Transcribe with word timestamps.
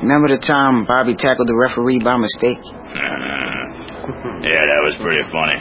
Remember 0.00 0.32
the 0.32 0.40
time 0.40 0.88
Bobby 0.88 1.12
tackled 1.12 1.48
the 1.48 1.56
referee 1.56 2.00
by 2.00 2.16
mistake? 2.16 2.56
Mm-hmm. 2.64 4.40
yeah, 4.48 4.64
that 4.64 4.80
was 4.80 4.96
pretty 4.96 5.20
funny. 5.28 5.60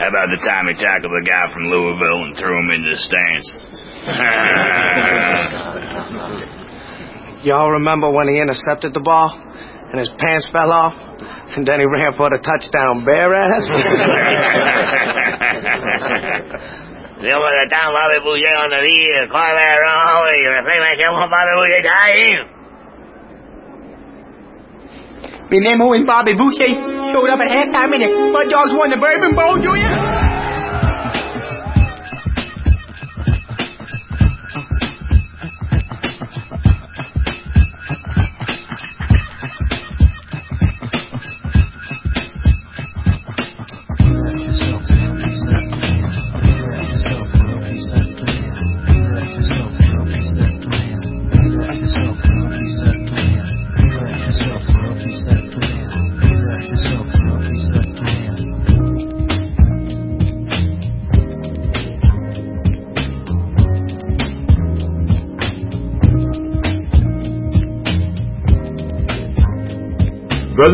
How 0.00 0.08
about 0.08 0.32
the 0.32 0.40
time 0.48 0.64
he 0.72 0.74
tackled 0.80 1.12
the 1.12 1.22
guy 1.28 1.52
from 1.52 1.68
Louisville 1.68 2.24
and 2.24 2.32
threw 2.40 2.56
him 2.56 2.72
into 2.72 2.88
the 2.88 3.00
stands? 3.04 3.46
Y'all 7.44 7.70
remember 7.76 8.08
when 8.08 8.32
he 8.32 8.40
intercepted 8.40 8.96
the 8.96 9.04
ball 9.04 9.36
and 9.36 10.00
his 10.00 10.08
pants 10.16 10.48
fell 10.48 10.72
off? 10.72 10.96
And 11.54 11.68
then 11.68 11.78
he 11.78 11.86
ran 11.86 12.16
for 12.16 12.32
the 12.32 12.40
touchdown 12.40 13.04
bare 13.04 13.28
ass? 13.36 13.68
Yo, 17.20 17.36
by 17.38 17.52
the 17.60 17.68
time 17.68 17.92
Bobby 17.92 18.18
Boucher 18.24 18.56
on 18.56 18.72
the 18.72 18.80
field, 18.80 19.28
quarterback 19.28 19.78
run 19.84 19.96
away, 20.16 20.48
the 20.48 20.64
playmaker 20.64 21.12
want 21.12 21.28
Bobby 21.28 21.52
Boucher 21.60 21.84
dying. 21.84 22.53
Remember 25.50 25.86
when 25.86 26.06
Bobby 26.06 26.32
Boucher 26.34 26.66
showed 27.12 27.28
up 27.30 27.38
at 27.40 27.50
halftime 27.52 27.92
and 27.92 28.02
the 28.02 28.10
Mud 28.32 28.48
Dogs 28.48 28.72
won 28.74 28.90
the 28.90 28.96
Bourbon 28.96 29.34
Bowl, 29.36 29.56
Junior? 29.60 30.23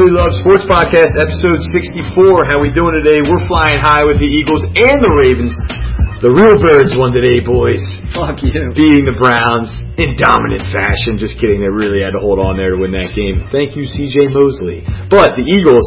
Brotherly 0.00 0.16
Love 0.16 0.32
Sports 0.40 0.64
Podcast, 0.64 1.12
episode 1.20 1.60
64. 1.76 2.48
How 2.48 2.56
we 2.56 2.72
doing 2.72 2.96
today? 2.96 3.20
We're 3.20 3.44
flying 3.44 3.76
high 3.76 4.00
with 4.08 4.16
the 4.16 4.24
Eagles 4.24 4.64
and 4.64 4.96
the 4.96 5.12
Ravens. 5.12 5.52
The 6.24 6.32
real 6.32 6.56
birds 6.56 6.96
won 6.96 7.12
today, 7.12 7.44
boys. 7.44 7.84
Fuck 8.16 8.40
you. 8.40 8.72
Beating 8.72 9.04
the 9.04 9.12
Browns 9.20 9.68
in 10.00 10.16
dominant 10.16 10.64
fashion. 10.72 11.20
Just 11.20 11.36
kidding. 11.36 11.60
They 11.60 11.68
really 11.68 12.00
had 12.00 12.16
to 12.16 12.22
hold 12.24 12.40
on 12.40 12.56
there 12.56 12.72
to 12.72 12.80
win 12.80 12.96
that 12.96 13.12
game. 13.12 13.44
Thank 13.52 13.76
you, 13.76 13.84
CJ 13.84 14.32
Mosley. 14.32 14.80
But 15.12 15.36
the 15.36 15.44
Eagles, 15.44 15.84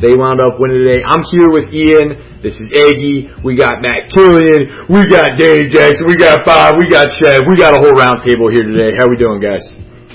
they 0.00 0.16
wound 0.16 0.40
up 0.40 0.56
winning 0.56 0.80
today. 0.80 1.04
I'm 1.04 1.20
here 1.28 1.52
with 1.52 1.68
Ian. 1.68 2.40
This 2.40 2.56
is 2.56 2.64
Eggy. 2.72 3.28
We 3.44 3.60
got 3.60 3.84
Matt 3.84 4.08
Killian. 4.08 4.88
We 4.88 5.04
got 5.04 5.36
Danny 5.36 5.68
Jackson. 5.68 6.08
We 6.08 6.16
got 6.16 6.48
Bob. 6.48 6.80
We 6.80 6.88
got 6.88 7.12
Chad. 7.20 7.44
We 7.44 7.60
got 7.60 7.76
a 7.76 7.80
whole 7.84 7.92
round 7.92 8.24
table 8.24 8.48
here 8.48 8.64
today. 8.64 8.96
How 8.96 9.04
we 9.04 9.20
doing, 9.20 9.44
guys? 9.44 9.68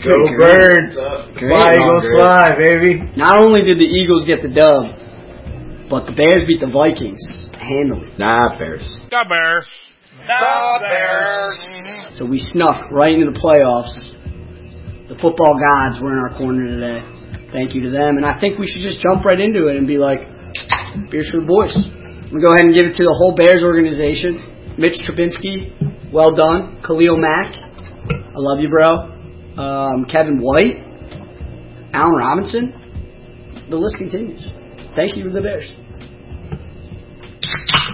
Go 0.05 0.21
Birds! 0.37 0.95
Fly, 0.95 1.73
Eagles, 1.73 2.05
fly, 2.13 2.49
baby. 2.57 3.01
Not 3.17 3.41
only 3.41 3.61
did 3.65 3.81
the 3.81 3.89
Eagles 3.89 4.25
get 4.25 4.41
the 4.41 4.53
dub, 4.53 4.93
but 5.89 6.05
the 6.05 6.13
Bears 6.13 6.45
beat 6.45 6.61
the 6.61 6.69
Vikings 6.69 7.21
handily. 7.57 8.09
Nah, 8.17 8.57
Bears. 8.57 8.85
The 9.09 9.25
Bears. 9.27 9.65
The 10.21 10.77
Bears. 10.81 12.17
So 12.17 12.25
we 12.25 12.39
snuck 12.39 12.91
right 12.91 13.13
into 13.13 13.31
the 13.31 13.37
playoffs. 13.37 13.93
The 15.09 15.15
football 15.21 15.57
gods 15.57 16.01
were 16.01 16.13
in 16.13 16.19
our 16.19 16.37
corner 16.37 16.65
today. 16.65 17.01
Thank 17.51 17.73
you 17.73 17.81
to 17.83 17.89
them. 17.89 18.17
And 18.17 18.25
I 18.25 18.39
think 18.39 18.57
we 18.57 18.67
should 18.67 18.81
just 18.81 18.99
jump 19.01 19.23
right 19.23 19.39
into 19.39 19.67
it 19.67 19.77
and 19.77 19.85
be 19.85 19.97
like, 19.97 20.19
beers 21.11 21.29
for 21.29 21.39
the 21.41 21.47
boys. 21.47 21.73
I'm 21.75 22.29
going 22.29 22.41
to 22.41 22.45
go 22.45 22.53
ahead 22.53 22.65
and 22.65 22.75
give 22.75 22.85
it 22.89 22.95
to 22.97 23.03
the 23.05 23.13
whole 23.13 23.35
Bears 23.35 23.61
organization. 23.63 24.75
Mitch 24.77 24.97
Trubinsky, 25.07 26.11
well 26.11 26.35
done. 26.35 26.81
Khalil 26.85 27.17
Mack, 27.17 27.53
I 27.55 28.37
love 28.37 28.59
you, 28.59 28.67
bro. 28.67 29.14
Um, 29.57 30.05
Kevin 30.11 30.39
White, 30.41 30.77
Allen 31.93 32.15
Robinson. 32.15 33.65
The 33.69 33.77
list 33.77 33.97
continues. 33.97 34.45
Thank 34.95 35.15
you 35.15 35.23
to 35.25 35.29
the 35.31 35.41
Bears. 35.41 35.71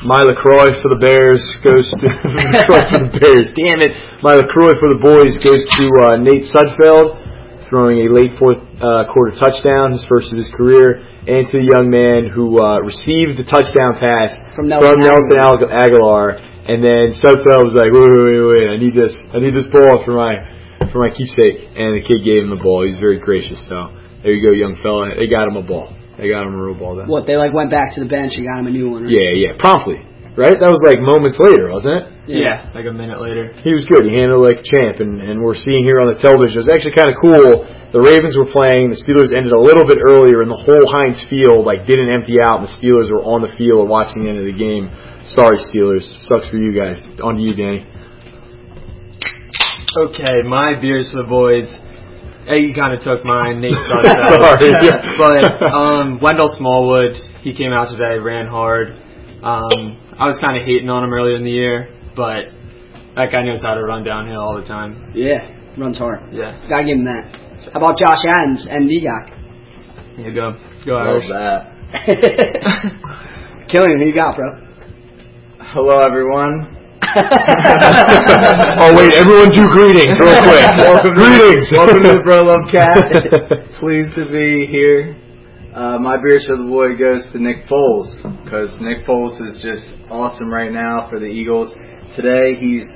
My 0.02 0.18
LaCroix 0.26 0.82
for 0.82 0.90
the 0.90 0.98
Bears 0.98 1.42
goes 1.62 1.86
to 1.94 1.96
for 2.02 2.82
the 3.06 3.14
Bears. 3.22 3.54
Damn 3.54 3.86
it. 3.86 3.94
My 4.26 4.34
LaCroix 4.34 4.74
for 4.82 4.90
the 4.90 5.02
boys 5.02 5.38
goes 5.46 5.62
to 5.78 5.86
uh, 6.02 6.18
Nate 6.18 6.50
Sudfeld, 6.50 7.70
throwing 7.70 8.02
a 8.02 8.08
late 8.10 8.34
fourth 8.42 8.58
uh, 8.82 9.06
quarter 9.14 9.38
touchdown, 9.38 9.94
his 9.94 10.02
first 10.10 10.34
of 10.34 10.42
his 10.42 10.50
career, 10.58 11.06
and 11.30 11.46
to 11.46 11.62
the 11.62 11.68
young 11.70 11.94
man 11.94 12.34
who 12.34 12.58
uh, 12.58 12.82
received 12.82 13.38
the 13.38 13.46
touchdown 13.46 14.02
pass 14.02 14.34
From 14.58 14.66
Nelson 14.66 15.06
Nelson 15.06 15.38
Agu- 15.38 15.70
Agholor. 15.70 16.42
And 16.66 16.82
then 16.82 17.14
Sudfeld 17.14 17.62
was 17.70 17.78
like, 17.78 17.94
wait, 17.94 18.02
wait, 18.10 18.26
wait, 18.26 18.46
wait, 18.50 18.68
I 18.74 18.78
need 18.82 18.98
this. 18.98 19.14
I 19.34 19.38
need 19.38 19.54
this 19.54 19.70
ball 19.70 20.02
for 20.02 20.18
my 20.18 20.42
for 20.92 21.00
my 21.00 21.10
keepsake. 21.10 21.72
And 21.74 21.98
the 21.98 22.04
kid 22.04 22.22
gave 22.24 22.44
him 22.44 22.52
the 22.52 22.62
ball. 22.62 22.86
He's 22.86 23.00
very 23.00 23.20
gracious. 23.20 23.60
So 23.68 23.96
there 24.22 24.36
you 24.36 24.44
go, 24.44 24.54
young 24.54 24.78
fella. 24.84 25.16
They 25.18 25.28
got 25.28 25.48
him 25.48 25.58
a 25.58 25.66
ball. 25.66 25.90
They 26.20 26.30
got 26.30 26.46
him 26.46 26.54
a 26.54 26.62
real 26.62 26.78
ball 26.78 26.96
then. 26.96 27.08
What, 27.08 27.26
they 27.26 27.36
like 27.36 27.56
went 27.56 27.72
back 27.72 27.96
to 27.96 28.04
the 28.04 28.10
bench 28.10 28.38
and 28.38 28.46
got 28.46 28.60
him 28.62 28.68
a 28.68 28.74
new 28.76 28.92
one, 28.92 29.10
right? 29.10 29.16
Yeah, 29.16 29.32
yeah, 29.34 29.52
promptly. 29.58 30.06
Right? 30.32 30.56
That 30.56 30.72
was 30.72 30.80
like 30.88 31.04
moments 31.04 31.36
later, 31.44 31.68
wasn't 31.68 32.08
it? 32.08 32.40
Yeah. 32.40 32.72
like 32.72 32.88
a 32.88 32.96
minute 32.96 33.20
later. 33.20 33.52
He 33.68 33.76
was 33.76 33.84
good. 33.84 34.08
He 34.08 34.16
handled 34.16 34.48
like 34.48 34.64
a 34.64 34.68
champ, 34.68 35.04
and, 35.04 35.20
and 35.20 35.44
we're 35.44 35.60
seeing 35.60 35.84
here 35.84 36.00
on 36.00 36.08
the 36.08 36.16
television. 36.24 36.56
It 36.56 36.72
was 36.72 36.72
actually 36.72 36.96
kind 36.96 37.12
of 37.12 37.20
cool. 37.20 37.68
The 37.92 38.00
Ravens 38.00 38.40
were 38.40 38.48
playing. 38.48 38.96
The 38.96 39.00
Steelers 39.04 39.36
ended 39.36 39.52
a 39.52 39.60
little 39.60 39.84
bit 39.84 40.00
earlier, 40.00 40.40
and 40.40 40.48
the 40.48 40.56
whole 40.56 40.88
Heinz 40.88 41.20
Field 41.28 41.68
like 41.68 41.84
didn't 41.84 42.08
empty 42.08 42.40
out, 42.40 42.64
and 42.64 42.72
the 42.72 42.74
Steelers 42.80 43.12
were 43.12 43.28
on 43.28 43.44
the 43.44 43.52
field 43.60 43.92
watching 43.92 44.24
the 44.24 44.32
end 44.32 44.40
of 44.40 44.48
the 44.48 44.56
game. 44.56 44.88
Sorry, 45.36 45.60
Steelers. 45.68 46.08
Sucks 46.32 46.48
for 46.48 46.56
you 46.56 46.72
guys. 46.72 47.04
On 47.20 47.36
to 47.36 47.42
you, 47.44 47.52
Danny. 47.52 47.84
Okay, 49.98 50.42
my 50.48 50.80
beers 50.80 51.12
for 51.12 51.24
the 51.24 51.28
boys. 51.28 51.68
Eggy 52.48 52.74
kind 52.74 52.94
of 52.96 53.02
took 53.04 53.26
mine. 53.26 53.60
Nate 53.62 53.72
started 53.86 54.08
that. 54.08 54.40
Sorry. 54.40 54.72
Yeah. 54.72 55.04
but 55.20 55.44
um, 55.74 56.20
Wendell 56.22 56.54
Smallwood, 56.58 57.12
he 57.42 57.54
came 57.54 57.72
out 57.72 57.90
today, 57.90 58.18
ran 58.18 58.48
hard. 58.48 58.96
Um, 59.44 59.98
I 60.18 60.28
was 60.32 60.38
kind 60.40 60.56
of 60.58 60.66
hating 60.66 60.90
on 60.90 61.04
him 61.04 61.14
earlier 61.14 61.36
in 61.36 61.44
the 61.44 61.52
year, 61.52 61.92
but 62.16 62.50
that 63.16 63.32
guy 63.32 63.44
knows 63.44 63.62
how 63.62 63.74
to 63.76 63.84
run 63.84 64.04
downhill 64.04 64.40
all 64.40 64.56
the 64.56 64.66
time. 64.66 65.12
Yeah, 65.14 65.44
runs 65.78 65.98
hard. 65.98 66.34
Yeah, 66.34 66.56
Gotta 66.70 66.86
give 66.86 66.98
him 66.98 67.06
that. 67.06 67.28
How 67.74 67.80
about 67.84 68.00
Josh 68.00 68.24
Adams 68.38 68.66
and 68.70 68.90
Negok? 68.90 70.16
here 70.16 70.28
you 70.30 70.34
go. 70.34 70.56
Go 70.86 70.94
Love 70.94 71.08
Irish. 71.08 71.28
that. 71.30 71.68
Killian, 73.70 74.00
who 74.00 74.06
you 74.08 74.16
got, 74.16 74.36
bro? 74.38 74.68
Hello, 75.60 76.00
everyone. 76.00 76.78
oh 78.80 78.96
wait, 78.96 79.12
everyone 79.20 79.52
do 79.52 79.68
greetings 79.68 80.16
real 80.16 80.40
quick. 80.48 80.64
welcome 80.80 81.12
greetings. 81.12 81.68
To, 81.68 81.76
welcome 81.84 82.04
to 82.04 82.16
the 82.16 82.24
Bro 82.24 82.48
Love 82.48 82.72
Cast. 82.72 83.04
Pleased 83.84 84.16
to 84.16 84.32
be 84.32 84.64
here. 84.72 85.20
Uh, 85.76 86.00
my 86.00 86.16
beers 86.24 86.48
for 86.48 86.56
the 86.56 86.64
boy 86.64 86.96
goes 86.96 87.28
to 87.34 87.40
Nick 87.44 87.68
Foles 87.68 88.08
because 88.46 88.80
Nick 88.80 89.04
Foles 89.04 89.36
is 89.44 89.60
just 89.60 89.92
awesome 90.08 90.48
right 90.48 90.72
now 90.72 91.10
for 91.10 91.20
the 91.20 91.28
Eagles. 91.28 91.74
Today 92.16 92.56
he's 92.56 92.88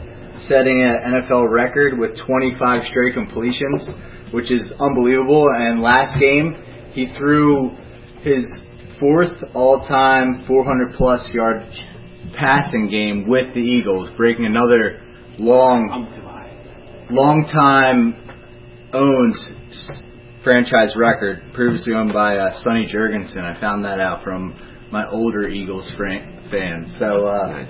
setting 0.47 0.79
an 0.79 1.19
NFL 1.19 1.51
record 1.51 1.99
with 1.99 2.15
25 2.25 2.83
straight 2.87 3.15
completions, 3.15 3.89
which 4.31 4.49
is 4.49 4.71
unbelievable. 4.79 5.49
And 5.51 5.81
last 5.81 6.17
game 6.21 6.55
he 6.93 7.11
threw 7.17 7.75
his 8.23 8.47
fourth 8.97 9.35
all-time 9.53 10.45
400 10.47 10.93
plus 10.95 11.27
yard 11.33 11.67
passing 12.35 12.89
game 12.89 13.27
with 13.27 13.53
the 13.53 13.59
Eagles, 13.61 14.09
breaking 14.17 14.45
another 14.45 15.01
long, 15.37 16.07
long 17.09 17.45
time 17.51 18.21
owned 18.93 19.35
franchise 20.43 20.95
record, 20.97 21.41
previously 21.53 21.93
owned 21.93 22.13
by 22.13 22.37
uh, 22.37 22.61
Sonny 22.63 22.85
Jurgensen. 22.85 23.43
I 23.43 23.59
found 23.59 23.83
that 23.85 23.99
out 23.99 24.23
from 24.23 24.53
my 24.91 25.07
older 25.09 25.49
Eagles 25.49 25.89
fran- 25.97 26.47
fans. 26.51 26.95
So, 26.99 27.27
uh, 27.27 27.65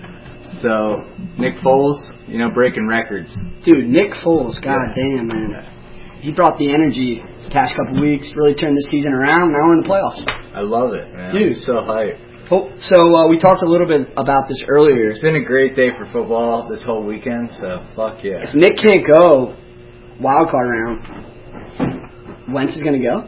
so 0.61 1.03
Nick 1.39 1.55
Foles, 1.63 1.97
you 2.27 2.37
know, 2.37 2.49
breaking 2.51 2.87
records. 2.87 3.35
Dude, 3.63 3.87
Nick 3.87 4.11
Foles, 4.23 4.61
god 4.61 4.93
damn, 4.95 5.27
man. 5.27 5.71
He 6.19 6.33
brought 6.33 6.57
the 6.57 6.73
energy 6.73 7.21
the 7.43 7.49
past 7.49 7.73
couple 7.75 8.01
weeks, 8.01 8.33
really 8.35 8.55
turned 8.55 8.75
the 8.75 8.87
season 8.91 9.13
around. 9.13 9.51
Now 9.53 9.67
we're 9.67 9.75
in 9.75 9.81
the 9.81 9.89
playoffs. 9.89 10.25
I 10.55 10.61
love 10.61 10.93
it, 10.93 11.13
man. 11.13 11.33
Dude. 11.33 11.53
I'm 11.53 11.59
so 11.59 11.73
hyped. 11.85 12.24
Oh, 12.51 12.69
So 12.79 12.95
uh, 13.15 13.27
we 13.27 13.39
talked 13.39 13.63
a 13.63 13.65
little 13.65 13.87
bit 13.87 14.07
about 14.17 14.47
this 14.47 14.63
earlier. 14.67 15.09
It's 15.09 15.19
been 15.19 15.35
a 15.35 15.43
great 15.43 15.75
day 15.75 15.89
for 15.97 16.05
football 16.11 16.69
this 16.69 16.83
whole 16.83 17.03
weekend. 17.03 17.49
So 17.59 17.83
fuck 17.95 18.23
yeah. 18.23 18.47
If 18.47 18.53
Nick 18.53 18.77
can't 18.77 19.05
go 19.05 19.57
wild 20.21 20.49
card 20.49 20.69
round, 20.69 22.53
Wentz 22.53 22.75
is 22.75 22.83
gonna 22.83 22.99
go. 22.99 23.27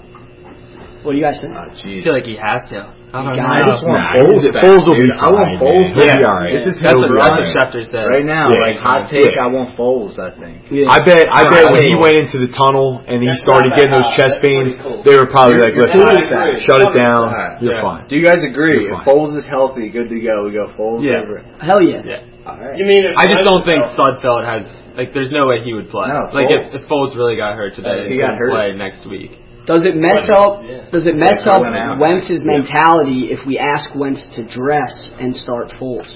What 1.02 1.14
do 1.14 1.18
you 1.18 1.24
guys 1.24 1.40
think? 1.42 1.56
Oh, 1.56 1.60
I 1.60 1.82
feel 1.82 2.14
like 2.14 2.26
he 2.26 2.38
has 2.38 2.62
to. 2.70 2.97
I 3.08 3.24
don't 3.24 3.40
got 3.40 3.56
I 3.56 3.60
just 3.64 3.84
want 3.88 3.96
Nah, 4.04 4.20
Foles 4.20 4.44
he's- 4.44 4.84
will 4.84 5.00
be 5.00 5.08
dude. 5.08 5.16
I 5.16 5.28
want 5.32 5.48
fine, 5.48 5.60
Foles 5.64 5.90
man. 5.96 6.18
be 6.20 6.24
all 6.28 6.40
right. 6.44 6.52
This 6.52 6.66
is 6.68 6.76
That's 6.84 6.92
his 6.92 7.08
what, 7.08 7.24
run. 7.24 7.40
Schefter 7.56 7.82
said. 7.88 8.04
Right 8.04 8.28
now, 8.28 8.52
Yeah. 8.52 8.60
like 8.68 8.78
hot 8.84 9.08
take, 9.08 9.24
Yeah. 9.32 9.44
I 9.44 9.48
want 9.48 9.80
Foles. 9.80 10.20
I 10.20 10.36
think. 10.36 10.68
Yeah. 10.68 10.92
I 10.92 11.00
bet, 11.08 11.24
I 11.32 11.48
bet 11.48 11.72
when 11.72 11.88
he 11.88 11.96
went 11.96 12.20
into 12.20 12.36
the 12.44 12.52
tunnel 12.52 13.00
and 13.08 13.24
he 13.24 13.32
That's 13.32 13.40
started 13.48 13.72
getting 13.80 13.96
those 13.96 14.12
chest 14.20 14.44
That's 14.44 14.44
pains, 14.44 14.76
cool. 14.84 15.08
they 15.08 15.16
were 15.16 15.32
probably 15.32 15.56
You're- 15.56 15.72
like, 15.72 15.74
you're 15.80 15.88
listen, 15.88 16.04
cool 16.04 16.60
shut 16.68 16.82
it 16.84 16.92
down. 17.00 17.16
cool 17.16 17.32
with 17.32 17.40
that. 17.40 17.62
You're 17.64 17.74
Yeah. 17.80 17.88
fine. 17.88 18.04
Do 18.12 18.14
you 18.20 18.26
guys 18.28 18.42
agree? 18.44 18.84
You're 18.92 19.00
If 19.00 19.08
fine. 19.08 19.16
Foles 19.16 19.32
is 19.40 19.46
healthy, 19.48 19.88
good 19.88 20.10
to 20.12 20.20
go. 20.20 20.44
We 20.44 20.52
go 20.52 20.68
Foles 20.76 21.00
Yeah. 21.08 21.24
over. 21.24 21.42
Hell 21.64 21.80
yeah. 21.82 22.02
Yeah. 22.04 22.20
All 22.44 22.60
right. 22.60 22.76
You 22.76 22.84
mean 22.86 23.08
if 23.08 23.16
I 23.18 23.24
just 23.24 23.44
don't 23.48 23.64
think 23.64 23.88
is 23.88 23.92
healthy? 23.96 24.20
Sudfeld 24.20 24.44
has 24.44 24.68
like. 25.00 25.14
There's 25.16 25.32
no 25.32 25.48
way 25.48 25.60
he 25.64 25.74
would 25.74 25.88
play. 25.90 26.08
No, 26.12 26.28
like 26.36 26.52
if, 26.52 26.76
if 26.76 26.88
Foles 26.92 27.16
really 27.16 27.36
got 27.40 27.56
hurt 27.56 27.76
today, 27.76 28.08
He 28.12 28.16
he 28.16 28.20
got 28.20 28.36
hurt. 28.36 28.52
play 28.52 28.74
next 28.76 29.06
week. 29.08 29.40
Does 29.68 29.84
it 29.86 29.96
mess 30.00 30.26
up? 30.32 30.64
Does 30.92 31.06
it 31.06 31.16
mess 31.16 31.44
up 31.46 31.60
went. 31.62 32.00
Wentz's 32.00 32.42
mentality 32.44 33.30
if 33.36 33.46
we 33.46 33.60
ask 33.60 33.94
Wentz 33.94 34.26
to 34.36 34.48
dress 34.48 35.12
and 35.20 35.36
start 35.36 35.70
Foles? 35.76 36.08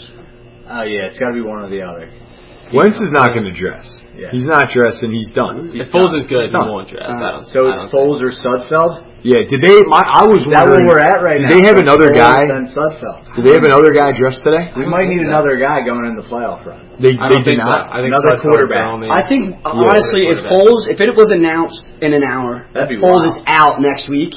Oh 0.68 0.84
yeah, 0.84 1.12
it's 1.12 1.20
got 1.20 1.30
to 1.30 1.34
be 1.36 1.42
one 1.44 1.60
or 1.62 1.70
the 1.70 1.84
other. 1.84 2.08
Wentz 2.74 2.96
is 3.04 3.12
not 3.12 3.36
going 3.36 3.44
to 3.44 3.52
dress. 3.52 3.84
Yeah. 4.16 4.32
He's 4.32 4.48
not 4.48 4.70
dressing. 4.72 5.12
He's 5.12 5.32
done. 5.36 5.72
He's 5.76 5.88
if 5.88 5.92
Foles 5.92 6.16
done. 6.16 6.24
is 6.24 6.30
good, 6.32 6.46
he 6.48 6.52
Done. 6.56 6.70
won't 6.72 6.88
dress. 6.88 7.04
Uh, 7.04 7.44
So 7.44 7.68
I 7.68 7.76
it's 7.76 7.92
don't 7.92 7.92
Foles 7.92 8.24
or 8.24 8.32
Sudfeld. 8.32 9.11
Yeah. 9.22 9.46
Did 9.46 9.62
they? 9.62 9.78
My, 9.86 10.02
I 10.02 10.26
was 10.26 10.42
Is 10.42 10.50
that 10.50 10.66
where 10.66 10.82
we're 10.82 10.98
at 10.98 11.22
right 11.22 11.38
did 11.38 11.46
now? 11.46 11.54
they 11.54 11.64
have 11.70 11.78
another 11.78 12.10
guy? 12.10 12.50
Then 12.50 12.74
Sudfeld. 12.74 13.38
Did 13.38 13.46
they 13.46 13.54
have 13.54 13.62
another 13.66 13.94
guy 13.94 14.10
dressed 14.18 14.42
today? 14.42 14.74
We 14.74 14.90
might 14.90 15.06
need 15.14 15.22
another 15.22 15.62
guy 15.62 15.86
going 15.86 16.10
in 16.10 16.18
the 16.18 16.26
playoff 16.26 16.66
run. 16.66 16.90
They, 16.98 17.14
I 17.18 17.30
they 17.30 17.38
don't 17.38 17.46
did 17.46 17.58
think 17.58 17.62
so. 17.62 17.70
not. 17.70 17.94
I 17.94 18.02
think 18.02 18.14
Another 18.18 18.42
Sudfeld's 18.42 18.46
quarterback. 18.50 18.86
I 19.14 19.22
think 19.30 19.44
honestly, 19.62 20.26
if 20.30 20.42
quarterback. 20.42 20.54
Foles, 20.58 20.82
if 20.90 20.98
it 21.02 21.14
was 21.14 21.30
announced 21.30 21.82
in 22.02 22.18
an 22.18 22.26
hour, 22.26 22.66
That'd 22.74 22.90
be 22.90 22.98
if 22.98 23.06
Foles 23.06 23.22
wild. 23.26 23.38
is 23.38 23.38
out 23.46 23.76
next 23.82 24.10
week, 24.10 24.34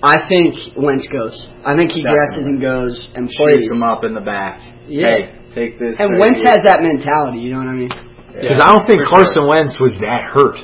I 0.00 0.24
think 0.30 0.56
Wentz 0.78 1.04
goes. 1.12 1.36
I 1.66 1.76
think 1.76 1.92
he 1.92 2.00
Definitely. 2.00 2.16
dresses 2.16 2.44
and 2.48 2.58
goes 2.64 2.94
and 3.12 3.28
plays. 3.28 3.66
Shapes 3.66 3.72
him 3.76 3.82
up 3.84 4.04
in 4.08 4.14
the 4.16 4.24
back. 4.24 4.60
Yeah. 4.88 5.04
Hey, 5.04 5.20
take 5.52 5.76
this. 5.76 5.96
And 6.00 6.16
right 6.16 6.32
Wentz 6.32 6.40
here. 6.40 6.48
has 6.56 6.60
that 6.64 6.80
mentality. 6.80 7.44
You 7.44 7.52
know 7.52 7.60
what 7.60 7.68
I 7.68 7.76
mean? 7.76 7.92
Because 8.32 8.56
I 8.62 8.72
don't 8.72 8.86
think 8.86 9.02
for 9.04 9.10
Carson 9.20 9.44
Wentz 9.50 9.76
was 9.82 9.92
that 10.00 10.30
hurt. 10.32 10.56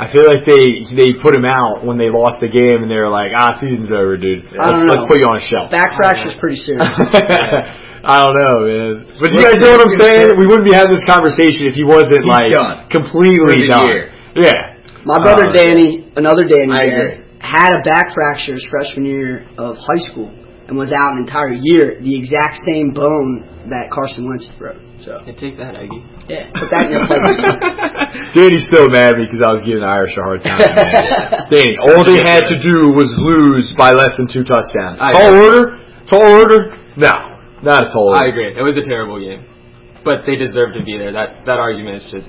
I 0.00 0.08
feel 0.08 0.24
like 0.24 0.48
they 0.48 0.88
they 0.96 1.12
put 1.20 1.36
him 1.36 1.44
out 1.44 1.84
when 1.84 2.00
they 2.00 2.08
lost 2.08 2.40
the 2.40 2.48
game 2.48 2.80
and 2.80 2.88
they 2.88 2.96
were 2.96 3.12
like, 3.12 3.36
ah, 3.36 3.52
season's 3.60 3.92
over, 3.92 4.16
dude. 4.16 4.48
Let's, 4.48 4.56
don't 4.56 4.88
know. 4.88 4.96
let's 4.96 5.04
put 5.12 5.20
you 5.20 5.28
on 5.28 5.36
a 5.36 5.44
shelf. 5.44 5.68
Back 5.68 5.92
fracture's 6.00 6.36
pretty 6.40 6.56
serious. 6.56 6.80
I 8.00 8.16
don't 8.24 8.32
know, 8.32 8.56
man. 8.64 8.92
But 9.20 9.28
you 9.36 9.44
guys 9.44 9.60
know 9.60 9.76
what 9.76 9.84
I'm 9.84 9.96
saying? 10.00 10.32
We 10.40 10.48
wouldn't 10.48 10.64
be 10.64 10.72
having 10.72 10.96
this 10.96 11.04
conversation 11.04 11.68
if 11.68 11.76
he 11.76 11.84
wasn't 11.84 12.24
He's 12.24 12.32
like 12.32 12.48
done. 12.48 12.88
completely 12.88 13.68
done. 13.68 13.86
year. 13.92 14.08
Yeah. 14.40 14.80
My 15.04 15.20
brother 15.20 15.48
Uh, 15.48 15.52
Danny, 15.52 16.08
another 16.16 16.48
Danny, 16.48 16.72
I 16.72 16.80
dad, 16.88 16.96
agree. 16.96 17.24
had 17.44 17.70
a 17.76 17.84
back 17.84 18.16
fracture 18.16 18.56
his 18.56 18.64
freshman 18.72 19.04
year 19.04 19.44
of 19.60 19.76
high 19.76 20.00
school 20.08 20.32
and 20.70 20.78
was 20.78 20.94
out 20.94 21.18
an 21.18 21.26
entire 21.26 21.50
year, 21.52 21.98
the 21.98 22.14
exact 22.14 22.62
same 22.62 22.94
bone 22.94 23.42
that 23.68 23.90
Carson 23.90 24.24
Wentz 24.30 24.46
broke. 24.56 24.78
So 25.02 25.18
Yeah, 25.26 25.34
take 25.34 25.58
that, 25.58 25.74
Aggie. 25.74 25.98
yeah, 26.30 26.46
put 26.54 26.70
that 26.70 26.86
in 26.86 26.92
your 26.94 27.04
playlist. 27.10 27.42
Danny's 28.38 28.64
still 28.70 28.86
mad 28.92 29.14
at 29.14 29.18
me 29.18 29.26
because 29.26 29.42
I 29.42 29.50
was 29.50 29.62
giving 29.66 29.82
the 29.82 29.90
Irish 29.90 30.14
a 30.14 30.22
hard 30.22 30.40
time. 30.46 30.62
man. 30.62 31.50
Danny, 31.52 31.74
all 31.90 32.06
they 32.06 32.22
had 32.22 32.46
to 32.46 32.56
do 32.62 32.94
was 32.94 33.10
lose 33.18 33.72
by 33.74 33.90
less 33.92 34.14
than 34.14 34.30
two 34.30 34.46
touchdowns. 34.46 35.02
I 35.02 35.10
tall 35.12 35.34
agree. 35.34 35.42
order? 35.42 35.62
Tall 36.06 36.22
order? 36.22 36.60
No, 36.94 37.12
not 37.66 37.82
a 37.82 37.88
tall 37.90 38.14
order. 38.14 38.22
I 38.22 38.28
agree. 38.30 38.52
It 38.54 38.62
was 38.62 38.76
a 38.78 38.84
terrible 38.86 39.18
game, 39.18 39.42
but 40.04 40.22
they 40.28 40.36
deserve 40.36 40.74
to 40.78 40.84
be 40.86 40.94
there. 41.00 41.10
That 41.12 41.44
that 41.50 41.58
argument 41.58 42.04
is 42.04 42.06
just. 42.12 42.28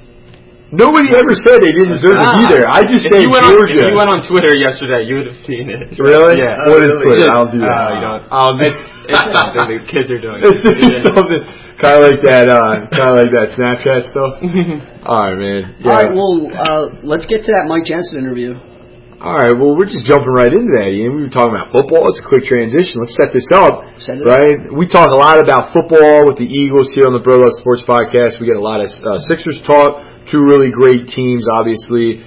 Nobody 0.71 1.11
ever 1.11 1.35
said 1.35 1.59
they 1.59 1.75
didn't 1.75 1.99
deserve 1.99 2.15
to 2.15 2.29
be 2.39 2.47
there. 2.47 2.63
I 2.63 2.79
just 2.87 3.03
if 3.03 3.11
said 3.11 3.27
you 3.27 3.31
went 3.31 3.43
on, 3.43 3.59
Georgia. 3.59 3.75
if 3.83 3.91
you 3.91 3.97
went 3.99 4.07
on 4.07 4.23
Twitter 4.23 4.55
yesterday, 4.55 5.03
you 5.03 5.19
would 5.19 5.27
have 5.27 5.41
seen 5.43 5.67
it. 5.67 5.99
Really? 5.99 6.39
Yeah. 6.39 6.63
What 6.71 6.79
is 6.87 6.95
Oh, 6.95 7.03
Twitter? 7.03 7.27
Just- 7.27 7.31
I 7.31 7.35
don't 7.35 7.51
do 7.51 7.59
that. 7.59 7.75
Oh, 7.75 7.91
you 7.91 8.01
don't. 8.07 8.23
I'll 8.31 8.55
do 8.59 8.63
It's, 8.71 8.81
it's 9.11 9.19
something 9.35 9.67
the 9.67 9.79
kids 9.91 10.07
are 10.07 10.21
doing. 10.23 10.39
It's 10.39 10.63
Yeah. 10.63 11.03
something 11.11 11.41
kind 11.75 11.95
of 11.99 12.03
like 12.07 12.21
that, 12.23 12.47
uh, 12.47 12.87
kind 12.87 13.09
of 13.11 13.15
like 13.19 13.31
that 13.35 13.51
Snapchat 13.51 13.99
stuff. 14.15 14.31
All 15.11 15.19
right, 15.27 15.35
man. 15.35 15.75
Yeah. 15.83 15.91
All 15.91 15.95
right, 15.99 16.11
well, 16.15 16.33
uh, 16.55 16.83
let's 17.03 17.27
get 17.27 17.43
to 17.43 17.51
that 17.51 17.67
Mike 17.67 17.83
Jensen 17.83 18.23
interview. 18.23 18.55
All 19.19 19.37
right. 19.37 19.53
Well, 19.53 19.75
we're 19.77 19.85
just 19.91 20.07
jumping 20.09 20.33
right 20.33 20.49
into 20.49 20.71
that, 20.81 20.89
Ian. 20.89 21.13
We 21.19 21.27
were 21.27 21.35
talking 21.35 21.53
about 21.53 21.69
football. 21.69 22.09
It's 22.09 22.17
a 22.17 22.25
quick 22.25 22.47
transition. 22.49 22.97
Let's 22.97 23.13
set 23.19 23.29
this 23.35 23.45
up. 23.53 23.85
Set 24.01 24.17
it 24.17 24.25
up. 24.25 24.33
right? 24.33 24.57
We 24.73 24.89
talk 24.89 25.13
a 25.13 25.19
lot 25.19 25.37
about 25.37 25.75
football 25.77 26.25
with 26.25 26.41
the 26.41 26.47
Eagles 26.49 26.89
here 26.97 27.05
on 27.05 27.13
the 27.13 27.21
Bro 27.21 27.43
Love 27.45 27.53
Sports 27.61 27.85
Podcast. 27.85 28.41
We 28.41 28.47
get 28.49 28.57
a 28.57 28.63
lot 28.63 28.81
of 28.81 28.89
uh, 29.03 29.21
Sixers 29.29 29.61
talk. 29.67 30.09
Two 30.31 30.47
really 30.47 30.71
great 30.71 31.07
teams, 31.11 31.45
obviously. 31.51 32.23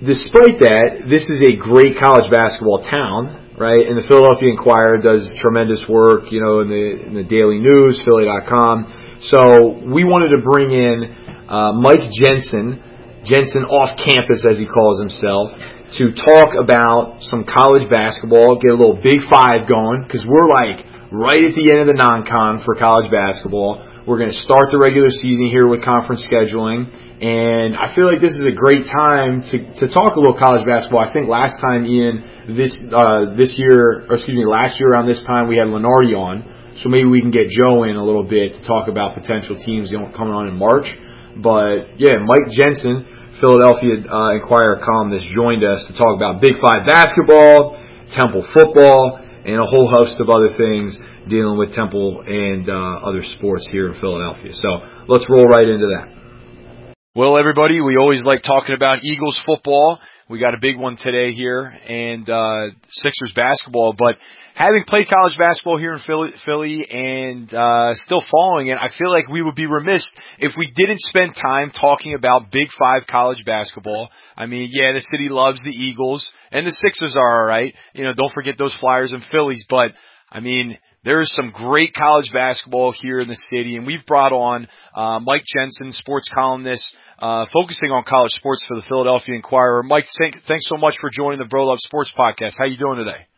Despite 0.00 0.56
that, 0.64 1.04
this 1.04 1.28
is 1.28 1.44
a 1.44 1.52
great 1.60 2.00
college 2.00 2.32
basketball 2.32 2.80
town, 2.80 3.52
right? 3.60 3.84
And 3.84 4.00
the 4.00 4.06
Philadelphia 4.08 4.56
Inquirer 4.56 5.04
does 5.04 5.28
tremendous 5.36 5.84
work, 5.84 6.32
you 6.32 6.40
know, 6.40 6.64
in 6.64 6.72
the 6.72 6.84
in 7.04 7.12
the 7.12 7.26
Daily 7.28 7.60
News, 7.60 8.00
Philly.com. 8.00 9.20
So 9.28 9.84
we 9.84 10.08
wanted 10.08 10.32
to 10.32 10.40
bring 10.40 10.72
in 10.72 10.96
uh, 11.44 11.76
Mike 11.76 12.08
Jensen, 12.08 12.80
Jensen 13.28 13.68
off 13.68 14.00
campus 14.00 14.40
as 14.48 14.56
he 14.56 14.64
calls 14.64 14.96
himself, 15.04 15.52
to 16.00 16.16
talk 16.16 16.56
about 16.56 17.20
some 17.28 17.44
college 17.44 17.84
basketball, 17.92 18.56
get 18.56 18.72
a 18.72 18.78
little 18.80 18.96
Big 18.96 19.20
Five 19.28 19.68
going 19.68 20.08
because 20.08 20.24
we're 20.24 20.48
like 20.48 20.88
right 21.12 21.44
at 21.44 21.52
the 21.52 21.68
end 21.68 21.84
of 21.84 21.88
the 21.90 21.98
non-con 21.98 22.64
for 22.64 22.78
college 22.80 23.10
basketball. 23.12 23.82
We're 24.10 24.18
going 24.18 24.34
to 24.34 24.42
start 24.42 24.74
the 24.74 24.82
regular 24.82 25.06
season 25.06 25.46
here 25.54 25.70
with 25.70 25.86
conference 25.86 26.26
scheduling. 26.26 26.90
And 27.22 27.78
I 27.78 27.94
feel 27.94 28.10
like 28.10 28.18
this 28.18 28.34
is 28.34 28.42
a 28.42 28.50
great 28.50 28.82
time 28.90 29.38
to, 29.54 29.56
to 29.78 29.86
talk 29.86 30.18
a 30.18 30.18
little 30.18 30.34
college 30.34 30.66
basketball. 30.66 30.98
I 30.98 31.14
think 31.14 31.30
last 31.30 31.62
time, 31.62 31.86
Ian, 31.86 32.50
this 32.50 32.74
uh, 32.90 33.38
this 33.38 33.54
year, 33.54 34.10
or 34.10 34.18
excuse 34.18 34.34
me, 34.34 34.42
last 34.42 34.82
year 34.82 34.90
around 34.90 35.06
this 35.06 35.22
time, 35.22 35.46
we 35.46 35.62
had 35.62 35.70
Lunardi 35.70 36.18
on. 36.18 36.42
So 36.82 36.90
maybe 36.90 37.06
we 37.06 37.22
can 37.22 37.30
get 37.30 37.54
Joe 37.54 37.86
in 37.86 37.94
a 37.94 38.02
little 38.02 38.26
bit 38.26 38.58
to 38.58 38.60
talk 38.66 38.90
about 38.90 39.14
potential 39.14 39.54
teams 39.54 39.94
coming 39.94 40.34
on 40.34 40.50
in 40.50 40.58
March. 40.58 40.90
But 41.38 41.94
yeah, 42.02 42.18
Mike 42.18 42.50
Jensen, 42.50 43.06
Philadelphia 43.38 44.10
uh, 44.10 44.42
Inquirer 44.42 44.82
columnist, 44.82 45.30
joined 45.30 45.62
us 45.62 45.86
to 45.86 45.94
talk 45.94 46.18
about 46.18 46.42
Big 46.42 46.58
Five 46.58 46.82
basketball, 46.82 47.78
Temple 48.10 48.42
football, 48.50 49.22
and 49.44 49.56
a 49.56 49.64
whole 49.64 49.90
host 49.92 50.20
of 50.20 50.28
other 50.28 50.56
things 50.56 50.96
dealing 51.28 51.58
with 51.58 51.74
Temple 51.74 52.22
and 52.26 52.68
uh, 52.68 53.06
other 53.06 53.22
sports 53.36 53.66
here 53.70 53.88
in 53.88 54.00
Philadelphia. 54.00 54.52
So 54.52 54.68
let's 55.08 55.28
roll 55.28 55.44
right 55.44 55.68
into 55.68 55.86
that. 55.96 56.94
Well, 57.14 57.38
everybody, 57.38 57.80
we 57.80 57.96
always 57.96 58.24
like 58.24 58.42
talking 58.42 58.74
about 58.74 59.02
Eagles 59.02 59.40
football. 59.44 59.98
We 60.28 60.38
got 60.38 60.54
a 60.54 60.58
big 60.60 60.78
one 60.78 60.96
today 60.96 61.32
here, 61.32 61.64
and 61.64 62.28
uh, 62.30 62.70
Sixers 62.88 63.32
basketball. 63.34 63.96
But 63.98 64.14
having 64.54 64.84
played 64.84 65.08
college 65.08 65.36
basketball 65.38 65.78
here 65.78 65.92
in 65.92 66.00
Philly, 66.06 66.30
Philly 66.44 66.86
and 66.90 67.52
uh, 67.52 67.94
still 67.94 68.22
following 68.30 68.68
it, 68.68 68.78
I 68.78 68.88
feel 68.98 69.10
like 69.10 69.28
we 69.28 69.42
would 69.42 69.54
be 69.54 69.66
remiss 69.66 70.08
if 70.38 70.52
we 70.56 70.72
didn't 70.74 71.00
spend 71.00 71.34
time 71.34 71.70
talking 71.70 72.14
about 72.14 72.50
Big 72.50 72.68
Five 72.78 73.02
college 73.08 73.44
basketball. 73.44 74.10
I 74.36 74.46
mean, 74.46 74.70
yeah, 74.72 74.92
the 74.92 75.00
city 75.00 75.28
loves 75.28 75.62
the 75.62 75.70
Eagles, 75.70 76.30
and 76.50 76.66
the 76.66 76.72
Sixers 76.72 77.16
are 77.16 77.42
all 77.42 77.46
right. 77.46 77.74
You 77.94 78.04
know, 78.04 78.12
don't 78.14 78.32
forget 78.32 78.56
those 78.58 78.76
Flyers 78.80 79.12
and 79.12 79.22
Phillies, 79.30 79.64
but 79.68 79.92
I 80.30 80.40
mean, 80.40 80.78
there 81.04 81.20
is 81.20 81.34
some 81.34 81.50
great 81.50 81.94
college 81.94 82.30
basketball 82.32 82.92
here 82.92 83.20
in 83.20 83.28
the 83.28 83.36
city, 83.36 83.76
and 83.76 83.86
we've 83.86 84.04
brought 84.06 84.32
on 84.32 84.68
uh, 84.94 85.18
Mike 85.20 85.44
Jensen, 85.46 85.92
sports 85.92 86.28
columnist, 86.32 86.94
uh, 87.18 87.46
focusing 87.52 87.90
on 87.90 88.04
college 88.06 88.32
sports 88.32 88.64
for 88.68 88.76
the 88.76 88.84
Philadelphia 88.86 89.34
Inquirer. 89.34 89.82
Mike, 89.82 90.04
thank, 90.18 90.34
thanks 90.46 90.66
so 90.68 90.76
much 90.76 90.96
for 91.00 91.08
joining 91.10 91.38
the 91.38 91.46
Bro 91.46 91.68
Love 91.68 91.78
Sports 91.80 92.12
Podcast. 92.16 92.52
How 92.58 92.66
you 92.66 92.76
doing 92.76 92.98
today? 92.98 93.29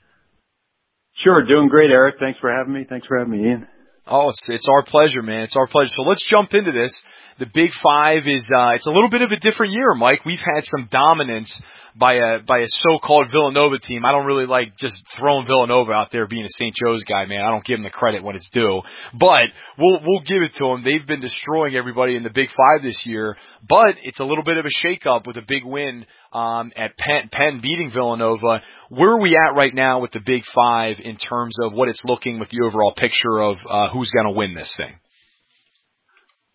Sure, 1.23 1.45
doing 1.47 1.69
great, 1.69 1.91
Eric. 1.91 2.17
Thanks 2.19 2.39
for 2.41 2.53
having 2.53 2.73
me. 2.73 2.85
Thanks 2.89 3.07
for 3.07 3.19
having 3.19 3.33
me, 3.33 3.49
Ian. 3.49 3.69
Oh, 4.07 4.31
it's 4.31 4.43
it's 4.49 4.69
our 4.69 4.83
pleasure, 4.83 5.23
man. 5.23 5.43
It's 5.43 5.57
our 5.57 5.69
pleasure. 5.69 5.91
So 5.95 6.03
let's 6.03 6.27
jump 6.29 6.53
into 6.55 6.73
this. 6.73 6.93
The 7.39 7.47
Big 7.53 7.71
Five 7.83 8.23
is 8.27 8.49
uh, 8.55 8.75
it's 8.75 8.87
a 8.87 8.91
little 8.91 9.11
bit 9.11 9.23
of 9.23 9.31
a 9.31 9.41
different 9.41 9.73
year, 9.73 9.95
Mike. 9.95 10.25
We've 10.25 10.39
had 10.39 10.65
some 10.65 10.89
dominance 10.91 11.61
by 11.97 12.15
a 12.15 12.39
by 12.47 12.59
a 12.59 12.67
so-called 12.67 13.29
Villanova 13.31 13.79
team. 13.79 14.05
I 14.05 14.13
don't 14.13 14.27
really 14.27 14.47
like 14.47 14.77
just 14.77 15.03
throwing 15.19 15.47
Villanova 15.47 15.93
out 15.93 16.09
there 16.11 16.27
being 16.27 16.45
a 16.45 16.49
St. 16.49 16.75
Joe's 16.75 17.05
guy, 17.05 17.27
man. 17.27 17.41
I 17.41 17.51
don't 17.51 17.65
give 17.65 17.79
them 17.79 17.85
the 17.85 17.91
credit 17.91 18.23
when 18.23 18.37
it's 18.37 18.49
due. 18.53 18.83
But 19.19 19.49
we'll 19.79 20.01
we'll 20.05 20.21
give 20.21 20.43
it 20.43 20.53
to 20.59 20.65
them. 20.65 20.85
They've 20.85 21.07
been 21.07 21.21
destroying 21.21 21.75
everybody 21.75 22.17
in 22.17 22.23
the 22.23 22.31
Big 22.31 22.49
Five 22.49 22.83
this 22.83 23.03
year. 23.05 23.37
But 23.67 23.97
it's 24.03 24.21
a 24.21 24.25
little 24.25 24.45
bit 24.45 24.57
of 24.59 24.65
a 24.65 24.87
shakeup 24.87 25.27
with 25.27 25.37
a 25.37 25.45
big 25.47 25.65
win 25.65 26.07
um, 26.33 26.73
at 26.77 26.97
Penn, 26.97 27.31
Penn 27.31 27.61
beating 27.63 27.91
Villanova. 27.93 28.63
Where 28.89 29.13
are 29.13 29.21
we 29.21 29.37
at 29.37 29.57
right 29.57 29.75
now 29.75 30.01
with 30.01 30.13
the 30.13 30.21
Big 30.25 30.43
Five 30.55 30.97
in 31.03 31.17
terms 31.17 31.57
of 31.63 31.73
what 31.73 31.89
it's 31.89 32.03
looking 32.07 32.39
with 32.39 32.51
the 32.51 32.65
overall 32.67 32.95
picture 32.97 33.41
of 33.41 33.57
uh, 33.69 33.91
who's 33.93 34.11
going 34.11 34.27
to 34.27 34.33
win 34.33 34.55
this 34.55 34.75
thing? 34.77 34.99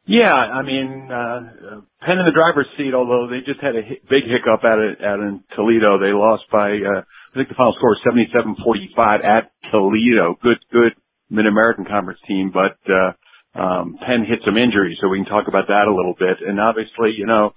Yeah, 0.07 0.31
I 0.33 0.63
mean, 0.63 1.11
uh, 1.11 1.83
Penn 1.99 2.17
in 2.19 2.25
the 2.25 2.31
driver's 2.31 2.67
seat, 2.77 2.95
although 2.95 3.27
they 3.27 3.43
just 3.43 3.59
had 3.59 3.75
a 3.75 3.83
hi- 3.83 3.99
big 4.09 4.23
hiccup 4.23 4.63
at 4.63 4.79
it, 4.79 5.01
at 5.03 5.19
in 5.19 5.43
Toledo. 5.55 5.99
They 5.99 6.15
lost 6.15 6.47
by, 6.51 6.79
uh, 6.79 7.03
I 7.03 7.33
think 7.35 7.49
the 7.49 7.59
final 7.59 7.75
score 7.75 7.91
was 7.91 8.01
77-45 8.07 9.23
at 9.23 9.51
Toledo. 9.69 10.39
Good, 10.41 10.59
good 10.71 10.93
Mid-American 11.29 11.85
Conference 11.85 12.21
team, 12.27 12.51
but, 12.55 12.79
uh, 12.87 13.11
um, 13.59 13.97
Penn 13.99 14.23
hit 14.23 14.39
some 14.45 14.57
injuries, 14.57 14.97
so 15.01 15.09
we 15.09 15.19
can 15.19 15.27
talk 15.27 15.47
about 15.49 15.67
that 15.67 15.87
a 15.87 15.93
little 15.93 16.15
bit. 16.17 16.39
And 16.39 16.59
obviously, 16.59 17.11
you 17.17 17.25
know, 17.27 17.51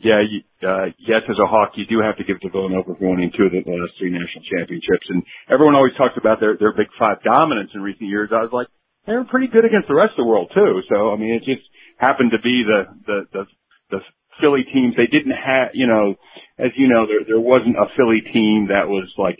yeah, 0.00 0.20
you, 0.24 0.40
uh, 0.66 0.86
yes, 0.98 1.22
as 1.28 1.36
a 1.38 1.46
Hawk, 1.46 1.72
you 1.76 1.84
do 1.84 2.00
have 2.00 2.16
to 2.16 2.24
give 2.24 2.40
to 2.40 2.48
Villanova 2.48 2.96
for 2.96 3.10
winning 3.10 3.32
two 3.36 3.44
of 3.44 3.52
the 3.52 3.60
last 3.60 3.92
three 3.98 4.08
national 4.10 4.44
championships. 4.48 5.06
And 5.10 5.22
everyone 5.50 5.76
always 5.76 5.92
talks 5.96 6.16
about 6.16 6.40
their 6.40 6.56
their 6.56 6.72
Big 6.72 6.88
Five 6.98 7.22
dominance 7.22 7.70
in 7.74 7.82
recent 7.82 8.08
years. 8.08 8.30
I 8.32 8.40
was 8.40 8.52
like, 8.52 8.68
they 9.06 9.12
were 9.12 9.24
pretty 9.28 9.48
good 9.48 9.64
against 9.64 9.88
the 9.88 9.94
rest 9.94 10.12
of 10.16 10.24
the 10.24 10.30
world 10.30 10.50
too. 10.54 10.80
So 10.88 11.12
I 11.12 11.16
mean, 11.16 11.34
it 11.36 11.44
just 11.44 11.66
happened 12.00 12.32
to 12.32 12.40
be 12.42 12.64
the 12.64 12.88
the 13.06 13.18
the, 13.32 13.44
the 13.90 14.00
Philly 14.40 14.64
teams. 14.72 14.96
They 14.96 15.06
didn't 15.06 15.36
have, 15.36 15.70
you 15.74 15.86
know, 15.86 16.16
as 16.58 16.72
you 16.76 16.88
know, 16.88 17.06
there 17.06 17.24
there 17.26 17.40
wasn't 17.40 17.76
a 17.76 17.92
Philly 17.96 18.22
team 18.32 18.68
that 18.72 18.88
was 18.88 19.12
like 19.18 19.36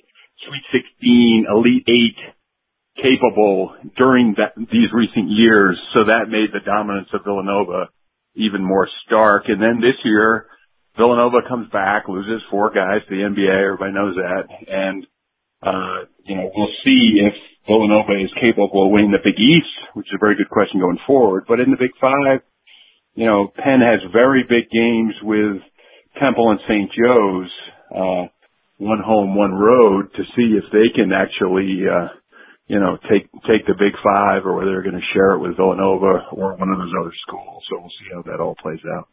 Sweet 0.46 0.64
16, 0.72 1.46
Elite 1.48 1.88
Eight 1.88 2.20
capable 2.96 3.76
during 3.96 4.34
that, 4.36 4.52
these 4.56 4.92
recent 4.92 5.30
years. 5.30 5.80
So 5.94 6.04
that 6.04 6.28
made 6.28 6.52
the 6.52 6.64
dominance 6.64 7.08
of 7.12 7.24
Villanova 7.24 7.88
even 8.34 8.62
more 8.62 8.88
stark. 9.06 9.44
And 9.48 9.60
then 9.60 9.80
this 9.80 9.96
year, 10.04 10.46
Villanova 10.96 11.38
comes 11.48 11.68
back, 11.70 12.08
loses 12.08 12.42
four 12.50 12.70
guys 12.70 13.00
to 13.08 13.14
the 13.14 13.22
NBA. 13.22 13.48
Everybody 13.48 13.92
knows 13.92 14.16
that. 14.16 14.44
And, 14.68 15.06
uh, 15.62 16.08
you 16.24 16.36
know, 16.36 16.50
we'll 16.54 16.74
see 16.84 17.20
if 17.24 17.34
Villanova 17.66 18.12
is 18.20 18.32
capable 18.40 18.86
of 18.86 18.92
winning 18.92 19.12
the 19.12 19.22
Big 19.22 19.38
East, 19.38 19.72
which 19.94 20.06
is 20.08 20.16
a 20.16 20.20
very 20.20 20.36
good 20.36 20.50
question 20.50 20.80
going 20.80 20.98
forward. 21.06 21.44
But 21.46 21.60
in 21.60 21.70
the 21.70 21.80
Big 21.80 21.92
Five, 22.00 22.40
you 23.20 23.26
know, 23.26 23.52
Penn 23.54 23.84
has 23.84 24.00
very 24.14 24.44
big 24.48 24.70
games 24.72 25.12
with 25.22 25.60
Temple 26.18 26.52
and 26.52 26.60
St. 26.64 26.88
Joe's, 26.88 27.52
uh, 27.92 28.24
one 28.78 29.02
home, 29.04 29.36
one 29.36 29.52
road 29.52 30.08
to 30.16 30.22
see 30.34 30.56
if 30.56 30.64
they 30.72 30.88
can 30.96 31.12
actually, 31.12 31.84
uh, 31.84 32.16
you 32.66 32.80
know, 32.80 32.96
take 33.12 33.28
take 33.44 33.66
the 33.66 33.76
Big 33.76 33.92
Five, 34.02 34.46
or 34.46 34.56
whether 34.56 34.70
they're 34.70 34.88
going 34.88 34.96
to 34.96 35.12
share 35.12 35.32
it 35.32 35.40
with 35.40 35.56
Villanova 35.56 36.32
or 36.32 36.56
one 36.56 36.70
of 36.70 36.78
those 36.78 36.96
other 36.98 37.12
schools. 37.28 37.62
So 37.68 37.76
we'll 37.80 37.92
see 38.00 38.08
how 38.14 38.22
that 38.22 38.40
all 38.40 38.56
plays 38.56 38.80
out. 38.96 39.08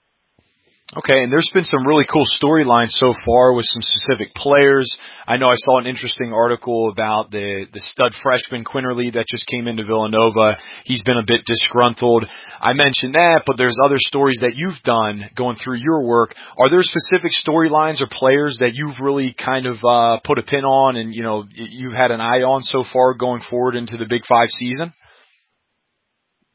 Okay, 0.96 1.22
and 1.22 1.29
there's 1.29 1.51
been 1.53 1.65
some 1.65 1.86
really 1.86 2.06
cool 2.10 2.24
storylines 2.41 2.96
so 2.96 3.12
far 3.25 3.51
with 3.51 3.65
some 3.65 3.82
specific 3.82 4.34
players. 4.34 4.88
I 5.27 5.36
know 5.36 5.50
I 5.50 5.58
saw 5.58 5.79
an 5.79 5.86
interesting 5.86 6.32
article 6.32 6.89
about 6.89 7.29
the 7.29 7.65
the 7.74 7.82
stud 7.82 8.13
freshman 8.24 8.63
Quinerly 8.63 9.12
that 9.12 9.25
just 9.29 9.46
came 9.48 9.67
into 9.67 9.84
Villanova. 9.84 10.56
He's 10.86 11.03
been 11.03 11.17
a 11.17 11.27
bit 11.27 11.41
disgruntled. 11.46 12.24
I 12.62 12.72
mentioned 12.72 13.15
that, 13.15 13.41
but 13.46 13.58
there's 13.58 13.77
other 13.84 13.98
stories 13.98 14.38
that 14.39 14.56
you've 14.56 14.82
done 14.86 15.29
going 15.36 15.58
through 15.62 15.79
your 15.79 16.06
work. 16.06 16.34
Are 16.58 16.70
there 16.70 16.79
specific 16.82 17.32
storylines 17.36 18.00
or 18.00 18.08
players 18.10 18.60
that 18.62 18.72
you've 18.74 18.96
really 19.01 19.36
kind 19.38 19.65
of 19.65 19.75
uh, 19.84 20.22
put 20.24 20.39
a 20.39 20.44
pin 20.44 20.63
on, 20.63 20.96
and 20.96 21.13
you 21.13 21.22
know 21.22 21.44
you've 21.53 21.96
had 21.96 22.12
an 22.12 22.22
eye 22.22 22.48
on 22.48 22.62
so 22.62 22.86
far 22.94 23.13
going 23.13 23.41
forward 23.50 23.75
into 23.75 23.98
the 23.98 24.06
Big 24.08 24.22
Five 24.25 24.48
season? 24.48 24.94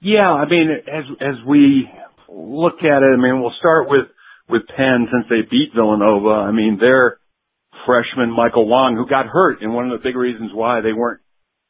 Yeah, 0.01 0.33
I 0.33 0.49
mean, 0.49 0.71
as 0.89 1.05
as 1.21 1.37
we 1.47 1.87
look 2.31 2.81
at 2.81 3.03
it, 3.03 3.13
I 3.13 3.21
mean, 3.21 3.43
we'll 3.43 3.53
start 3.59 3.91
with 3.91 4.07
with 4.53 4.69
Penn 4.69 5.09
since 5.11 5.27
they 5.29 5.43
beat 5.49 5.73
Villanova. 5.75 6.47
I 6.47 6.53
mean, 6.53 6.79
their 6.79 7.19
freshman 7.87 8.31
Michael 8.31 8.69
Wang, 8.69 8.95
who 8.95 9.09
got 9.09 9.27
hurt, 9.27 9.63
and 9.63 9.75
one 9.75 9.91
of 9.91 9.99
the 9.99 10.05
big 10.05 10.15
reasons 10.15 10.51
why 10.55 10.81
they 10.81 10.93
weren't 10.93 11.21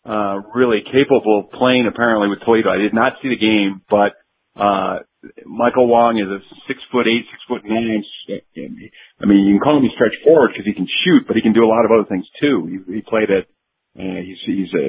uh, 0.04 0.42
really 0.54 0.82
capable 0.84 1.46
of 1.46 1.52
playing 1.58 1.86
apparently 1.86 2.28
with 2.28 2.40
Toledo. 2.44 2.68
I 2.68 2.78
did 2.78 2.92
not 2.92 3.14
see 3.22 3.30
the 3.30 3.38
game, 3.38 3.80
but 3.88 4.12
uh, 4.60 5.06
Michael 5.46 5.86
Wang 5.86 6.18
is 6.18 6.26
a 6.26 6.42
six 6.66 6.80
foot 6.90 7.06
eight, 7.06 7.24
six 7.30 7.40
foot 7.48 7.62
nine. 7.64 8.02
I 8.28 9.24
mean, 9.24 9.46
you 9.46 9.54
can 9.54 9.62
call 9.62 9.78
him 9.78 9.86
a 9.86 9.94
stretch 9.94 10.18
forward 10.24 10.50
because 10.50 10.66
he 10.66 10.74
can 10.74 10.88
shoot, 11.04 11.24
but 11.26 11.36
he 11.36 11.42
can 11.42 11.54
do 11.54 11.64
a 11.64 11.70
lot 11.70 11.86
of 11.86 11.92
other 11.94 12.08
things 12.08 12.26
too. 12.40 12.66
He, 12.66 12.98
he 12.98 13.00
played 13.00 13.30
at, 13.30 13.46
uh, 13.94 14.20
he's, 14.20 14.42
he's 14.44 14.74
a, 14.74 14.86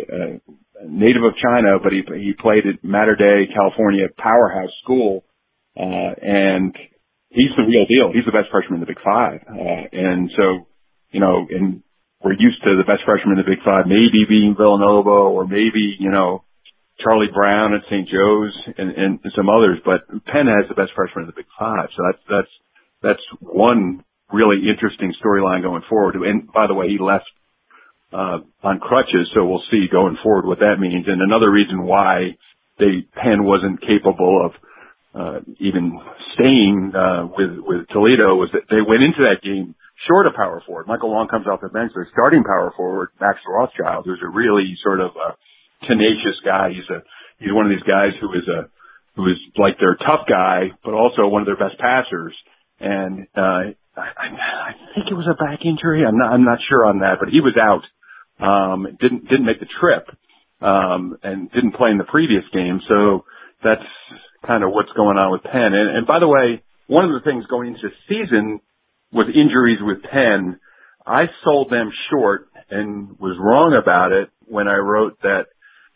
a 0.81 0.89
native 0.89 1.23
of 1.23 1.37
China, 1.37 1.77
but 1.81 1.93
he 1.93 2.01
he 2.17 2.33
played 2.33 2.65
at 2.65 2.83
Mater 2.83 3.15
Dei, 3.15 3.53
California, 3.53 4.07
powerhouse 4.17 4.73
school, 4.83 5.23
uh, 5.77 6.11
and 6.19 6.75
he's 7.33 7.53
the 7.57 7.65
real 7.65 7.85
deal. 7.89 8.13
He's 8.13 8.25
the 8.25 8.35
best 8.35 8.53
freshman 8.53 8.79
in 8.79 8.85
the 8.85 8.91
Big 8.93 9.01
Five. 9.03 9.41
Uh, 9.49 9.83
and 9.91 10.31
so, 10.37 10.69
you 11.11 11.19
know, 11.19 11.45
and 11.49 11.83
we're 12.23 12.39
used 12.39 12.63
to 12.63 12.77
the 12.77 12.87
best 12.87 13.03
freshman 13.03 13.35
in 13.35 13.43
the 13.43 13.49
Big 13.49 13.65
Five 13.65 13.85
maybe 13.85 14.23
being 14.29 14.55
Villanova 14.55 15.33
or 15.33 15.45
maybe, 15.45 15.97
you 15.99 16.09
know, 16.09 16.45
Charlie 17.01 17.33
Brown 17.33 17.73
at 17.73 17.81
St. 17.89 18.07
Joe's 18.07 18.53
and, 18.77 18.91
and 18.91 19.19
some 19.35 19.49
others, 19.49 19.79
but 19.83 20.07
Penn 20.25 20.47
has 20.47 20.69
the 20.69 20.77
best 20.77 20.93
freshman 20.95 21.25
in 21.25 21.27
the 21.27 21.35
Big 21.35 21.49
Five. 21.59 21.89
So 21.97 22.03
that's, 22.05 22.23
that's, 22.29 22.53
that's 23.01 23.25
one 23.41 24.05
really 24.31 24.69
interesting 24.69 25.13
storyline 25.19 25.61
going 25.61 25.83
forward. 25.89 26.15
And 26.15 26.47
by 26.51 26.67
the 26.67 26.73
way, 26.73 26.87
he 26.87 26.97
left, 27.01 27.27
uh, 28.13 28.45
on 28.61 28.79
crutches. 28.79 29.27
So 29.33 29.43
we'll 29.43 29.65
see 29.71 29.87
going 29.91 30.17
forward 30.21 30.45
what 30.45 30.59
that 30.59 30.77
means. 30.79 31.05
And 31.07 31.21
another 31.21 31.51
reason 31.51 31.83
why 31.83 32.37
they, 32.79 33.09
Penn 33.13 33.43
wasn't 33.43 33.81
capable 33.81 34.45
of, 34.45 34.51
uh, 35.13 35.39
even 35.59 35.99
staying 36.33 36.91
uh, 36.95 37.27
with 37.29 37.61
with 37.61 37.87
Toledo 37.89 38.33
was 38.35 38.49
that 38.53 38.65
they 38.69 38.81
went 38.81 39.03
into 39.03 39.21
that 39.29 39.45
game 39.45 39.75
short 40.07 40.25
of 40.27 40.33
power 40.33 40.61
forward. 40.65 40.87
Michael 40.87 41.13
Wang 41.13 41.27
comes 41.27 41.47
off 41.47 41.61
the 41.61 41.69
bench. 41.69 41.91
Their 41.93 42.07
starting 42.11 42.43
power 42.43 42.73
forward, 42.75 43.09
Max 43.21 43.39
Rothschild, 43.47 44.05
who's 44.05 44.21
a 44.23 44.29
really 44.29 44.75
sort 44.83 44.99
of 44.99 45.11
a 45.15 45.37
tenacious 45.85 46.37
guy. 46.43 46.69
He's 46.73 46.89
a 46.89 47.03
he's 47.39 47.53
one 47.53 47.65
of 47.65 47.71
these 47.71 47.87
guys 47.87 48.17
who 48.19 48.33
is 48.33 48.47
a 48.47 48.69
who 49.15 49.29
is 49.29 49.37
like 49.57 49.77
their 49.79 49.95
tough 49.95 50.25
guy, 50.27 50.73
but 50.83 50.93
also 50.93 51.27
one 51.27 51.41
of 51.41 51.47
their 51.47 51.61
best 51.61 51.79
passers. 51.79 52.33
And 52.79 53.27
uh, 53.37 53.77
I, 53.95 54.25
I 54.25 54.71
think 54.95 55.07
it 55.11 55.13
was 55.13 55.29
a 55.29 55.37
back 55.37 55.61
injury. 55.65 56.03
I'm 56.05 56.17
not 56.17 56.33
I'm 56.33 56.45
not 56.45 56.59
sure 56.67 56.85
on 56.85 56.99
that, 56.99 57.17
but 57.19 57.29
he 57.29 57.39
was 57.39 57.55
out. 57.57 57.85
Um, 58.41 58.87
didn't 58.99 59.29
didn't 59.29 59.45
make 59.45 59.59
the 59.59 59.69
trip, 59.79 60.09
um, 60.61 61.17
and 61.21 61.51
didn't 61.51 61.75
play 61.75 61.91
in 61.91 61.97
the 61.97 62.09
previous 62.09 62.43
game. 62.51 62.81
So 62.89 63.25
that's 63.63 63.85
kind 64.45 64.63
of 64.63 64.71
what's 64.71 64.91
going 64.95 65.17
on 65.17 65.31
with 65.31 65.43
Penn. 65.43 65.73
And, 65.73 65.97
and 65.97 66.07
by 66.07 66.19
the 66.19 66.27
way, 66.27 66.63
one 66.87 67.05
of 67.05 67.11
the 67.11 67.23
things 67.23 67.45
going 67.49 67.69
into 67.69 67.89
season 68.07 68.59
with 69.11 69.27
injuries 69.27 69.79
with 69.81 70.03
Penn, 70.03 70.59
I 71.05 71.25
sold 71.43 71.71
them 71.71 71.91
short 72.09 72.49
and 72.69 73.19
was 73.19 73.37
wrong 73.39 73.79
about 73.79 74.11
it 74.11 74.29
when 74.45 74.67
I 74.67 74.75
wrote 74.75 75.19
that, 75.21 75.45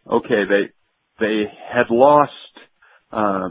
okay, 0.09 0.43
they, 0.47 0.71
they 1.19 1.43
had 1.71 1.89
lost, 1.89 2.31
uh, 3.11 3.49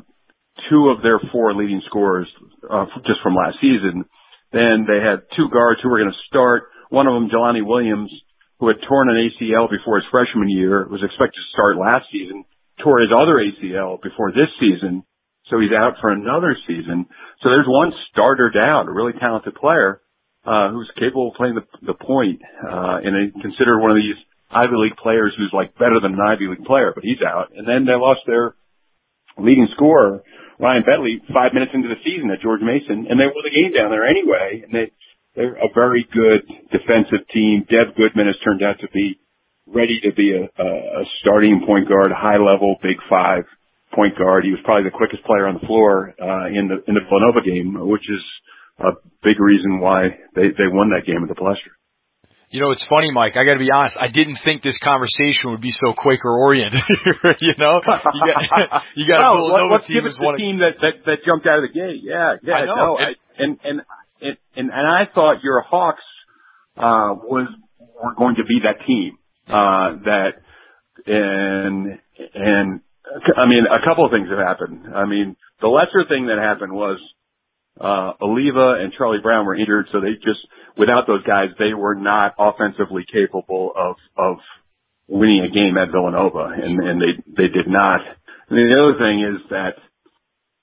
two 0.70 0.88
of 0.88 1.02
their 1.02 1.20
four 1.32 1.54
leading 1.54 1.82
scorers, 1.86 2.28
uh, 2.68 2.86
just 3.06 3.20
from 3.22 3.34
last 3.34 3.56
season. 3.60 4.04
Then 4.52 4.86
they 4.88 5.04
had 5.04 5.28
two 5.36 5.52
guards 5.52 5.80
who 5.82 5.90
were 5.90 5.98
going 5.98 6.12
to 6.12 6.28
start. 6.28 6.72
One 6.88 7.06
of 7.06 7.14
them, 7.14 7.28
Jelani 7.28 7.64
Williams, 7.64 8.10
who 8.58 8.68
had 8.68 8.76
torn 8.88 9.10
an 9.10 9.20
ACL 9.20 9.68
before 9.68 9.96
his 9.96 10.08
freshman 10.10 10.48
year, 10.48 10.88
was 10.88 11.02
expected 11.04 11.36
to 11.36 11.52
start 11.52 11.76
last 11.76 12.08
season 12.10 12.44
tore 12.82 13.00
his 13.00 13.10
other 13.14 13.40
ACL 13.40 14.00
before 14.02 14.32
this 14.32 14.50
season, 14.60 15.04
so 15.50 15.60
he's 15.60 15.72
out 15.72 15.94
for 16.00 16.10
another 16.10 16.56
season. 16.66 17.06
So 17.42 17.50
there's 17.50 17.68
one 17.68 17.92
starter 18.10 18.50
down, 18.50 18.88
a 18.88 18.92
really 18.92 19.12
talented 19.18 19.54
player, 19.54 20.00
uh, 20.44 20.70
who's 20.70 20.90
capable 20.98 21.30
of 21.30 21.34
playing 21.34 21.54
the, 21.54 21.66
the 21.82 21.94
point, 21.94 22.40
uh, 22.62 23.02
and 23.02 23.34
considered 23.42 23.80
one 23.80 23.90
of 23.90 23.96
these 23.96 24.18
Ivy 24.50 24.76
League 24.76 24.96
players 24.96 25.34
who's 25.36 25.52
like 25.52 25.74
better 25.74 25.98
than 26.00 26.14
an 26.14 26.20
Ivy 26.20 26.48
League 26.48 26.64
player, 26.64 26.92
but 26.94 27.04
he's 27.04 27.22
out. 27.22 27.50
And 27.54 27.66
then 27.66 27.84
they 27.84 27.98
lost 27.98 28.20
their 28.26 28.54
leading 29.38 29.68
scorer, 29.74 30.22
Ryan 30.58 30.84
Betley, 30.84 31.20
five 31.34 31.52
minutes 31.52 31.72
into 31.74 31.88
the 31.88 32.00
season 32.04 32.30
at 32.30 32.40
George 32.40 32.62
Mason, 32.62 33.06
and 33.10 33.20
they 33.20 33.28
won 33.28 33.44
the 33.44 33.52
game 33.52 33.76
down 33.76 33.90
there 33.90 34.06
anyway. 34.06 34.64
And 34.64 34.72
they, 34.72 34.86
they're 35.34 35.58
a 35.60 35.68
very 35.74 36.06
good 36.08 36.48
defensive 36.72 37.28
team. 37.34 37.66
Dev 37.68 37.94
Goodman 37.96 38.26
has 38.26 38.40
turned 38.40 38.62
out 38.62 38.80
to 38.80 38.88
be 38.88 39.20
ready 39.66 40.00
to 40.02 40.12
be 40.14 40.32
a, 40.32 40.62
a 40.62 41.04
starting 41.20 41.62
point 41.66 41.88
guard, 41.88 42.12
high 42.14 42.38
level, 42.38 42.76
big 42.82 42.96
five 43.10 43.44
point 43.94 44.16
guard. 44.18 44.44
He 44.44 44.50
was 44.50 44.60
probably 44.64 44.84
the 44.84 44.96
quickest 44.96 45.24
player 45.24 45.46
on 45.46 45.58
the 45.60 45.66
floor 45.66 46.14
uh, 46.20 46.46
in 46.46 46.68
the 46.68 46.82
in 46.86 46.94
the 46.94 47.04
Villanova 47.08 47.42
game, 47.42 47.74
which 47.88 48.06
is 48.08 48.22
a 48.78 48.92
big 49.22 49.40
reason 49.40 49.80
why 49.80 50.18
they 50.34 50.48
they 50.54 50.70
won 50.70 50.90
that 50.90 51.06
game 51.06 51.22
at 51.22 51.28
the 51.28 51.38
Palestra. 51.38 51.74
You 52.48 52.62
know, 52.62 52.70
it's 52.70 52.86
funny, 52.88 53.10
Mike. 53.10 53.34
I 53.34 53.42
got 53.42 53.58
to 53.58 53.58
be 53.58 53.74
honest. 53.74 53.98
I 53.98 54.06
didn't 54.06 54.38
think 54.44 54.62
this 54.62 54.78
conversation 54.78 55.50
would 55.50 55.60
be 55.60 55.74
so 55.74 55.92
Quaker 55.98 56.30
oriented. 56.30 56.78
you 57.42 57.54
know, 57.58 57.82
you 57.82 58.22
got 58.22 58.82
you 58.94 59.04
got 59.08 59.18
well, 59.18 59.32
a 59.32 59.36
Villanova 59.50 59.74
let's 59.74 59.86
team 59.88 59.98
give 59.98 60.06
us 60.06 60.12
is 60.12 60.18
the 60.18 60.24
one. 60.24 60.36
team 60.38 60.58
that, 60.62 60.78
that 60.78 60.94
that 61.06 61.18
jumped 61.26 61.46
out 61.46 61.58
of 61.58 61.66
the 61.66 61.74
gate. 61.74 62.06
Yeah, 62.06 62.38
yeah, 62.42 62.54
I 62.54 62.64
know. 62.64 62.74
no, 62.74 62.98
I, 62.98 63.14
and 63.36 63.58
and 63.64 63.82
and 64.22 64.70
and 64.70 64.86
I 64.86 65.10
thought 65.12 65.42
your 65.42 65.60
Hawks 65.62 66.06
uh 66.76 67.18
was 67.18 67.48
were 67.98 68.14
going 68.14 68.36
to 68.36 68.44
be 68.44 68.60
that 68.62 68.86
team 68.86 69.18
uh, 69.48 69.96
that, 70.04 70.30
and, 71.06 71.98
and, 72.34 72.80
I 73.36 73.46
mean, 73.46 73.64
a 73.70 73.84
couple 73.86 74.04
of 74.04 74.10
things 74.10 74.28
have 74.28 74.38
happened. 74.38 74.94
I 74.94 75.06
mean, 75.06 75.36
the 75.60 75.68
lesser 75.68 76.08
thing 76.08 76.26
that 76.26 76.38
happened 76.38 76.72
was, 76.72 76.98
uh, 77.80 78.12
Oliva 78.20 78.80
and 78.80 78.92
Charlie 78.96 79.20
Brown 79.22 79.46
were 79.46 79.54
injured, 79.54 79.86
so 79.92 80.00
they 80.00 80.14
just, 80.14 80.40
without 80.78 81.06
those 81.06 81.22
guys, 81.24 81.50
they 81.58 81.74
were 81.74 81.94
not 81.94 82.34
offensively 82.38 83.04
capable 83.12 83.72
of, 83.76 83.96
of 84.16 84.38
winning 85.08 85.44
a 85.44 85.50
game 85.52 85.76
at 85.76 85.92
Villanova, 85.92 86.50
and, 86.56 86.80
and 86.80 87.00
they, 87.00 87.22
they 87.36 87.48
did 87.48 87.68
not. 87.68 88.00
And 88.48 88.58
the 88.58 88.74
other 88.74 88.98
thing 88.98 89.20
is 89.20 89.50
that 89.50 89.74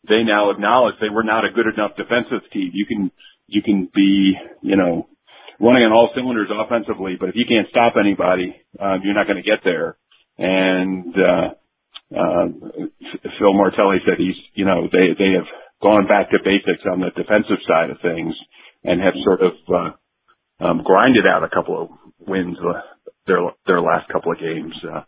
they 0.07 0.23
now 0.23 0.49
acknowledge 0.49 0.95
they 0.99 1.09
were 1.09 1.23
not 1.23 1.45
a 1.45 1.51
good 1.51 1.67
enough 1.73 1.95
defensive 1.95 2.49
team. 2.51 2.71
You 2.73 2.85
can, 2.85 3.11
you 3.47 3.61
can 3.61 3.89
be, 3.93 4.35
you 4.61 4.75
know, 4.75 5.07
running 5.63 5.88
on 5.88 5.96
all 5.96 6.12
cylinders 6.13 6.51
offensively, 6.51 7.15
but 7.17 7.29
if 7.29 7.36
you 7.36 7.46
can't 7.48 7.72
stop 7.72 7.96
anybody, 7.96 8.51
um, 8.79 9.00
you're 9.03 9.15
not 9.15 9.27
going 9.27 9.41
to 9.41 9.48
get 9.48 9.63
there. 9.63 9.96
And 10.38 11.15
uh, 11.15 11.48
uh, 12.12 12.46
Phil 13.39 13.55
Martelli 13.55 14.03
said 14.03 14.20
he's, 14.20 14.36
you 14.53 14.65
know, 14.65 14.89
they 14.91 15.15
they 15.17 15.32
have 15.39 15.48
gone 15.82 16.08
back 16.08 16.32
to 16.32 16.43
basics 16.43 16.84
on 16.91 17.00
the 17.00 17.12
defensive 17.15 17.63
side 17.67 17.89
of 17.89 18.01
things 18.01 18.36
and 18.84 19.00
have 19.00 19.13
sort 19.24 19.41
of 19.41 19.53
uh, 19.72 19.91
um, 20.65 20.82
grinded 20.84 21.27
out 21.27 21.43
a 21.43 21.50
couple 21.50 21.82
of 21.82 22.27
wins 22.27 22.58
uh, 22.60 22.82
their 23.27 23.39
their 23.65 23.82
last 23.82 24.10
couple 24.12 24.32
of 24.32 24.39
games 24.39 24.74
uh, 24.84 25.03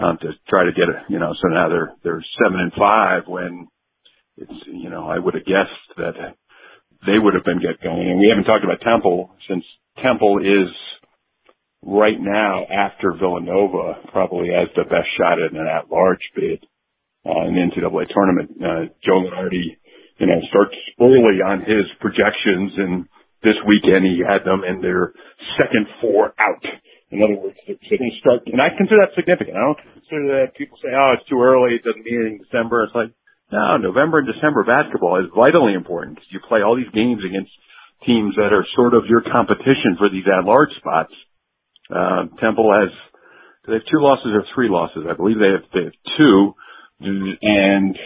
um, 0.00 0.18
to 0.20 0.28
try 0.48 0.64
to 0.64 0.72
get 0.72 0.88
a 0.88 1.04
you 1.08 1.18
know 1.18 1.34
so 1.40 1.48
now 1.48 1.68
they're 1.68 1.92
they're 2.02 2.24
seven 2.42 2.60
and 2.60 2.72
five 2.72 3.26
when 3.26 3.68
it's 4.36 4.52
you 4.66 4.90
know 4.90 5.08
I 5.08 5.18
would 5.18 5.34
have 5.34 5.44
guessed 5.44 5.86
that 5.96 6.14
they 7.06 7.18
would 7.18 7.34
have 7.34 7.44
been 7.44 7.60
get 7.60 7.82
going 7.82 8.08
and 8.08 8.18
we 8.18 8.28
haven't 8.28 8.44
talked 8.44 8.64
about 8.64 8.80
Temple 8.80 9.34
since 9.48 9.64
Temple 9.98 10.38
is 10.38 10.70
right 11.82 12.18
now 12.18 12.64
after 12.68 13.12
Villanova 13.18 14.00
probably 14.12 14.48
has 14.48 14.68
the 14.76 14.84
best 14.84 15.08
shot 15.16 15.40
at 15.40 15.52
an 15.52 15.66
at-large 15.66 16.22
bid 16.36 16.64
uh, 17.24 17.48
in 17.48 17.54
the 17.56 17.64
NCAA 17.64 18.06
tournament. 18.12 18.50
Uh, 18.60 18.92
Joe 19.04 19.24
Lunardi, 19.24 19.76
you 20.18 20.26
know, 20.26 20.40
starts 20.48 20.76
early 21.00 21.40
on 21.40 21.60
his 21.60 21.88
projections, 22.00 22.72
and 22.76 23.08
this 23.42 23.56
weekend 23.66 24.04
he 24.04 24.20
had 24.20 24.44
them 24.44 24.62
in 24.64 24.80
their 24.80 25.12
second 25.60 25.86
four 26.00 26.34
out. 26.36 26.64
In 27.10 27.24
other 27.24 27.34
words, 27.34 27.58
they're 27.66 27.98
going 27.98 28.12
to 28.12 28.20
start, 28.20 28.46
and 28.46 28.62
I 28.62 28.70
consider 28.76 29.02
that 29.02 29.16
significant. 29.18 29.56
I 29.56 29.66
don't 29.66 29.82
consider 29.98 30.46
that 30.46 30.54
people 30.54 30.78
say, 30.78 30.94
"Oh, 30.94 31.18
it's 31.18 31.26
too 31.26 31.42
early; 31.42 31.74
it 31.74 31.82
doesn't 31.82 32.06
mean 32.06 32.22
anything 32.22 32.38
in 32.38 32.46
December." 32.46 32.86
It's 32.86 32.94
like, 32.94 33.10
no, 33.50 33.82
November 33.82 34.22
and 34.22 34.30
December 34.30 34.62
basketball 34.62 35.18
is 35.18 35.26
vitally 35.34 35.74
important 35.74 36.22
because 36.22 36.30
you 36.30 36.38
play 36.46 36.62
all 36.62 36.78
these 36.78 36.92
games 36.94 37.18
against 37.26 37.50
teams 38.06 38.34
that 38.36 38.52
are 38.52 38.66
sort 38.74 38.94
of 38.94 39.04
your 39.06 39.22
competition 39.22 39.96
for 39.98 40.08
these 40.08 40.24
at-large 40.26 40.72
spots. 40.76 41.12
Uh, 41.90 42.26
Temple 42.40 42.72
has 42.72 42.90
they 43.66 43.74
have 43.74 43.82
two 43.90 44.00
losses 44.00 44.32
or 44.32 44.44
three 44.54 44.68
losses. 44.68 45.04
I 45.08 45.14
believe 45.14 45.38
they 45.38 45.52
have 45.52 45.66
they 45.72 45.84
have 45.84 46.16
two, 46.16 46.54
and 47.00 47.96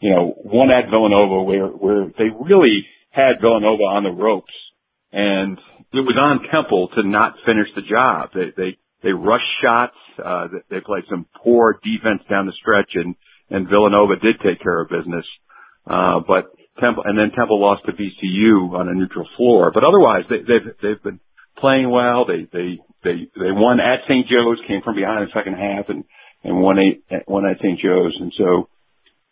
you 0.00 0.10
know 0.14 0.34
one 0.36 0.70
at 0.70 0.90
Villanova 0.90 1.42
where 1.42 1.66
where 1.66 2.06
they 2.16 2.30
really 2.40 2.86
had 3.10 3.40
Villanova 3.40 3.82
on 3.82 4.04
the 4.04 4.10
ropes, 4.10 4.52
and 5.12 5.58
it 5.92 6.00
was 6.00 6.16
on 6.18 6.46
Temple 6.50 6.88
to 6.96 7.02
not 7.06 7.34
finish 7.44 7.68
the 7.74 7.82
job. 7.82 8.30
They 8.34 8.52
they 8.56 8.78
they 9.02 9.12
rushed 9.12 9.50
shots. 9.62 9.96
Uh, 10.22 10.48
they 10.70 10.80
played 10.80 11.04
some 11.10 11.26
poor 11.42 11.78
defense 11.82 12.22
down 12.28 12.46
the 12.46 12.52
stretch, 12.52 12.90
and 12.94 13.14
and 13.50 13.68
Villanova 13.68 14.16
did 14.16 14.36
take 14.40 14.62
care 14.62 14.80
of 14.80 14.88
business. 14.88 15.26
Uh, 15.86 16.20
but 16.26 16.52
Temple 16.80 17.04
and 17.06 17.18
then 17.18 17.30
Temple 17.36 17.60
lost 17.60 17.84
to 17.86 17.92
VCU 17.92 18.72
on 18.72 18.88
a 18.88 18.94
neutral 18.94 19.28
floor. 19.36 19.70
But 19.72 19.84
otherwise, 19.84 20.24
they, 20.28 20.38
they've 20.38 20.68
they've 20.82 21.02
been 21.02 21.20
playing 21.58 21.90
well. 21.90 22.24
They 22.24 22.48
they 22.52 22.80
they 23.04 23.28
they 23.36 23.52
won 23.52 23.80
at 23.80 24.00
St. 24.08 24.26
Joe's, 24.26 24.58
came 24.66 24.82
from 24.82 24.96
behind 24.96 25.22
in 25.22 25.28
the 25.28 25.38
second 25.38 25.54
half, 25.54 25.88
and 25.88 26.04
and 26.44 26.60
won 26.60 26.78
eight 26.78 27.04
won 27.28 27.46
at 27.46 27.58
St. 27.58 27.78
Joe's. 27.78 28.16
And 28.18 28.32
so 28.36 28.68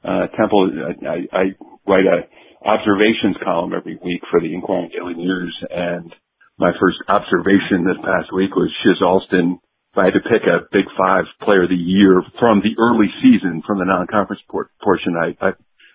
uh, 0.05 0.27
Temple, 0.37 0.71
I, 1.03 1.27
I 1.33 1.45
write 1.87 2.07
a 2.07 2.29
observations 2.65 3.37
column 3.43 3.73
every 3.75 3.99
week 4.03 4.23
for 4.31 4.41
the 4.41 4.55
Inquirer 4.55 4.89
Daily 4.89 5.15
News, 5.15 5.57
and 5.71 6.15
my 6.59 6.73
first 6.81 6.99
observation 7.09 7.85
this 7.85 7.99
past 8.03 8.35
week 8.35 8.55
was 8.55 8.71
Shizz 8.85 9.03
Alston. 9.03 9.59
If 9.93 9.99
I 9.99 10.05
had 10.07 10.15
to 10.15 10.21
pick 10.21 10.43
a 10.45 10.67
Big 10.71 10.85
Five 10.99 11.25
Player 11.43 11.65
of 11.65 11.71
the 11.71 11.77
Year 11.77 12.23
from 12.39 12.61
the 12.61 12.77
early 12.79 13.09
season, 13.23 13.63
from 13.67 13.79
the 13.79 13.87
non-conference 13.87 14.43
por- 14.51 14.71
portion, 14.83 15.15
I, 15.17 15.35
I 15.41 15.51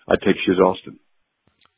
I'd 0.07 0.22
take 0.22 0.36
Shizz 0.48 0.60
Alston. 0.60 1.00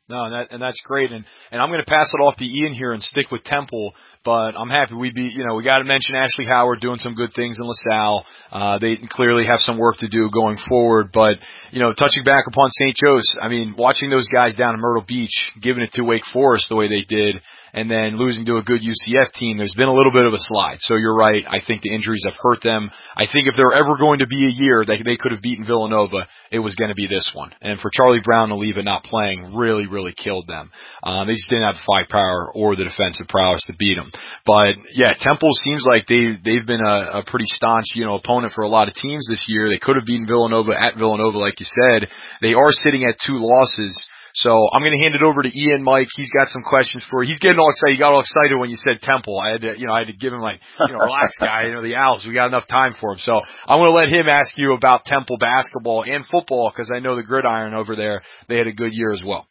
No, 0.08 0.22
and, 0.22 0.32
that, 0.32 0.52
and 0.52 0.62
that's 0.62 0.80
great. 0.84 1.10
And, 1.10 1.24
and 1.50 1.60
I'm 1.60 1.68
going 1.68 1.82
to 1.84 1.90
pass 1.90 2.12
it 2.14 2.22
off 2.22 2.36
to 2.36 2.44
Ian 2.44 2.74
here 2.74 2.92
and 2.92 3.02
stick 3.02 3.32
with 3.32 3.42
Temple, 3.42 3.92
but 4.24 4.54
I'm 4.56 4.70
happy 4.70 4.94
we 4.94 5.10
be, 5.10 5.22
you 5.34 5.44
know, 5.44 5.56
we 5.56 5.64
got 5.64 5.78
to 5.78 5.84
mention 5.84 6.14
Ashley 6.14 6.44
Howard 6.46 6.80
doing 6.80 6.98
some 6.98 7.14
good 7.14 7.30
things 7.34 7.58
in 7.60 7.66
LaSalle. 7.66 8.24
Uh, 8.52 8.78
they 8.78 8.98
clearly 9.10 9.46
have 9.46 9.58
some 9.58 9.78
work 9.78 9.96
to 9.96 10.08
do 10.08 10.30
going 10.30 10.58
forward, 10.68 11.10
but, 11.12 11.38
you 11.72 11.80
know, 11.80 11.92
touching 11.92 12.22
back 12.24 12.44
upon 12.46 12.70
St. 12.70 12.94
Joe's, 12.94 13.26
I 13.42 13.48
mean, 13.48 13.74
watching 13.76 14.08
those 14.08 14.28
guys 14.28 14.54
down 14.54 14.74
in 14.74 14.80
Myrtle 14.80 15.04
Beach, 15.06 15.34
giving 15.60 15.82
it 15.82 15.92
to 15.94 16.02
Wake 16.02 16.24
Forest 16.32 16.66
the 16.68 16.76
way 16.76 16.88
they 16.88 17.02
did, 17.02 17.42
and 17.76 17.90
then 17.90 18.16
losing 18.16 18.46
to 18.46 18.56
a 18.56 18.62
good 18.62 18.80
UCF 18.80 19.32
team, 19.36 19.58
there's 19.58 19.76
been 19.76 19.92
a 19.92 19.94
little 19.94 20.10
bit 20.10 20.24
of 20.24 20.32
a 20.32 20.40
slide. 20.40 20.78
So 20.80 20.96
you're 20.96 21.14
right. 21.14 21.44
I 21.46 21.60
think 21.60 21.82
the 21.82 21.94
injuries 21.94 22.24
have 22.24 22.40
hurt 22.40 22.62
them. 22.64 22.90
I 23.14 23.28
think 23.30 23.46
if 23.46 23.54
there 23.54 23.66
were 23.66 23.76
ever 23.76 24.00
going 24.00 24.20
to 24.20 24.26
be 24.26 24.48
a 24.48 24.56
year 24.56 24.82
that 24.82 24.96
they 25.04 25.20
could 25.20 25.32
have 25.32 25.42
beaten 25.42 25.66
Villanova, 25.66 26.26
it 26.50 26.58
was 26.58 26.74
going 26.74 26.88
to 26.88 26.96
be 26.96 27.06
this 27.06 27.30
one. 27.34 27.52
And 27.60 27.78
for 27.78 27.90
Charlie 27.92 28.24
Brown 28.24 28.48
to 28.48 28.56
leave 28.56 28.78
it 28.78 28.88
not 28.88 29.04
playing 29.04 29.54
really, 29.54 29.86
really 29.86 30.14
killed 30.16 30.48
them. 30.48 30.72
Um, 31.04 31.26
they 31.28 31.34
just 31.34 31.50
didn't 31.50 31.68
have 31.68 31.76
the 31.76 31.84
firepower 31.86 32.50
or 32.54 32.76
the 32.76 32.88
defensive 32.88 33.28
prowess 33.28 33.60
to 33.66 33.76
beat 33.76 33.96
them. 34.00 34.10
But 34.46 34.80
yeah, 34.94 35.12
Temple 35.20 35.52
seems 35.52 35.84
like 35.84 36.08
they 36.08 36.40
they've 36.40 36.66
been 36.66 36.80
a, 36.80 37.20
a 37.20 37.24
pretty 37.26 37.46
staunch 37.46 37.92
you 37.94 38.06
know 38.06 38.16
opponent 38.16 38.54
for 38.54 38.64
a 38.64 38.72
lot 38.72 38.88
of 38.88 38.94
teams 38.94 39.28
this 39.28 39.44
year. 39.48 39.68
They 39.68 39.78
could 39.78 39.96
have 39.96 40.08
beaten 40.08 40.26
Villanova 40.26 40.72
at 40.72 40.96
Villanova, 40.96 41.36
like 41.36 41.60
you 41.60 41.66
said. 41.68 42.08
They 42.40 42.54
are 42.54 42.72
sitting 42.72 43.04
at 43.04 43.20
two 43.20 43.36
losses. 43.36 43.92
So 44.36 44.52
I'm 44.52 44.82
going 44.84 44.92
to 44.92 45.00
hand 45.00 45.14
it 45.16 45.24
over 45.24 45.40
to 45.40 45.48
Ian 45.48 45.82
Mike. 45.82 46.08
He's 46.14 46.28
got 46.28 46.48
some 46.48 46.60
questions 46.60 47.02
for 47.08 47.22
you. 47.22 47.28
He's 47.32 47.38
getting 47.40 47.58
all 47.58 47.70
excited. 47.70 47.96
He 47.96 47.98
got 47.98 48.12
all 48.12 48.20
excited 48.20 48.52
when 48.60 48.68
you 48.68 48.76
said 48.76 49.00
Temple. 49.00 49.40
I 49.40 49.52
had 49.52 49.62
to, 49.62 49.72
you 49.80 49.86
know, 49.86 49.94
I 49.94 50.00
had 50.04 50.12
to 50.12 50.12
give 50.12 50.30
him 50.30 50.40
like, 50.40 50.60
you 50.78 50.92
know, 50.92 51.00
relax 51.00 51.32
guy, 51.40 51.64
you 51.64 51.72
know, 51.72 51.80
the 51.80 51.96
Owls. 51.96 52.26
We 52.28 52.34
got 52.34 52.52
enough 52.52 52.68
time 52.68 52.92
for 53.00 53.12
him. 53.12 53.18
So 53.18 53.40
I'm 53.40 53.80
going 53.80 53.88
to 53.88 53.96
let 53.96 54.12
him 54.12 54.28
ask 54.28 54.52
you 54.58 54.74
about 54.74 55.06
Temple 55.06 55.38
basketball 55.38 56.04
and 56.04 56.22
football 56.30 56.70
because 56.70 56.92
I 56.94 57.00
know 57.00 57.16
the 57.16 57.22
gridiron 57.22 57.72
over 57.72 57.96
there, 57.96 58.20
they 58.46 58.56
had 58.58 58.66
a 58.66 58.76
good 58.76 58.92
year 58.92 59.10
as 59.10 59.22
well. 59.24 59.46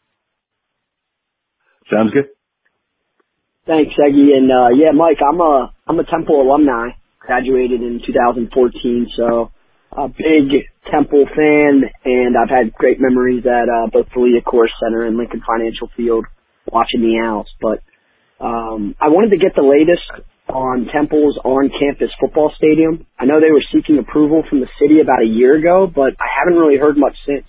Sounds 1.90 2.14
good. 2.14 2.30
Thanks, 3.66 3.94
Eggy. 3.98 4.38
And, 4.38 4.52
uh, 4.54 4.70
yeah, 4.78 4.94
Mike, 4.94 5.18
I'm 5.18 5.42
a, 5.42 5.74
I'm 5.88 5.98
a 5.98 6.06
Temple 6.06 6.46
alumni. 6.46 6.94
Graduated 7.20 7.82
in 7.82 8.02
2014. 8.06 9.08
So 9.18 9.50
a 9.98 10.08
big 10.08 10.68
Temple 10.92 11.26
fan, 11.36 11.82
and 12.04 12.36
I've 12.38 12.50
had 12.50 12.74
great 12.74 12.98
memories 13.00 13.44
at 13.46 13.70
uh, 13.70 13.88
both 13.92 14.08
the 14.14 14.20
Liacouras 14.22 14.70
Center 14.84 15.06
and 15.06 15.18
Lincoln 15.18 15.42
Financial 15.42 15.90
Field 15.98 16.26
watching 16.72 17.02
the 17.02 17.24
Owls. 17.26 17.48
But 17.60 17.82
um, 18.44 18.96
I 19.02 19.10
wanted 19.10 19.32
to 19.32 19.38
get 19.38 19.56
the 19.56 19.66
latest 19.66 20.28
on 20.48 20.86
Temple's 20.94 21.40
on-campus 21.44 22.14
football 22.20 22.52
stadium. 22.56 23.08
I 23.18 23.26
know 23.26 23.42
they 23.42 23.52
were 23.52 23.66
seeking 23.74 23.98
approval 23.98 24.44
from 24.48 24.60
the 24.60 24.70
city 24.80 25.02
about 25.02 25.24
a 25.24 25.28
year 25.28 25.58
ago, 25.58 25.88
but 25.90 26.14
I 26.22 26.30
haven't 26.38 26.60
really 26.60 26.78
heard 26.78 26.98
much 26.98 27.16
since. 27.26 27.48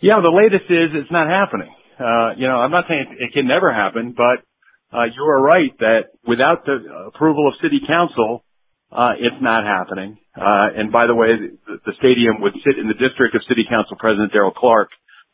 Yeah, 0.00 0.20
the 0.20 0.34
latest 0.34 0.68
is 0.68 0.92
it's 0.92 1.10
not 1.10 1.26
happening. 1.26 1.72
Uh, 1.98 2.36
you 2.36 2.46
know, 2.46 2.60
I'm 2.60 2.70
not 2.70 2.84
saying 2.86 3.16
it 3.18 3.32
can 3.32 3.48
never 3.48 3.72
happen, 3.72 4.14
but 4.14 4.44
uh, 4.92 5.04
you 5.08 5.22
are 5.24 5.40
right 5.42 5.72
that 5.80 6.12
without 6.26 6.64
the 6.66 7.08
approval 7.08 7.48
of 7.48 7.54
city 7.62 7.80
council, 7.82 8.44
uh, 8.90 9.12
it's 9.18 9.40
not 9.40 9.64
happening. 9.64 10.18
Uh, 10.36 10.68
and 10.76 10.92
by 10.92 11.06
the 11.06 11.14
way, 11.14 11.28
the, 11.28 11.78
the 11.84 11.92
stadium 11.98 12.40
would 12.40 12.54
sit 12.64 12.78
in 12.78 12.88
the 12.88 12.94
district 12.94 13.34
of 13.34 13.42
City 13.48 13.64
Council 13.68 13.96
President 13.98 14.32
Darrell 14.32 14.52
Clarke. 14.52 14.90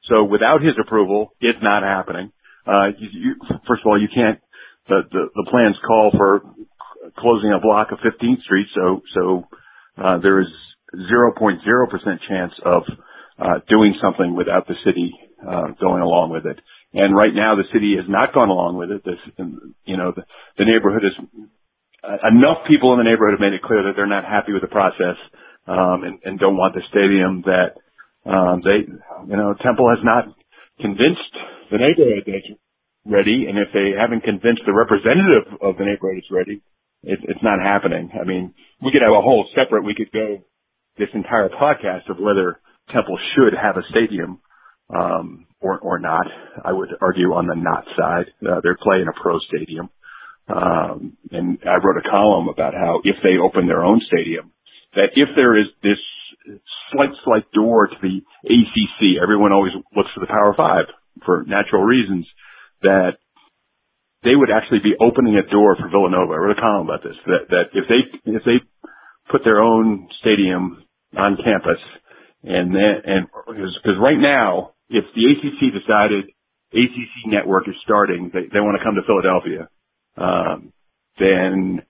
So 0.08 0.24
without 0.24 0.60
his 0.60 0.74
approval, 0.80 1.32
it's 1.40 1.58
not 1.62 1.82
happening. 1.82 2.32
Uh, 2.66 2.96
you, 2.98 3.08
you, 3.12 3.34
first 3.68 3.82
of 3.82 3.86
all, 3.86 4.00
you 4.00 4.08
can't. 4.12 4.40
The, 4.88 5.00
the 5.10 5.28
the 5.34 5.46
plans 5.50 5.76
call 5.86 6.10
for 6.12 6.42
closing 7.16 7.52
a 7.52 7.60
block 7.60 7.88
of 7.92 7.98
15th 8.04 8.42
Street, 8.42 8.66
so 8.74 9.00
so 9.14 9.48
uh, 9.96 10.18
there 10.18 10.40
is 10.40 10.48
0.0% 10.94 11.60
chance 12.28 12.52
of 12.64 12.82
uh, 13.38 13.60
doing 13.68 13.94
something 14.02 14.36
without 14.36 14.66
the 14.66 14.74
city 14.84 15.12
uh, 15.40 15.68
going 15.80 16.02
along 16.02 16.30
with 16.30 16.46
it. 16.46 16.60
And 16.92 17.14
right 17.14 17.34
now, 17.34 17.56
the 17.56 17.64
city 17.72 17.96
has 17.96 18.06
not 18.08 18.32
gone 18.32 18.48
along 18.48 18.76
with 18.76 18.90
it. 18.90 19.04
This, 19.04 19.18
you 19.84 19.96
know, 19.96 20.12
the, 20.14 20.22
the 20.58 20.64
neighborhood 20.64 21.02
is 21.04 21.48
enough 22.28 22.66
people 22.68 22.92
in 22.92 22.98
the 22.98 23.08
neighborhood 23.08 23.38
have 23.38 23.44
made 23.44 23.56
it 23.56 23.62
clear 23.62 23.82
that 23.84 23.94
they're 23.96 24.10
not 24.10 24.24
happy 24.24 24.52
with 24.52 24.62
the 24.62 24.72
process 24.72 25.16
um, 25.66 26.04
and, 26.04 26.18
and 26.24 26.38
don't 26.38 26.56
want 26.56 26.74
the 26.74 26.84
stadium. 26.88 27.42
That 27.48 27.80
um, 28.28 28.60
they, 28.60 28.84
you 28.84 29.36
know, 29.36 29.54
Temple 29.60 29.88
has 29.88 30.02
not 30.04 30.28
convinced 30.80 31.32
the 31.70 31.80
neighborhood 31.80 32.24
that 32.26 32.36
it's 32.44 32.52
ready, 33.04 33.46
and 33.48 33.58
if 33.58 33.72
they 33.72 33.96
haven't 33.96 34.24
convinced 34.24 34.62
the 34.66 34.76
representative 34.76 35.60
of 35.60 35.76
the 35.76 35.84
neighborhood 35.84 36.20
it's 36.20 36.32
ready, 36.32 36.60
it, 37.02 37.20
it's 37.24 37.42
not 37.42 37.60
happening. 37.60 38.10
I 38.12 38.24
mean, 38.24 38.54
we 38.82 38.92
could 38.92 39.04
have 39.04 39.16
a 39.16 39.24
whole 39.24 39.48
separate. 39.56 39.84
We 39.84 39.96
could 39.96 40.12
go 40.12 40.44
this 40.96 41.12
entire 41.14 41.48
podcast 41.48 42.08
of 42.08 42.18
whether 42.18 42.60
Temple 42.92 43.18
should 43.34 43.54
have 43.56 43.76
a 43.76 43.86
stadium 43.90 44.40
um, 44.92 45.46
or 45.60 45.78
or 45.78 45.98
not. 45.98 46.26
I 46.64 46.72
would 46.72 46.90
argue 47.00 47.32
on 47.32 47.46
the 47.46 47.56
not 47.56 47.84
side. 47.96 48.28
Uh, 48.44 48.60
they're 48.62 48.78
playing 48.80 49.06
a 49.08 49.20
pro 49.20 49.38
stadium. 49.48 49.90
Um, 50.48 51.16
and 51.30 51.58
I 51.64 51.76
wrote 51.80 51.96
a 51.96 52.08
column 52.08 52.48
about 52.48 52.74
how 52.74 53.00
if 53.04 53.16
they 53.22 53.40
open 53.40 53.66
their 53.66 53.84
own 53.84 54.00
stadium, 54.06 54.52
that 54.94 55.16
if 55.16 55.28
there 55.36 55.56
is 55.58 55.66
this 55.82 55.98
slight, 56.92 57.10
slight 57.24 57.50
door 57.52 57.88
to 57.88 57.96
the 58.02 58.20
ACC, 58.44 59.22
everyone 59.22 59.52
always 59.52 59.72
looks 59.96 60.10
for 60.14 60.20
the 60.20 60.26
Power 60.26 60.54
Five 60.56 60.86
for 61.24 61.44
natural 61.46 61.82
reasons, 61.82 62.26
that 62.82 63.16
they 64.22 64.34
would 64.34 64.50
actually 64.50 64.80
be 64.80 64.96
opening 65.00 65.36
a 65.36 65.50
door 65.50 65.76
for 65.76 65.88
Villanova. 65.88 66.34
I 66.34 66.36
wrote 66.36 66.58
a 66.58 66.60
column 66.60 66.88
about 66.88 67.02
this, 67.02 67.16
that, 67.26 67.48
that 67.48 67.64
if 67.72 67.88
they, 67.88 68.32
if 68.32 68.42
they 68.44 68.60
put 69.30 69.42
their 69.44 69.60
own 69.62 70.08
stadium 70.20 70.84
on 71.16 71.38
campus 71.42 71.80
and 72.42 72.74
then, 72.74 73.00
and 73.04 73.26
because 73.48 73.96
right 74.00 74.18
now, 74.18 74.72
if 74.90 75.04
the 75.16 75.24
ACC 75.24 75.72
decided 75.72 76.28
ACC 76.72 77.32
network 77.32 77.68
is 77.68 77.74
starting, 77.82 78.30
they, 78.34 78.52
they 78.52 78.60
want 78.60 78.76
to 78.76 78.84
come 78.84 78.96
to 78.96 79.06
Philadelphia 79.06 79.68
um, 80.16 80.72
then 81.18 81.82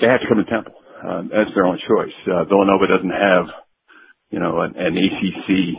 they 0.00 0.06
have 0.06 0.20
to 0.20 0.28
come 0.28 0.38
to 0.38 0.50
Temple. 0.50 0.74
Um, 1.02 1.30
that's 1.32 1.50
their 1.54 1.66
own 1.66 1.78
choice. 1.78 2.14
Uh, 2.26 2.44
Villanova 2.44 2.86
doesn't 2.86 3.10
have, 3.10 3.46
you 4.30 4.40
know, 4.40 4.60
an, 4.60 4.74
an 4.76 4.96
ACC 4.96 5.78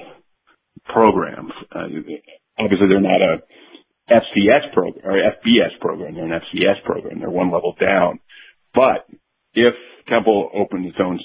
program. 0.85 1.51
Uh, 1.73 1.87
obviously, 2.59 2.87
they're 2.87 3.01
not 3.01 3.21
a 3.21 3.41
FCS 4.09 4.73
program 4.73 5.05
or 5.05 5.17
FBS 5.17 5.79
program. 5.81 6.15
They're 6.15 6.25
an 6.33 6.41
FCS 6.41 6.83
program. 6.85 7.19
They're 7.19 7.29
one 7.29 7.51
level 7.51 7.75
down. 7.79 8.19
But 8.73 9.07
if 9.53 9.73
Temple 10.07 10.51
opened 10.53 10.85
its 10.85 10.97
own 10.99 11.19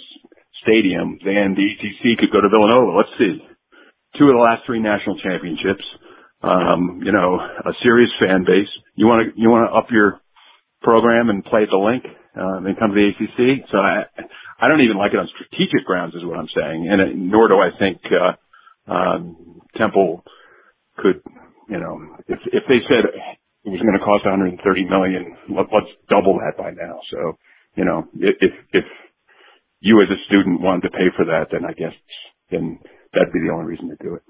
stadium, 0.62 1.18
then 1.24 1.56
the 1.56 1.66
ACC 1.66 2.18
could 2.18 2.32
go 2.32 2.40
to 2.40 2.48
Villanova. 2.48 2.96
Let's 2.96 3.18
see, 3.18 3.38
two 4.18 4.28
of 4.28 4.34
the 4.34 4.40
last 4.40 4.62
three 4.66 4.80
national 4.80 5.18
championships. 5.18 5.84
Um, 6.42 7.02
you 7.04 7.12
know, 7.12 7.36
a 7.36 7.72
serious 7.82 8.10
fan 8.18 8.44
base. 8.46 8.68
You 8.94 9.06
want 9.06 9.28
to 9.34 9.40
you 9.40 9.50
want 9.50 9.68
to 9.68 9.76
up 9.76 9.90
your 9.90 10.20
program 10.82 11.30
and 11.30 11.44
play 11.44 11.62
at 11.64 11.70
the 11.70 11.78
link, 11.78 12.04
uh, 12.36 12.60
then 12.60 12.76
come 12.78 12.92
to 12.92 12.96
the 12.96 13.08
ACC. 13.10 13.66
So 13.70 13.78
I 13.78 14.04
I 14.60 14.68
don't 14.68 14.82
even 14.82 14.98
like 14.98 15.12
it 15.12 15.18
on 15.18 15.28
strategic 15.34 15.86
grounds, 15.86 16.14
is 16.14 16.24
what 16.24 16.38
I'm 16.38 16.48
saying, 16.54 16.88
and 16.90 17.00
uh, 17.00 17.04
nor 17.14 17.48
do 17.48 17.58
I 17.58 17.70
think 17.78 18.00
uh, 18.10 18.92
um, 18.92 19.60
Temple 19.76 20.24
could 20.98 21.22
you 21.70 21.78
know, 21.78 22.02
if 22.28 22.40
if 22.52 22.64
they 22.68 22.80
said 22.90 23.06
it 23.06 23.70
was 23.70 23.80
going 23.80 23.96
to 23.96 24.04
cost 24.04 24.26
130 24.26 24.58
million, 24.90 25.36
let, 25.48 25.66
let's 25.72 25.92
double 26.10 26.38
that 26.42 26.58
by 26.58 26.70
now. 26.72 26.98
So, 27.10 27.38
you 27.76 27.84
know, 27.84 28.08
if 28.18 28.52
if 28.72 28.84
you 29.80 30.02
as 30.02 30.10
a 30.10 30.20
student 30.26 30.60
wanted 30.60 30.90
to 30.90 30.90
pay 30.90 31.08
for 31.16 31.24
that, 31.26 31.48
then 31.52 31.64
I 31.64 31.72
guess 31.72 31.94
then 32.50 32.80
that'd 33.14 33.32
be 33.32 33.40
the 33.46 33.52
only 33.54 33.66
reason 33.66 33.88
to 33.90 33.96
do 34.02 34.16
it. 34.16 34.22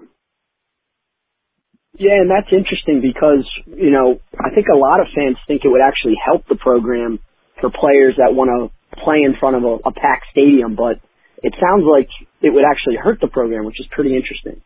Yeah, 1.98 2.22
and 2.22 2.30
that's 2.30 2.48
interesting 2.52 3.02
because, 3.02 3.44
you 3.66 3.90
know, 3.90 4.20
I 4.38 4.54
think 4.54 4.66
a 4.72 4.78
lot 4.78 5.00
of 5.00 5.08
fans 5.14 5.36
think 5.46 5.62
it 5.64 5.68
would 5.68 5.82
actually 5.84 6.16
help 6.16 6.46
the 6.48 6.56
program 6.56 7.18
for 7.60 7.68
players 7.68 8.16
that 8.16 8.32
want 8.32 8.48
to 8.48 8.70
play 9.02 9.20
in 9.26 9.34
front 9.38 9.56
of 9.56 9.64
a, 9.64 9.74
a 9.84 9.92
packed 9.92 10.30
stadium, 10.30 10.76
but 10.76 11.02
it 11.42 11.52
sounds 11.58 11.84
like 11.84 12.08
it 12.40 12.50
would 12.50 12.64
actually 12.64 12.96
hurt 12.96 13.20
the 13.20 13.28
program, 13.28 13.66
which 13.66 13.80
is 13.80 13.86
pretty 13.90 14.16
interesting. 14.16 14.62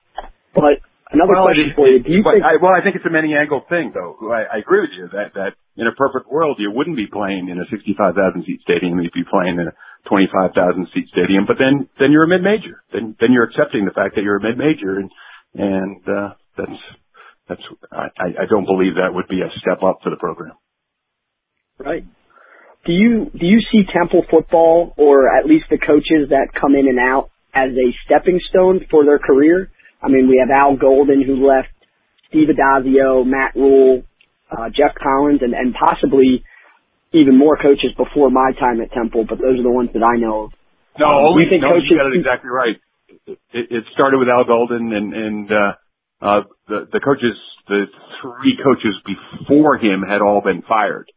But 0.55 0.85
Another 1.15 1.39
well, 1.39 1.47
question 1.47 1.71
for 1.79 1.87
you. 1.87 2.03
Do 2.03 2.11
you 2.11 2.27
think? 2.27 2.43
I, 2.43 2.59
well, 2.59 2.75
I 2.75 2.83
think 2.83 2.97
it's 2.97 3.07
a 3.07 3.13
many 3.13 3.39
angle 3.39 3.63
thing, 3.71 3.95
though. 3.95 4.19
I, 4.35 4.57
I 4.57 4.57
agree 4.59 4.83
with 4.83 4.91
you 4.99 5.07
that 5.15 5.39
that 5.39 5.55
in 5.79 5.87
a 5.87 5.95
perfect 5.95 6.27
world 6.27 6.59
you 6.59 6.73
wouldn't 6.75 6.97
be 6.97 7.07
playing 7.07 7.47
in 7.53 7.61
a 7.61 7.67
65,000 7.71 8.19
seat 8.43 8.59
stadium. 8.67 8.99
You'd 8.99 9.15
be 9.15 9.23
playing 9.23 9.63
in 9.63 9.71
a 9.71 9.75
25,000 10.11 10.57
seat 10.91 11.07
stadium. 11.15 11.47
But 11.47 11.63
then 11.63 11.87
then 12.03 12.11
you're 12.11 12.25
a 12.25 12.29
mid 12.29 12.43
major. 12.43 12.83
Then 12.91 13.15
then 13.21 13.31
you're 13.31 13.47
accepting 13.47 13.87
the 13.87 13.95
fact 13.95 14.17
that 14.17 14.27
you're 14.27 14.41
a 14.41 14.43
mid 14.43 14.59
major, 14.59 14.99
and 14.99 15.11
and 15.55 16.03
uh, 16.09 16.29
that's 16.59 16.81
that's 17.49 17.63
I, 17.93 18.45
I 18.45 18.47
don't 18.49 18.65
believe 18.65 18.95
that 18.97 19.13
would 19.13 19.29
be 19.29 19.41
a 19.41 19.51
step 19.61 19.83
up 19.83 20.01
for 20.03 20.11
the 20.11 20.17
program. 20.17 20.53
Right. 21.79 22.05
Do 22.87 22.93
you 22.93 23.31
do 23.33 23.47
you 23.47 23.61
see 23.73 23.83
Temple 23.93 24.25
football 24.31 24.95
or 24.97 25.29
at 25.29 25.47
least 25.47 25.67
the 25.71 25.79
coaches 25.79 26.31
that 26.31 26.49
come 26.59 26.75
in 26.75 26.89
and 26.89 26.99
out 26.99 27.31
as 27.55 27.71
a 27.71 27.89
stepping 28.05 28.41
stone 28.51 28.81
for 28.91 29.05
their 29.05 29.19
career? 29.19 29.71
I 30.03 30.09
mean, 30.09 30.29
we 30.29 30.37
have 30.41 30.51
Al 30.53 30.77
Golden 30.77 31.23
who 31.25 31.49
left, 31.49 31.73
Steve 32.29 32.49
Addazio, 32.49 33.25
Matt 33.25 33.57
Rhule, 33.57 34.05
uh, 34.51 34.69
Geoff 34.69 34.93
Collins, 35.01 35.41
and, 35.41 35.55
and 35.55 35.73
possibly 35.73 36.45
even 37.13 37.39
more 37.39 37.57
coaches 37.57 37.97
before 37.97 38.29
my 38.31 38.53
time 38.59 38.83
at 38.83 38.93
Temple, 38.93 39.25
but 39.27 39.39
those 39.39 39.59
are 39.59 39.63
the 39.63 39.71
ones 39.71 39.89
that 39.95 40.03
I 40.03 40.19
know 40.19 40.45
of. 40.45 40.51
No, 40.99 41.07
um, 41.07 41.25
only, 41.29 41.47
think 41.49 41.63
no, 41.63 41.71
coaches, 41.71 41.89
you 41.89 41.97
got 41.97 42.13
it 42.13 42.19
exactly 42.19 42.51
right. 42.51 42.77
It, 43.27 43.39
it 43.71 43.85
started 43.95 44.19
with 44.19 44.29
Al 44.29 44.45
Golden 44.45 44.93
and, 44.93 45.15
and, 45.15 45.47
uh, 45.51 45.73
uh, 46.25 46.41
the, 46.67 46.89
the 46.91 47.01
coaches, 47.01 47.37
the 47.69 47.85
three 48.23 48.57
coaches 48.65 48.97
before 49.05 49.77
him 49.77 50.03
had 50.03 50.23
all 50.23 50.41
been 50.41 50.63
fired. 50.63 51.13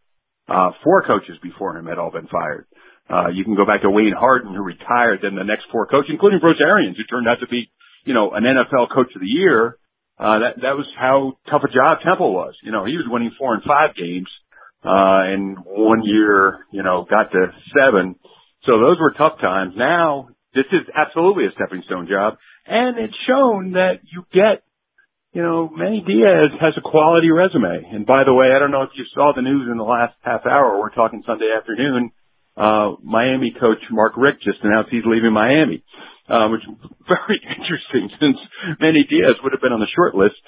Uh, 0.48 0.72
four 0.84 1.04
coaches 1.08 1.38
before 1.42 1.78
him 1.78 1.88
had 1.88 1.98
all 1.98 2.12
been 2.12 2.28
fired. 2.28 2.68
Uh, 3.10 3.30
you 3.32 3.44
can 3.44 3.56
go 3.56 3.66
back 3.66 3.82
to 3.82 3.90
Wayne 3.90 4.14
Hardin, 4.18 4.54
who 4.54 4.62
retired, 4.62 5.20
then 5.24 5.36
the 5.36 5.48
next 5.48 5.64
four 5.72 5.88
coaches, 5.88 6.12
including 6.12 6.40
Bruce 6.40 6.60
Arians, 6.60 6.98
who 6.98 7.04
turned 7.08 7.28
out 7.28 7.40
to 7.40 7.48
be 7.48 7.72
you 8.08 8.14
know, 8.14 8.32
an 8.32 8.44
NFL 8.44 8.88
coach 8.96 9.12
of 9.14 9.22
the 9.22 9.28
year, 9.28 9.78
uh, 10.18 10.40
that, 10.40 10.56
that 10.64 10.76
was 10.80 10.88
how 10.98 11.38
tough 11.52 11.62
a 11.64 11.68
job 11.68 12.00
Temple 12.04 12.34
was. 12.34 12.56
You 12.64 12.72
know, 12.72 12.86
he 12.86 12.96
was 12.96 13.06
winning 13.06 13.32
four 13.38 13.54
and 13.54 13.62
five 13.64 13.96
games, 13.96 14.32
uh, 14.84 15.28
and 15.28 15.58
one 15.66 16.02
year, 16.04 16.66
you 16.72 16.82
know, 16.82 17.06
got 17.08 17.32
to 17.34 17.52
seven. 17.76 18.16
So 18.64 18.80
those 18.80 18.98
were 19.00 19.12
tough 19.12 19.40
times. 19.42 19.74
Now, 19.76 20.30
this 20.56 20.66
is 20.72 20.88
absolutely 20.96 21.46
a 21.46 21.52
stepping 21.52 21.84
stone 21.86 22.08
job, 22.08 22.38
and 22.66 22.98
it's 22.98 23.14
shown 23.28 23.74
that 23.74 24.00
you 24.08 24.24
get, 24.32 24.64
you 25.38 25.44
know, 25.46 25.70
Manny 25.70 26.02
Diaz 26.02 26.58
has 26.60 26.74
a 26.78 26.82
quality 26.82 27.30
resume. 27.30 27.86
And 27.94 28.10
by 28.10 28.26
the 28.26 28.34
way, 28.34 28.50
I 28.56 28.58
don't 28.58 28.74
know 28.74 28.82
if 28.82 28.90
you 28.98 29.06
saw 29.14 29.34
the 29.36 29.46
news 29.46 29.70
in 29.70 29.78
the 29.78 29.86
last 29.86 30.18
half 30.26 30.42
hour. 30.50 30.82
We're 30.82 30.98
talking 30.98 31.22
Sunday 31.28 31.54
afternoon. 31.54 32.10
Uh, 32.58 32.98
Miami 33.06 33.54
coach 33.54 33.78
Mark 33.92 34.18
Richt 34.18 34.42
just 34.42 34.58
announced 34.64 34.90
he's 34.90 35.06
leaving 35.06 35.32
Miami 35.32 35.86
um, 36.30 36.52
which 36.52 36.64
is 36.64 36.76
very 37.08 37.40
interesting 37.58 38.10
since 38.20 38.38
Manny 38.80 39.08
Diaz 39.10 39.40
would 39.44 39.54
have 39.54 39.62
been 39.62 39.74
on 39.74 39.80
the 39.80 39.92
short 39.96 40.16
list 40.16 40.40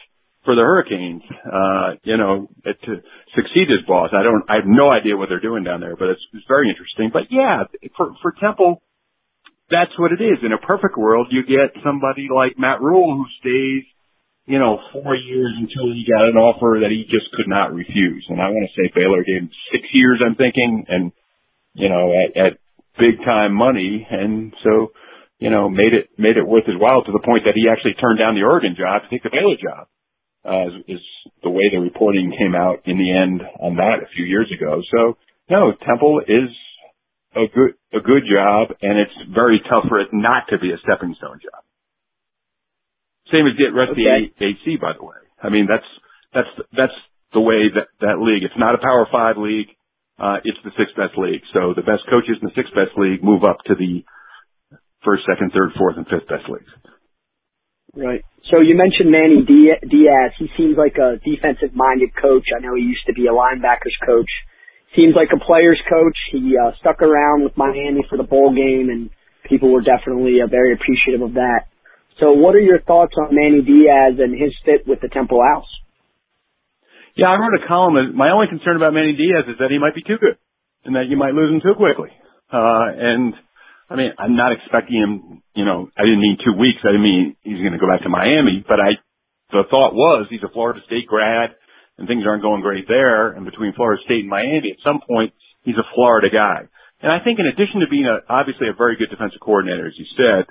for 0.43 0.56
the 0.56 0.63
Hurricanes, 0.63 1.23
uh, 1.45 1.99
you 2.04 2.15
know, 2.15 2.47
to 2.63 2.91
succeed 3.36 3.67
as 3.75 3.84
boss. 3.86 4.12
I 4.15 4.23
don't, 4.23 4.43
I 4.47 4.56
have 4.56 4.67
no 4.67 4.89
idea 4.89 5.17
what 5.17 5.28
they're 5.28 5.43
doing 5.43 5.63
down 5.63 5.82
there, 5.82 5.95
but 5.95 6.15
it's, 6.15 6.23
it's 6.34 6.47
very 6.47 6.69
interesting. 6.69 7.12
But 7.12 7.28
yeah, 7.30 7.67
for, 7.97 8.15
for 8.21 8.34
Temple, 8.39 8.82
that's 9.69 9.91
what 9.99 10.12
it 10.12 10.23
is. 10.23 10.39
In 10.43 10.54
a 10.54 10.58
perfect 10.58 10.97
world, 10.97 11.28
you 11.30 11.43
get 11.43 11.75
somebody 11.84 12.28
like 12.34 12.58
Matt 12.58 12.82
Rhule 12.82 13.19
who 13.19 13.28
stays, 13.43 13.84
you 14.49 14.57
know, 14.57 14.81
four 14.91 15.13
years 15.13 15.53
until 15.62 15.93
he 15.93 16.09
got 16.09 16.25
an 16.25 16.33
offer 16.33 16.81
that 16.81 16.89
he 16.89 17.05
just 17.05 17.29
could 17.38 17.45
not 17.45 17.69
refuse. 17.69 18.25
And 18.29 18.41
I 18.41 18.49
want 18.49 18.65
to 18.65 18.73
say 18.73 18.89
Baylor 18.89 19.21
gave 19.21 19.45
him 19.45 19.53
six 19.69 19.85
years, 19.93 20.25
I'm 20.25 20.33
thinking, 20.33 20.89
and, 20.89 21.13
you 21.77 21.88
know, 21.88 22.09
at, 22.17 22.33
at 22.33 22.53
big 22.97 23.21
time 23.21 23.53
money. 23.53 24.07
And 24.09 24.51
so, 24.65 24.89
you 25.38 25.53
know, 25.53 25.69
made 25.69 25.93
it 25.93 26.09
made 26.17 26.35
it 26.35 26.49
worth 26.49 26.65
his 26.65 26.81
while 26.81 27.05
to 27.05 27.13
the 27.13 27.21
point 27.21 27.45
that 27.45 27.53
he 27.53 27.69
actually 27.69 27.93
turned 28.01 28.17
down 28.17 28.33
the 28.33 28.41
Oregon 28.41 28.73
job 28.73 29.05
to 29.05 29.09
take 29.13 29.21
the 29.21 29.29
Baylor 29.29 29.55
job. 29.62 29.85
Uh, 30.41 30.81
is, 30.81 30.97
is 30.97 31.03
the 31.43 31.53
way 31.53 31.69
the 31.69 31.77
reporting 31.77 32.33
came 32.33 32.55
out 32.55 32.81
in 32.89 32.97
the 32.97 33.12
end 33.12 33.45
on 33.62 33.75
that 33.75 34.01
a 34.01 34.09
few 34.15 34.25
years 34.25 34.49
ago. 34.49 34.81
So 34.89 35.17
no, 35.45 35.77
Temple 35.85 36.25
is 36.25 36.49
a 37.38 37.45
good 37.53 37.77
a 37.93 38.01
good 38.01 38.25
job, 38.25 38.73
and 38.81 38.97
it's 38.97 39.13
very 39.29 39.62
tough 39.69 39.85
for 39.88 40.01
it 40.01 40.09
not 40.12 40.49
to 40.49 40.57
be 40.57 40.73
a 40.73 40.81
stepping 40.81 41.13
stone 41.21 41.38
job. 41.38 41.62
Same 43.31 43.45
as 43.45 43.53
the 43.57 43.69
rest 43.71 43.93
okay. 43.93 44.01
of 44.01 44.33
the 44.37 44.45
AC, 44.45 44.77
by 44.81 44.93
the 44.97 45.05
way. 45.05 45.19
I 45.41 45.49
mean, 45.49 45.67
that's 45.69 45.85
that's 46.33 46.49
that's 46.73 46.97
the 47.33 47.41
way 47.41 47.69
that 47.69 47.87
that 48.01 48.17
league. 48.19 48.43
It's 48.43 48.57
not 48.57 48.75
a 48.75 48.81
Power 48.81 49.07
Five 49.11 49.37
league. 49.37 49.69
Uh, 50.19 50.43
it's 50.43 50.59
the 50.65 50.73
sixth 50.75 50.97
best 50.97 51.15
league. 51.15 51.45
So 51.53 51.73
the 51.73 51.85
best 51.85 52.03
coaches 52.09 52.41
in 52.41 52.49
the 52.49 52.55
sixth 52.55 52.75
best 52.75 52.97
league 52.97 53.23
move 53.23 53.47
up 53.47 53.63
to 53.71 53.75
the 53.75 54.03
first, 55.05 55.23
second, 55.23 55.55
third, 55.55 55.71
fourth, 55.77 55.95
and 55.95 56.05
fifth 56.07 56.27
best 56.27 56.49
leagues. 56.49 56.69
Right. 57.95 58.21
So 58.51 58.61
you 58.61 58.75
mentioned 58.75 59.09
Manny 59.09 59.41
Diaz. 59.45 60.31
He 60.37 60.47
seems 60.57 60.77
like 60.77 60.97
a 60.97 61.17
defensive-minded 61.23 62.13
coach. 62.19 62.45
I 62.53 62.61
know 62.61 62.75
he 62.75 62.83
used 62.83 63.05
to 63.07 63.13
be 63.13 63.27
a 63.27 63.33
linebackers 63.33 63.95
coach. 64.05 64.29
Seems 64.95 65.15
like 65.15 65.29
a 65.33 65.39
players 65.39 65.81
coach. 65.89 66.17
He 66.31 66.57
uh, 66.57 66.71
stuck 66.79 67.01
around 67.01 67.43
with 67.43 67.57
Miami 67.57 68.05
for 68.09 68.17
the 68.17 68.25
bowl 68.25 68.53
game, 68.53 68.89
and 68.89 69.09
people 69.47 69.71
were 69.71 69.81
definitely 69.81 70.41
uh, 70.41 70.47
very 70.47 70.73
appreciative 70.73 71.21
of 71.21 71.33
that. 71.35 71.69
So, 72.19 72.34
what 72.34 72.55
are 72.55 72.62
your 72.62 72.82
thoughts 72.82 73.13
on 73.17 73.34
Manny 73.34 73.62
Diaz 73.62 74.19
and 74.19 74.36
his 74.36 74.51
fit 74.65 74.88
with 74.88 74.99
the 75.01 75.08
Temple 75.08 75.39
Owls? 75.39 75.69
Yeah, 77.15 77.32
I 77.32 77.36
wrote 77.36 77.55
a 77.55 77.67
column. 77.67 78.15
My 78.15 78.32
only 78.32 78.47
concern 78.47 78.75
about 78.75 78.93
Manny 78.93 79.15
Diaz 79.15 79.47
is 79.47 79.58
that 79.60 79.71
he 79.71 79.79
might 79.79 79.95
be 79.95 80.03
too 80.03 80.17
good, 80.19 80.38
and 80.84 80.95
that 80.95 81.08
you 81.08 81.17
might 81.17 81.34
lose 81.34 81.51
him 81.51 81.62
too 81.63 81.75
quickly. 81.75 82.10
Uh, 82.51 82.88
and 82.95 83.34
I 83.89 83.95
mean, 83.95 84.13
I'm 84.17 84.36
not 84.36 84.53
expecting 84.53 85.01
him, 85.01 85.41
you 85.55 85.65
know, 85.65 85.89
I 85.97 86.03
didn't 86.03 86.21
mean 86.21 86.38
two 86.45 86.53
weeks. 86.53 86.77
I 86.86 86.93
didn't 86.93 87.08
mean 87.08 87.36
he's 87.41 87.60
going 87.60 87.73
to 87.73 87.82
go 87.82 87.89
back 87.89 88.03
to 88.05 88.10
Miami, 88.10 88.63
but 88.67 88.79
I, 88.79 89.01
the 89.49 89.65
thought 89.65 89.97
was 89.97 90.27
he's 90.29 90.45
a 90.45 90.53
Florida 90.53 90.79
State 90.86 91.08
grad 91.08 91.58
and 91.97 92.08
things 92.08 92.23
aren't 92.25 92.45
going 92.45 92.62
great 92.62 92.88
there. 92.88 93.34
And 93.34 93.45
between 93.45 93.73
Florida 93.73 94.01
State 94.05 94.23
and 94.23 94.29
Miami, 94.29 94.69
at 94.71 94.86
some 94.86 95.01
point, 95.01 95.34
he's 95.63 95.77
a 95.77 95.89
Florida 95.95 96.29
guy. 96.29 96.69
And 97.01 97.12
I 97.12 97.23
think 97.23 97.39
in 97.39 97.47
addition 97.47 97.82
to 97.82 97.89
being 97.89 98.05
a, 98.05 98.21
obviously 98.29 98.69
a 98.69 98.77
very 98.77 98.95
good 98.95 99.10
defensive 99.10 99.41
coordinator, 99.41 99.88
as 99.88 99.97
you 99.97 100.05
said, 100.13 100.45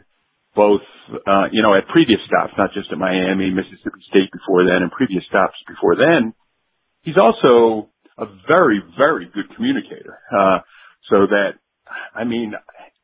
both, 0.54 0.82
uh, 1.26 1.46
you 1.52 1.62
know, 1.62 1.74
at 1.74 1.86
previous 1.88 2.20
stops, 2.26 2.52
not 2.58 2.72
just 2.72 2.90
at 2.90 2.98
Miami, 2.98 3.50
Mississippi 3.50 4.02
State 4.08 4.30
before 4.32 4.64
then 4.64 4.82
and 4.82 4.90
previous 4.90 5.24
stops 5.26 5.56
before 5.66 5.96
then, 5.96 6.34
he's 7.02 7.18
also 7.18 7.90
a 8.18 8.26
very, 8.46 8.82
very 8.96 9.30
good 9.32 9.54
communicator. 9.54 10.18
Uh, 10.32 10.58
so 11.10 11.26
that, 11.30 11.60
I 12.14 12.24
mean, 12.24 12.54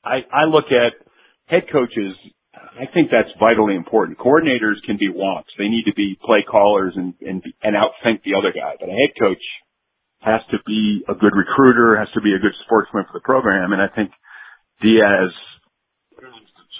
I, 0.04 0.26
I 0.32 0.44
look 0.44 0.66
at 0.72 0.92
head 1.46 1.64
coaches. 1.70 2.16
I 2.54 2.86
think 2.92 3.10
that's 3.10 3.30
vitally 3.38 3.76
important. 3.76 4.18
Coordinators 4.18 4.82
can 4.84 4.96
be 4.98 5.08
wonks. 5.08 5.54
They 5.58 5.68
need 5.68 5.84
to 5.86 5.94
be 5.94 6.18
play 6.24 6.42
callers 6.42 6.94
and, 6.96 7.14
and, 7.20 7.42
and 7.62 7.76
outthink 7.76 8.22
the 8.24 8.34
other 8.36 8.52
guy. 8.52 8.74
But 8.78 8.88
a 8.88 8.92
head 8.92 9.14
coach 9.18 9.42
has 10.20 10.40
to 10.50 10.58
be 10.66 11.04
a 11.08 11.14
good 11.14 11.32
recruiter, 11.36 11.96
has 11.98 12.10
to 12.14 12.20
be 12.20 12.34
a 12.34 12.38
good 12.38 12.54
sportsman 12.64 13.04
for 13.06 13.12
the 13.14 13.22
program. 13.22 13.72
And 13.72 13.80
I 13.80 13.88
think 13.94 14.10
Diaz 14.82 15.30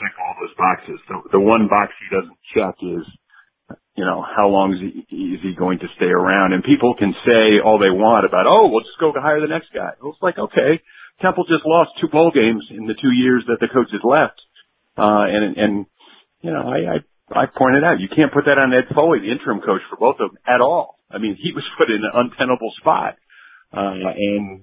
check 0.01 0.15
all 0.19 0.35
those 0.41 0.55
boxes. 0.57 0.99
The, 1.09 1.39
the 1.39 1.43
one 1.43 1.69
box 1.69 1.93
he 1.99 2.09
doesn't 2.11 2.39
check 2.55 2.77
is, 2.83 3.05
you 3.97 4.05
know, 4.05 4.23
how 4.23 4.49
long 4.49 4.75
is 4.75 4.81
he, 4.83 5.39
is 5.39 5.41
he 5.43 5.55
going 5.55 5.79
to 5.79 5.89
stay 5.97 6.11
around? 6.11 6.53
And 6.53 6.63
people 6.63 6.95
can 6.99 7.15
say 7.27 7.63
all 7.63 7.79
they 7.79 7.95
want 7.95 8.27
about, 8.27 8.47
oh, 8.47 8.69
we'll 8.69 8.87
just 8.87 8.99
go 8.99 9.15
hire 9.15 9.41
the 9.41 9.51
next 9.51 9.71
guy. 9.73 9.95
Well, 10.03 10.13
it's 10.13 10.23
like, 10.23 10.39
okay, 10.39 10.83
Temple 11.23 11.47
just 11.47 11.65
lost 11.65 11.95
two 12.01 12.09
bowl 12.09 12.35
games 12.35 12.67
in 12.71 12.87
the 12.87 12.99
two 12.99 13.15
years 13.15 13.45
that 13.47 13.63
the 13.63 13.71
coach 13.71 13.91
has 13.95 14.03
left. 14.03 14.39
Uh, 14.99 15.27
and, 15.31 15.57
and, 15.57 15.73
you 16.43 16.51
know, 16.51 16.63
I, 16.67 16.99
I, 16.99 16.99
I 17.31 17.45
pointed 17.47 17.85
out, 17.85 18.03
you 18.03 18.09
can't 18.11 18.33
put 18.35 18.47
that 18.47 18.59
on 18.59 18.75
Ed 18.75 18.93
Foley, 18.95 19.21
the 19.23 19.33
interim 19.33 19.61
coach 19.63 19.83
for 19.91 19.97
both 19.97 20.19
of 20.21 20.35
them 20.35 20.39
at 20.47 20.61
all. 20.61 20.99
I 21.11 21.19
mean, 21.19 21.39
he 21.41 21.53
was 21.53 21.65
put 21.79 21.91
in 21.91 22.03
an 22.03 22.13
untenable 22.13 22.73
spot, 22.81 23.17
uh, 23.73 24.11
and 24.15 24.63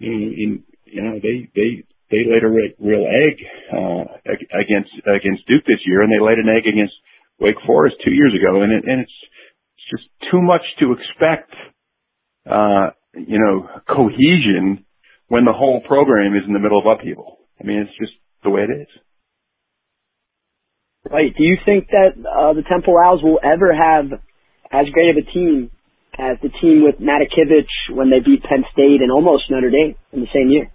in, 0.00 0.64
you 0.84 1.02
know 1.02 1.20
they 1.22 1.48
they 1.54 1.84
they 2.10 2.26
laid 2.26 2.42
a 2.42 2.50
real 2.50 3.06
egg 3.06 3.36
uh, 3.72 4.04
against 4.50 4.90
against 5.06 5.46
Duke 5.46 5.64
this 5.66 5.80
year, 5.86 6.02
and 6.02 6.10
they 6.10 6.22
laid 6.22 6.38
an 6.38 6.50
egg 6.50 6.66
against 6.66 6.94
Wake 7.38 7.60
Forest 7.66 7.96
two 8.04 8.12
years 8.12 8.34
ago, 8.34 8.62
and 8.62 8.72
it, 8.72 8.84
and 8.84 9.00
it's 9.00 9.18
it's 9.78 10.02
just 10.02 10.30
too 10.30 10.42
much 10.42 10.62
to 10.80 10.92
expect, 10.92 11.52
uh, 12.50 12.90
you 13.14 13.38
know, 13.38 13.68
cohesion 13.88 14.84
when 15.28 15.44
the 15.44 15.52
whole 15.52 15.80
program 15.86 16.34
is 16.34 16.42
in 16.46 16.52
the 16.52 16.58
middle 16.58 16.78
of 16.78 16.86
upheaval. 16.86 17.38
I 17.60 17.64
mean, 17.64 17.78
it's 17.78 17.98
just 17.98 18.12
the 18.42 18.50
way 18.50 18.62
it 18.62 18.72
is. 18.82 18.88
Right. 21.08 21.34
Do 21.36 21.44
you 21.44 21.56
think 21.64 21.88
that 21.88 22.12
uh, 22.18 22.52
the 22.52 22.62
Temple 22.68 22.94
Owls 22.98 23.22
will 23.22 23.40
ever 23.42 23.72
have 23.72 24.20
as 24.70 24.86
great 24.92 25.10
of 25.10 25.16
a 25.16 25.32
team 25.32 25.70
as 26.18 26.36
the 26.42 26.50
team 26.60 26.84
with 26.84 27.00
Matakevich 27.00 27.96
when 27.96 28.10
they 28.10 28.20
beat 28.20 28.42
Penn 28.42 28.64
State 28.72 29.00
and 29.00 29.10
almost 29.10 29.44
Notre 29.50 29.70
Dame 29.70 29.94
in 30.12 30.20
the 30.20 30.28
same 30.34 30.50
year? 30.50 30.70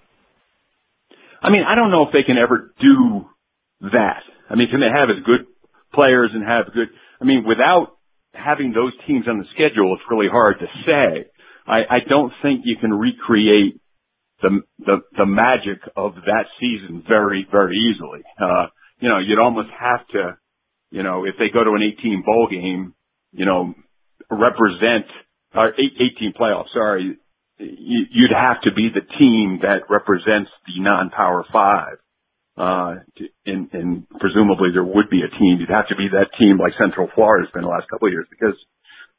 I 1.45 1.51
mean, 1.51 1.61
I 1.61 1.75
don't 1.75 1.91
know 1.91 2.07
if 2.07 2.11
they 2.11 2.23
can 2.23 2.37
ever 2.39 2.73
do 2.81 3.25
that. 3.93 4.23
I 4.49 4.55
mean, 4.55 4.69
can 4.69 4.79
they 4.79 4.89
have 4.89 5.09
as 5.09 5.23
good 5.23 5.45
players 5.93 6.31
and 6.33 6.43
have 6.43 6.73
good? 6.73 6.89
I 7.21 7.25
mean, 7.25 7.45
without 7.47 7.97
having 8.33 8.73
those 8.73 8.93
teams 9.05 9.27
on 9.27 9.37
the 9.37 9.45
schedule, 9.53 9.93
it's 9.93 10.09
really 10.09 10.27
hard 10.27 10.57
to 10.59 10.65
say. 10.85 11.29
I, 11.67 11.79
I 11.85 11.99
don't 12.09 12.33
think 12.41 12.61
you 12.65 12.77
can 12.81 12.91
recreate 12.91 13.79
the 14.41 14.61
the 14.79 14.97
the 15.17 15.25
magic 15.25 15.81
of 15.95 16.15
that 16.25 16.45
season 16.59 17.03
very 17.07 17.47
very 17.49 17.77
easily. 17.77 18.21
Uh, 18.41 18.67
you 18.99 19.09
know, 19.09 19.19
you'd 19.19 19.39
almost 19.39 19.69
have 19.79 20.05
to, 20.13 20.37
you 20.89 21.03
know, 21.03 21.25
if 21.25 21.35
they 21.37 21.49
go 21.53 21.63
to 21.63 21.71
an 21.71 21.93
18 21.99 22.23
bowl 22.25 22.47
game, 22.49 22.93
you 23.31 23.45
know, 23.45 23.73
represent 24.31 25.05
or 25.53 25.73
18 25.73 26.33
playoffs. 26.39 26.73
Sorry, 26.73 27.17
you'd 27.57 28.35
have 28.35 28.61
to 28.63 28.71
be 28.73 28.89
the 28.93 29.05
team 29.17 29.59
that 29.61 29.89
represents 29.89 30.51
the 30.67 30.81
non-power 30.81 31.45
five. 31.51 31.97
Uh, 32.57 33.03
and, 33.45 33.67
and 33.73 34.07
presumably 34.19 34.69
there 34.71 34.83
would 34.83 35.09
be 35.09 35.21
a 35.23 35.31
team. 35.39 35.59
You'd 35.59 35.69
have 35.69 35.89
to 35.89 35.95
be 35.95 36.07
that 36.11 36.31
team 36.39 36.57
like 36.57 36.71
Central 36.79 37.09
Florida's 37.13 37.51
been 37.51 37.63
the 37.63 37.71
last 37.71 37.89
couple 37.89 38.07
of 38.07 38.13
years 38.13 38.27
because, 38.29 38.55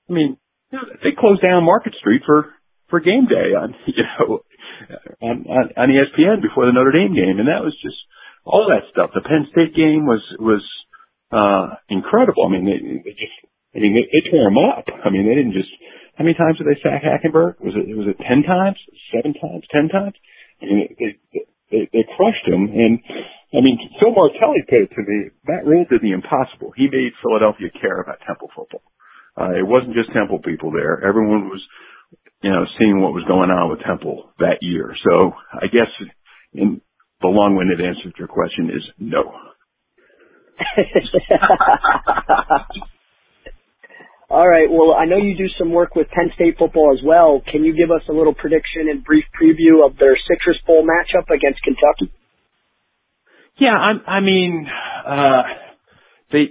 I 0.09 0.13
mean, 0.13 0.37
they 0.73 1.13
closed 1.17 1.43
down 1.43 1.65
Market 1.65 1.95
Street 2.01 2.23
for, 2.25 2.53
for 2.89 3.01
game 3.01 3.27
day 3.29 3.53
on, 3.53 3.75
you 3.87 4.05
know, 4.05 4.41
on, 5.21 5.45
on, 5.49 5.65
on 5.77 5.89
ESPN 5.93 6.41
before 6.41 6.65
the 6.65 6.73
Notre 6.73 6.93
Dame 6.93 7.15
game. 7.15 7.39
And 7.39 7.49
that 7.49 7.65
was 7.65 7.77
just 7.83 7.97
all 8.45 8.69
that 8.73 8.89
stuff. 8.93 9.11
The 9.13 9.21
Penn 9.21 9.49
State 9.53 9.77
game 9.77 10.07
was, 10.07 10.25
was, 10.41 10.65
uh, 11.33 11.77
incredible. 11.89 12.47
I 12.47 12.53
mean, 12.53 12.65
they, 12.65 12.81
they 13.05 13.17
just, 13.17 13.37
I 13.75 13.81
mean, 13.81 13.93
they, 13.93 14.09
they 14.09 14.31
tore 14.31 14.49
them 14.49 14.57
up. 14.57 14.89
I 15.05 15.11
mean, 15.11 15.29
they 15.29 15.37
didn't 15.37 15.53
just, 15.53 15.73
how 16.17 16.25
many 16.25 16.35
times 16.35 16.57
did 16.57 16.67
they 16.67 16.81
sack 16.81 17.05
Hackenberg? 17.05 17.61
Was 17.61 17.77
it, 17.77 17.85
was 17.93 18.09
it 18.09 18.17
10 18.17 18.43
times? 18.43 18.81
Seven 19.13 19.37
times? 19.37 19.69
10 19.69 19.89
times? 19.89 20.17
I 20.63 20.65
mean, 20.65 20.97
they, 20.97 21.21
they, 21.71 21.91
they 21.93 22.05
crushed 22.17 22.49
him. 22.49 22.73
And, 22.73 23.05
I 23.53 23.61
mean, 23.61 23.77
Phil 24.01 24.17
Martelli 24.17 24.65
put 24.65 24.89
it 24.89 24.91
to 24.97 25.03
me, 25.05 25.29
Matt 25.47 25.69
Rhule 25.69 25.85
did 25.85 26.01
the 26.01 26.17
impossible. 26.17 26.73
He 26.73 26.89
made 26.89 27.13
Philadelphia 27.21 27.69
care 27.69 28.01
about 28.01 28.25
Temple 28.27 28.49
football. 28.57 28.81
Uh, 29.37 29.53
it 29.53 29.69
wasn't 29.69 29.93
just 29.93 30.09
Temple 30.17 30.41
people 30.41 30.73
there. 30.73 31.05
Everyone 31.05 31.53
was, 31.53 31.61
you 32.43 32.51
know, 32.51 32.65
seeing 32.79 33.03
what 33.03 33.13
was 33.13 33.25
going 33.29 33.53
on 33.53 33.69
with 33.69 33.85
Temple 33.85 34.33
that 34.39 34.65
year. 34.65 34.97
So 35.05 35.37
I 35.53 35.69
guess 35.69 35.93
in 36.55 36.81
the 37.21 37.29
long-winded 37.29 37.85
answer 37.85 38.09
to 38.09 38.19
your 38.19 38.29
question 38.29 38.73
is 38.73 38.81
no. 38.99 39.37
All 44.29 44.47
right. 44.47 44.67
Well, 44.69 44.93
I 44.93 45.05
know 45.07 45.19
you 45.19 45.37
do 45.37 45.49
some 45.57 45.71
work 45.71 45.95
with 45.95 46.09
Penn 46.09 46.31
State 46.35 46.57
football 46.59 46.93
as 46.93 47.05
well. 47.05 47.43
Can 47.51 47.65
you 47.65 47.77
give 47.77 47.93
us 47.93 48.03
a 48.09 48.13
little 48.13 48.35
prediction 48.35 48.91
and 48.91 49.05
brief 49.05 49.25
preview 49.41 49.87
of 49.87 49.97
their 49.99 50.17
Citrus 50.29 50.59
Bowl 50.67 50.85
matchup 50.85 51.33
against 51.33 51.63
Kentucky? 51.63 52.13
Yeah, 53.59 53.77
I, 53.79 54.11
I 54.11 54.21
mean, 54.21 54.67
uh, 55.07 55.43
they 56.33 56.45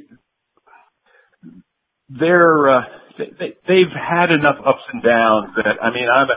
they're 2.10 2.70
uh, 2.70 2.82
they, 3.18 3.54
they've 3.68 3.94
had 3.94 4.32
enough 4.32 4.58
ups 4.66 4.84
and 4.94 5.04
downs 5.04 5.50
that 5.58 5.76
I 5.82 5.94
mean, 5.94 6.08
I'm 6.10 6.28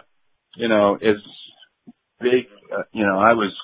you 0.57 0.69
know 0.69 0.97
as 0.97 1.23
big 2.21 2.47
uh, 2.77 2.83
you 2.93 3.07
know 3.07 3.19
I 3.19 3.35
was 3.35 3.55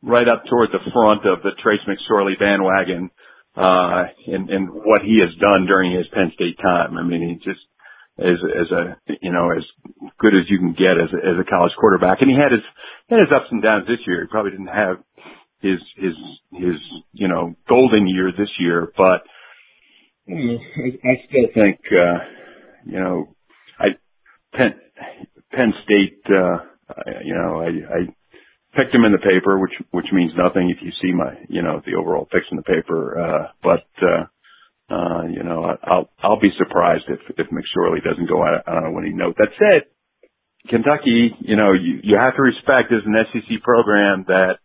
right 0.00 0.28
up 0.28 0.44
toward 0.48 0.70
the 0.70 0.90
front 0.92 1.26
of 1.26 1.42
the 1.42 1.50
Trace 1.60 1.80
McSorley 1.88 2.38
bandwagon 2.38 3.10
uh, 3.56 4.04
and, 4.26 4.50
and 4.50 4.68
what 4.70 5.02
he 5.02 5.18
has 5.20 5.34
done 5.40 5.66
during 5.66 5.92
his 5.92 6.06
Penn 6.12 6.32
State 6.34 6.58
time. 6.62 6.96
I 6.96 7.02
mean, 7.02 7.22
he 7.28 7.34
just, 7.36 7.64
as, 8.18 8.38
as 8.42 8.70
a, 8.70 8.96
you 9.22 9.32
know, 9.32 9.50
as 9.56 9.64
good 10.18 10.34
as 10.34 10.48
you 10.48 10.58
can 10.58 10.72
get 10.72 10.98
as 10.98 11.10
a, 11.12 11.18
as 11.26 11.36
a 11.40 11.48
college 11.48 11.72
quarterback. 11.78 12.18
And 12.20 12.30
he 12.30 12.36
had 12.36 12.52
his, 12.52 12.62
had 13.08 13.20
his 13.20 13.32
ups 13.34 13.50
and 13.50 13.62
downs 13.62 13.86
this 13.86 14.06
year. 14.06 14.22
He 14.22 14.28
probably 14.28 14.52
didn't 14.52 14.68
have 14.68 14.96
his, 15.60 15.80
his, 15.96 16.14
his, 16.52 16.76
you 17.12 17.28
know, 17.28 17.54
golden 17.68 18.06
year 18.06 18.30
this 18.36 18.50
year, 18.58 18.92
but, 18.96 19.22
I, 20.26 21.08
I 21.08 21.14
still 21.28 21.48
think, 21.52 21.80
uh, 21.92 22.18
you 22.86 22.98
know, 22.98 23.34
I, 23.78 23.88
Penn, 24.54 24.74
Penn 25.52 25.74
State, 25.84 26.22
uh, 26.28 26.58
you 27.24 27.34
know, 27.34 27.60
I, 27.60 27.66
I, 27.66 28.00
picked 28.76 28.94
him 28.94 29.04
in 29.04 29.12
the 29.12 29.18
paper, 29.18 29.58
which 29.58 29.74
which 29.90 30.06
means 30.12 30.32
nothing 30.36 30.70
if 30.70 30.82
you 30.82 30.92
see 31.02 31.12
my 31.12 31.34
you 31.48 31.62
know 31.62 31.80
the 31.84 31.94
overall 31.94 32.26
picks 32.30 32.46
in 32.50 32.56
the 32.56 32.62
paper. 32.62 33.18
Uh, 33.18 33.46
but 33.62 33.86
uh, 34.02 34.24
uh, 34.94 35.22
you 35.26 35.42
know 35.42 35.76
I'll 35.82 36.08
I'll 36.22 36.40
be 36.40 36.52
surprised 36.58 37.04
if 37.08 37.20
if 37.38 37.46
McSorley 37.48 38.02
doesn't 38.02 38.28
go 38.28 38.42
out 38.42 38.66
on 38.66 38.84
a 38.84 38.92
winning 38.92 39.16
note. 39.16 39.36
That 39.38 39.48
said, 39.58 39.88
Kentucky, 40.68 41.34
you 41.40 41.56
know 41.56 41.72
you 41.72 42.00
you 42.02 42.16
have 42.16 42.36
to 42.36 42.42
respect 42.42 42.92
as 42.92 43.02
an 43.06 43.14
SEC 43.32 43.62
program 43.62 44.24
that 44.28 44.58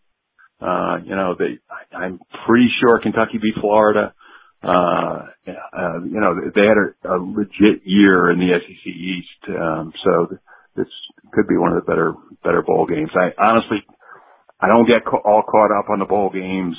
uh, 0.61 0.97
you 1.03 1.15
know 1.15 1.35
they 1.37 1.59
I'm 1.95 2.19
pretty 2.45 2.69
sure 2.79 2.99
Kentucky 3.01 3.39
beat 3.41 3.55
Florida. 3.61 4.13
Uh, 4.61 5.23
uh, 5.47 6.03
you 6.03 6.19
know, 6.19 6.35
they 6.53 6.65
had 6.67 6.75
a, 6.75 7.15
a 7.15 7.17
legit 7.17 7.81
year 7.85 8.29
in 8.29 8.39
the 8.39 8.51
SEC 8.59 8.87
East. 8.87 9.55
Um, 9.57 9.93
so 10.03 10.35
this 10.75 10.87
could 11.31 11.47
be 11.47 11.55
one 11.55 11.71
of 11.71 11.75
the 11.79 11.89
better, 11.89 12.13
better 12.43 12.61
bowl 12.61 12.85
games. 12.85 13.09
I 13.15 13.31
honestly 13.41 13.77
I 14.59 14.67
don't 14.67 14.87
get 14.87 15.05
ca- 15.05 15.23
all 15.23 15.43
caught 15.43 15.71
up 15.71 15.89
on 15.89 15.99
the 15.99 16.05
bowl 16.05 16.29
games 16.29 16.75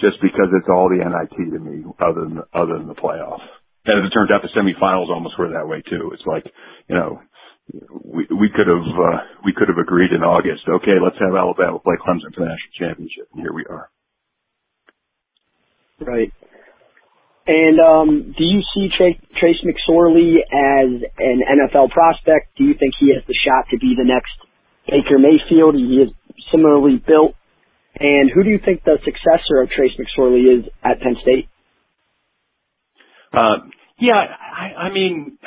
just 0.00 0.16
because 0.22 0.48
it's 0.54 0.68
all 0.70 0.88
the 0.88 1.02
NIT 1.02 1.36
to 1.36 1.58
me, 1.58 1.84
other 1.98 2.24
than 2.24 2.42
other 2.54 2.78
than 2.78 2.88
the 2.88 2.94
playoffs. 2.94 3.44
And 3.84 4.00
as 4.00 4.06
it 4.06 4.14
turns 4.14 4.30
out, 4.32 4.42
the 4.42 4.52
semifinals 4.54 5.08
almost 5.08 5.38
were 5.38 5.50
that 5.50 5.68
way 5.68 5.82
too. 5.82 6.12
It's 6.14 6.26
like, 6.26 6.44
you 6.88 6.94
know, 6.94 7.20
we 8.04 8.26
we 8.30 8.48
could 8.48 8.66
have 8.66 8.86
uh, 8.86 9.18
we 9.44 9.52
could 9.52 9.68
have 9.68 9.78
agreed 9.78 10.12
in 10.12 10.22
August. 10.22 10.62
Okay, 10.68 10.96
let's 11.02 11.18
have 11.18 11.34
Alabama 11.34 11.78
play 11.78 11.96
Clemson 11.98 12.34
for 12.34 12.46
the 12.46 12.50
national 12.52 12.78
championship, 12.78 13.28
and 13.32 13.42
here 13.42 13.52
we 13.52 13.64
are. 13.66 13.90
Right. 16.00 16.32
And 17.46 17.80
um, 17.80 18.34
do 18.36 18.44
you 18.44 18.62
see 18.74 18.88
Tra- 18.96 19.18
Trace 19.38 19.64
McSorley 19.66 20.38
as 20.38 21.02
an 21.18 21.40
NFL 21.42 21.90
prospect? 21.90 22.56
Do 22.56 22.64
you 22.64 22.74
think 22.78 22.94
he 23.00 23.12
has 23.14 23.24
the 23.26 23.34
shot 23.34 23.66
to 23.70 23.78
be 23.78 23.94
the 23.96 24.04
next 24.04 24.30
Baker 24.90 25.18
Mayfield? 25.18 25.76
He 25.76 26.02
is 26.02 26.10
similarly 26.50 26.96
built. 26.96 27.34
And 27.98 28.30
who 28.34 28.42
do 28.42 28.50
you 28.50 28.58
think 28.64 28.82
the 28.84 28.98
successor 29.04 29.62
of 29.62 29.70
Trace 29.70 29.92
McSorley 29.98 30.58
is 30.58 30.64
at 30.82 31.00
Penn 31.00 31.16
State? 31.22 31.48
Uh, 33.32 33.68
yeah, 33.98 34.14
I, 34.14 34.86
I 34.88 34.92
mean, 34.92 35.38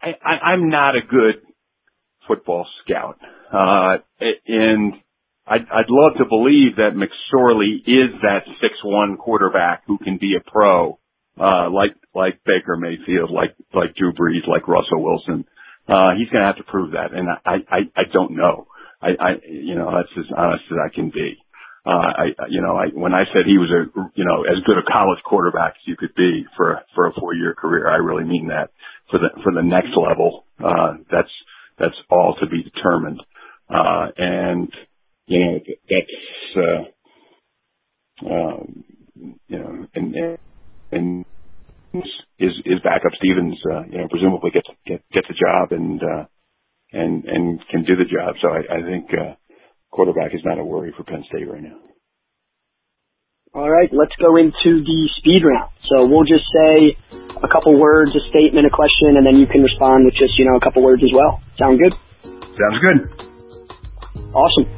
I, 0.00 0.10
I, 0.22 0.52
I'm 0.52 0.68
not 0.68 0.94
a 0.94 1.00
good 1.00 1.42
football 2.28 2.66
scout, 2.84 3.18
uh, 3.52 3.98
and 4.46 4.94
I'd, 5.46 5.62
I'd 5.62 5.88
love 5.88 6.12
to 6.18 6.24
believe 6.28 6.76
that 6.76 6.90
McSorley 6.94 7.78
is 7.86 8.12
that 8.22 8.40
six 8.60 8.74
one 8.84 9.16
quarterback 9.16 9.82
who 9.86 9.98
can 9.98 10.18
be 10.18 10.36
a 10.36 10.50
pro, 10.50 10.98
uh, 11.40 11.70
like 11.70 11.94
like 12.14 12.40
Baker 12.44 12.76
Mayfield, 12.76 13.30
like 13.30 13.54
like 13.72 13.94
Drew 13.96 14.12
Brees, 14.12 14.46
like 14.46 14.68
Russell 14.68 15.02
Wilson. 15.02 15.44
Uh, 15.88 16.14
he's 16.18 16.28
going 16.30 16.42
to 16.42 16.46
have 16.46 16.56
to 16.58 16.64
prove 16.64 16.92
that, 16.92 17.12
and 17.14 17.28
I 17.44 17.56
I, 17.70 17.78
I 17.96 18.02
don't 18.12 18.32
know. 18.36 18.66
I, 19.02 19.10
I, 19.20 19.30
you 19.48 19.74
know, 19.76 19.90
that's 19.94 20.12
as 20.18 20.32
honest 20.36 20.64
as 20.70 20.78
I 20.84 20.94
can 20.94 21.10
be. 21.10 21.36
Uh, 21.86 21.90
I, 21.90 22.24
you 22.50 22.60
know, 22.62 22.76
I, 22.76 22.86
when 22.94 23.14
I 23.14 23.24
said 23.32 23.46
he 23.46 23.58
was 23.58 23.70
a, 23.70 23.86
you 24.16 24.24
know, 24.24 24.44
as 24.44 24.60
good 24.66 24.78
a 24.78 24.82
college 24.90 25.20
quarterback 25.24 25.74
as 25.76 25.86
you 25.86 25.96
could 25.96 26.14
be 26.16 26.44
for, 26.56 26.80
for 26.94 27.06
a 27.06 27.12
four 27.14 27.34
year 27.34 27.54
career, 27.54 27.88
I 27.88 27.96
really 27.96 28.24
mean 28.24 28.48
that 28.48 28.70
for 29.10 29.18
the, 29.20 29.28
for 29.44 29.52
the 29.52 29.62
next 29.62 29.96
level. 29.96 30.46
Uh, 30.62 30.94
that's, 31.10 31.30
that's 31.78 31.94
all 32.10 32.36
to 32.40 32.46
be 32.48 32.64
determined. 32.64 33.22
Uh, 33.70 34.08
and, 34.16 34.72
you 35.26 35.40
know, 35.40 35.60
that's, 35.90 36.90
uh, 38.26 38.26
um, 38.30 38.84
you 39.48 39.58
know, 39.58 39.86
and, 39.94 40.16
and 40.92 41.20
is, 41.20 41.35
is 42.38 42.52
is 42.64 42.80
backup 42.84 43.12
Stevens, 43.18 43.58
uh, 43.70 43.82
you 43.90 43.98
know, 43.98 44.08
presumably 44.08 44.50
gets, 44.50 44.68
get, 44.86 45.02
gets 45.12 45.26
a 45.30 45.36
job 45.36 45.72
and, 45.72 46.00
uh, 46.02 46.24
and 46.92 47.24
and 47.24 47.60
can 47.70 47.84
do 47.84 47.96
the 47.96 48.04
job. 48.04 48.34
So 48.42 48.48
I, 48.48 48.78
I 48.78 48.80
think 48.82 49.06
uh, 49.12 49.34
quarterback 49.90 50.34
is 50.34 50.42
not 50.44 50.58
a 50.58 50.64
worry 50.64 50.92
for 50.96 51.04
Penn 51.04 51.24
State 51.28 51.48
right 51.48 51.62
now. 51.62 51.78
All 53.54 53.70
right, 53.70 53.88
let's 53.90 54.12
go 54.20 54.36
into 54.36 54.84
the 54.84 55.08
speed 55.16 55.40
round. 55.40 55.72
So 55.88 56.04
we'll 56.04 56.28
just 56.28 56.44
say 56.52 56.92
a 57.40 57.48
couple 57.48 57.72
words, 57.80 58.12
a 58.12 58.20
statement, 58.28 58.66
a 58.66 58.70
question, 58.70 59.16
and 59.16 59.24
then 59.24 59.36
you 59.36 59.46
can 59.46 59.62
respond 59.62 60.04
with 60.04 60.12
just, 60.12 60.36
you 60.38 60.44
know, 60.44 60.56
a 60.56 60.60
couple 60.60 60.84
words 60.84 61.02
as 61.02 61.08
well. 61.14 61.40
Sound 61.56 61.80
good? 61.80 61.94
Sounds 62.52 62.78
good. 62.84 62.98
Awesome. 64.36 64.68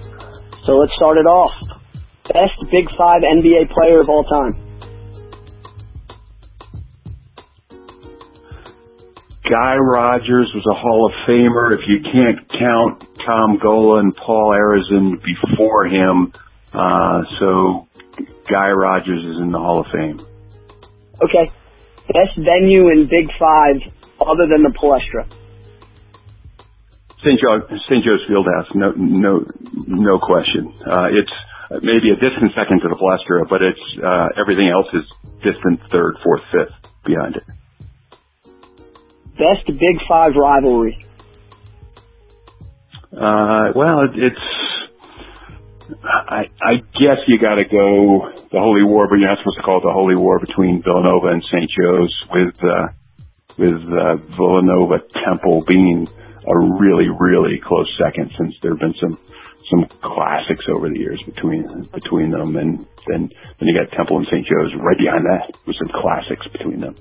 So 0.62 0.78
let's 0.78 0.94
start 0.94 1.18
it 1.18 1.26
off. 1.26 1.50
Best 2.30 2.54
Big 2.70 2.86
Five 2.94 3.22
NBA 3.26 3.74
player 3.74 3.98
of 3.98 4.08
all 4.08 4.22
time. 4.22 4.67
Guy 9.48 9.76
Rodgers 9.76 10.52
was 10.52 10.64
a 10.68 10.76
Hall 10.76 11.08
of 11.08 11.12
Famer. 11.24 11.72
If 11.72 11.80
you 11.88 12.04
can't 12.04 12.36
count 12.52 13.00
Tom 13.24 13.58
Gola 13.62 14.00
and 14.00 14.14
Paul 14.14 14.52
Arizin 14.52 15.16
before 15.24 15.86
him, 15.86 16.32
uh, 16.74 17.22
so 17.40 17.88
Guy 18.50 18.70
Rodgers 18.70 19.24
is 19.24 19.40
in 19.40 19.50
the 19.50 19.58
Hall 19.58 19.80
of 19.80 19.86
Fame. 19.90 20.20
Okay. 21.24 21.50
Best 22.12 22.36
venue 22.36 22.92
in 22.92 23.08
Big 23.08 23.32
Five 23.38 23.80
other 24.20 24.44
than 24.52 24.62
the 24.62 24.74
Palestra. 24.76 25.24
St. 27.24 27.40
Joe, 27.40 27.66
St. 27.88 28.04
Joe's 28.04 28.24
Fieldhouse, 28.28 28.74
no, 28.74 28.92
no, 28.96 29.44
no 29.86 30.18
question. 30.20 30.72
Uh, 30.86 31.08
it's 31.10 31.82
maybe 31.82 32.12
a 32.12 32.16
distant 32.20 32.52
second 32.54 32.80
to 32.80 32.88
the 32.88 32.94
Palestra, 32.94 33.48
but 33.48 33.62
it's, 33.62 33.80
uh, 34.04 34.28
everything 34.40 34.68
else 34.68 34.86
is 34.94 35.04
distant 35.42 35.80
third, 35.90 36.14
fourth, 36.22 36.42
fifth 36.52 36.76
behind 37.04 37.36
it. 37.36 37.42
Best 39.38 39.66
Big 39.66 39.96
Five 40.08 40.32
rivalry. 40.34 41.06
Uh, 43.12 43.72
well, 43.74 44.04
it's, 44.12 44.46
I, 46.04 46.44
I 46.60 46.74
guess 46.98 47.18
you 47.26 47.38
gotta 47.40 47.64
go 47.64 48.30
the 48.52 48.60
Holy 48.60 48.84
War, 48.84 49.08
but 49.08 49.18
you're 49.18 49.28
not 49.28 49.38
supposed 49.38 49.56
to 49.56 49.62
call 49.62 49.78
it 49.78 49.86
the 49.86 49.94
Holy 49.94 50.16
War 50.16 50.38
between 50.38 50.82
Villanova 50.82 51.28
and 51.28 51.42
St. 51.42 51.70
Joe's 51.70 52.14
with, 52.30 52.54
uh, 52.62 52.88
with, 53.56 53.80
uh, 53.88 54.16
Villanova 54.36 55.00
Temple 55.24 55.64
being 55.66 56.06
a 56.46 56.54
really, 56.78 57.08
really 57.08 57.60
close 57.64 57.88
second 57.96 58.30
since 58.36 58.54
there 58.60 58.72
have 58.72 58.80
been 58.80 58.94
some, 59.00 59.18
some 59.70 59.86
classics 60.02 60.66
over 60.74 60.88
the 60.88 60.98
years 60.98 61.22
between, 61.24 61.88
between 61.92 62.30
them. 62.30 62.56
And 62.56 62.86
then, 63.06 63.30
then 63.58 63.64
you 63.68 63.74
got 63.74 63.90
Temple 63.96 64.18
and 64.18 64.26
St. 64.26 64.44
Joe's 64.44 64.74
right 64.76 64.98
behind 64.98 65.24
that 65.24 65.56
with 65.66 65.76
some 65.76 65.90
classics 65.94 66.46
between 66.52 66.80
them. 66.80 66.94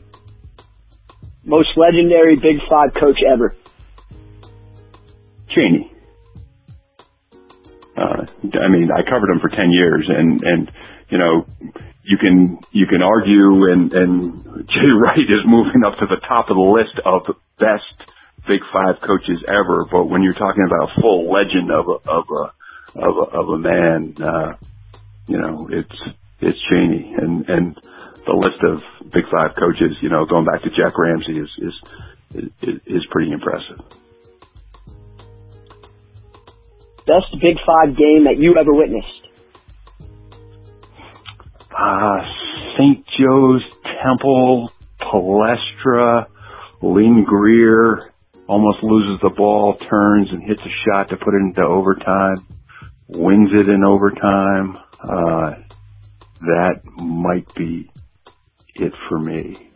Most 1.48 1.70
legendary 1.78 2.36
Big 2.36 2.58
Five 2.70 2.94
coach 3.00 3.20
ever. 3.24 3.56
Cheney. 5.48 5.94
Uh, 7.96 8.28
I 8.62 8.68
mean, 8.68 8.90
I 8.92 9.02
covered 9.10 9.32
him 9.32 9.40
for 9.40 9.50
10 9.50 9.72
years 9.72 10.10
and, 10.10 10.44
and, 10.44 10.72
you 11.10 11.18
know, 11.18 11.48
you 12.04 12.18
can, 12.18 12.60
you 12.72 12.86
can 12.86 13.02
argue 13.02 13.72
and, 13.72 13.94
and 13.94 14.68
Jay 14.68 14.92
Wright 15.02 15.18
is 15.20 15.48
moving 15.48 15.84
up 15.86 15.96
to 16.00 16.06
the 16.06 16.20
top 16.28 16.50
of 16.50 16.58
the 16.58 16.62
list 16.62 17.00
of 17.06 17.26
best 17.58 18.12
Big 18.46 18.62
Five 18.72 19.02
coaches 19.02 19.42
ever, 19.48 19.88
but 19.90 20.06
when 20.06 20.24
you're 20.24 20.34
talking 20.34 20.64
about 20.68 20.92
a 20.92 21.02
full 21.02 21.32
legend 21.32 21.72
of 21.72 21.88
a, 21.88 22.10
of 22.10 22.26
a, 22.30 23.00
of 23.00 23.16
a, 23.18 23.38
of 23.38 23.50
a 23.50 23.58
man, 23.58 24.16
uh, 24.22 24.54
you 25.28 25.38
know, 25.38 25.70
it's, 25.72 26.02
it's 26.42 26.60
Cheney 26.70 27.16
and, 27.18 27.50
and 27.50 27.80
the 28.28 28.36
list 28.36 28.60
of 28.62 29.12
Big 29.12 29.24
Five 29.32 29.56
coaches, 29.58 29.98
you 30.02 30.10
know, 30.10 30.26
going 30.26 30.46
back 30.46 30.62
to 30.64 30.70
Jack 30.70 30.98
Ramsay 30.98 31.40
is, 31.40 31.50
is, 31.58 31.74
is, 32.62 32.76
is 32.86 33.08
pretty 33.10 33.32
impressive. 33.32 33.80
Best 37.08 37.32
Big 37.42 37.56
Five 37.66 37.96
game 37.96 38.26
that 38.26 38.36
you 38.38 38.56
ever 38.58 38.72
witnessed. 38.74 39.08
Uh, 41.72 42.20
St. 42.78 43.06
Joe's 43.18 43.64
Temple, 44.04 44.72
Palestra, 45.00 46.28
Lynn 46.82 47.24
Greer 47.24 48.12
almost 48.48 48.84
loses 48.84 49.20
the 49.22 49.34
ball, 49.36 49.78
turns 49.90 50.30
and 50.32 50.44
hits 50.44 50.62
a 50.62 50.74
shot 50.86 51.10
to 51.10 51.18
put 51.18 51.34
it 51.34 51.42
into 51.42 51.62
overtime, 51.62 52.46
wins 53.08 53.50
it 53.54 53.70
in 53.70 53.84
overtime. 53.84 54.78
Uh, 55.02 55.52
that 56.42 56.82
might 56.98 57.54
be 57.56 57.90
it 58.80 58.94
for 59.10 59.20
me. 59.20 59.72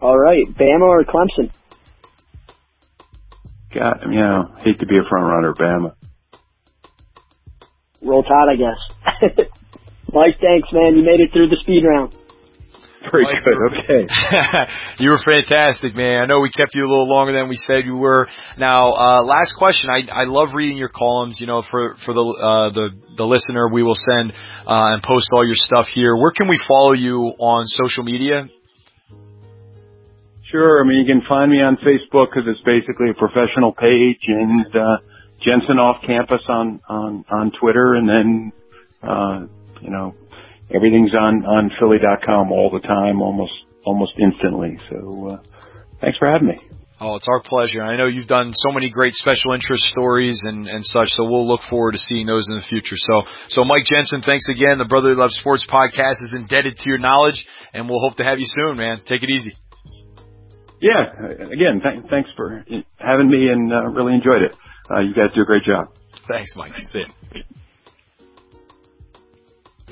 All 0.00 0.18
right, 0.18 0.44
Bama 0.56 0.82
or 0.82 1.04
Clemson? 1.04 1.50
God, 3.74 3.98
you 4.08 4.20
know, 4.20 4.54
hate 4.64 4.78
to 4.80 4.86
be 4.86 4.96
a 4.96 5.08
front 5.08 5.26
runner, 5.26 5.54
Bama. 5.54 5.94
Roll 8.02 8.22
Tide, 8.22 8.48
I 8.52 8.56
guess. 8.56 9.46
Mike, 10.12 10.36
thanks, 10.40 10.68
man. 10.72 10.96
You 10.96 11.04
made 11.04 11.20
it 11.20 11.30
through 11.32 11.48
the 11.48 11.58
speed 11.62 11.84
round. 11.84 12.12
Very 13.10 13.24
Mike, 13.24 13.44
good. 13.44 13.52
you 13.52 13.58
were- 13.58 13.78
Okay. 13.78 14.06
you 14.98 15.10
were 15.10 15.18
fantastic, 15.24 15.94
man. 15.94 16.22
I 16.22 16.26
know 16.26 16.40
we 16.40 16.50
kept 16.50 16.74
you 16.74 16.82
a 16.86 16.90
little 16.90 17.08
longer 17.08 17.32
than 17.32 17.48
we 17.48 17.56
said 17.56 17.84
you 17.84 17.96
were. 17.96 18.26
Now, 18.58 18.92
uh, 18.92 19.22
last 19.22 19.54
question. 19.56 19.90
I, 19.90 20.10
I 20.12 20.24
love 20.24 20.48
reading 20.54 20.76
your 20.76 20.90
columns. 20.94 21.38
You 21.40 21.46
know, 21.46 21.62
for 21.70 21.96
for 22.04 22.14
the 22.14 22.20
uh, 22.20 22.70
the 22.72 22.88
the 23.16 23.24
listener, 23.24 23.68
we 23.68 23.82
will 23.82 23.96
send 23.96 24.32
uh, 24.66 24.94
and 24.94 25.02
post 25.02 25.28
all 25.32 25.46
your 25.46 25.56
stuff 25.56 25.86
here. 25.94 26.16
Where 26.16 26.32
can 26.32 26.48
we 26.48 26.60
follow 26.68 26.92
you 26.92 27.34
on 27.38 27.64
social 27.66 28.04
media? 28.04 28.48
Sure. 30.50 30.82
I 30.82 30.86
mean, 30.88 31.04
you 31.04 31.06
can 31.06 31.22
find 31.28 31.50
me 31.50 31.60
on 31.60 31.76
Facebook 31.76 32.28
because 32.32 32.44
it's 32.46 32.62
basically 32.64 33.10
a 33.10 33.14
professional 33.14 33.72
page, 33.72 34.20
and 34.28 34.66
uh, 34.74 34.96
Jensen 35.44 35.78
off 35.78 36.02
campus 36.06 36.40
on 36.48 36.80
on 36.88 37.24
on 37.30 37.52
Twitter, 37.60 37.94
and 37.94 38.08
then 38.08 38.52
uh, 39.02 39.46
you 39.82 39.90
know 39.90 40.14
everything's 40.74 41.14
on 41.14 41.44
on 41.44 41.70
Philly.com 41.78 42.52
all 42.52 42.70
the 42.70 42.80
time, 42.80 43.22
almost 43.22 43.54
almost 43.84 44.12
instantly. 44.18 44.78
So 44.90 45.28
uh, 45.30 45.36
thanks 46.00 46.18
for 46.18 46.30
having 46.30 46.48
me. 46.48 46.58
Oh, 47.00 47.14
it's 47.14 47.28
our 47.30 47.40
pleasure. 47.40 47.80
I 47.80 47.96
know 47.96 48.06
you've 48.06 48.26
done 48.26 48.50
so 48.52 48.72
many 48.72 48.90
great 48.90 49.14
special 49.14 49.54
interest 49.54 49.84
stories 49.92 50.42
and, 50.44 50.66
and 50.66 50.84
such, 50.84 51.06
so 51.14 51.22
we'll 51.22 51.46
look 51.46 51.60
forward 51.70 51.92
to 51.92 51.98
seeing 51.98 52.26
those 52.26 52.48
in 52.50 52.56
the 52.56 52.66
future. 52.68 52.96
So, 52.98 53.22
so 53.50 53.64
Mike 53.64 53.84
Jensen, 53.84 54.20
thanks 54.20 54.48
again. 54.50 54.78
The 54.78 54.84
Brotherly 54.84 55.14
Love 55.14 55.30
Sports 55.30 55.64
podcast 55.70 56.18
is 56.26 56.34
indebted 56.34 56.76
to 56.78 56.88
your 56.88 56.98
knowledge, 56.98 57.46
and 57.72 57.88
we'll 57.88 58.00
hope 58.00 58.16
to 58.16 58.24
have 58.24 58.40
you 58.40 58.46
soon, 58.48 58.78
man. 58.78 58.98
Take 59.06 59.22
it 59.22 59.30
easy. 59.30 59.54
Yeah. 60.80 61.06
Again, 61.46 61.80
th- 61.82 62.10
thanks 62.10 62.30
for 62.36 62.64
having 62.98 63.30
me, 63.30 63.46
and 63.46 63.72
uh, 63.72 63.86
really 63.94 64.14
enjoyed 64.14 64.42
it. 64.42 64.56
Uh, 64.90 64.98
you 64.98 65.14
guys 65.14 65.32
do 65.34 65.42
a 65.42 65.46
great 65.46 65.62
job. 65.62 65.94
Thanks, 66.26 66.50
Mike. 66.56 66.72
See. 66.90 67.04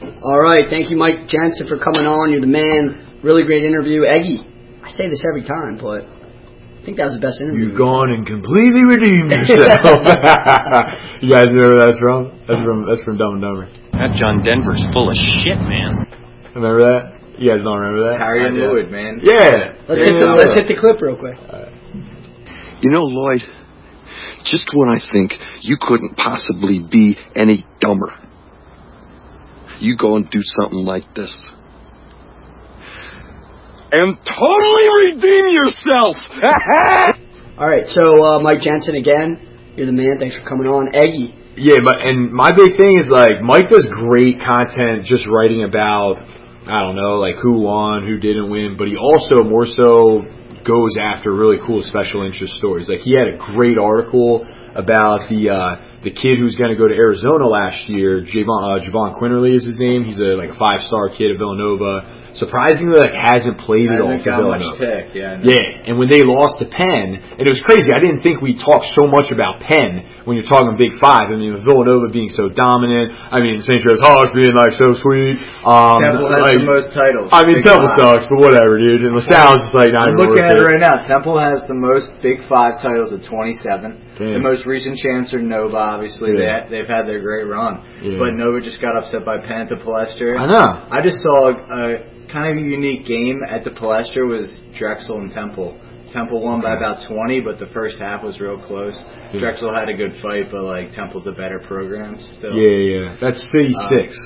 All 0.03 0.41
right, 0.41 0.69
thank 0.69 0.91
you, 0.91 0.97
Mike 0.97 1.29
Jensen, 1.29 1.65
for 1.69 1.79
coming 1.81 2.05
on. 2.05 2.33
You're 2.33 2.45
the 2.45 2.53
man. 2.53 3.21
Really 3.25 3.45
great 3.45 3.65
interview, 3.65 4.05
Eggy. 4.05 4.45
I 4.85 4.91
say 4.93 5.09
this 5.09 5.25
every 5.25 5.43
time, 5.43 5.81
but 5.81 6.05
I 6.05 6.81
think 6.85 7.01
that 7.01 7.09
was 7.09 7.17
the 7.17 7.25
best 7.25 7.41
interview. 7.41 7.73
You've 7.73 7.81
gone 7.81 8.13
and 8.13 8.23
completely 8.29 8.85
redeemed 8.85 9.33
yourself. 9.33 10.05
you 11.25 11.33
guys 11.33 11.49
know 11.49 11.73
where 11.73 11.81
that's 11.81 11.99
from? 11.99 12.37
That's 12.45 12.61
from 12.61 12.85
that's 12.85 13.03
from 13.09 13.17
Dumb 13.17 13.41
and 13.41 13.43
Dumber. 13.43 13.67
That 13.97 14.21
John 14.21 14.45
Denver's 14.45 14.85
full 14.93 15.09
of 15.09 15.17
shit, 15.17 15.59
man. 15.65 16.05
Remember 16.53 16.85
that? 16.85 17.17
You 17.41 17.57
guys 17.57 17.65
don't 17.65 17.81
remember 17.81 18.13
that? 18.13 18.21
Harry 18.21 18.45
I 18.45 18.53
and 18.53 18.55
do. 18.55 18.69
Lloyd, 18.69 18.93
man. 18.93 19.21
Yeah. 19.25 19.81
Let's 19.89 20.05
hit 20.05 20.13
the 20.21 20.29
let's 20.37 20.55
hit 20.55 20.69
the 20.69 20.77
clip 20.77 21.01
real 21.01 21.17
quick. 21.17 21.41
You 22.85 22.93
know, 22.93 23.09
Lloyd, 23.09 23.41
just 24.45 24.69
when 24.77 24.93
I 24.93 25.01
think 25.13 25.33
you 25.65 25.81
couldn't 25.81 26.17
possibly 26.17 26.85
be 26.85 27.17
any 27.35 27.65
dumber, 27.81 28.13
you 29.81 29.97
go 29.97 30.17
and 30.17 30.31
do 30.31 30.41
something 30.43 30.85
like 30.85 31.15
this. 31.15 31.33
And 33.93 34.19
totally 34.19 34.87
redeem 35.05 35.51
yourself! 35.51 36.17
All 37.59 37.67
right, 37.67 37.87
so 37.87 38.03
uh, 38.23 38.41
Mike 38.41 38.61
Jensen 38.61 38.97
again. 38.97 39.75
You're 39.77 39.87
the 39.87 39.93
man. 39.93 40.17
Thanks 40.19 40.37
for 40.37 40.49
coming 40.49 40.67
on, 40.67 40.89
Eggy. 40.97 41.37
Yeah, 41.57 41.81
but 41.85 42.01
and 42.01 42.33
my 42.33 42.53
big 42.53 42.77
thing 42.77 43.01
is 43.01 43.09
like 43.09 43.41
Mike 43.41 43.69
does 43.69 43.89
great 43.93 44.41
content 44.45 45.05
just 45.05 45.25
writing 45.25 45.65
about 45.65 46.21
I 46.69 46.85
don't 46.85 46.97
know 46.97 47.17
like 47.17 47.37
who 47.41 47.61
won, 47.61 48.05
who 48.05 48.19
didn't 48.19 48.51
win, 48.51 48.77
but 48.77 48.89
he 48.89 48.97
also 48.97 49.41
more 49.41 49.65
so 49.65 50.21
goes 50.69 50.97
after 51.01 51.33
really 51.33 51.57
cool 51.65 51.81
special 51.83 52.27
interest 52.27 52.55
stories. 52.61 52.89
Like 52.89 53.01
he 53.01 53.17
had 53.17 53.33
a 53.33 53.39
great 53.39 53.79
article 53.79 54.45
about 54.75 55.31
the 55.31 55.49
uh 55.49 55.96
the 56.05 56.13
kid 56.13 56.37
who's 56.39 56.57
going 56.57 56.71
to 56.71 56.79
go 56.79 56.89
to 56.89 56.95
Arizona 56.95 57.49
last 57.49 57.89
year, 57.89 58.21
Jahvon 58.21 58.61
uh, 58.63 58.79
Jahvon 58.85 59.17
Quinerly 59.17 59.57
is 59.57 59.65
his 59.65 59.79
name. 59.79 60.05
He's 60.05 60.21
a 60.21 60.37
like 60.37 60.53
a 60.53 60.59
five 60.59 60.85
star 60.85 61.09
kid 61.09 61.33
at 61.33 61.39
Villanova. 61.39 62.29
Surprisingly, 62.37 63.01
like 63.01 63.17
hasn't 63.17 63.57
played 63.65 63.89
at 63.89 64.05
all 64.05 64.13
for 64.21 64.29
Villanova. 64.29 64.77
tech, 64.77 65.17
yeah. 65.17 65.41
Yeah, 65.41 65.89
and 65.89 65.97
when 65.97 66.13
they 66.13 66.21
lost 66.21 66.61
to 66.61 66.69
Penn, 66.69 67.17
and 67.17 67.41
it 67.41 67.49
was 67.49 67.65
crazy. 67.65 67.89
I 67.97 68.01
didn't 68.05 68.21
think 68.21 68.45
we 68.45 68.61
talked 68.61 68.93
so 68.93 69.09
much 69.09 69.33
about 69.33 69.65
Penn 69.65 70.21
when 70.29 70.37
you're 70.37 70.45
talking 70.45 70.77
Big 70.77 70.93
Five. 71.01 71.33
I 71.33 71.37
mean, 71.41 71.57
with 71.57 71.65
Villanova 71.65 72.13
being 72.13 72.29
so 72.29 72.53
dominant. 72.53 73.17
I 73.17 73.41
mean, 73.41 73.65
St. 73.65 73.81
Joe's 73.81 74.05
Hawks 74.05 74.37
being 74.37 74.53
like 74.53 74.77
so 74.77 74.93
sweet. 75.01 75.41
Um, 75.65 76.05
Temple 76.05 76.29
has 76.29 76.45
like, 76.45 76.61
the 76.61 76.69
most 76.69 76.89
titles. 76.93 77.33
I 77.33 77.41
mean, 77.49 77.65
Big 77.65 77.73
Temple 77.73 77.89
Five. 77.97 78.21
sucks, 78.21 78.25
but 78.29 78.39
whatever, 78.45 78.77
dude. 78.77 79.09
And 79.09 79.17
LaSalle's 79.17 79.65
just 79.65 79.73
like 79.73 79.97
not 79.97 80.13
even 80.13 80.21
Look 80.21 80.37
worth 80.37 80.45
at 80.45 80.61
it 80.61 80.67
right 80.69 80.83
now, 80.83 81.09
Temple 81.09 81.41
has 81.41 81.65
the 81.65 81.75
most 81.75 82.13
Big 82.21 82.45
Five 82.53 82.85
titles 82.85 83.17
at 83.17 83.25
27. 83.25 84.06
Damn. 84.19 84.33
The 84.35 84.39
most 84.41 84.65
recent 84.67 84.97
chancellor, 84.99 85.41
Nova, 85.41 85.77
obviously. 85.77 86.33
Yeah. 86.39 86.65
They, 86.69 86.81
they've 86.81 86.89
had 86.89 87.07
their 87.07 87.21
great 87.21 87.45
run. 87.45 87.85
Yeah. 88.03 88.19
But 88.19 88.35
Nova 88.35 88.61
just 88.61 88.81
got 88.81 88.97
upset 88.97 89.25
by 89.25 89.39
Penn 89.45 89.67
at 89.67 89.69
the 89.69 89.77
Palestra. 89.77 90.39
I 90.41 90.47
know. 90.47 90.89
I 90.91 91.03
just 91.03 91.21
saw 91.23 91.53
a, 91.53 91.53
a 91.53 92.33
kind 92.33 92.59
of 92.59 92.65
unique 92.65 93.07
game 93.07 93.41
at 93.49 93.63
the 93.65 93.71
Palestra 93.71 94.27
was 94.27 94.59
Drexel 94.79 95.21
and 95.21 95.33
Temple. 95.33 95.79
Temple 96.13 96.41
won 96.41 96.63
by 96.63 96.77
about 96.77 97.07
20, 97.07 97.41
but 97.41 97.59
the 97.59 97.67
first 97.75 97.99
half 97.99 98.23
was 98.23 98.41
real 98.41 98.57
close. 98.67 98.97
Yeah. 99.35 99.41
Drexel 99.41 99.75
had 99.75 99.89
a 99.89 99.95
good 99.97 100.13
fight, 100.23 100.47
but 100.51 100.63
like 100.63 100.93
Temple's 100.93 101.27
a 101.27 101.33
better 101.33 101.59
program 101.67 102.17
still. 102.39 102.55
Yeah, 102.57 102.79
yeah. 103.13 103.17
That's 103.21 103.43
City 103.53 103.75
Um, 103.85 103.91
Six. 103.91 104.17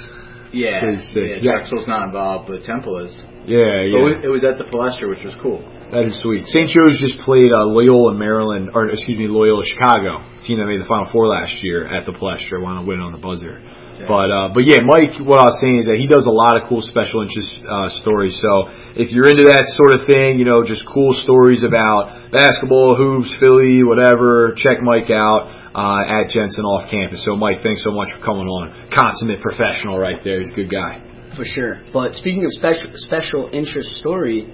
Yeah, 0.53 0.81
City 0.81 1.03
Six. 1.15 1.41
yeah, 1.43 1.43
Drexel's 1.43 1.89
not 1.89 2.07
involved, 2.07 2.49
but 2.49 2.63
Temple 2.65 3.05
is. 3.05 3.17
Yeah, 3.51 3.83
But 3.91 4.23
yeah. 4.23 4.27
it 4.27 4.31
was 4.31 4.47
at 4.47 4.63
the 4.63 4.65
Palestra, 4.71 5.11
which 5.11 5.27
was 5.27 5.35
cool. 5.43 5.59
That 5.91 6.07
is 6.07 6.23
sweet. 6.23 6.47
St. 6.47 6.71
Joe's 6.71 7.03
just 7.03 7.19
played 7.27 7.51
uh, 7.51 7.67
Loyola 7.67 8.15
Maryland, 8.15 8.71
or 8.79 8.87
excuse 8.95 9.19
me, 9.19 9.27
Loyola 9.27 9.67
Chicago, 9.67 10.23
team 10.47 10.63
that 10.63 10.71
made 10.71 10.79
the 10.79 10.87
Final 10.87 11.11
Four 11.11 11.27
last 11.27 11.59
year 11.67 11.83
at 11.83 12.07
the 12.07 12.15
Palestra, 12.15 12.63
wound 12.63 12.79
up 12.79 12.87
win 12.87 13.03
on 13.03 13.11
the 13.11 13.19
buzzer. 13.19 13.59
But 14.07 14.33
uh, 14.33 14.49
but 14.55 14.65
yeah, 14.65 14.81
Mike, 14.81 15.21
what 15.21 15.43
I 15.43 15.53
was 15.53 15.59
saying 15.61 15.85
is 15.85 15.87
that 15.91 15.99
he 16.01 16.09
does 16.09 16.25
a 16.25 16.33
lot 16.33 16.57
of 16.57 16.71
cool 16.71 16.81
special 16.81 17.21
interest 17.21 17.53
uh, 17.67 17.91
stories. 18.01 18.39
So 18.39 18.71
if 18.97 19.13
you're 19.13 19.29
into 19.29 19.45
that 19.53 19.67
sort 19.77 19.93
of 19.93 20.07
thing, 20.09 20.41
you 20.41 20.47
know, 20.49 20.65
just 20.65 20.87
cool 20.89 21.13
stories 21.21 21.67
about 21.67 22.33
basketball, 22.33 22.97
hoops, 22.97 23.35
Philly, 23.37 23.85
whatever, 23.85 24.57
check 24.57 24.81
Mike 24.81 25.11
out 25.13 25.53
uh, 25.75 26.23
at 26.23 26.33
Jensen 26.33 26.65
off 26.65 26.89
campus. 26.89 27.27
So 27.27 27.37
Mike, 27.37 27.61
thanks 27.61 27.85
so 27.85 27.93
much 27.93 28.09
for 28.15 28.25
coming 28.25 28.49
on. 28.49 28.89
Consummate 28.89 29.43
professional 29.43 29.99
right 29.99 30.23
there. 30.25 30.41
He's 30.41 30.53
a 30.53 30.57
good 30.57 30.71
guy. 30.71 31.10
For 31.41 31.47
sure. 31.47 31.81
But 31.91 32.13
speaking 32.17 32.45
of 32.45 32.51
special 32.53 32.93
special 32.97 33.49
interest 33.51 33.89
story, 33.97 34.45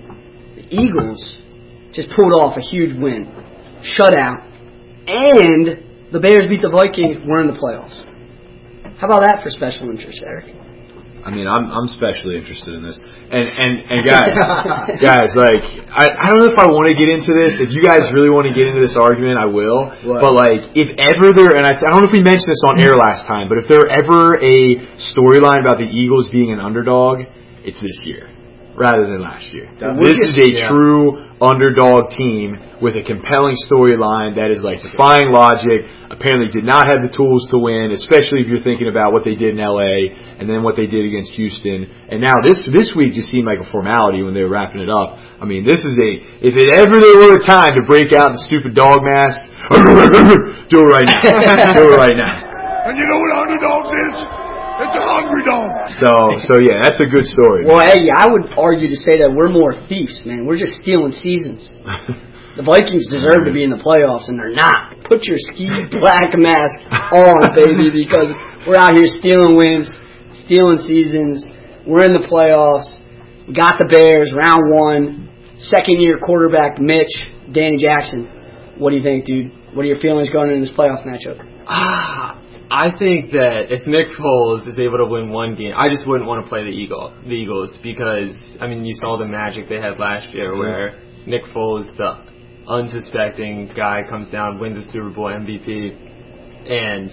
the 0.54 0.62
Eagles 0.70 1.18
just 1.92 2.08
pulled 2.14 2.32
off 2.34 2.56
a 2.56 2.60
huge 2.60 2.94
win, 2.96 3.26
shutout, 3.82 4.46
and 5.08 6.12
the 6.12 6.20
Bears 6.20 6.46
beat 6.48 6.62
the 6.62 6.70
Vikings. 6.70 7.26
We're 7.26 7.40
in 7.40 7.48
the 7.48 7.58
playoffs. 7.58 9.00
How 9.00 9.08
about 9.08 9.24
that 9.24 9.42
for 9.42 9.50
special 9.50 9.90
interest, 9.90 10.22
Eric? 10.24 10.54
I 11.26 11.34
mean, 11.34 11.50
I'm 11.50 11.66
I'm 11.66 11.90
especially 11.90 12.38
interested 12.38 12.70
in 12.70 12.86
this. 12.86 13.02
And 13.02 13.46
and 13.50 13.72
and 13.90 13.98
guys, 14.06 14.30
guys, 15.10 15.34
like 15.34 15.58
I 15.90 16.06
I 16.06 16.24
don't 16.30 16.46
know 16.46 16.54
if 16.54 16.60
I 16.62 16.70
want 16.70 16.86
to 16.86 16.94
get 16.94 17.10
into 17.10 17.34
this. 17.34 17.58
If 17.58 17.74
you 17.74 17.82
guys 17.82 18.06
really 18.14 18.30
want 18.30 18.46
to 18.46 18.54
get 18.54 18.70
into 18.70 18.78
this 18.78 18.94
argument, 18.94 19.34
I 19.34 19.50
will. 19.50 19.90
What? 20.06 20.22
But 20.22 20.32
like, 20.38 20.78
if 20.78 20.86
ever 20.94 21.34
there, 21.34 21.58
and 21.58 21.66
I, 21.66 21.74
I 21.74 21.90
don't 21.90 22.06
know 22.06 22.10
if 22.10 22.14
we 22.14 22.22
mentioned 22.22 22.46
this 22.46 22.62
on 22.70 22.78
air 22.78 22.94
last 22.94 23.26
time, 23.26 23.50
but 23.50 23.58
if 23.58 23.66
there 23.66 23.90
ever 23.90 24.38
a 24.38 24.78
storyline 25.10 25.66
about 25.66 25.82
the 25.82 25.90
Eagles 25.90 26.30
being 26.30 26.54
an 26.54 26.62
underdog, 26.62 27.26
it's 27.66 27.82
this 27.82 28.06
year 28.06 28.30
rather 28.76 29.06
than 29.08 29.20
last 29.20 29.48
year. 29.52 29.66
Definitely. 29.78 30.04
This 30.12 30.20
is 30.20 30.38
a 30.38 30.52
Yeah. 30.52 30.68
true 30.68 31.22
underdog 31.40 32.08
team 32.16 32.56
with 32.80 32.96
a 32.96 33.02
compelling 33.04 33.56
storyline 33.68 34.36
that 34.36 34.48
is 34.50 34.62
like 34.62 34.80
defying 34.80 35.28
logic. 35.32 35.84
Apparently, 36.08 36.48
did 36.48 36.64
not 36.64 36.86
have 36.88 37.02
the 37.02 37.12
tools 37.12 37.48
to 37.50 37.58
win, 37.58 37.90
especially 37.92 38.40
if 38.40 38.48
you're 38.48 38.62
thinking 38.64 38.88
about 38.88 39.12
what 39.12 39.24
they 39.24 39.34
did 39.34 39.52
in 39.52 39.60
LA 39.60 40.12
and 40.38 40.48
then 40.48 40.62
what 40.62 40.76
they 40.76 40.86
did 40.86 41.04
against 41.04 41.32
Houston. 41.34 41.88
And 42.08 42.20
now 42.20 42.34
this 42.44 42.62
this 42.72 42.94
week 42.96 43.12
just 43.12 43.28
seemed 43.28 43.44
like 43.46 43.60
a 43.60 43.68
formality 43.72 44.22
when 44.22 44.32
they 44.32 44.42
were 44.44 44.48
wrapping 44.52 44.80
it 44.80 44.88
up. 44.88 45.18
I 45.40 45.44
mean, 45.44 45.64
this 45.64 45.78
is 45.80 45.92
a 45.98 46.10
if 46.40 46.56
it 46.56 46.70
ever 46.72 46.96
there 47.00 47.16
were 47.20 47.36
a 47.36 47.44
time 47.44 47.74
to 47.76 47.82
break 47.84 48.12
out 48.12 48.32
the 48.32 48.40
stupid 48.48 48.74
dog 48.74 49.02
mask, 49.04 49.40
do 50.72 50.84
it 50.84 50.88
right 50.88 51.08
now. 51.08 51.74
do 51.74 51.92
it 51.92 51.96
right 51.96 52.16
now. 52.16 52.32
And 52.86 52.96
you 52.96 53.04
know 53.04 53.18
what 53.18 53.32
underdogs 53.44 53.90
is? 53.92 54.45
It's 54.76 54.96
a 54.96 55.04
hungry 55.04 55.44
dog. 55.44 55.70
So 56.00 56.10
so 56.48 56.60
yeah, 56.60 56.84
that's 56.84 57.00
a 57.00 57.08
good 57.08 57.24
story. 57.24 57.64
Well, 57.64 57.80
hey, 57.80 58.12
I 58.12 58.28
would 58.28 58.52
argue 58.58 58.88
to 58.88 58.98
say 59.08 59.18
that 59.24 59.32
we're 59.32 59.48
more 59.48 59.74
thieves, 59.88 60.20
man. 60.24 60.44
We're 60.44 60.60
just 60.60 60.80
stealing 60.80 61.12
seasons. 61.12 61.68
The 62.56 62.64
Vikings 62.64 63.04
deserve 63.12 63.44
to 63.44 63.52
be 63.52 63.64
in 63.64 63.68
the 63.68 63.76
playoffs, 63.76 64.32
and 64.32 64.40
they're 64.40 64.56
not. 64.56 65.04
Put 65.04 65.28
your 65.28 65.36
ski 65.36 65.68
black 65.92 66.32
mask 66.32 66.80
on, 67.12 67.52
baby, 67.52 67.92
because 68.00 68.32
we're 68.64 68.80
out 68.80 68.96
here 68.96 69.04
stealing 69.20 69.60
wins, 69.60 69.92
stealing 70.48 70.80
seasons. 70.88 71.44
We're 71.84 72.08
in 72.08 72.16
the 72.16 72.24
playoffs. 72.24 72.88
We 73.46 73.52
got 73.52 73.76
the 73.76 73.84
Bears, 73.92 74.32
round 74.32 74.72
one. 74.72 75.28
Second 75.68 76.00
year 76.00 76.16
quarterback 76.24 76.80
Mitch, 76.80 77.12
Danny 77.52 77.76
Jackson. 77.76 78.24
What 78.80 78.90
do 78.90 78.96
you 78.96 79.04
think, 79.04 79.26
dude? 79.26 79.52
What 79.76 79.84
are 79.84 79.92
your 79.92 80.00
feelings 80.00 80.32
going 80.32 80.48
into 80.48 80.64
this 80.64 80.72
playoff 80.72 81.04
matchup? 81.04 81.36
Ah, 81.68 82.40
I 82.70 82.90
think 82.98 83.30
that 83.30 83.70
if 83.70 83.86
Nick 83.86 84.08
Foles 84.18 84.66
is 84.66 84.78
able 84.80 84.98
to 84.98 85.06
win 85.06 85.30
one 85.30 85.54
game, 85.54 85.72
I 85.76 85.88
just 85.88 86.06
wouldn't 86.06 86.26
want 86.28 86.44
to 86.44 86.48
play 86.48 86.64
the 86.64 86.70
Eagle, 86.70 87.14
the 87.22 87.34
Eagles, 87.34 87.70
because 87.80 88.34
I 88.60 88.66
mean, 88.66 88.84
you 88.84 88.94
saw 88.96 89.16
the 89.16 89.24
magic 89.24 89.68
they 89.68 89.76
had 89.76 90.00
last 90.00 90.34
year, 90.34 90.56
where 90.56 91.00
Nick 91.26 91.44
Foles, 91.54 91.86
the 91.96 92.26
unsuspecting 92.66 93.70
guy, 93.76 94.00
comes 94.10 94.30
down, 94.30 94.58
wins 94.58 94.74
the 94.74 94.92
Super 94.92 95.10
Bowl 95.10 95.26
MVP, 95.26 96.68
and 96.68 97.10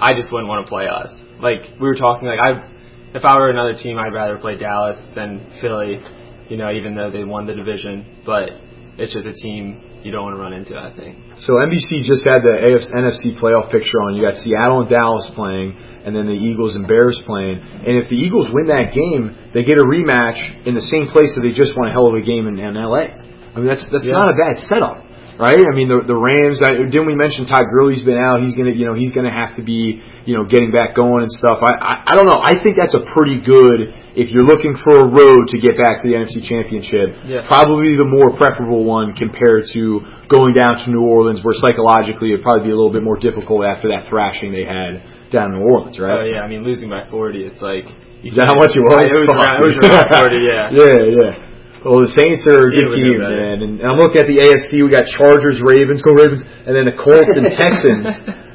I 0.00 0.14
just 0.14 0.32
wouldn't 0.32 0.48
want 0.48 0.66
to 0.66 0.68
play 0.68 0.88
us. 0.88 1.14
Like 1.40 1.78
we 1.80 1.86
were 1.86 1.94
talking, 1.94 2.26
like 2.26 2.40
I, 2.40 2.68
if 3.14 3.24
I 3.24 3.38
were 3.38 3.50
another 3.50 3.74
team, 3.80 3.98
I'd 3.98 4.12
rather 4.12 4.38
play 4.38 4.56
Dallas 4.56 4.98
than 5.14 5.46
Philly, 5.60 6.02
you 6.48 6.56
know, 6.56 6.72
even 6.72 6.96
though 6.96 7.10
they 7.10 7.22
won 7.22 7.46
the 7.46 7.54
division, 7.54 8.22
but 8.26 8.50
it's 8.98 9.14
just 9.14 9.28
a 9.28 9.32
team 9.32 9.87
you 10.04 10.12
don't 10.12 10.24
want 10.24 10.36
to 10.36 10.40
run 10.40 10.52
into. 10.52 10.76
I 10.78 10.94
think. 10.94 11.18
So 11.38 11.54
NBC 11.58 12.02
just 12.06 12.22
had 12.24 12.42
the 12.42 12.54
AFC, 12.54 12.92
NFC 12.94 13.38
playoff 13.40 13.70
picture 13.70 13.98
on. 14.06 14.14
You 14.14 14.22
got 14.22 14.36
Seattle 14.36 14.82
and 14.82 14.90
Dallas 14.90 15.30
playing, 15.34 15.74
and 16.04 16.14
then 16.14 16.26
the 16.26 16.38
Eagles 16.38 16.76
and 16.76 16.86
Bears 16.86 17.20
playing. 17.26 17.58
And 17.58 17.98
if 17.98 18.08
the 18.08 18.16
Eagles 18.16 18.48
win 18.52 18.66
that 18.68 18.94
game, 18.94 19.34
they 19.54 19.64
get 19.64 19.78
a 19.78 19.84
rematch 19.84 20.38
in 20.66 20.74
the 20.74 20.82
same 20.84 21.08
place 21.08 21.34
that 21.34 21.42
they 21.42 21.50
just 21.52 21.76
won 21.76 21.88
a 21.88 21.92
hell 21.92 22.06
of 22.06 22.14
a 22.14 22.22
game 22.22 22.46
in, 22.46 22.58
in 22.58 22.74
LA. 22.74 23.10
I 23.54 23.56
mean, 23.58 23.66
that's 23.66 23.86
that's 23.90 24.06
Yeah. 24.06 24.14
not 24.14 24.30
a 24.30 24.36
bad 24.38 24.58
setup, 24.70 25.02
right? 25.38 25.56
I 25.56 25.72
mean, 25.74 25.88
the 25.88 26.02
the 26.04 26.18
Rams. 26.18 26.60
I, 26.60 26.76
didn't 26.82 27.06
we 27.06 27.14
mention 27.14 27.46
Todd 27.46 27.64
Gurley's 27.70 28.02
been 28.02 28.18
out? 28.18 28.42
He's 28.42 28.58
gonna, 28.58 28.74
you 28.74 28.84
know, 28.84 28.94
he's 28.94 29.14
gonna 29.14 29.32
have 29.32 29.56
to 29.56 29.62
be, 29.62 30.02
you 30.26 30.34
know, 30.36 30.44
getting 30.44 30.74
back 30.74 30.94
going 30.98 31.22
and 31.22 31.30
stuff. 31.30 31.62
I 31.62 31.72
I, 31.78 31.92
I 32.10 32.12
don't 32.18 32.26
know. 32.26 32.42
I 32.42 32.58
think 32.58 32.74
that's 32.76 32.94
a 32.98 33.06
pretty 33.16 33.38
good. 33.40 33.94
If 34.18 34.34
you're 34.34 34.42
looking 34.44 34.74
for 34.82 34.98
a 34.98 35.06
road 35.06 35.46
to 35.54 35.62
get 35.62 35.78
back 35.78 36.02
to 36.02 36.10
the 36.10 36.18
NFC 36.18 36.42
Championship, 36.42 37.14
Yeah. 37.22 37.46
probably 37.46 37.94
the 37.94 38.02
more 38.08 38.34
preferable 38.34 38.82
one 38.82 39.14
compared 39.14 39.70
to 39.78 40.02
going 40.26 40.58
down 40.58 40.82
to 40.82 40.90
New 40.90 41.06
Orleans, 41.06 41.38
where 41.46 41.54
psychologically 41.54 42.34
it'd 42.34 42.42
probably 42.42 42.66
be 42.66 42.74
a 42.74 42.76
little 42.76 42.90
bit 42.90 43.06
more 43.06 43.14
difficult 43.16 43.62
after 43.62 43.94
that 43.94 44.10
thrashing 44.10 44.50
they 44.50 44.66
had 44.66 45.30
down 45.30 45.54
in 45.54 45.62
New 45.62 45.66
Orleans, 45.70 45.98
right? 46.02 46.18
Oh 46.18 46.24
yeah, 46.26 46.42
I 46.42 46.48
mean 46.50 46.66
losing 46.66 46.90
by 46.90 47.06
40, 47.06 47.46
it's 47.46 47.62
like. 47.62 47.86
you 48.26 48.34
Is 48.34 48.36
that 48.42 48.50
how 48.50 48.58
much 48.58 48.74
it 48.74 48.82
was? 48.82 49.06
It 49.06 49.22
was 49.22 49.30
around, 49.30 49.54
it 49.62 49.66
was 49.70 49.78
around 49.86 50.10
40, 50.10 50.34
yeah. 50.42 50.66
yeah, 50.82 50.98
yeah. 51.14 51.47
Well, 51.86 52.02
the 52.02 52.10
Saints 52.10 52.42
are 52.50 52.58
a 52.66 52.72
good 52.74 52.90
Yeah, 52.90 52.98
team, 52.98 53.16
man. 53.22 53.58
And, 53.62 53.72
and 53.78 53.86
I'm 53.86 53.94
looking 53.94 54.18
at 54.18 54.26
the 54.26 54.42
AFC. 54.42 54.82
We 54.82 54.90
got 54.90 55.06
Chargers, 55.06 55.62
Ravens, 55.62 56.02
go 56.02 56.10
Ravens, 56.10 56.42
and 56.42 56.74
then 56.74 56.90
the 56.90 56.96
Colts 56.98 57.30
and 57.38 57.46
Texans, 57.62 58.06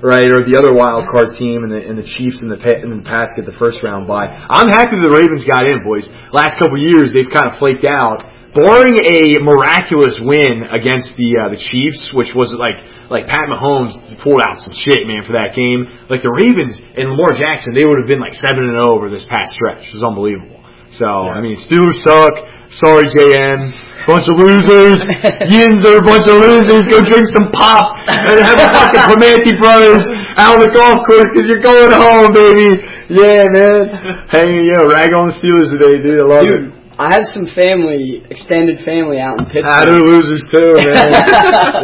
right, 0.03 0.27
or 0.27 0.43
the 0.43 0.59
other 0.59 0.75
wild 0.75 1.07
card 1.07 1.31
team, 1.39 1.63
and 1.63 1.71
the 1.71 1.79
and 1.79 1.95
the 1.95 2.03
Chiefs 2.03 2.43
and 2.43 2.51
the 2.51 2.59
and 2.59 2.91
the 2.91 2.99
Pats 3.07 3.31
get 3.39 3.47
the 3.47 3.55
first 3.55 3.79
round 3.79 4.11
bye. 4.11 4.27
I'm 4.27 4.67
happy 4.67 4.99
the 4.99 5.11
Ravens 5.11 5.47
got 5.47 5.63
in, 5.63 5.87
boys. 5.87 6.03
Last 6.35 6.59
couple 6.59 6.75
years, 6.75 7.15
they've 7.15 7.31
kind 7.31 7.47
of 7.47 7.55
flaked 7.59 7.87
out. 7.87 8.27
Barring 8.53 9.01
a 9.01 9.41
miraculous 9.41 10.21
win 10.21 10.69
against 10.69 11.09
the 11.17 11.29
uh, 11.41 11.49
the 11.49 11.57
Chiefs, 11.57 12.13
which 12.13 12.35
was 12.37 12.53
like 12.59 12.77
like 13.09 13.25
Pat 13.25 13.49
Mahomes 13.49 13.97
pulled 14.21 14.43
out 14.45 14.61
some 14.61 14.75
shit, 14.75 15.07
man, 15.09 15.25
for 15.25 15.33
that 15.33 15.57
game. 15.57 15.87
Like 16.05 16.21
the 16.21 16.29
Ravens 16.29 16.77
and 16.77 17.09
Lamar 17.17 17.33
Jackson, 17.39 17.73
they 17.73 17.87
would 17.87 17.97
have 17.97 18.05
been 18.05 18.21
like 18.21 18.35
seven 18.37 18.67
and 18.67 18.77
zero 18.77 18.93
over 18.93 19.09
this 19.09 19.25
past 19.25 19.57
stretch. 19.57 19.89
It 19.89 19.95
was 19.97 20.05
unbelievable. 20.05 20.62
So 20.97 21.07
I 21.07 21.41
mean, 21.41 21.57
Steelers 21.65 21.97
suck. 22.05 22.33
Sorry, 22.69 23.05
JN. 23.13 23.73
Bunch 24.05 24.27
of 24.27 24.35
losers. 24.35 24.99
Yins 25.47 25.81
are 25.87 25.97
a 25.97 26.05
bunch 26.05 26.27
of 26.27 26.37
losers. 26.41 26.83
Go 26.91 26.99
drink 27.01 27.25
some 27.31 27.49
pop 27.53 27.95
and 28.07 28.35
have 28.41 28.59
a 28.59 28.67
fucking 28.69 29.01
Clementi 29.09 29.53
Brothers 29.61 30.03
out 30.37 30.57
on 30.57 30.59
the 30.59 30.71
golf 30.73 30.99
course 31.07 31.29
because 31.31 31.47
you're 31.47 31.63
going 31.63 31.93
home, 31.93 32.29
baby. 32.35 32.83
Yeah, 33.09 33.47
man. 33.47 33.89
You 34.33 34.73
know, 34.75 34.89
rag 34.91 35.13
on 35.13 35.31
the 35.31 35.35
Steelers 35.39 35.71
today, 35.71 36.03
dude. 36.03 36.19
I 36.19 36.25
love 36.27 36.45
it. 36.45 36.82
Dude, 36.93 36.99
I 36.99 37.13
have 37.13 37.25
some 37.33 37.49
family, 37.55 38.21
extended 38.29 38.85
family 38.85 39.19
out 39.19 39.39
in 39.39 39.45
Pittsburgh. 39.45 39.65
Ah, 39.65 39.85
they're 39.85 39.97
losers 39.97 40.45
too, 40.53 40.77
man. 40.77 41.09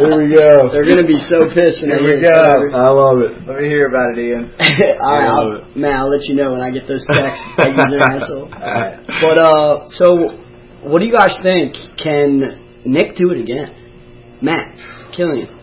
Here 0.00 0.16
we 0.22 0.30
go. 0.34 0.70
They're 0.70 0.86
gonna 0.86 1.06
be 1.06 1.18
so 1.26 1.50
pissed 1.50 1.82
when 1.82 1.98
Here 1.98 2.16
we 2.16 2.22
go. 2.22 2.30
this. 2.30 2.74
I 2.74 2.88
love 2.90 3.18
it. 3.20 3.32
Let 3.46 3.62
me 3.62 3.68
hear 3.68 3.88
about 3.88 4.16
it, 4.16 4.22
Ian. 4.22 4.54
All 5.02 5.18
right, 5.18 5.26
I 5.26 5.34
love 5.34 5.66
I'll, 5.66 5.78
man, 5.78 5.96
I'll 5.96 6.10
let 6.10 6.24
you 6.24 6.34
know 6.34 6.52
when 6.52 6.60
I 6.60 6.70
get 6.70 6.86
those 6.86 7.04
texts. 7.10 7.44
that 7.58 7.74
you're 7.74 8.02
asshole. 8.02 8.48
Alright. 8.54 9.06
But 9.20 9.36
uh, 9.38 9.88
so 9.88 10.38
what 10.82 11.00
do 11.00 11.06
you 11.06 11.12
guys 11.12 11.38
think? 11.42 11.74
Can 12.02 12.82
Nick 12.86 13.16
do 13.16 13.30
it 13.30 13.40
again? 13.40 14.38
Matt, 14.40 14.74
Killian. 15.16 15.58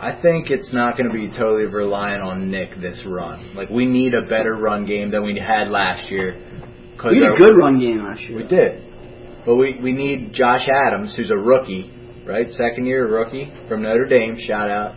I 0.00 0.20
think 0.20 0.50
it's 0.50 0.72
not 0.72 0.96
going 0.96 1.08
to 1.10 1.12
be 1.12 1.28
totally 1.28 1.66
reliant 1.66 2.22
on 2.22 2.50
Nick 2.50 2.80
this 2.80 3.02
run. 3.04 3.54
Like 3.56 3.68
we 3.68 3.84
need 3.84 4.14
a 4.14 4.22
better 4.22 4.54
run 4.54 4.86
game 4.86 5.10
than 5.10 5.24
we 5.24 5.38
had 5.38 5.68
last 5.68 6.08
year. 6.10 6.40
'Cause 6.98 7.12
We 7.12 7.18
had 7.18 7.34
a 7.34 7.36
good 7.36 7.56
run 7.56 7.78
game 7.78 8.02
last 8.02 8.22
year. 8.28 8.36
We 8.38 8.44
did, 8.44 8.82
but 9.46 9.54
we 9.54 9.78
we 9.80 9.92
need 9.92 10.32
Josh 10.32 10.68
Adams, 10.68 11.14
who's 11.16 11.30
a 11.30 11.36
rookie, 11.36 11.90
right? 12.26 12.48
Second 12.50 12.86
year 12.86 13.06
rookie 13.06 13.52
from 13.68 13.82
Notre 13.82 14.06
Dame. 14.06 14.36
Shout 14.36 14.68
out. 14.70 14.94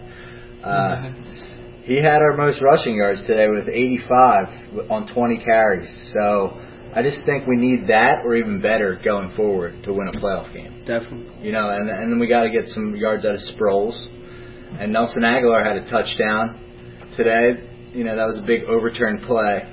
Uh, 0.63 1.11
he 1.83 1.97
had 1.97 2.21
our 2.21 2.35
most 2.37 2.61
rushing 2.61 2.95
yards 2.95 3.21
today 3.21 3.47
with 3.49 3.69
85 3.69 4.89
on 4.89 5.07
20 5.13 5.37
carries. 5.39 5.89
So 6.13 6.57
I 6.93 7.01
just 7.03 7.23
think 7.25 7.47
we 7.47 7.55
need 7.55 7.87
that 7.87 8.21
or 8.25 8.35
even 8.35 8.61
better 8.61 8.99
going 9.03 9.31
forward 9.35 9.83
to 9.83 9.93
win 9.93 10.07
a 10.07 10.11
playoff 10.19 10.51
game. 10.53 10.83
Definitely. 10.85 11.45
You 11.45 11.51
know, 11.51 11.69
and 11.69 11.89
and 11.89 12.11
then 12.11 12.19
we 12.19 12.27
got 12.27 12.43
to 12.43 12.49
get 12.49 12.67
some 12.67 12.95
yards 12.95 13.25
out 13.25 13.35
of 13.35 13.41
Sproles. 13.41 13.97
And 14.79 14.91
Nelson 14.91 15.23
Agholor 15.23 15.63
had 15.63 15.77
a 15.77 15.89
touchdown 15.89 16.59
today. 17.15 17.67
You 17.93 18.05
know, 18.05 18.15
that 18.15 18.25
was 18.25 18.37
a 18.37 18.41
big 18.41 18.63
overturned 18.63 19.21
play. 19.23 19.67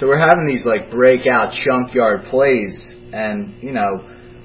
So 0.00 0.06
we're 0.06 0.18
having 0.18 0.46
these 0.48 0.64
like 0.64 0.90
breakout 0.90 1.52
chunk 1.52 1.92
yard 1.92 2.24
plays, 2.30 2.72
and 3.12 3.62
you 3.62 3.72
know, 3.72 4.00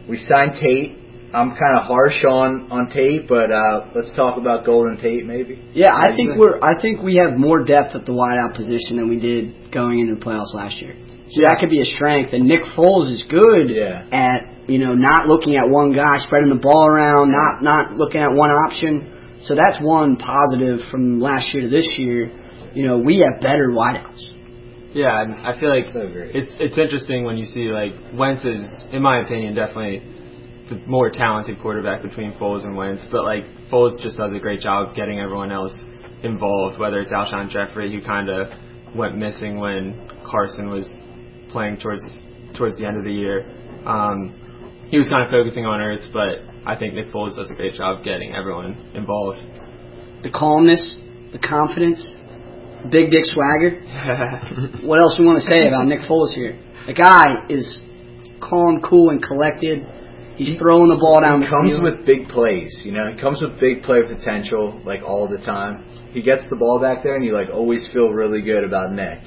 we 0.08 0.18
signed 0.18 0.60
Tate. 0.60 0.99
I'm 1.34 1.56
kind 1.56 1.80
of 1.80 1.88
harsh 1.88 2.24
on 2.28 2.70
on 2.70 2.89
Tate, 2.89 3.26
but 3.30 3.51
uh, 3.56 3.88
let's 3.95 4.12
talk 4.18 4.38
about 4.38 4.66
Golden 4.66 4.97
Tate 4.97 5.26
maybe. 5.26 5.64
Yeah, 5.74 5.95
I 5.95 6.14
think 6.14 6.36
we're. 6.36 6.60
I 6.62 6.80
think 6.82 7.01
we 7.01 7.16
have 7.24 7.39
more 7.39 7.64
depth 7.64 7.95
at 7.95 8.06
the 8.06 8.12
wideout 8.12 8.53
position 8.53 8.97
than 8.97 9.08
we 9.08 9.18
did 9.18 9.72
going 9.72 9.99
into 9.99 10.16
the 10.16 10.22
playoffs 10.22 10.53
last 10.53 10.76
year. 10.82 10.93
So 11.32 11.41
that 11.47 11.58
could 11.62 11.70
be 11.70 11.80
a 11.80 11.86
strength. 11.86 12.34
And 12.34 12.43
Nick 12.47 12.64
Foles 12.76 13.10
is 13.10 13.24
good 13.30 13.70
Yeah. 13.70 14.08
at 14.12 14.70
you 14.70 14.78
know 14.78 14.93
not 14.93 15.28
looking 15.28 15.56
at 15.56 15.70
one 15.70 15.93
guy, 15.93 16.18
spreading 16.18 16.49
the 16.49 16.60
ball 16.60 16.86
around, 16.86 17.32
not 17.32 17.64
not 17.64 17.95
looking 17.95 18.20
at 18.20 18.32
one 18.32 18.51
option. 18.51 19.39
So 19.43 19.56
that's 19.56 19.80
one 19.80 20.18
positive 20.18 20.82
from 20.91 21.22
last 21.22 21.53
year 21.53 21.64
to 21.64 21.70
this 21.70 21.88
year. 21.97 22.30
You 22.74 22.86
know, 22.86 22.97
we 22.97 23.20
have 23.20 23.41
better 23.41 23.70
wideouts. 23.70 24.34
Yeah, 24.96 25.22
and 25.22 25.36
I 25.46 25.60
feel 25.60 25.68
like 25.68 25.91
So 25.91 26.08
it's 26.08 26.56
it's 26.58 26.78
interesting 26.78 27.26
when 27.26 27.36
you 27.36 27.46
see 27.46 27.68
like 27.68 27.91
Wentz 28.14 28.46
is, 28.46 28.64
in 28.93 29.02
my 29.02 29.20
opinion, 29.20 29.54
definitely 29.54 30.00
the 30.70 30.80
more 30.88 31.12
talented 31.12 31.60
quarterback 31.60 32.02
between 32.02 32.32
Foles 32.39 32.64
and 32.64 32.78
Wentz. 32.78 33.04
But 33.12 33.26
like 33.26 33.43
Foles 33.70 34.02
just 34.02 34.16
does 34.16 34.32
a 34.34 34.39
great 34.39 34.62
job 34.62 34.88
of 34.88 34.96
getting 34.96 35.20
everyone 35.20 35.52
else 35.52 35.78
involved. 36.24 36.80
Whether 36.80 37.02
it's 37.02 37.12
Alshon 37.12 37.50
Jeffery, 37.50 37.91
who 37.91 38.02
kind 38.02 38.30
of 38.30 38.48
went 38.96 39.18
missing 39.18 39.60
when 39.60 40.10
Carson 40.26 40.70
was 40.70 40.88
playing 41.52 41.78
towards 41.80 42.02
towards 42.56 42.78
the 42.78 42.86
end 42.86 42.96
of 42.96 43.04
the 43.04 43.12
year. 43.12 43.43
Um, 43.86 44.32
he 44.88 44.98
was 44.98 45.10
kind 45.10 45.26
of 45.26 45.30
focusing 45.30 45.66
on 45.66 45.82
Ertz, 45.82 46.08
but 46.14 46.39
I 46.66 46.80
think 46.80 46.93
Nick 46.93 47.08
Foles 47.08 47.36
does 47.36 47.52
a 47.52 47.56
great 47.56 47.74
job 47.74 48.06
getting 48.06 48.34
everyone 48.34 48.91
involved. 48.96 49.39
The 50.24 50.32
calmness, 50.32 50.96
the 51.34 51.39
confidence, 51.39 52.00
big 52.91 53.11
dick 53.11 53.25
swagger. 53.25 53.81
what 54.88 54.99
else 54.99 55.15
we 55.17 55.25
want 55.25 55.38
to 55.39 55.45
say 55.45 55.67
about 55.67 55.86
Nick 55.88 56.01
Foles 56.01 56.33
here? 56.33 56.59
The 56.88 56.93
guy 56.93 57.45
is 57.49 57.79
calm, 58.41 58.81
cool, 58.88 59.09
and 59.09 59.21
collected. 59.21 59.86
He's 60.38 60.59
throwing 60.59 60.89
the 60.89 60.99
ball 60.99 61.21
down 61.21 61.41
He 61.41 61.47
the 61.47 61.51
comes 61.51 61.71
field. 61.71 61.83
with 61.83 62.05
big 62.05 62.27
plays, 62.27 62.81
you 62.83 62.91
know. 62.91 63.11
He 63.13 63.19
comes 63.19 63.41
with 63.41 63.59
big 63.59 63.83
play 63.83 64.01
potential, 64.03 64.81
like 64.83 65.01
all 65.01 65.27
the 65.27 65.38
time. 65.39 65.86
He 66.11 66.21
gets 66.21 66.43
the 66.49 66.55
ball 66.55 66.79
back 66.79 67.03
there, 67.03 67.15
and 67.15 67.23
you 67.25 67.31
like 67.31 67.47
always 67.51 67.88
feel 67.93 68.09
really 68.09 68.41
good 68.41 68.63
about 68.63 68.91
Nick, 68.91 69.19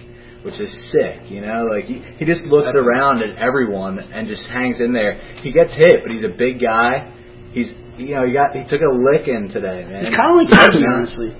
which 0.44 0.60
is 0.60 0.70
sick, 0.92 1.30
you 1.30 1.40
know. 1.40 1.64
Like 1.64 1.84
he 1.84 2.04
he 2.18 2.24
just 2.24 2.42
looks 2.44 2.72
around 2.76 3.22
at 3.22 3.36
everyone 3.38 3.98
and 3.98 4.28
just 4.28 4.44
hangs 4.44 4.80
in 4.80 4.92
there. 4.92 5.20
He 5.42 5.52
gets 5.52 5.74
hit, 5.74 6.04
but 6.04 6.12
he's 6.12 6.24
a 6.24 6.32
big 6.32 6.60
guy. 6.60 7.12
He's 7.52 7.72
you 7.96 8.14
know 8.14 8.26
he 8.26 8.32
got 8.32 8.52
he 8.52 8.64
took 8.68 8.80
a 8.84 8.92
licking 8.92 9.48
today, 9.48 9.84
man. 9.88 10.00
He's 10.04 10.14
kind 10.14 10.30
of 10.32 10.36
like 10.44 10.52
Peggy, 10.52 10.84
honestly. 10.86 11.32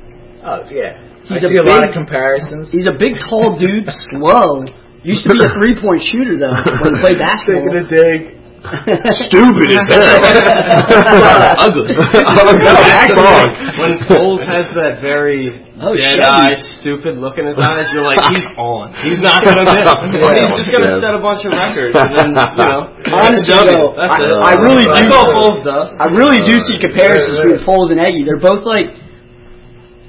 Oh 0.43 0.65
yeah. 0.73 1.18
He's 1.29 1.45
I 1.45 1.47
a 1.47 1.51
see 1.53 1.61
a 1.61 1.63
lot 1.65 1.85
big- 1.85 1.93
of 1.93 1.95
comparisons. 1.95 2.73
He's 2.73 2.89
a 2.89 2.97
big, 2.97 3.21
tall 3.29 3.57
dude, 3.61 3.85
slow. 4.11 4.65
Used 5.05 5.23
to 5.25 5.31
be 5.31 5.39
a 5.45 5.51
three-point 5.61 6.03
shooter 6.09 6.37
though 6.41 6.57
when 6.83 6.97
he 6.97 7.01
played 7.05 7.19
basketball. 7.21 7.69
Taking 7.71 7.85
a 7.85 7.89
dig. 7.89 8.21
Stupid 9.31 9.71
as 9.71 9.87
hell. 9.87 10.19
Ugly. 11.63 11.95
Actually, 11.95 13.47
when 13.79 13.93
Foles 14.11 14.43
has 14.43 14.67
that 14.75 14.99
very 15.01 15.65
Oh, 15.79 15.95
dead 15.95 16.19
Chevy. 16.19 16.27
eye, 16.27 16.59
stupid 16.83 17.23
look 17.23 17.39
in 17.39 17.47
his 17.47 17.55
eyes, 17.55 17.87
you're 17.95 18.03
like, 18.03 18.19
he's 18.35 18.43
on. 18.59 18.91
He's 19.07 19.23
not 19.23 19.47
gonna 19.47 19.63
miss. 19.63 19.79
he's 19.79 20.67
just 20.67 20.75
gonna 20.75 20.91
Yeah. 20.91 20.99
set 21.07 21.15
a 21.15 21.23
bunch 21.23 21.47
of 21.47 21.55
records, 21.55 21.95
and 21.95 22.19
then 22.19 22.29
you 22.35 22.67
know, 22.67 23.15
Honestly, 23.15 23.55
though, 23.79 23.95
That's 23.95 24.19
I, 24.19 24.27
it. 24.27 24.43
I 24.43 24.53
really 24.59 24.83
do. 24.91 25.07
That's 25.07 25.15
all 25.15 25.31
Foles 25.39 25.63
does. 25.63 25.95
I 26.03 26.11
really 26.11 26.43
do 26.43 26.59
see 26.59 26.83
uh, 26.83 26.83
comparisons 26.83 27.39
between 27.39 27.63
Foles 27.63 27.95
and 27.95 28.03
Eggy. 28.03 28.27
They're 28.27 28.43
both 28.43 28.67
like, 28.67 28.91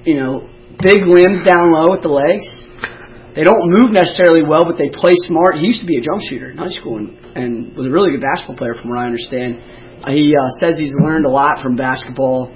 you 0.09 0.17
know, 0.17 0.48
big 0.81 1.03
limbs 1.05 1.43
down 1.45 1.71
low 1.71 1.91
with 1.91 2.01
the 2.03 2.11
legs. 2.11 2.45
They 3.35 3.43
don't 3.45 3.61
move 3.69 3.91
necessarily 3.93 4.43
well, 4.43 4.65
but 4.65 4.75
they 4.77 4.89
play 4.89 5.13
smart. 5.29 5.55
He 5.61 5.67
used 5.69 5.79
to 5.81 5.87
be 5.87 5.97
a 5.97 6.03
jump 6.03 6.19
shooter 6.27 6.49
in 6.51 6.57
high 6.57 6.73
school 6.73 6.97
and, 6.97 7.13
and 7.37 7.75
was 7.77 7.85
a 7.87 7.93
really 7.93 8.11
good 8.11 8.25
basketball 8.25 8.57
player, 8.57 8.73
from 8.75 8.89
what 8.89 8.99
I 8.99 9.05
understand. 9.05 9.61
Uh, 10.03 10.11
He 10.11 10.33
uh, 10.33 10.49
says 10.59 10.77
he's 10.79 10.95
learned 10.97 11.25
a 11.25 11.31
lot 11.31 11.61
from 11.61 11.75
basketball. 11.75 12.51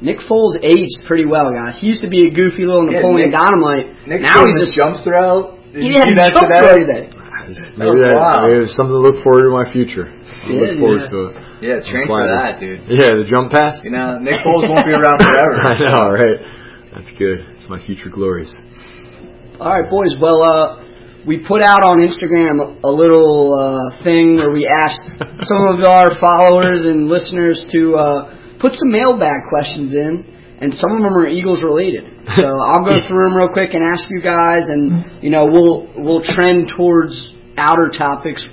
Nick 0.00 0.18
Foles 0.24 0.56
aged 0.64 1.04
pretty 1.06 1.28
well, 1.28 1.52
guys. 1.52 1.76
He 1.78 1.86
used 1.86 2.00
to 2.00 2.08
be 2.08 2.26
a 2.26 2.32
goofy 2.32 2.64
little 2.64 2.88
Yeah, 2.88 3.04
Napoleon 3.04 3.28
Nick- 3.28 3.36
Dynamite. 3.38 3.86
Nick 4.08 4.20
now 4.24 4.40
doing 4.40 4.56
he's 4.56 4.58
the 4.58 4.64
just 4.72 4.74
jump 4.80 5.04
throw. 5.04 5.60
Did 5.76 5.82
he 5.84 5.92
you 5.92 6.00
had 6.00 6.08
see 6.08 6.16
a 6.16 6.20
that 6.24 6.32
jump 6.32 6.48
throw 6.48 6.74
today. 6.80 7.04
Maybe 7.76 7.90
was 7.90 8.00
that, 8.00 8.14
wild. 8.16 8.40
maybe 8.48 8.62
it's 8.64 8.72
something 8.78 8.94
to 8.96 9.02
look 9.04 9.20
forward 9.26 9.42
to 9.44 9.48
in 9.52 9.56
my 9.58 9.68
future. 9.68 10.06
I 10.08 10.48
Yeah, 10.48 10.60
look 10.64 10.72
forward 10.80 11.02
yeah. 11.04 11.12
to 11.12 11.18
it. 11.28 11.32
Yeah, 11.60 11.76
train 11.84 12.06
for 12.08 12.24
that, 12.24 12.56
dude. 12.56 12.80
Yeah, 12.88 13.20
the 13.20 13.26
jump 13.28 13.52
pass. 13.52 13.76
You 13.84 13.92
know, 13.92 14.16
Nick 14.22 14.40
Foles 14.40 14.64
won't 14.64 14.86
be 14.88 14.94
around 14.96 15.18
forever. 15.20 15.52
I 15.68 15.74
know, 15.76 16.08
right? 16.08 16.38
That's 16.94 17.10
good. 17.18 17.46
It's 17.54 17.68
my 17.68 17.84
future 17.84 18.10
glories. 18.10 18.52
All 19.60 19.70
right, 19.70 19.88
boys. 19.88 20.16
Well, 20.20 20.42
uh, 20.42 20.82
we 21.26 21.38
put 21.46 21.62
out 21.62 21.84
on 21.84 22.02
Instagram 22.02 22.82
a, 22.82 22.90
little 22.90 23.54
uh, 23.54 24.02
thing 24.02 24.36
where 24.36 24.50
we 24.50 24.66
asked 24.66 25.00
some 25.46 25.62
of 25.70 25.84
our 25.86 26.18
followers 26.18 26.86
and 26.86 27.06
listeners 27.06 27.62
to 27.72 27.94
uh, 27.94 28.58
put 28.58 28.72
some 28.72 28.90
mailbag 28.90 29.46
questions 29.48 29.94
in, 29.94 30.24
and 30.60 30.74
some 30.74 30.96
of 30.96 31.02
them 31.02 31.14
are 31.14 31.28
Eagles 31.28 31.62
related. 31.62 32.04
So 32.36 32.46
I'll 32.74 32.84
go 32.84 32.98
through 33.06 33.28
them 33.28 33.36
real 33.36 33.52
quick 33.52 33.74
and 33.74 33.84
ask 33.84 34.08
you 34.10 34.20
guys, 34.22 34.66
and 34.68 35.22
you 35.22 35.30
know 35.30 35.46
we'll 35.46 35.92
we'll 35.96 36.22
trend 36.22 36.72
towards 36.76 37.14
outer 37.56 37.90
topics 37.96 38.44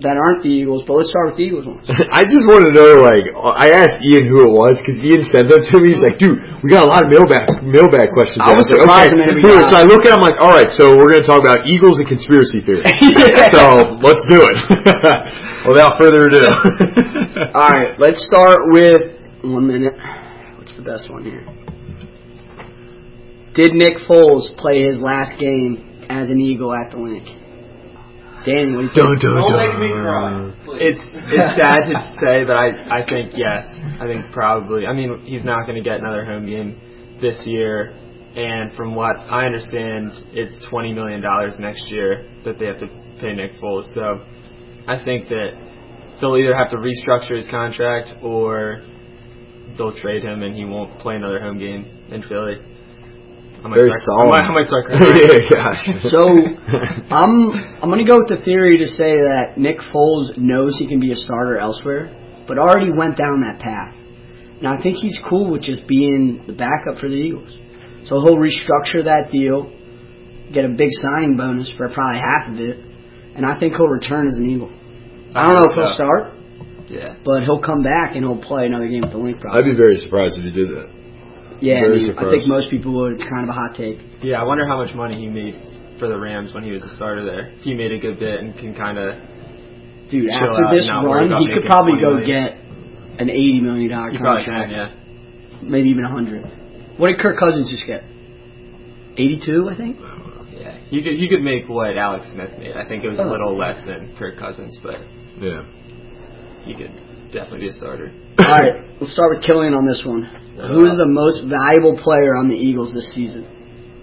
that 0.00 0.16
aren't 0.16 0.42
the 0.42 0.52
Eagles. 0.52 0.84
But 0.88 1.00
let's 1.00 1.12
start 1.12 1.32
with 1.32 1.38
the 1.40 1.44
Eagles 1.44 1.66
ones. 1.68 1.84
I 2.12 2.24
just 2.24 2.44
want 2.48 2.64
to 2.68 2.72
know, 2.72 3.04
like, 3.04 3.24
I 3.36 3.72
asked 3.72 4.00
Ian 4.00 4.28
who 4.28 4.48
it 4.48 4.52
was 4.52 4.80
because 4.80 4.96
Ian 5.00 5.22
sent 5.28 5.46
them 5.52 5.60
to 5.60 5.74
me. 5.80 5.92
He's 5.92 6.04
like, 6.04 6.16
dude, 6.16 6.40
we 6.64 6.72
got 6.72 6.84
a 6.84 6.90
lot 6.90 7.04
of 7.04 7.12
mailbag 7.12 7.60
mailbag 7.60 8.12
questions. 8.16 8.40
I 8.40 8.56
was 8.56 8.68
like, 8.68 8.80
surprised 8.80 9.12
okay, 9.12 9.20
how 9.20 9.30
many 9.30 9.38
we 9.38 9.44
cool. 9.44 9.60
So 9.68 9.76
I 9.76 9.84
look 9.84 10.02
at, 10.08 10.12
it, 10.12 10.16
I'm 10.16 10.24
like, 10.24 10.38
all 10.40 10.52
right, 10.52 10.70
so 10.72 10.96
we're 10.96 11.12
gonna 11.12 11.26
talk 11.26 11.40
about 11.44 11.68
Eagles 11.68 12.00
and 12.00 12.08
conspiracy 12.08 12.64
theories. 12.64 12.86
So 13.50 13.98
let's 14.00 14.22
do 14.30 14.40
it. 14.46 14.56
Without 15.68 15.98
further 15.98 16.28
ado. 16.28 16.46
All 17.54 17.68
right, 17.68 17.98
let's 17.98 18.24
start 18.24 18.58
with 18.70 19.00
one 19.42 19.66
minute. 19.66 19.94
What's 20.56 20.76
the 20.76 20.82
best 20.82 21.10
one 21.10 21.24
here? 21.24 21.44
Did 23.54 23.74
Nick 23.74 23.98
Foles 24.08 24.56
play 24.56 24.82
his 24.82 24.98
last 24.98 25.38
game 25.38 26.06
as 26.08 26.30
an 26.30 26.38
Eagle 26.38 26.72
at 26.72 26.92
the 26.92 26.98
Linc? 26.98 27.39
Danny, 28.46 28.74
what 28.74 28.82
do 28.82 28.86
you 28.86 28.94
think? 28.94 28.94
Dun, 28.94 29.18
dun, 29.20 29.34
Don't 29.34 29.52
dun. 29.52 29.68
make 29.68 29.78
me 29.80 29.90
cry. 29.90 30.52
It's 30.80 31.04
it's 31.12 31.52
sad 31.60 31.80
to 31.92 31.96
say, 32.20 32.44
but 32.44 32.56
I 32.56 33.00
I 33.00 33.06
think 33.06 33.32
yes. 33.36 33.64
I 34.00 34.06
think 34.06 34.32
probably. 34.32 34.86
I 34.86 34.92
mean, 34.92 35.22
he's 35.24 35.44
not 35.44 35.66
going 35.66 35.76
to 35.76 35.82
get 35.82 36.00
another 36.00 36.24
home 36.24 36.46
game 36.46 36.80
this 37.20 37.42
year, 37.46 37.90
and 38.34 38.72
from 38.74 38.94
what 38.94 39.16
I 39.16 39.44
understand, 39.44 40.12
it's 40.32 40.56
twenty 40.70 40.92
million 40.92 41.20
dollars 41.20 41.56
next 41.58 41.84
year 41.90 42.30
that 42.44 42.58
they 42.58 42.66
have 42.66 42.78
to 42.78 42.88
pay 43.20 43.34
Nick 43.34 43.52
Foles. 43.60 43.92
So 43.94 44.24
I 44.86 45.02
think 45.04 45.28
that 45.28 45.50
they'll 46.20 46.36
either 46.36 46.54
have 46.54 46.70
to 46.70 46.76
restructure 46.76 47.36
his 47.36 47.48
contract 47.48 48.22
or 48.22 48.82
they'll 49.76 49.94
trade 49.96 50.24
him 50.24 50.42
and 50.42 50.56
he 50.56 50.64
won't 50.64 50.98
play 51.00 51.16
another 51.16 51.40
home 51.40 51.58
game 51.58 52.06
in 52.10 52.22
Philly. 52.22 52.56
I 53.62 53.68
Very 53.74 53.90
start, 53.90 54.00
I 54.00 54.04
solemn. 54.04 54.28
might, 54.30 54.46
I 54.48 54.52
might 54.56 54.68
start 54.68 54.84
crying. 54.88 56.00
So 56.08 56.22
I'm 57.12 57.32
I'm 57.82 57.88
gonna 57.90 58.06
go 58.06 58.18
with 58.24 58.28
the 58.28 58.40
theory 58.44 58.78
to 58.78 58.86
say 58.86 59.20
that 59.20 59.58
Nick 59.58 59.78
Foles 59.92 60.36
knows 60.38 60.78
he 60.78 60.86
can 60.88 60.98
be 61.00 61.12
a 61.12 61.16
starter 61.16 61.58
elsewhere, 61.58 62.08
but 62.48 62.56
already 62.58 62.90
went 62.90 63.16
down 63.18 63.40
that 63.44 63.60
path. 63.60 63.94
And 64.58 64.68
I 64.68 64.80
think 64.80 64.96
he's 64.96 65.18
cool 65.28 65.50
with 65.50 65.62
just 65.62 65.86
being 65.86 66.44
the 66.46 66.52
backup 66.52 67.00
for 67.00 67.08
the 67.08 67.16
Eagles. 67.16 67.52
So 68.08 68.20
he'll 68.20 68.36
restructure 68.40 69.04
that 69.04 69.28
deal, 69.30 69.68
get 70.52 70.64
a 70.64 70.68
big 70.72 70.88
signing 71.04 71.36
bonus 71.36 71.72
for 71.76 71.88
probably 71.90 72.20
half 72.20 72.48
of 72.52 72.56
it, 72.60 72.76
and 73.36 73.44
I 73.44 73.58
think 73.60 73.74
he'll 73.74 73.88
return 73.88 74.26
as 74.28 74.36
an 74.36 74.50
Eagle. 74.50 74.72
I 75.34 75.46
don't 75.46 75.56
know 75.60 75.68
if 75.70 75.74
he'll 75.76 75.94
start, 75.94 76.32
Yeah. 76.88 77.16
but 77.24 77.42
he'll 77.44 77.60
come 77.62 77.82
back 77.82 78.16
and 78.16 78.24
he'll 78.24 78.40
play 78.42 78.66
another 78.66 78.88
game 78.88 79.02
with 79.02 79.12
the 79.12 79.18
Linc 79.18 79.38
I'd 79.44 79.64
be 79.64 79.76
very 79.76 79.96
surprised 79.98 80.38
if 80.38 80.44
he 80.44 80.50
did 80.50 80.68
that. 80.70 80.99
Yeah, 81.60 81.84
I, 81.84 81.88
mean, 81.88 82.14
I 82.18 82.30
think 82.30 82.46
most 82.46 82.70
people 82.70 82.92
would. 83.00 83.14
It's 83.14 83.24
kind 83.24 83.44
of 83.44 83.50
a 83.50 83.52
hot 83.58 83.76
take. 83.76 83.98
Yeah, 84.22 84.40
I 84.40 84.44
wonder 84.44 84.66
how 84.66 84.82
much 84.82 84.94
money 84.94 85.16
he 85.16 85.28
made 85.28 85.54
for 85.98 86.08
the 86.08 86.16
Rams 86.18 86.52
when 86.54 86.64
he 86.64 86.70
was 86.72 86.82
a 86.82 86.88
starter 86.96 87.24
there. 87.24 87.50
He 87.60 87.74
made 87.74 87.92
a 87.92 87.98
good 87.98 88.18
bit 88.18 88.40
and 88.40 88.54
can 88.56 88.74
kind 88.74 88.98
of 88.98 89.20
Dude, 90.10 90.26
Chill 90.28 90.34
after 90.34 90.64
out 90.64 90.72
this 90.74 90.88
and 90.88 91.04
not 91.04 91.08
worry 91.08 91.28
run, 91.28 91.42
he 91.42 91.52
could 91.54 91.64
probably 91.66 92.00
go 92.00 92.16
million. 92.16 92.26
get 92.26 93.20
an 93.20 93.30
eighty 93.30 93.60
million 93.60 93.90
dollar 93.90 94.10
contract, 94.10 94.46
can. 94.48 94.70
Yeah. 94.70 95.60
maybe 95.62 95.90
even 95.90 96.04
a 96.04 96.10
hundred. 96.10 96.42
What 96.98 97.08
did 97.08 97.18
Kirk 97.20 97.38
Cousins 97.38 97.70
just 97.70 97.86
get? 97.86 98.02
Eighty-two, 99.16 99.68
I 99.70 99.76
think. 99.76 99.96
Yeah. 100.56 100.78
He 100.88 101.02
could 101.02 101.14
he 101.14 101.28
could 101.28 101.42
make 101.42 101.68
what 101.68 101.96
Alex 101.96 102.26
Smith 102.32 102.50
made. 102.58 102.76
I 102.76 102.86
think 102.88 103.04
it 103.04 103.08
was 103.08 103.18
a 103.18 103.24
Oh. 103.24 103.30
little 103.30 103.56
less 103.56 103.76
than 103.86 104.16
Kirk 104.18 104.38
Cousins, 104.38 104.78
but 104.82 104.96
Yeah. 105.38 105.64
he 106.64 106.74
could 106.74 106.92
definitely 107.32 107.60
be 107.60 107.68
a 107.68 107.72
starter. 107.72 108.10
All 108.38 108.44
right, 108.50 108.82
let's 109.00 109.12
start 109.12 109.30
with 109.36 109.44
Killian 109.44 109.74
on 109.74 109.86
this 109.86 110.02
one. 110.04 110.28
Who 110.68 110.84
is 110.84 110.96
the 110.96 111.06
most 111.08 111.44
valuable 111.48 111.96
player 112.02 112.36
on 112.36 112.48
the 112.48 112.56
Eagles 112.56 112.92
this 112.92 113.12
season? 113.14 113.46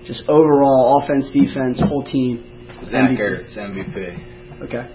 Just 0.05 0.23
overall, 0.29 1.01
offense, 1.03 1.29
defense, 1.31 1.79
whole 1.85 2.03
team. 2.03 2.43
Zach 2.85 3.11
MVP. 3.11 3.19
Ertz, 3.19 3.57
MVP. 3.57 4.63
Okay. 4.63 4.89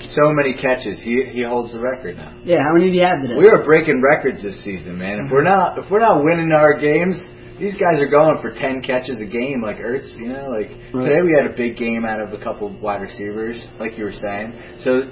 So 0.00 0.32
many 0.32 0.54
catches. 0.54 1.00
He 1.02 1.24
he 1.30 1.42
holds 1.44 1.72
the 1.72 1.80
record 1.80 2.16
now. 2.16 2.38
Yeah, 2.44 2.62
how 2.62 2.72
many 2.72 2.90
do 2.90 2.96
you 2.96 3.04
have 3.04 3.20
today? 3.20 3.36
We 3.36 3.48
are 3.48 3.62
breaking 3.62 4.00
records 4.02 4.42
this 4.42 4.56
season, 4.64 4.96
man. 4.98 5.26
If 5.26 5.30
we're 5.32 5.42
not 5.44 5.78
if 5.78 5.90
we're 5.90 6.00
not 6.00 6.24
winning 6.24 6.52
our 6.52 6.78
games, 6.80 7.20
these 7.58 7.74
guys 7.76 8.00
are 8.00 8.08
going 8.08 8.38
for 8.40 8.50
ten 8.52 8.80
catches 8.80 9.18
a 9.20 9.26
game, 9.26 9.60
like 9.62 9.76
Ertz. 9.76 10.16
You 10.16 10.28
know, 10.28 10.48
like 10.48 10.70
Right. 10.94 11.04
today 11.04 11.20
we 11.22 11.36
had 11.36 11.50
a 11.52 11.54
big 11.56 11.76
game 11.76 12.06
out 12.06 12.20
of 12.20 12.32
a 12.32 12.42
couple 12.42 12.70
wide 12.80 13.02
receivers, 13.02 13.60
like 13.78 13.98
you 13.98 14.04
were 14.04 14.12
saying. 14.12 14.54
So, 14.78 15.02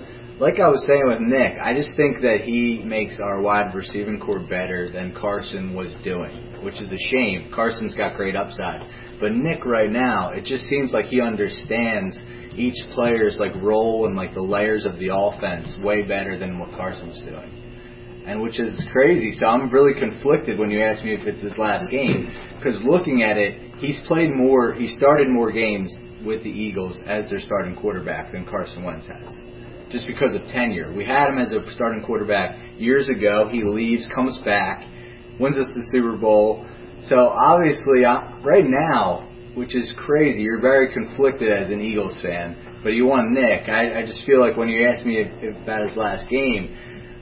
like 0.40 0.60
I 0.60 0.68
was 0.68 0.84
saying 0.86 1.02
with 1.06 1.20
Nick, 1.20 1.54
I 1.62 1.74
just 1.74 1.96
think 1.96 2.20
that 2.22 2.42
he 2.44 2.82
makes 2.84 3.18
our 3.20 3.40
wide 3.40 3.74
receiving 3.74 4.20
core 4.20 4.38
better 4.38 4.90
than 4.90 5.14
Carson 5.20 5.74
was 5.74 5.92
doing, 6.04 6.62
which 6.62 6.80
is 6.80 6.92
a 6.92 6.98
shame. 7.10 7.50
Carson's 7.52 7.94
got 7.94 8.16
great 8.16 8.36
upside, 8.36 8.80
but 9.20 9.32
Nick 9.32 9.64
right 9.64 9.90
now, 9.90 10.30
it 10.30 10.44
just 10.44 10.64
seems 10.66 10.92
like 10.92 11.06
he 11.06 11.20
understands 11.20 12.16
each 12.54 12.76
player's 12.94 13.38
like 13.40 13.54
role 13.56 14.06
and 14.06 14.16
like 14.16 14.32
the 14.34 14.42
layers 14.42 14.84
of 14.86 14.98
the 14.98 15.10
offense 15.12 15.76
way 15.82 16.02
better 16.02 16.38
than 16.38 16.58
what 16.58 16.70
Carson 16.70 17.08
was 17.08 17.20
doing 17.22 17.58
and 18.28 18.42
which 18.42 18.60
is 18.60 18.78
crazy. 18.92 19.32
So 19.32 19.46
I'm 19.46 19.70
really 19.70 19.98
conflicted 19.98 20.58
when 20.58 20.70
you 20.70 20.82
ask 20.82 21.02
me 21.02 21.14
if 21.14 21.26
it's 21.26 21.40
his 21.40 21.56
last 21.56 21.90
game, 21.90 22.30
because 22.58 22.78
looking 22.84 23.22
at 23.22 23.38
it, 23.38 23.74
he's 23.78 23.98
played 24.06 24.30
more, 24.34 24.74
he 24.74 24.86
started 24.86 25.28
more 25.30 25.50
games 25.50 25.90
with 26.24 26.44
the 26.44 26.50
Eagles 26.50 27.00
as 27.06 27.26
their 27.30 27.38
starting 27.38 27.74
quarterback 27.74 28.32
than 28.32 28.44
Carson 28.44 28.84
Wentz 28.84 29.06
has, 29.06 29.40
just 29.90 30.06
because 30.06 30.34
of 30.34 30.42
tenure. 30.48 30.92
We 30.92 31.04
had 31.04 31.28
him 31.28 31.38
as 31.38 31.52
a 31.52 31.60
starting 31.72 32.02
quarterback 32.04 32.58
years 32.76 33.08
ago. 33.08 33.48
He 33.50 33.62
leaves, 33.62 34.06
comes 34.14 34.38
back, 34.44 34.84
wins 35.40 35.56
us 35.56 35.68
the 35.74 35.82
Super 35.92 36.16
Bowl. 36.16 36.66
So 37.04 37.28
obviously, 37.28 38.04
I, 38.04 38.40
right 38.42 38.66
now, 38.66 39.28
which 39.54 39.74
is 39.74 39.92
crazy, 39.96 40.40
you're 40.40 40.60
very 40.60 40.92
conflicted 40.92 41.50
as 41.52 41.70
an 41.70 41.80
Eagles 41.80 42.16
fan. 42.22 42.80
But 42.82 42.90
you 42.94 43.06
want 43.06 43.30
Nick. 43.30 43.68
I, 43.68 44.00
I 44.00 44.02
just 44.02 44.24
feel 44.24 44.40
like 44.40 44.56
when 44.56 44.68
you 44.68 44.86
ask 44.86 45.04
me 45.04 45.18
if, 45.18 45.28
if 45.42 45.62
about 45.62 45.88
his 45.88 45.96
last 45.96 46.28
game, 46.28 46.76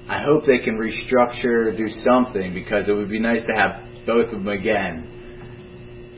I 0.09 0.23
hope 0.23 0.45
they 0.47 0.59
can 0.59 0.79
restructure, 0.79 1.77
do 1.77 1.89
something 2.05 2.53
because 2.53 2.89
it 2.89 2.93
would 2.93 3.11
be 3.11 3.19
nice 3.19 3.43
to 3.43 3.53
have 3.57 3.83
both 4.07 4.27
of 4.33 4.45
them 4.45 4.49
again. 4.49 5.13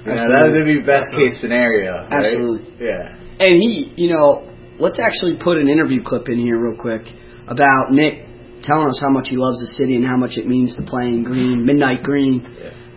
You 0.04 0.14
know, 0.14 0.24
that 0.28 0.52
would 0.52 0.64
be 0.64 0.80
best 0.80 1.12
case 1.12 1.38
scenario. 1.40 2.04
Right? 2.04 2.24
Absolutely. 2.24 2.86
Yeah. 2.86 3.16
And 3.40 3.54
he, 3.54 3.92
you 3.96 4.10
know, 4.14 4.48
let's 4.78 4.98
actually 4.98 5.36
put 5.42 5.58
an 5.58 5.68
interview 5.68 6.02
clip 6.02 6.28
in 6.28 6.38
here 6.38 6.58
real 6.58 6.80
quick 6.80 7.02
about 7.46 7.90
Nick 7.90 8.26
telling 8.62 8.88
us 8.88 8.98
how 9.00 9.10
much 9.10 9.28
he 9.28 9.36
loves 9.36 9.60
the 9.60 9.66
city 9.78 9.96
and 9.96 10.04
how 10.04 10.16
much 10.16 10.36
it 10.36 10.46
means 10.46 10.74
to 10.76 10.82
play 10.82 11.06
in 11.06 11.22
green, 11.24 11.64
midnight 11.64 12.02
green. 12.02 12.42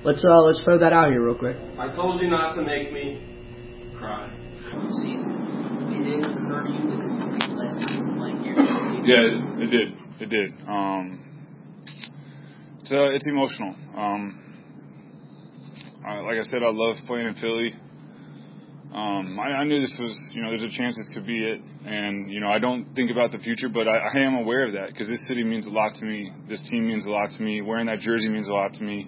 Let's 0.04 0.26
uh 0.26 0.42
let's 0.42 0.62
throw 0.64 0.80
that 0.80 0.94
out 0.94 1.10
here 1.10 1.24
real 1.24 1.38
quick. 1.38 1.58
I 1.78 1.94
told 1.96 2.22
you 2.22 2.30
not 2.30 2.56
to 2.56 2.64
make 2.64 2.92
me 2.92 3.22
cry. 3.98 4.30
Did 5.92 6.08
it 6.08 6.24
hurt 6.24 6.70
you 6.70 6.90
because 6.90 7.14
the 7.14 7.38
people 7.38 7.58
last 7.58 7.78
time? 7.78 9.06
Yeah, 9.06 9.64
it 9.64 9.70
did. 9.70 9.94
It 10.20 10.30
did. 10.30 10.54
Um, 10.68 11.20
it's 12.82 12.92
uh, 12.92 13.14
it's 13.14 13.28
emotional. 13.28 13.76
Um, 13.96 14.38
I, 16.06 16.20
like 16.20 16.38
I 16.38 16.44
said, 16.44 16.64
I 16.64 16.72
love 16.72 16.96
playing 17.06 17.28
in 17.28 17.36
Philly. 17.36 17.76
Um, 18.94 19.40
I, 19.40 19.62
I 19.62 19.64
knew 19.64 19.80
this 19.80 19.96
was, 19.98 20.12
you 20.34 20.42
know, 20.42 20.50
there's 20.50 20.66
a 20.66 20.78
chance 20.78 20.98
this 20.98 21.10
could 21.14 21.26
be 21.26 21.46
it, 21.46 21.62
and 21.86 22.30
you 22.30 22.42
know, 22.42 22.50
I 22.50 22.60
don't 22.60 22.94
think 22.94 23.10
about 23.10 23.32
the 23.32 23.38
future, 23.38 23.70
but 23.70 23.88
I, 23.88 23.98
I 23.98 24.20
am 24.20 24.36
aware 24.36 24.68
of 24.68 24.74
that 24.74 24.88
because 24.88 25.08
this 25.08 25.26
city 25.28 25.46
means 25.46 25.66
a 25.66 25.70
lot 25.70 25.96
to 25.96 26.06
me. 26.06 26.30
This 26.50 26.62
team 26.70 26.88
means 26.88 27.06
a 27.06 27.12
lot 27.12 27.32
to 27.32 27.42
me. 27.42 27.62
Wearing 27.62 27.86
that 27.86 28.00
jersey 28.00 28.28
means 28.28 28.50
a 28.50 28.54
lot 28.54 28.74
to 28.74 28.84
me. 28.84 29.08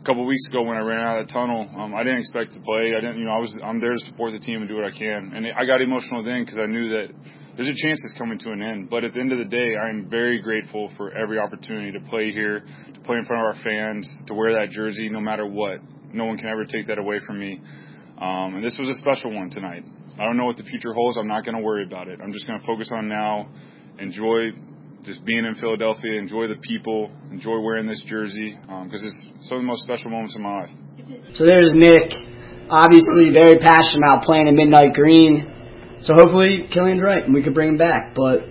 A 0.00 0.04
couple 0.04 0.26
weeks 0.26 0.48
ago, 0.48 0.62
when 0.62 0.76
I 0.76 0.80
ran 0.80 1.00
out 1.00 1.20
of 1.20 1.28
the 1.28 1.32
tunnel, 1.32 1.70
um, 1.76 1.94
I 1.94 2.02
didn't 2.02 2.18
expect 2.18 2.54
to 2.54 2.60
play. 2.60 2.94
I 2.96 3.00
didn't, 3.00 3.18
you 3.18 3.26
know, 3.26 3.32
I 3.32 3.38
was, 3.38 3.54
I'm 3.62 3.80
there 3.80 3.92
to 3.92 4.00
support 4.00 4.32
the 4.32 4.40
team 4.40 4.60
and 4.60 4.68
do 4.68 4.74
what 4.74 4.84
I 4.84 4.90
can, 4.90 5.32
and 5.34 5.46
I 5.56 5.64
got 5.64 5.80
emotional 5.80 6.24
then 6.24 6.42
because 6.44 6.58
I 6.58 6.66
knew 6.66 6.88
that 6.88 7.14
there's 7.56 7.68
a 7.68 7.86
chance 7.86 8.02
it's 8.04 8.18
coming 8.18 8.38
to 8.40 8.50
an 8.50 8.62
end. 8.62 8.90
But 8.90 9.04
at 9.04 9.14
the 9.14 9.20
end 9.20 9.30
of 9.30 9.38
the 9.38 9.44
day, 9.44 9.76
I'm 9.76 10.10
very 10.10 10.40
grateful 10.40 10.90
for 10.96 11.12
every 11.12 11.38
opportunity 11.38 11.92
to 11.92 12.00
play 12.08 12.32
here, 12.32 12.64
to 12.94 13.00
play 13.00 13.18
in 13.18 13.24
front 13.26 13.46
of 13.46 13.54
our 13.54 13.62
fans, 13.62 14.08
to 14.26 14.34
wear 14.34 14.58
that 14.58 14.70
jersey, 14.70 15.08
no 15.08 15.20
matter 15.20 15.46
what. 15.46 15.78
No 16.12 16.24
one 16.24 16.36
can 16.36 16.48
ever 16.48 16.64
take 16.64 16.88
that 16.88 16.98
away 16.98 17.20
from 17.24 17.38
me. 17.38 17.60
Um, 18.20 18.56
and 18.56 18.64
this 18.64 18.76
was 18.78 18.88
a 18.88 19.00
special 19.00 19.34
one 19.34 19.50
tonight. 19.50 19.82
I 20.18 20.24
don't 20.24 20.36
know 20.36 20.44
what 20.44 20.56
the 20.56 20.64
future 20.64 20.92
holds. 20.92 21.16
I'm 21.16 21.28
not 21.28 21.44
going 21.44 21.56
to 21.56 21.62
worry 21.62 21.84
about 21.84 22.08
it. 22.08 22.20
I'm 22.22 22.32
just 22.32 22.46
going 22.46 22.60
to 22.60 22.66
focus 22.66 22.90
on 22.92 23.08
now, 23.08 23.48
enjoy 23.98 24.50
just 25.04 25.24
being 25.24 25.44
in 25.46 25.54
Philadelphia, 25.54 26.18
enjoy 26.18 26.46
the 26.46 26.56
people, 26.56 27.10
enjoy 27.30 27.58
wearing 27.60 27.86
this 27.86 28.02
jersey 28.06 28.58
because 28.84 29.04
it's 29.04 29.48
some 29.48 29.56
of 29.56 29.62
the 29.62 29.66
most 29.66 29.82
special 29.82 30.10
moments 30.10 30.36
of 30.36 30.42
my 30.42 30.60
life. 30.60 30.70
So 31.34 31.46
there's 31.46 31.72
Nick, 31.74 32.12
obviously 32.68 33.32
very 33.32 33.58
passionate 33.58 34.04
about 34.04 34.24
playing 34.24 34.48
in 34.48 34.56
midnight 34.56 34.92
green. 34.92 35.98
So 36.02 36.14
hopefully 36.14 36.68
Killian's 36.72 37.00
right 37.00 37.24
and 37.24 37.32
we 37.32 37.42
could 37.42 37.54
bring 37.54 37.70
him 37.70 37.78
back. 37.78 38.14
But 38.14 38.44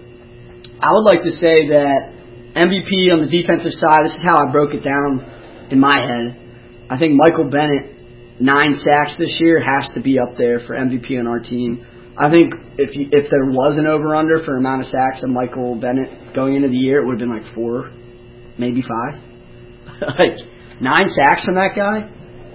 I 0.81 0.89
would 0.89 1.05
like 1.05 1.21
to 1.21 1.31
say 1.31 1.69
that 1.69 2.17
MVP 2.57 3.13
on 3.13 3.21
the 3.21 3.29
defensive 3.29 3.73
side, 3.73 4.05
this 4.05 4.17
is 4.17 4.23
how 4.25 4.47
I 4.47 4.51
broke 4.51 4.73
it 4.73 4.81
down 4.81 5.67
in 5.69 5.79
my 5.79 6.01
head. 6.01 6.87
I 6.89 6.97
think 6.97 7.13
Michael 7.13 7.49
Bennett, 7.49 7.98
nine 8.39 8.75
sacks 8.75 9.15
this 9.17 9.37
year, 9.39 9.61
has 9.61 9.91
to 9.95 10.01
be 10.01 10.17
up 10.19 10.37
there 10.37 10.59
for 10.65 10.75
MVP 10.75 11.19
on 11.19 11.27
our 11.27 11.39
team. 11.39 11.85
I 12.17 12.29
think 12.29 12.53
if 12.77 12.95
you, 12.95 13.07
if 13.11 13.29
there 13.31 13.45
was 13.45 13.77
an 13.77 13.85
over 13.85 14.15
under 14.15 14.43
for 14.43 14.57
amount 14.57 14.81
of 14.81 14.87
sacks 14.87 15.23
of 15.23 15.29
Michael 15.29 15.75
Bennett 15.79 16.35
going 16.35 16.55
into 16.55 16.67
the 16.67 16.75
year, 16.77 17.01
it 17.01 17.05
would 17.05 17.19
have 17.19 17.29
been 17.29 17.31
like 17.35 17.53
four, 17.55 17.91
maybe 18.57 18.81
five. 18.81 19.21
like 20.19 20.35
nine 20.81 21.07
sacks 21.09 21.45
from 21.45 21.55
that 21.55 21.75
guy, 21.75 22.09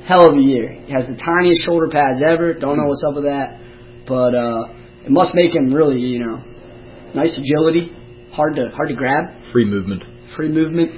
hell 0.07 0.29
of 0.29 0.37
a 0.37 0.41
year. 0.41 0.71
He 0.85 0.93
has 0.93 1.07
the 1.07 1.17
tiniest 1.17 1.65
shoulder 1.65 1.89
pads 1.89 2.23
ever. 2.23 2.53
Don't 2.55 2.77
know 2.77 2.85
what's 2.85 3.05
up 3.07 3.15
with 3.15 3.25
that, 3.25 3.59
but 4.07 4.35
uh, 4.35 5.05
it 5.05 5.11
must 5.11 5.35
make 5.35 5.55
him 5.55 5.73
really, 5.73 6.01
you 6.01 6.25
know, 6.25 6.43
nice 7.15 7.37
agility, 7.39 7.91
hard 8.33 8.57
to 8.57 8.69
hard 8.69 8.89
to 8.89 8.95
grab, 8.95 9.25
Free 9.53 9.65
movement. 9.65 10.03
free 10.37 10.49
movement, 10.49 10.91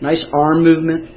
nice 0.00 0.24
arm 0.32 0.62
movement. 0.62 1.10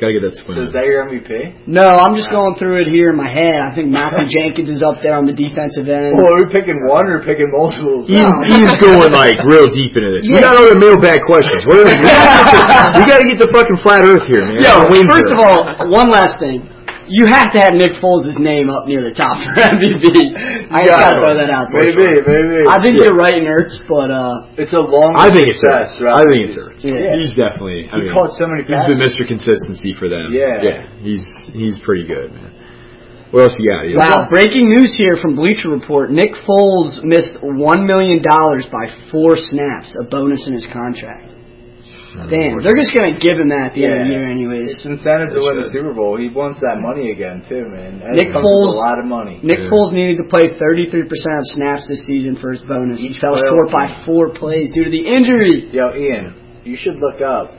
Gotta 0.00 0.16
get 0.16 0.24
that 0.24 0.32
So 0.48 0.64
is 0.64 0.72
that 0.72 0.88
your 0.88 1.04
MVP? 1.04 1.68
No, 1.68 1.84
I'm 1.84 2.16
just 2.16 2.32
going 2.32 2.56
through 2.56 2.80
it 2.80 2.88
here 2.88 3.12
in 3.12 3.20
my 3.20 3.28
head. 3.28 3.60
I 3.60 3.68
think 3.76 3.92
Matthew 3.92 4.24
Jenkins 4.32 4.72
is 4.72 4.80
up 4.80 5.04
there 5.04 5.12
on 5.12 5.28
the 5.28 5.36
defensive 5.36 5.84
end. 5.92 6.16
Well, 6.16 6.32
are 6.32 6.40
we 6.40 6.48
picking 6.48 6.80
one 6.88 7.04
or 7.04 7.20
picking 7.20 7.52
multiples? 7.52 8.08
Ian's, 8.08 8.32
Ian's 8.48 8.80
going 8.80 9.12
like 9.22 9.36
real 9.44 9.68
deep 9.68 9.92
into 9.92 10.16
this. 10.16 10.24
We 10.24 10.40
Yeah. 10.40 10.48
got 10.48 10.56
other 10.56 10.80
mailbag 10.80 11.20
questions. 11.28 11.60
We're, 11.68 11.84
we, 11.84 12.00
gotta, 12.00 12.96
we 12.96 13.02
gotta 13.04 13.26
get 13.28 13.36
the 13.44 13.52
fucking 13.52 13.76
flat 13.84 14.00
Earth 14.08 14.24
here, 14.24 14.48
man. 14.48 14.64
Yo, 14.64 14.88
first 15.04 15.28
of 15.28 15.36
all, 15.36 15.68
one 15.92 16.08
last 16.08 16.40
thing. 16.40 16.64
You 17.10 17.26
have 17.26 17.50
to 17.52 17.58
have 17.58 17.74
Nick 17.74 17.98
Foles' 17.98 18.38
name 18.38 18.70
up 18.70 18.86
near 18.86 19.02
the 19.02 19.10
top 19.10 19.42
for 19.42 19.50
MVP. 19.74 20.14
I 20.70 20.86
just 20.86 20.94
gotta 20.94 21.18
throw 21.18 21.34
that 21.34 21.50
out 21.50 21.66
there. 21.74 21.90
Maybe, 21.90 22.06
maybe. 22.22 22.62
I 22.70 22.78
think 22.78 23.02
Yeah. 23.02 23.10
you're 23.10 23.18
right, 23.18 23.42
Nerds, 23.42 23.74
but 23.90 24.14
uh, 24.14 24.46
It's 24.54 24.70
a 24.70 24.78
long. 24.78 25.18
I 25.18 25.26
think 25.34 25.50
it's 25.50 25.58
success 25.58 25.90
Ertz. 25.90 25.98
throughout 25.98 26.22
I 26.22 26.24
think 26.30 26.40
it's 26.46 26.54
season. 26.54 26.94
Ertz. 26.94 27.02
Yeah. 27.02 27.18
He's 27.18 27.32
definitely. 27.34 27.90
I 27.90 27.98
He 27.98 28.02
mean, 28.06 28.14
caught 28.14 28.38
so 28.38 28.46
many 28.46 28.62
He's 28.62 28.86
been. 28.86 29.02
Mr. 29.02 29.26
Consistency 29.26 29.90
for 29.98 30.06
them. 30.06 30.30
Yeah. 30.30 30.62
Yeah. 30.62 30.78
He's 31.02 31.26
he's 31.50 31.76
pretty 31.82 32.06
good, 32.06 32.30
man. 32.30 32.54
What 33.34 33.46
else 33.46 33.54
you 33.58 33.66
got? 33.66 33.86
Ian? 33.86 33.98
wow, 33.98 34.26
breaking 34.30 34.70
news 34.70 34.94
here 34.98 35.14
from 35.22 35.34
Bleacher 35.38 35.70
Report. 35.70 36.10
Nick 36.10 36.34
Foles 36.46 37.02
missed 37.02 37.38
one 37.42 37.86
million 37.86 38.22
dollars 38.22 38.66
by 38.70 38.90
four 39.10 39.34
snaps, 39.38 39.94
a 39.98 40.06
bonus 40.10 40.46
in 40.46 40.52
his 40.54 40.66
contract. 40.72 41.29
Damn, 42.10 42.58
they're 42.58 42.74
just 42.74 42.90
gonna 42.96 43.14
give 43.18 43.38
him 43.38 43.48
that 43.54 43.70
at 43.70 43.74
the 43.74 43.84
end 43.86 43.94
of 44.02 44.06
the 44.06 44.12
Yeah. 44.12 44.18
year, 44.18 44.26
anyways. 44.28 44.74
It's 44.74 44.84
incentive 44.84 45.30
to 45.30 45.38
They 45.38 45.46
win 45.46 45.56
the. 45.62 45.70
Super 45.70 45.92
Bowl. 45.94 46.16
He 46.16 46.28
wants 46.28 46.58
that 46.60 46.80
money 46.80 47.10
again 47.12 47.42
too, 47.48 47.68
man. 47.70 48.00
That 48.00 48.14
Nick 48.18 48.32
comes 48.32 48.44
Foles- 48.46 48.66
with 48.74 48.76
a 48.76 48.80
lot 48.82 48.98
of 48.98 49.06
money. 49.06 49.38
Nick 49.42 49.60
Yeah. 49.60 49.68
Foles 49.70 49.92
needed 49.92 50.16
to 50.18 50.24
play 50.24 50.48
33% 50.58 51.38
of 51.38 51.44
snaps 51.54 51.86
this 51.88 52.02
season 52.04 52.34
for 52.36 52.50
his 52.50 52.62
bonus. 52.64 52.98
He 53.00 53.08
Each 53.08 53.18
fell 53.20 53.36
short 53.36 53.70
by 53.70 53.86
four 54.04 54.30
plays 54.30 54.72
due 54.72 54.84
to 54.84 54.90
the 54.90 55.06
injury. 55.06 55.68
Yo, 55.72 55.94
Ian, 55.94 56.34
you 56.64 56.74
should 56.76 56.98
look 56.98 57.20
up 57.20 57.54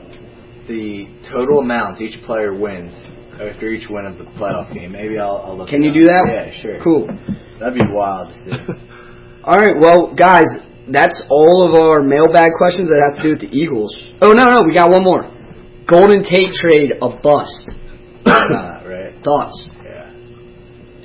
the 0.68 1.06
total 1.30 1.60
amounts 1.60 2.00
each 2.00 2.20
player 2.24 2.52
wins 2.52 2.96
after 3.40 3.68
each 3.68 3.88
win 3.88 4.04
of 4.06 4.18
the 4.18 4.24
playoff 4.38 4.72
game. 4.72 4.92
Maybe 4.92 5.18
I'll, 5.18 5.42
I'll 5.46 5.56
look. 5.56 5.68
Can 5.68 5.82
it 5.82 5.86
you 5.86 5.90
up. 5.92 5.94
do 5.96 6.02
that? 6.04 6.24
Yeah, 6.28 6.50
sure. 6.60 6.78
Cool. 6.84 7.08
That'd 7.58 7.74
be 7.74 7.80
wild 7.90 8.28
to 8.28 8.34
see. 8.34 8.52
All 9.44 9.54
right, 9.58 9.74
well, 9.80 10.14
guys, 10.14 10.46
that's 10.88 11.22
all 11.30 11.68
of 11.68 11.78
our 11.78 12.02
mailbag 12.02 12.50
questions 12.58 12.88
that 12.88 12.98
have 13.10 13.22
to 13.22 13.22
do 13.22 13.30
with 13.38 13.42
the 13.50 13.56
Eagles. 13.56 13.94
Oh 14.20 14.32
no, 14.32 14.50
no, 14.50 14.66
we 14.66 14.74
got 14.74 14.90
one 14.90 15.04
more. 15.04 15.30
Golden 15.86 16.22
Tate 16.24 16.52
trade 16.54 16.92
a 17.02 17.08
bust. 17.08 17.70
Why 18.22 18.46
not, 18.50 18.86
right? 18.86 19.14
Thoughts? 19.22 19.68
Yeah. 19.84 20.10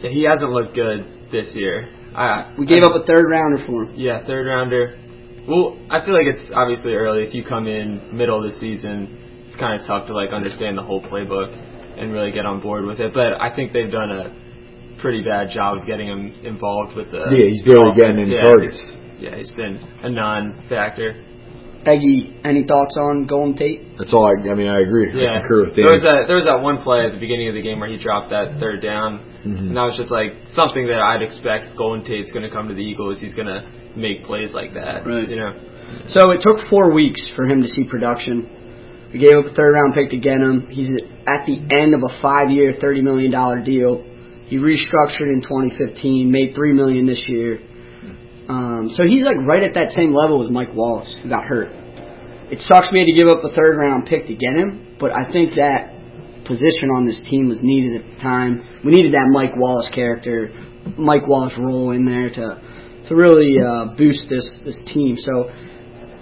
Yeah, 0.01 0.09
he 0.09 0.23
hasn't 0.23 0.51
looked 0.51 0.75
good 0.75 1.29
this 1.31 1.51
year. 1.53 1.93
I, 2.15 2.53
We 2.57 2.65
gave 2.65 2.83
up 2.83 2.93
a 2.95 3.05
third 3.05 3.29
rounder 3.29 3.63
for 3.65 3.83
him. 3.83 3.93
Yeah, 3.95 4.25
third 4.25 4.47
rounder. 4.47 4.97
Well, 5.47 5.77
I 5.89 6.03
feel 6.03 6.13
like 6.13 6.25
it's 6.27 6.49
obviously 6.53 6.93
early. 6.93 7.23
If 7.23 7.33
you 7.33 7.43
come 7.43 7.67
in 7.67 8.15
middle 8.15 8.37
of 8.37 8.51
the 8.51 8.57
season, 8.59 9.45
it's 9.47 9.55
kind 9.55 9.79
of 9.79 9.85
tough 9.87 10.07
to 10.07 10.13
like 10.13 10.33
understand 10.33 10.77
the 10.77 10.83
whole 10.83 11.01
playbook 11.01 11.53
and 11.53 12.11
really 12.11 12.31
get 12.31 12.45
on 12.45 12.59
board 12.59 12.85
with 12.85 12.99
it. 12.99 13.13
But 13.13 13.39
I 13.39 13.55
think 13.55 13.71
they've 13.73 13.91
done 13.91 14.11
a 14.11 14.33
pretty 14.99 15.23
bad 15.23 15.49
job 15.49 15.77
of 15.77 15.87
getting 15.87 16.07
him 16.07 16.33
involved 16.43 16.95
with 16.97 17.11
the. 17.11 17.29
Yeah, 17.29 17.47
he's 17.47 17.63
barely 17.63 17.95
getting 17.95 18.17
in 18.17 18.23
any 18.27 18.35
yeah, 18.35 18.43
targets. 18.43 18.77
He's- 19.17 19.23
Yeah, 19.31 19.35
he's 19.37 19.51
been 19.51 19.79
a 20.03 20.09
non-factor. 20.09 21.15
Eggy, 21.85 22.35
any 22.43 22.63
thoughts 22.63 22.97
on 22.99 23.25
Golden 23.27 23.55
Tate? 23.55 23.97
That's 23.97 24.11
all. 24.11 24.25
I, 24.27 24.49
I 24.51 24.55
mean, 24.55 24.67
I 24.67 24.81
agree. 24.81 25.11
Yeah, 25.13 25.37
I 25.37 25.39
concur 25.39 25.65
with 25.65 25.75
there 25.75 25.85
was 25.87 26.01
that 26.01 26.25
there 26.27 26.35
was 26.35 26.43
that 26.45 26.59
one 26.61 26.79
play 26.83 27.05
at 27.05 27.13
the 27.13 27.19
beginning 27.19 27.47
of 27.47 27.55
the 27.55 27.61
game 27.61 27.79
where 27.79 27.87
he 27.87 27.97
dropped 27.97 28.31
that 28.31 28.59
third 28.59 28.81
down, 28.81 29.19
Mhm. 29.45 29.71
and 29.71 29.77
that 29.77 29.85
was 29.85 29.95
just 29.95 30.11
like 30.11 30.33
something 30.47 30.87
that 30.87 30.99
I'd 30.99 31.21
expect. 31.21 31.77
Golden 31.77 32.03
Tate's 32.03 32.31
going 32.33 32.43
to 32.43 32.49
come 32.49 32.67
to 32.67 32.73
the 32.73 32.81
Eagles. 32.83 33.21
He's 33.21 33.33
going 33.35 33.47
to 33.47 33.63
make 33.95 34.23
plays 34.25 34.53
like 34.53 34.73
that. 34.73 35.05
Right. 35.05 35.29
You 35.29 35.37
know. 35.37 35.53
So 36.07 36.31
it 36.31 36.41
took 36.41 36.59
four 36.67 36.91
weeks 36.91 37.21
for 37.37 37.45
him 37.45 37.61
to 37.61 37.67
see 37.69 37.85
production. 37.87 38.49
We 39.13 39.19
gave 39.19 39.37
up 39.37 39.45
a 39.45 39.53
third 39.53 39.71
round 39.71 39.93
pick 39.93 40.09
to 40.09 40.17
get 40.17 40.41
him. 40.41 40.67
He's 40.69 40.89
at 40.91 41.45
the 41.45 41.61
end 41.71 41.93
of 41.93 42.03
a 42.03 42.09
five 42.21 42.51
year, 42.51 42.73
$30 42.73 43.01
million 43.01 43.31
deal. 43.63 44.03
He 44.47 44.57
restructured 44.57 45.31
in 45.31 45.41
2015, 45.41 46.29
made 46.29 46.53
3 46.53 46.73
million 46.73 47.05
this 47.05 47.23
year. 47.29 47.59
Um, 48.77 48.89
so 48.89 49.03
he's 49.03 49.23
like 49.23 49.37
right 49.45 49.63
at 49.63 49.73
that 49.73 49.89
same 49.91 50.13
level 50.13 50.43
as 50.43 50.51
Mike 50.51 50.73
Wallace, 50.73 51.13
who 51.21 51.29
got 51.29 51.43
hurt. 51.43 51.69
It 52.51 52.59
sucks 52.59 52.91
we 52.93 52.99
had 52.99 53.09
to 53.09 53.17
give 53.17 53.27
up 53.27 53.43
a 53.43 53.49
third 53.53 53.77
round 53.77 54.05
pick 54.05 54.27
to 54.27 54.35
get 54.35 54.55
him, 54.55 54.95
but 54.99 55.11
I 55.11 55.29
think 55.31 55.55
that 55.55 55.97
position 56.45 56.89
on 56.95 57.05
this 57.05 57.19
team 57.27 57.49
was 57.49 57.59
needed 57.61 57.99
at 57.99 58.05
the 58.07 58.17
time. 58.21 58.63
We 58.85 58.91
needed 58.91 59.13
that 59.13 59.27
Mike 59.33 59.57
Wallace 59.57 59.89
character, 59.93 60.53
Mike 60.97 61.27
Wallace 61.27 61.53
role 61.57 61.91
in 61.91 62.05
there 62.05 62.29
to 62.29 62.61
to 63.09 63.15
really 63.15 63.59
uh, 63.59 63.95
boost 63.97 64.29
this 64.29 64.47
this 64.63 64.79
team. 64.93 65.17
So 65.17 65.49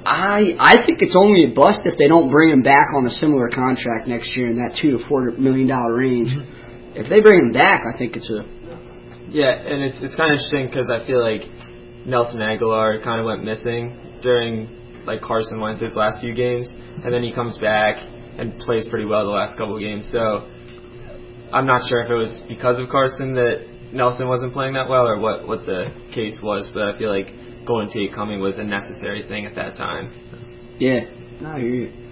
I 0.05 0.57
I 0.57 0.81
think 0.85 1.01
it's 1.01 1.15
only 1.15 1.45
a 1.45 1.53
bust 1.53 1.81
if 1.85 1.97
they 1.97 2.07
don't 2.07 2.31
bring 2.31 2.51
him 2.51 2.63
back 2.63 2.87
on 2.95 3.05
a 3.05 3.13
similar 3.21 3.49
contract 3.49 4.07
next 4.07 4.35
year 4.35 4.47
in 4.47 4.57
that 4.57 4.77
two 4.81 4.97
to 4.97 4.99
four 5.07 5.29
million 5.31 5.67
dollar 5.67 5.93
range. 5.93 6.33
If 6.95 7.09
they 7.09 7.19
bring 7.19 7.39
him 7.39 7.51
back, 7.51 7.81
I 7.85 7.97
think 7.97 8.15
it's 8.15 8.29
a 8.29 8.41
Yeah, 9.29 9.53
and 9.53 9.83
it's 9.83 10.01
it's 10.01 10.15
kind 10.15 10.33
of 10.33 10.39
interesting 10.41 10.73
because 10.73 10.89
I 10.89 11.05
feel 11.05 11.21
like 11.21 11.43
Nelson 12.05 12.37
Agholor 12.37 13.03
kind 13.03 13.19
of 13.19 13.25
went 13.25 13.43
missing 13.43 14.19
during 14.21 15.03
like 15.05 15.21
Carson 15.21 15.59
Wentz's 15.59 15.95
last 15.95 16.19
few 16.19 16.33
games, 16.33 16.67
and 17.03 17.13
then 17.13 17.23
he 17.23 17.33
comes 17.33 17.57
back 17.57 17.97
and 18.37 18.57
plays 18.59 18.87
pretty 18.89 19.05
well 19.05 19.23
the 19.25 19.31
last 19.31 19.57
couple 19.57 19.75
of 19.75 19.81
games. 19.81 20.07
So 20.11 20.49
I'm 21.53 21.65
not 21.65 21.87
sure 21.87 22.03
if 22.03 22.09
it 22.09 22.15
was 22.15 22.41
because 22.47 22.79
of 22.79 22.89
Carson 22.89 23.33
that 23.35 23.67
Nelson 23.93 24.27
wasn't 24.27 24.53
playing 24.53 24.73
that 24.73 24.89
well 24.89 25.07
or 25.07 25.19
what 25.19 25.47
what 25.47 25.65
the 25.65 25.93
case 26.13 26.39
was, 26.41 26.69
but 26.73 26.83
I 26.83 26.97
feel 26.97 27.09
like 27.09 27.33
Golden 27.65 27.89
Tate 27.89 28.13
coming 28.13 28.39
was 28.39 28.57
a 28.57 28.63
necessary 28.63 29.27
thing 29.27 29.45
at 29.45 29.55
that 29.55 29.75
time. 29.75 30.13
Yeah, 30.79 31.05
I 31.45 31.59
hear 31.59 31.69
you. 31.69 32.05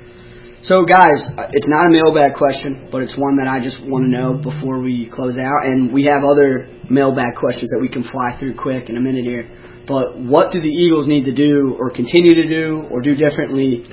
So, 0.63 0.85
guys, 0.85 1.19
uh, 1.37 1.51
it's 1.51 1.67
not 1.67 1.87
a 1.87 1.89
mailbag 1.91 2.35
question, 2.35 2.87
but 2.89 3.01
it's 3.01 3.17
one 3.17 3.35
that 3.35 3.49
I 3.51 3.59
just 3.59 3.83
want 3.83 4.05
to 4.05 4.09
know 4.09 4.39
before 4.39 4.79
we 4.79 5.09
close 5.11 5.37
out. 5.37 5.65
And 5.65 5.91
we 5.91 6.05
have 6.05 6.23
other 6.23 6.71
mailbag 6.89 7.35
questions 7.35 7.69
that 7.71 7.79
we 7.81 7.89
can 7.89 8.03
fly 8.03 8.39
through 8.39 8.55
quick 8.55 8.87
in 8.87 8.95
a 8.95 9.01
minute 9.01 9.25
here. 9.25 9.43
But 9.88 10.17
what 10.17 10.51
do 10.51 10.61
the 10.61 10.71
Eagles 10.71 11.07
need 11.07 11.25
to 11.25 11.36
do, 11.36 11.75
or 11.79 11.89
continue 11.89 12.36
to 12.36 12.47
do, 12.47 12.88
or 12.89 13.01
do 13.01 13.15
differently 13.15 13.84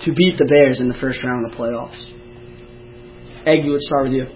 to 0.00 0.12
beat 0.14 0.38
the 0.38 0.46
Bears 0.46 0.80
in 0.80 0.88
the 0.88 0.98
first 1.00 1.22
round 1.24 1.44
of 1.44 1.52
the 1.52 1.56
playoffs? 1.56 1.98
Egg, 3.46 3.64
let's 3.66 3.86
start 3.86 4.04
with 4.04 4.14
you. 4.14 4.26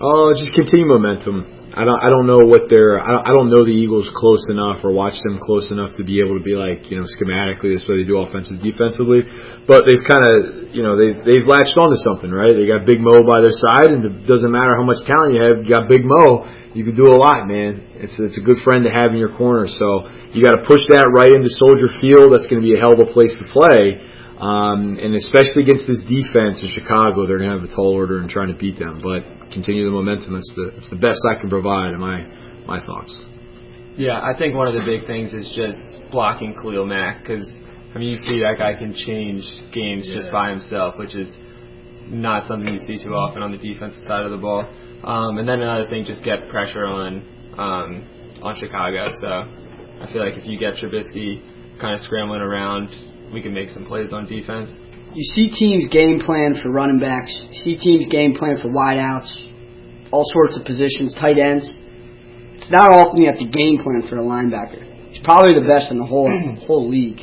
Oh, 0.00 0.32
just 0.36 0.52
continue 0.52 0.86
momentum. 0.86 1.56
I 1.76 1.84
don't. 1.84 2.00
I 2.00 2.08
don't 2.08 2.24
know 2.24 2.40
what 2.40 2.72
they're. 2.72 2.96
I 2.96 3.10
don't, 3.12 3.24
I 3.28 3.32
don't 3.36 3.50
know 3.52 3.64
the 3.64 3.76
Eagles 3.76 4.08
close 4.16 4.48
enough 4.48 4.80
or 4.80 4.96
watch 4.96 5.12
them 5.28 5.36
close 5.44 5.68
enough 5.68 5.92
to 6.00 6.04
be 6.04 6.24
able 6.24 6.40
to 6.40 6.44
be 6.44 6.56
like 6.56 6.88
you 6.88 6.96
know 6.96 7.04
schematically 7.04 7.68
this 7.76 7.84
way 7.84 8.00
they 8.00 8.08
do 8.08 8.16
offensive 8.16 8.64
defensively. 8.64 9.28
But 9.68 9.84
they've 9.84 10.00
kind 10.08 10.24
of 10.24 10.72
you 10.72 10.80
know 10.80 10.96
they 10.96 11.12
they've 11.20 11.44
latched 11.44 11.76
onto 11.76 12.00
something 12.00 12.32
right. 12.32 12.56
They 12.56 12.64
got 12.64 12.88
Big 12.88 13.04
Mo 13.04 13.28
by 13.28 13.44
their 13.44 13.52
side, 13.52 13.92
and 13.92 14.00
it 14.00 14.24
doesn't 14.24 14.48
matter 14.48 14.72
how 14.72 14.88
much 14.88 15.04
talent 15.04 15.36
you 15.36 15.42
have. 15.44 15.56
You 15.64 15.68
got 15.68 15.84
Big 15.84 16.00
Mo. 16.04 16.48
You 16.72 16.84
can 16.84 16.96
do 16.96 17.12
a 17.12 17.18
lot, 17.20 17.44
man. 17.44 17.85
It's 18.00 18.16
it's 18.18 18.38
a 18.38 18.44
good 18.44 18.60
friend 18.64 18.84
to 18.84 18.92
have 18.92 19.12
in 19.12 19.18
your 19.18 19.34
corner. 19.36 19.66
So 19.66 20.08
you 20.32 20.44
got 20.44 20.56
to 20.56 20.64
push 20.66 20.84
that 20.92 21.08
right 21.12 21.32
into 21.32 21.48
Soldier 21.48 21.88
Field. 22.00 22.32
That's 22.32 22.46
going 22.46 22.60
to 22.60 22.66
be 22.66 22.76
a 22.76 22.80
hell 22.80 22.92
of 22.92 23.00
a 23.00 23.10
place 23.10 23.34
to 23.38 23.46
play. 23.48 24.00
Um, 24.36 25.00
and 25.00 25.16
especially 25.16 25.64
against 25.64 25.88
this 25.88 26.04
defense 26.04 26.60
in 26.60 26.68
Chicago, 26.68 27.24
they're 27.24 27.40
going 27.40 27.48
to 27.48 27.56
have 27.56 27.64
a 27.64 27.72
tall 27.72 27.96
order 27.96 28.20
and 28.20 28.28
trying 28.28 28.52
to 28.52 28.58
beat 28.58 28.76
them. 28.76 29.00
But 29.00 29.24
continue 29.48 29.88
the 29.88 29.94
momentum. 29.96 30.36
That's 30.36 30.52
the 30.54 30.76
that's 30.76 30.90
the 30.92 31.00
best 31.00 31.20
I 31.24 31.40
can 31.40 31.48
provide. 31.48 31.96
In 31.96 32.00
my 32.00 32.24
my 32.68 32.84
thoughts. 32.84 33.12
Yeah, 33.96 34.20
I 34.20 34.36
think 34.36 34.54
one 34.54 34.68
of 34.68 34.74
the 34.76 34.84
big 34.84 35.08
things 35.08 35.32
is 35.32 35.48
just 35.56 35.80
blocking 36.12 36.52
Khalil 36.60 36.84
Mack 36.84 37.24
because 37.24 37.48
I 37.94 37.98
mean 37.98 38.12
you 38.12 38.20
see 38.20 38.44
that 38.44 38.56
guy 38.58 38.76
can 38.76 38.92
change 38.92 39.42
games 39.72 40.04
just 40.04 40.30
by 40.30 40.50
himself, 40.50 40.96
which 40.98 41.14
is 41.14 41.32
not 42.08 42.46
something 42.46 42.68
you 42.68 42.80
see 42.80 43.02
too 43.02 43.14
often 43.14 43.42
on 43.42 43.50
the 43.52 43.58
defensive 43.58 44.02
side 44.06 44.24
of 44.24 44.30
the 44.30 44.36
ball. 44.36 44.68
Um, 45.02 45.38
and 45.38 45.48
then 45.48 45.60
another 45.60 45.88
thing, 45.88 46.04
just 46.04 46.24
get 46.24 46.48
pressure 46.48 46.84
on 46.84 47.24
um, 47.58 48.40
on 48.42 48.56
Chicago. 48.58 49.10
So 49.20 49.28
I 49.28 50.08
feel 50.12 50.24
like 50.24 50.38
if 50.38 50.46
you 50.46 50.58
get 50.58 50.74
Trubisky 50.74 51.40
kind 51.80 51.94
of 51.94 52.00
scrambling 52.00 52.40
around, 52.40 52.90
we 53.32 53.42
can 53.42 53.52
make 53.52 53.70
some 53.70 53.84
plays 53.84 54.12
on 54.12 54.26
defense. 54.26 54.70
You 55.14 55.24
see 55.24 55.50
teams 55.50 55.88
game 55.90 56.20
plan 56.20 56.60
for 56.62 56.70
running 56.70 57.00
backs. 57.00 57.32
You 57.50 57.58
see 57.64 57.76
teams 57.76 58.06
game 58.12 58.34
plan 58.34 58.60
for 58.60 58.68
wideouts, 58.68 60.10
all 60.12 60.24
sorts 60.32 60.58
of 60.58 60.64
positions, 60.66 61.14
tight 61.14 61.38
ends. 61.38 61.72
It's 62.56 62.70
not 62.70 62.92
often 62.92 63.20
you 63.20 63.28
have 63.28 63.38
to 63.38 63.48
game 63.48 63.78
plan 63.80 64.04
for 64.08 64.16
a 64.16 64.24
linebacker. 64.24 65.10
He's 65.10 65.24
probably 65.24 65.54
the 65.54 65.66
best 65.66 65.90
in 65.90 65.98
the 65.98 66.06
whole 66.06 66.28
whole 66.66 66.88
league. 66.88 67.20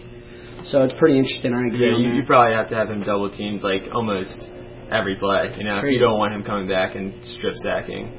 So 0.65 0.83
it's 0.83 0.93
pretty 0.97 1.19
interesting. 1.19 1.53
I 1.53 1.67
agree. 1.67 1.91
Yeah, 1.91 1.97
you, 1.97 2.21
you 2.21 2.23
probably 2.25 2.55
have 2.55 2.69
to 2.69 2.75
have 2.75 2.89
him 2.89 3.03
double 3.03 3.29
teamed 3.29 3.61
like 3.61 3.83
almost 3.93 4.49
every 4.89 5.15
play. 5.15 5.53
You 5.57 5.65
know, 5.65 5.79
if 5.83 5.91
you 5.91 5.99
don't 5.99 6.17
want 6.17 6.33
him 6.33 6.43
coming 6.43 6.67
back 6.67 6.95
and 6.95 7.13
strip 7.25 7.55
sacking. 7.61 8.09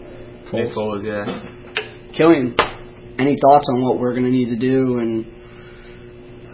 Nick 0.53 0.71
Foles. 0.71 1.03
Foles, 1.03 1.27
yeah. 1.27 1.54
Killian, 2.17 2.55
any 3.19 3.37
thoughts 3.43 3.67
on 3.71 3.83
what 3.83 3.99
we're 3.99 4.13
going 4.13 4.25
to 4.25 4.31
need 4.31 4.51
to 4.51 4.57
do? 4.57 4.99
And 4.99 5.27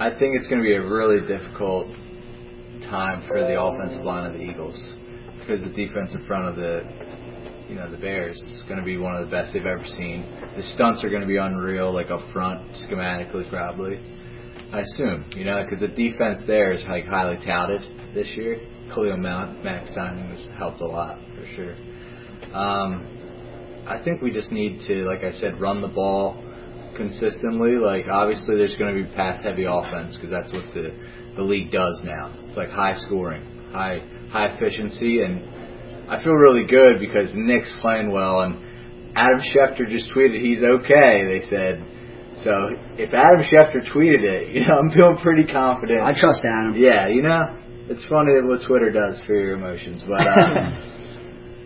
I 0.00 0.08
think 0.08 0.36
it's 0.36 0.46
going 0.46 0.62
to 0.62 0.64
be 0.64 0.72
a 0.72 0.82
really 0.82 1.20
difficult 1.26 1.86
time 2.88 3.28
for 3.28 3.40
the 3.40 3.60
offensive 3.60 4.02
line 4.02 4.24
of 4.24 4.32
the 4.32 4.40
Eagles 4.40 4.82
because 5.38 5.60
the 5.62 5.68
defense 5.68 6.14
in 6.14 6.24
front 6.24 6.48
of 6.48 6.56
the 6.56 6.80
you 7.68 7.74
know 7.74 7.90
the 7.90 7.98
Bears 7.98 8.40
is 8.40 8.62
going 8.62 8.78
to 8.78 8.84
be 8.84 8.96
one 8.96 9.14
of 9.14 9.26
the 9.26 9.30
best 9.30 9.52
they've 9.52 9.66
ever 9.66 9.84
seen. 9.84 10.24
The 10.56 10.62
stunts 10.62 11.04
are 11.04 11.10
going 11.10 11.20
to 11.20 11.28
be 11.28 11.36
unreal, 11.36 11.92
like 11.92 12.10
up 12.10 12.22
front, 12.32 12.72
schematically 12.72 13.48
probably. 13.50 14.00
I 14.72 14.80
assume, 14.80 15.26
you 15.36 15.44
know, 15.44 15.62
because 15.62 15.80
the 15.80 15.88
defense 15.88 16.38
there 16.46 16.72
is 16.72 16.82
like 16.88 17.04
highly 17.04 17.36
touted 17.44 17.82
this 18.14 18.28
year. 18.34 18.60
Khalil 18.94 19.18
Mack, 19.18 19.62
Mack 19.62 19.86
signing 19.88 20.30
has 20.30 20.46
helped 20.56 20.80
a 20.80 20.86
lot 20.86 21.18
for 21.36 21.44
sure. 21.54 21.76
Um, 22.54 23.19
I 23.86 24.02
think 24.02 24.22
we 24.22 24.30
just 24.30 24.50
need 24.52 24.80
to, 24.86 25.06
like 25.06 25.24
I 25.24 25.32
said, 25.32 25.60
run 25.60 25.80
the 25.80 25.88
ball 25.88 26.42
consistently. 26.96 27.72
Like 27.72 28.06
obviously, 28.08 28.56
there's 28.56 28.76
going 28.76 28.94
to 28.94 29.02
be 29.02 29.14
pass 29.14 29.42
heavy 29.42 29.64
offense 29.64 30.16
because 30.16 30.30
that's 30.30 30.52
what 30.52 30.72
the 30.74 30.90
the 31.36 31.42
league 31.42 31.70
does 31.70 32.00
now. 32.04 32.34
It's 32.46 32.56
like 32.56 32.70
high 32.70 32.94
scoring, 32.96 33.42
high 33.72 34.02
high 34.30 34.48
efficiency, 34.54 35.22
and 35.22 36.08
I 36.10 36.22
feel 36.22 36.32
really 36.32 36.66
good 36.66 37.00
because 37.00 37.32
Nick's 37.34 37.72
playing 37.80 38.12
well, 38.12 38.40
and 38.40 39.16
Adam 39.16 39.40
Schefter 39.40 39.88
just 39.88 40.10
tweeted 40.10 40.40
he's 40.40 40.62
okay. 40.62 41.24
They 41.26 41.46
said. 41.48 41.86
So 42.44 42.52
if 42.96 43.12
Adam 43.12 43.44
Schefter 43.44 43.84
tweeted 43.92 44.24
it, 44.24 44.48
you 44.54 44.66
know, 44.66 44.78
I'm 44.78 44.90
feeling 44.90 45.18
pretty 45.18 45.50
confident. 45.50 46.02
I 46.02 46.14
trust 46.18 46.42
Adam. 46.44 46.74
Yeah, 46.76 47.08
you 47.08 47.22
know, 47.22 47.58
it's 47.88 48.04
funny 48.06 48.32
what 48.42 48.60
Twitter 48.66 48.90
does 48.90 49.20
for 49.26 49.34
your 49.34 49.54
emotions, 49.54 50.02
but 50.06 50.26
uh, 50.26 50.70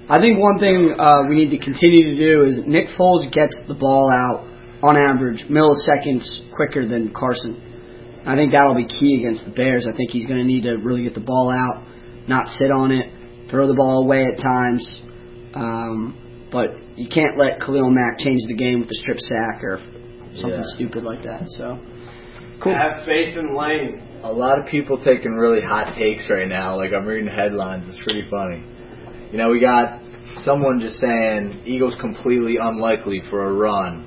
I 0.08 0.20
think 0.20 0.38
one 0.38 0.58
thing 0.58 0.94
uh, 0.98 1.22
we 1.28 1.34
need 1.34 1.50
to 1.50 1.58
continue 1.64 2.14
to 2.14 2.16
do 2.16 2.44
is 2.44 2.60
Nick 2.66 2.88
Foles 2.98 3.30
gets 3.32 3.56
the 3.66 3.74
ball 3.74 4.10
out 4.12 4.44
on 4.82 4.96
average 4.98 5.44
milliseconds 5.48 6.24
quicker 6.54 6.86
than 6.86 7.12
Carson. 7.14 8.22
I 8.26 8.36
think 8.36 8.52
that'll 8.52 8.74
be 8.74 8.86
key 8.86 9.16
against 9.20 9.44
the 9.46 9.50
Bears. 9.50 9.86
I 9.88 9.96
think 9.96 10.10
he's 10.10 10.26
going 10.26 10.38
to 10.38 10.44
need 10.44 10.62
to 10.64 10.76
really 10.76 11.02
get 11.02 11.14
the 11.14 11.20
ball 11.24 11.50
out, 11.50 11.84
not 12.28 12.48
sit 12.48 12.70
on 12.70 12.90
it, 12.92 13.48
throw 13.50 13.66
the 13.66 13.74
ball 13.74 14.04
away 14.04 14.24
at 14.26 14.38
times. 14.40 15.00
Um, 15.54 16.48
but 16.52 16.72
you 16.96 17.08
can't 17.08 17.38
let 17.38 17.60
Khalil 17.60 17.90
Mack 17.90 18.18
change 18.18 18.40
the 18.46 18.54
game 18.54 18.80
with 18.80 18.88
a 18.90 18.94
strip 18.94 19.18
sack 19.18 19.62
or 19.62 19.78
something 20.36 20.60
Yeah. 20.60 20.74
stupid 20.74 21.02
like 21.04 21.22
that. 21.22 21.48
So, 21.48 21.78
cool. 22.62 22.74
Have 22.74 23.04
faith 23.04 23.36
in 23.36 23.54
Lane. 23.56 24.02
a 24.22 24.32
lot 24.32 24.58
of 24.58 24.66
people 24.66 24.96
taking 24.98 25.32
really 25.32 25.60
hot 25.60 25.94
takes 25.96 26.28
right 26.30 26.48
now. 26.48 26.76
Like 26.76 26.92
I'm 26.92 27.04
reading 27.06 27.28
headlines. 27.28 27.86
It's 27.88 27.98
pretty 28.04 28.26
funny. 28.30 28.62
You 29.34 29.38
know, 29.38 29.50
we 29.50 29.58
got 29.58 30.00
someone 30.44 30.78
just 30.78 31.00
saying 31.00 31.62
Eagles 31.66 31.96
completely 32.00 32.58
unlikely 32.62 33.20
for 33.28 33.46
a 33.46 33.52
run 33.52 34.06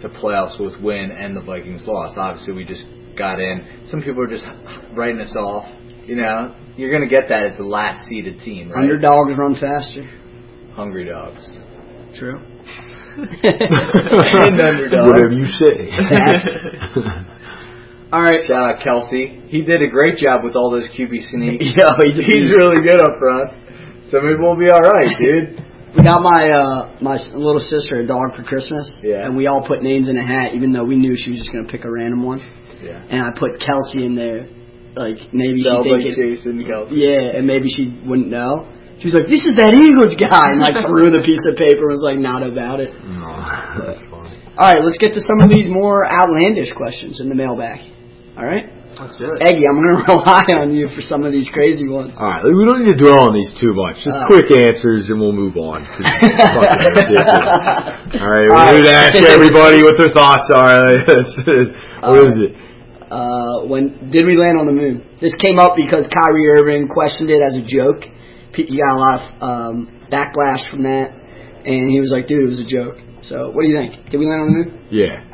to 0.00 0.08
playoffs 0.08 0.60
with 0.60 0.80
win 0.80 1.10
and 1.10 1.36
the 1.36 1.40
Vikings 1.40 1.82
lost. 1.88 2.16
Obviously, 2.16 2.54
we 2.54 2.64
just 2.64 2.84
got 3.18 3.40
in. 3.40 3.66
Some 3.88 4.00
people 4.00 4.22
are 4.22 4.28
just 4.28 4.46
writing 4.96 5.18
us 5.18 5.34
off. 5.34 5.66
You 6.06 6.14
know, 6.14 6.54
you're 6.76 6.92
gonna 6.92 7.08
get 7.10 7.28
that 7.30 7.46
at 7.46 7.56
the 7.58 7.64
last 7.64 8.06
seeded 8.06 8.38
team, 8.44 8.70
right? 8.70 8.84
Underdogs 8.84 9.36
run 9.36 9.54
faster. 9.54 10.08
Hungry 10.74 11.04
dogs. 11.04 11.50
True. 12.14 12.38
and 13.18 14.54
underdogs. 14.54 15.04
Whatever 15.04 15.30
you 15.30 15.46
say. 15.46 15.90
All 18.12 18.22
right. 18.22 18.46
Shout 18.46 18.62
out 18.62 18.78
Kelce. 18.86 19.48
He 19.48 19.62
did 19.62 19.82
a 19.82 19.88
great 19.88 20.18
job 20.18 20.44
with 20.44 20.54
all 20.54 20.70
those 20.70 20.86
QB 20.96 21.28
sneaks. 21.28 21.64
Yeah, 21.76 21.90
he 22.04 22.12
did. 22.12 22.24
He's 22.24 22.54
really 22.54 22.82
good 22.82 23.02
up 23.02 23.18
front. 23.18 23.50
So 24.10 24.20
maybe 24.20 24.38
we'll 24.38 24.58
be 24.58 24.70
all 24.70 24.80
right, 24.80 25.10
dude. 25.18 25.64
We 25.90 26.04
got 26.06 26.22
my 26.22 26.46
uh 26.46 27.02
my 27.02 27.18
little 27.34 27.58
sister 27.58 27.98
a 27.98 28.06
dog 28.06 28.36
for 28.38 28.44
Christmas, 28.46 28.86
Yeah. 29.02 29.26
and 29.26 29.34
we 29.36 29.48
all 29.50 29.66
put 29.66 29.82
names 29.82 30.06
in 30.08 30.14
a 30.16 30.22
hat, 30.24 30.54
even 30.54 30.70
though 30.72 30.84
we 30.86 30.94
knew 30.94 31.16
she 31.18 31.30
was 31.34 31.40
just 31.42 31.50
gonna 31.50 31.66
pick 31.66 31.82
a 31.84 31.90
random 31.90 32.22
one. 32.24 32.38
Yeah. 32.80 33.02
And 33.10 33.18
I 33.20 33.34
put 33.36 33.58
Kelsey 33.58 34.06
in 34.06 34.14
there, 34.14 34.46
like 34.94 35.18
maybe 35.34 35.66
Sounds 35.66 35.82
she 35.82 35.90
like 35.90 36.06
think 36.06 36.14
it, 36.14 36.36
Jason 36.38 36.62
Kelce. 36.62 36.94
yeah, 36.94 37.34
and 37.34 37.42
maybe 37.44 37.66
she 37.68 37.90
wouldn't 38.06 38.30
know. 38.30 38.70
She 39.02 39.10
was 39.10 39.14
like, 39.18 39.26
"This 39.26 39.42
is 39.42 39.58
that 39.58 39.74
Eagles 39.74 40.14
guy," 40.14 40.54
and 40.54 40.62
like 40.62 40.78
threw 40.86 41.10
the 41.10 41.26
piece 41.26 41.42
of 41.50 41.58
paper 41.58 41.90
and 41.90 41.98
was 41.98 42.06
like, 42.06 42.22
"Not 42.22 42.46
about 42.46 42.78
it." 42.78 42.94
No, 43.10 43.26
that's 43.82 43.98
funny. 44.14 44.30
All 44.54 44.70
right, 44.70 44.78
let's 44.86 44.98
get 45.02 45.10
to 45.18 45.22
some 45.26 45.42
of 45.42 45.50
these 45.50 45.66
more 45.66 46.06
outlandish 46.06 46.70
questions 46.78 47.18
in 47.18 47.26
the 47.28 47.34
mailbag. 47.34 47.82
All 48.38 48.46
right, 48.46 48.70
Let's 49.00 49.16
do 49.16 49.32
it. 49.32 49.40
Eggy, 49.40 49.64
I'm 49.64 49.80
gonna 49.80 50.04
rely 50.12 50.44
on 50.60 50.74
you 50.76 50.86
for 50.92 51.00
some 51.00 51.24
of 51.24 51.32
these 51.32 51.48
crazy 51.48 51.88
ones. 51.88 52.12
All 52.20 52.28
right, 52.28 52.44
we 52.44 52.64
don't 52.68 52.84
need 52.84 52.92
to 52.92 53.00
dwell 53.00 53.26
on 53.28 53.32
these 53.32 53.48
too 53.58 53.72
much. 53.72 53.96
Just 54.04 54.20
Uh. 54.20 54.26
quick 54.28 54.52
answers, 54.52 55.08
and 55.08 55.16
we'll 55.18 55.32
move 55.32 55.56
on. 55.56 55.86
'cause 55.88 56.04
it's 56.04 56.36
fucking 56.52 56.92
ridiculous. 57.00 58.20
All 58.20 58.28
right, 58.28 58.44
we 58.44 58.52
All 58.52 58.60
right. 58.60 58.76
need 58.76 58.84
to 58.84 58.94
ask 58.94 59.16
everybody 59.16 59.80
what 59.82 59.96
their 59.96 60.12
thoughts 60.12 60.46
are. 60.52 60.84
what 62.12 62.28
is 62.28 62.36
it? 62.44 62.52
Uh, 63.10 63.66
when 63.66 64.10
did 64.12 64.24
we 64.26 64.36
land 64.36 64.60
on 64.60 64.66
the 64.66 64.76
moon? 64.76 65.02
This 65.20 65.34
came 65.42 65.58
up 65.58 65.74
because 65.74 66.06
Kyrie 66.12 66.46
Irving 66.60 66.86
questioned 66.86 67.30
it 67.30 67.42
as 67.42 67.56
a 67.56 67.62
joke. 67.64 68.04
P- 68.52 68.66
He 68.68 68.78
got 68.78 68.92
a 68.94 69.00
lot 69.00 69.14
of 69.16 69.22
um, 69.42 69.88
backlash 70.12 70.62
from 70.70 70.82
that, 70.84 71.10
and 71.64 71.90
he 71.90 71.98
was 71.98 72.10
like, 72.14 72.28
"Dude, 72.28 72.44
it 72.44 72.50
was 72.50 72.60
a 72.60 72.64
joke." 72.68 72.96
So, 73.22 73.50
what 73.50 73.62
do 73.64 73.68
you 73.68 73.76
think? 73.76 74.10
Did 74.10 74.18
we 74.18 74.26
land 74.26 74.42
on 74.42 74.46
the 74.52 74.56
moon 74.62 74.68
Yeah. 74.90 75.24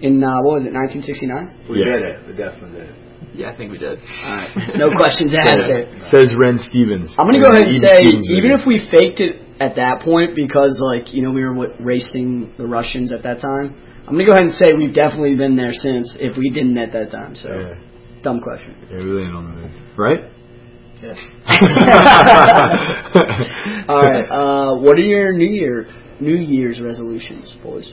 in 0.00 0.22
uh, 0.24 0.40
what 0.42 0.60
was 0.60 0.66
it, 0.66 0.72
1969? 0.72 1.68
We 1.68 1.78
Yes. 1.84 1.86
did 1.92 2.02
it. 2.08 2.16
We 2.26 2.32
definitely 2.34 2.80
did. 2.80 2.94
Yeah, 3.32 3.50
I 3.50 3.56
think 3.56 3.70
we 3.72 3.78
did. 3.78 3.98
Alright, 4.00 4.50
no 4.76 4.90
questions 4.96 5.34
asked 5.46 5.64
there. 5.66 5.86
Says 6.10 6.34
Ren 6.36 6.58
Stevens. 6.58 7.14
I'm 7.18 7.26
gonna 7.26 7.40
go 7.42 7.50
ahead 7.50 7.66
and 7.68 7.76
Eden 7.76 7.88
say, 7.88 7.96
Stevens 8.02 8.28
even 8.30 8.50
radio. 8.50 8.58
if 8.60 8.66
we 8.66 8.78
faked 8.90 9.20
it 9.20 9.40
at 9.60 9.76
that 9.76 10.02
point, 10.02 10.34
because 10.34 10.80
like 10.92 11.12
you 11.14 11.22
know 11.22 11.30
we 11.30 11.42
were 11.44 11.54
what, 11.54 11.80
racing 11.80 12.52
the 12.58 12.66
Russians 12.66 13.12
at 13.12 13.22
that 13.22 13.40
time, 13.40 13.74
I'm 14.06 14.12
gonna 14.14 14.24
go 14.26 14.32
ahead 14.32 14.44
and 14.44 14.54
say 14.54 14.72
we've 14.76 14.92
definitely 14.94 15.36
been 15.36 15.54
there 15.56 15.72
since. 15.72 16.16
If 16.18 16.36
we 16.36 16.50
didn't 16.50 16.76
at 16.78 16.92
that 16.92 17.10
time, 17.12 17.34
so 17.36 17.48
Yeah. 17.48 17.74
dumb 18.22 18.40
question. 18.40 18.74
Yeah, 18.90 18.98
we 18.98 19.04
land 19.22 19.36
on 19.36 19.44
the 19.44 19.50
moon. 19.62 19.72
Right? 19.96 20.24
Yeah. 21.00 21.14
All 23.88 24.02
right. 24.02 24.28
Uh, 24.28 24.74
what 24.80 24.98
are 24.98 25.02
your 25.02 25.32
New 25.32 25.48
Year 25.50 25.88
New 26.20 26.36
Year's 26.36 26.80
resolutions, 26.80 27.52
boys? 27.62 27.90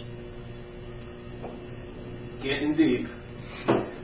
Getting 2.44 2.76
deep. 2.76 3.08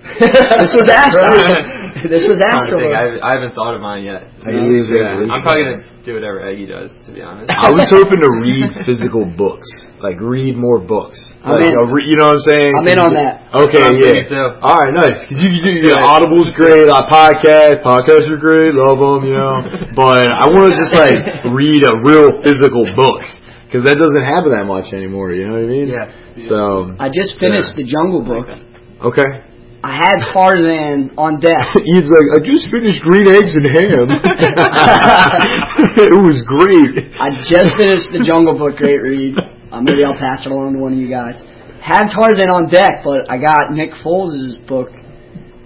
this 0.19 0.75
was 0.75 0.87
asked. 0.91 1.15
this 2.11 2.27
was 2.27 2.43
I, 2.43 2.51
asked 2.51 2.67
don't 2.67 2.83
of 2.83 2.91
think 2.91 2.91
us. 2.91 3.23
I, 3.23 3.31
I 3.31 3.31
haven't 3.39 3.55
thought 3.55 3.71
of 3.71 3.79
mine 3.79 4.03
yet. 4.03 4.27
I 4.43 4.51
believe 4.51 4.91
Yeah, 4.91 5.23
it. 5.23 5.31
I'm 5.31 5.39
probably 5.39 5.63
gonna 5.63 6.03
do 6.03 6.19
whatever 6.19 6.43
Eggy 6.43 6.67
does, 6.67 6.91
to 7.07 7.15
be 7.15 7.23
honest. 7.23 7.47
I 7.47 7.71
was 7.71 7.87
hoping 7.95 8.19
to 8.19 8.31
read 8.43 8.67
physical 8.83 9.23
books, 9.23 9.63
like 10.03 10.19
read 10.19 10.59
more 10.59 10.83
books. 10.83 11.15
I'm 11.39 11.55
like, 11.55 11.71
in. 11.71 11.79
re- 11.87 12.03
you 12.03 12.19
know 12.19 12.35
what 12.35 12.43
I'm 12.43 12.47
saying? 12.51 12.71
I'm 12.75 12.87
in 12.91 12.99
on 12.99 13.15
that. 13.15 13.47
Okay, 13.55 13.79
I'm 13.79 13.95
yeah. 13.95 14.27
too. 14.27 14.47
All 14.59 14.75
right, 14.75 14.91
nice. 14.91 15.23
Because 15.23 15.39
you 15.39 15.49
can 15.55 15.63
do 15.63 15.71
you 15.71 15.95
know, 15.95 16.03
Audible's 16.03 16.51
great, 16.51 16.91
uh, 16.91 17.07
podcast, 17.07 17.79
podcasts 17.87 18.27
are 18.27 18.41
great, 18.41 18.75
love 18.75 18.99
them, 18.99 19.23
you 19.23 19.39
know. 19.39 19.63
But 19.95 20.27
I 20.27 20.51
want 20.51 20.67
to 20.67 20.75
just 20.75 20.91
like 20.91 21.15
read 21.55 21.87
a 21.87 21.95
real 22.03 22.43
physical 22.43 22.83
book 22.99 23.23
because 23.71 23.87
that 23.87 23.95
doesn't 23.95 24.25
happen 24.27 24.51
that 24.51 24.67
much 24.67 24.91
anymore. 24.91 25.31
You 25.31 25.47
know 25.47 25.63
what 25.63 25.63
I 25.63 25.71
mean? 25.71 25.87
Yeah. 25.87 26.11
So 26.51 26.91
I 26.99 27.07
just 27.07 27.39
finished 27.39 27.71
the 27.79 27.87
Jungle 27.87 28.19
Book. 28.19 28.51
okay. 29.15 29.52
I 29.83 29.99
had 29.99 30.15
Tarzan 30.31 31.11
on 31.19 31.43
deck. 31.43 31.59
He's 31.83 32.07
like, 32.07 32.27
I 32.31 32.39
just 32.39 32.71
finished 32.71 33.03
green 33.03 33.27
eggs 33.27 33.51
and 33.51 33.67
ham. 33.67 34.07
it 36.07 36.15
was 36.23 36.39
great. 36.47 37.11
I 37.19 37.35
just 37.43 37.75
finished 37.75 38.07
the 38.15 38.23
Jungle 38.23 38.55
Book. 38.57 38.79
Great 38.79 39.03
read. 39.03 39.35
Uh, 39.71 39.81
maybe 39.81 40.05
I'll 40.07 40.15
pass 40.15 40.45
it 40.45 40.51
along 40.51 40.73
to 40.73 40.79
one 40.79 40.93
of 40.93 40.99
you 40.99 41.09
guys. 41.11 41.35
Had 41.83 42.07
Tarzan 42.15 42.47
on 42.47 42.71
deck, 42.71 43.03
but 43.03 43.27
I 43.27 43.35
got 43.35 43.75
Nick 43.75 43.91
Foles' 43.99 44.55
book, 44.67 44.87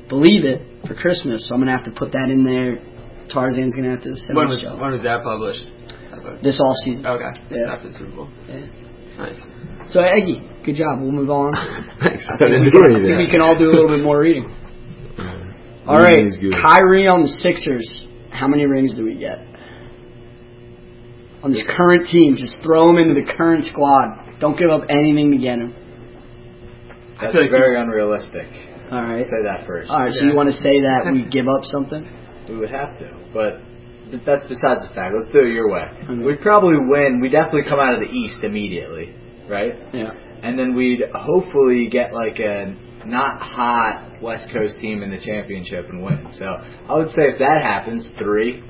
Believe 0.09 0.45
It, 0.45 0.65
for 0.87 0.95
Christmas, 0.95 1.45
so 1.47 1.53
I'm 1.53 1.61
gonna 1.61 1.77
have 1.77 1.85
to 1.85 1.93
put 1.93 2.11
that 2.13 2.29
in 2.33 2.41
there. 2.43 2.81
Tarzan's 3.29 3.75
gonna 3.75 3.91
have 3.91 4.01
to 4.01 4.15
send 4.15 4.33
When 4.33 4.49
me 4.49 4.57
was, 4.57 4.63
a 4.63 4.65
show. 4.65 4.77
when 4.81 4.91
was 4.97 5.03
that 5.03 5.21
published? 5.21 5.65
This 6.41 6.59
all 6.59 6.73
season. 6.83 7.05
Okay. 7.05 7.29
Yeah. 7.51 7.69
After 7.73 7.89
the 7.89 7.93
Super 7.93 8.15
Bowl. 8.15 8.29
Yeah. 8.49 8.65
Nice. 9.21 9.37
So 9.89 10.01
Eggy, 10.01 10.41
good 10.65 10.75
job. 10.75 10.99
We'll 10.99 11.11
move 11.11 11.29
on. 11.29 11.53
Thanks. 12.03 12.23
I 12.27 12.35
I 12.35 12.37
think, 12.37 12.51
didn't 12.51 12.65
we 12.65 12.71
do 12.71 12.81
can, 12.81 12.95
I 12.95 13.03
think 13.07 13.17
we 13.17 13.31
can 13.31 13.41
all 13.41 13.57
do 13.57 13.65
a 13.65 13.73
little 13.73 13.89
bit 13.89 14.03
more 14.03 14.19
reading. 14.19 14.53
All 15.87 15.95
right, 15.97 16.19
Reading 16.27 16.51
is. 16.51 16.61
Kyrie 16.61 17.07
on 17.07 17.21
the 17.21 17.31
Sixers. 17.41 17.87
How 18.29 18.47
many 18.47 18.65
rings 18.65 18.93
do 18.93 19.05
we 19.05 19.15
get 19.17 19.39
on 21.41 21.51
this 21.51 21.63
current 21.65 22.07
team? 22.11 22.35
Just 22.35 22.57
throw 22.61 22.89
him 22.89 22.97
into 22.97 23.15
the 23.15 23.25
current 23.33 23.63
squad. 23.65 24.39
Don't 24.39 24.59
give 24.59 24.69
up 24.69 24.83
anything 24.89 25.31
to 25.31 25.37
get 25.37 25.57
him. 25.59 25.73
That's 27.21 27.33
like 27.33 27.49
very 27.49 27.79
unrealistic. 27.79 28.45
All 28.91 29.01
right. 29.01 29.23
Say 29.25 29.41
that 29.47 29.65
first. 29.65 29.89
All 29.89 29.99
right. 30.03 30.11
So 30.11 30.25
you 30.25 30.35
want 30.35 30.51
to 30.51 30.57
say 30.59 30.81
that 30.83 31.07
we 31.11 31.23
give 31.29 31.47
up 31.47 31.63
something? 31.63 32.13
We 32.47 32.55
would 32.55 32.71
have 32.71 32.97
to, 32.99 33.11
but 33.33 33.59
that's 34.25 34.47
besides 34.47 34.79
the 34.87 34.91
fact. 34.95 35.11
Let's 35.13 35.27
do 35.33 35.43
it 35.43 35.51
your 35.51 35.67
way. 35.69 35.83
Okay. 35.83 36.23
We'd 36.23 36.39
probably 36.39 36.77
win. 36.79 37.19
We'd 37.19 37.33
definitely 37.33 37.67
come 37.67 37.77
out 37.77 37.93
of 37.95 37.99
the 37.99 38.07
East 38.07 38.41
immediately, 38.41 39.13
right? 39.49 39.73
Yeah. 39.93 40.11
And 40.43 40.57
then 40.57 40.75
we'd 40.75 41.01
hopefully 41.13 41.89
get 41.89 42.13
like 42.13 42.39
a 42.39 42.75
not 43.05 43.41
hot 43.41 44.21
West 44.21 44.49
Coast 44.51 44.77
team 44.79 45.01
in 45.01 45.09
the 45.09 45.19
championship 45.19 45.89
and 45.89 46.03
win. 46.03 46.27
So 46.33 46.45
I 46.45 46.95
would 46.95 47.09
say 47.09 47.23
if 47.33 47.39
that 47.39 47.61
happens, 47.63 48.09
three. 48.19 48.61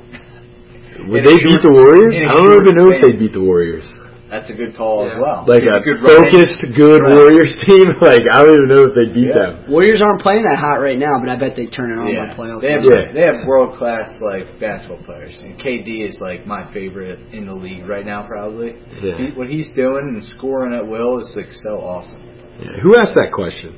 Would 1.09 1.25
they 1.25 1.35
beat 1.35 1.61
the 1.61 1.73
Warriors? 1.73 2.17
I 2.17 2.33
don't 2.33 2.65
even 2.65 2.75
know 2.75 2.89
if 2.89 3.03
span. 3.03 3.11
they 3.11 3.17
beat 3.17 3.33
the 3.33 3.41
Warriors. 3.41 3.87
That's 4.29 4.49
a 4.49 4.53
good 4.53 4.75
call 4.75 5.07
as 5.07 5.15
well. 5.15 5.45
Like 5.47 5.63
It's 5.63 5.71
a 5.71 5.79
good 5.87 6.03
run. 6.03 6.23
focused, 6.27 6.59
good 6.75 6.99
Right. 7.01 7.15
Warriors 7.15 7.55
team. 7.65 7.95
Like 8.01 8.21
I 8.31 8.43
don't 8.43 8.53
even 8.59 8.67
know 8.67 8.83
if 8.91 8.93
they 8.93 9.07
beat 9.13 9.31
Yeah. 9.31 9.63
them. 9.63 9.71
Warriors 9.71 10.01
aren't 10.03 10.21
playing 10.21 10.43
that 10.43 10.59
hot 10.59 10.81
right 10.83 10.99
now, 10.99 11.15
but 11.19 11.29
I 11.29 11.35
bet 11.37 11.55
they 11.55 11.65
turn 11.67 11.91
it 11.91 11.97
on 11.97 12.07
Yeah, 12.11 12.27
by 12.27 12.35
playoff. 12.35 12.59
they 12.61 12.71
have. 12.71 12.83
Yeah. 12.83 13.11
they 13.13 13.21
have 13.21 13.47
world 13.47 13.75
class 13.77 14.09
like 14.19 14.59
basketball 14.59 14.99
players. 15.05 15.31
And 15.41 15.57
KD 15.57 16.03
is 16.07 16.17
like 16.19 16.45
my 16.45 16.67
favorite 16.73 17.19
in 17.31 17.45
the 17.47 17.53
league 17.55 17.87
right 17.87 18.05
now, 18.05 18.27
probably. 18.27 18.75
Yeah. 19.01 19.15
He- 19.17 19.31
what 19.31 19.47
he's 19.47 19.71
doing 19.71 20.11
and 20.13 20.23
scoring 20.35 20.73
at 20.73 20.85
will 20.85 21.19
is 21.19 21.31
like 21.35 21.51
so 21.63 21.79
awesome. 21.79 22.21
Yeah. 22.59 22.81
Who 22.83 22.97
asked 22.97 23.15
that 23.15 23.31
question? 23.31 23.75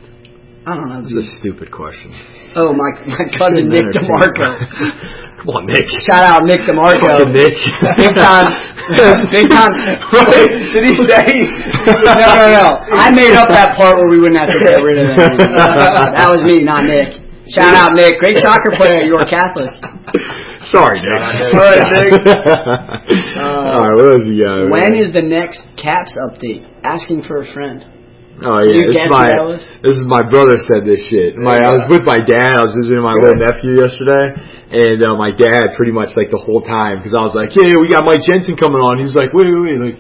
I 0.68 0.76
don't 0.76 0.89
know. 0.91 1.01
This 1.01 1.16
is 1.16 1.24
a 1.24 1.39
stupid 1.39 1.72
question. 1.72 2.12
Oh, 2.55 2.76
my 2.76 2.91
my 3.07 3.26
cousin 3.39 3.72
Nick 3.72 3.88
DeMarco. 3.95 4.47
Come 5.39 5.55
on, 5.55 5.64
Nick. 5.72 5.88
Shout 6.03 6.28
out 6.28 6.43
Nick 6.43 6.68
DeMarco. 6.68 6.99
Fucking 6.99 7.32
Nick. 7.32 7.55
Big 7.95 8.14
time. 8.20 8.49
Big 9.32 9.47
time. 9.47 9.72
Right? 10.12 10.51
Did 10.76 10.84
he 10.84 10.93
say? 10.99 11.47
no, 12.03 12.12
no, 12.12 12.45
no. 12.51 12.66
I 12.91 13.07
made 13.16 13.32
up 13.39 13.47
that 13.47 13.80
part 13.80 13.95
where 13.95 14.12
we 14.12 14.20
wouldn't 14.20 14.38
have 14.38 14.51
to 14.51 14.60
get 14.60 14.84
rid 14.84 14.99
of 14.99 15.16
that. 15.16 16.12
that 16.20 16.28
was 16.28 16.43
me, 16.43 16.60
not 16.60 16.84
Nick. 16.84 17.16
Shout 17.49 17.74
out 17.74 17.95
Nick. 17.95 18.20
Great 18.20 18.38
soccer 18.43 18.76
player. 18.76 19.01
You're 19.07 19.24
a 19.24 19.30
Catholic. 19.30 19.72
Sorry, 20.68 20.99
Nick. 20.99 21.07
Nick. 21.07 21.55
All 21.55 21.66
right, 21.72 21.86
Nick. 21.88 22.12
Uh, 22.20 23.39
All 23.39 23.88
right, 23.88 23.95
what 23.95 24.05
else 24.12 24.28
you 24.28 24.43
got? 24.43 24.68
When 24.70 24.91
is 24.99 25.14
the 25.16 25.24
next 25.24 25.66
Caps 25.80 26.14
update? 26.20 26.68
Asking 26.84 27.24
for 27.24 27.41
a 27.41 27.53
friend. 27.53 27.99
Oh 28.40 28.64
yeah, 28.64 28.72
you 28.72 28.88
this 28.88 29.04
is 29.04 29.12
my 29.12 29.28
was? 29.44 29.60
this 29.84 29.96
is 30.00 30.08
my 30.08 30.24
brother 30.24 30.56
said 30.72 30.88
this 30.88 31.04
shit. 31.12 31.36
My 31.36 31.60
I 31.60 31.76
was 31.76 31.86
with 31.92 32.08
my 32.08 32.24
dad. 32.24 32.56
I 32.56 32.64
was 32.64 32.72
visiting 32.72 33.04
my 33.04 33.12
little 33.20 33.36
nephew 33.36 33.76
yesterday, 33.76 34.32
and 34.72 34.98
uh, 35.04 35.20
my 35.20 35.36
dad 35.36 35.76
pretty 35.76 35.92
much 35.92 36.16
like 36.16 36.32
the 36.32 36.40
whole 36.40 36.64
time 36.64 37.04
because 37.04 37.12
I 37.12 37.20
was 37.20 37.36
like, 37.36 37.52
"Yeah, 37.52 37.76
we 37.76 37.92
got 37.92 38.08
Mike 38.08 38.24
Jensen 38.24 38.56
coming 38.56 38.80
on." 38.80 39.04
He's 39.04 39.12
like, 39.16 39.36
"Wait, 39.36 39.48
wait, 39.48 39.64
wait, 39.64 39.80
like." 39.80 40.00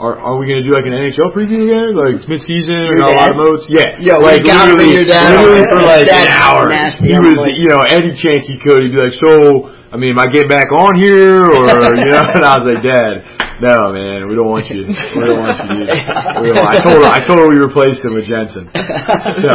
Are, 0.00 0.16
are 0.16 0.40
we 0.40 0.48
gonna 0.48 0.64
do 0.64 0.72
like 0.72 0.88
an 0.88 0.96
NHL 0.96 1.28
preview 1.36 1.68
again? 1.68 1.92
Like 1.92 2.16
it's 2.16 2.24
mid-season, 2.24 2.88
we 2.88 3.04
got 3.04 3.12
a 3.12 3.20
lot 3.20 3.30
of 3.32 3.36
modes. 3.36 3.68
Yeah, 3.68 4.00
yeah. 4.00 4.16
like 4.16 4.40
literally, 4.48 4.96
your 4.96 5.04
dad 5.04 5.36
literally 5.36 5.68
for 5.68 5.84
like 5.84 6.08
an 6.08 6.40
hour. 6.40 6.72
nasty. 6.72 7.12
He 7.12 7.20
was, 7.20 7.36
like- 7.36 7.52
you 7.60 7.68
know, 7.68 7.84
any 7.84 8.16
chance 8.16 8.48
he 8.48 8.56
could, 8.64 8.80
he'd 8.80 8.96
be 8.96 9.02
like, 9.04 9.12
"So, 9.20 9.76
I 9.90 9.98
mean, 9.98 10.14
am 10.14 10.22
I 10.22 10.30
getting 10.30 10.48
back 10.48 10.70
on 10.70 10.94
here?" 10.94 11.42
Or 11.42 11.66
you 11.66 12.06
know, 12.06 12.22
and 12.30 12.46
I 12.46 12.62
was 12.62 12.66
like, 12.66 12.78
"Dad, 12.78 13.26
no, 13.58 13.90
man, 13.90 14.30
we 14.30 14.38
don't 14.38 14.46
want 14.46 14.70
you. 14.70 14.86
We 14.86 15.22
don't 15.26 15.42
want 15.42 15.58
you." 15.66 15.82
To, 15.82 15.94
we 16.40 16.54
don't, 16.54 16.62
I 16.62 16.78
told 16.78 17.02
her, 17.02 17.10
I 17.10 17.20
told 17.26 17.42
her 17.42 17.50
we 17.50 17.58
replaced 17.58 17.98
him 18.06 18.14
with 18.14 18.30
Jensen. 18.30 18.70
So, 18.70 19.54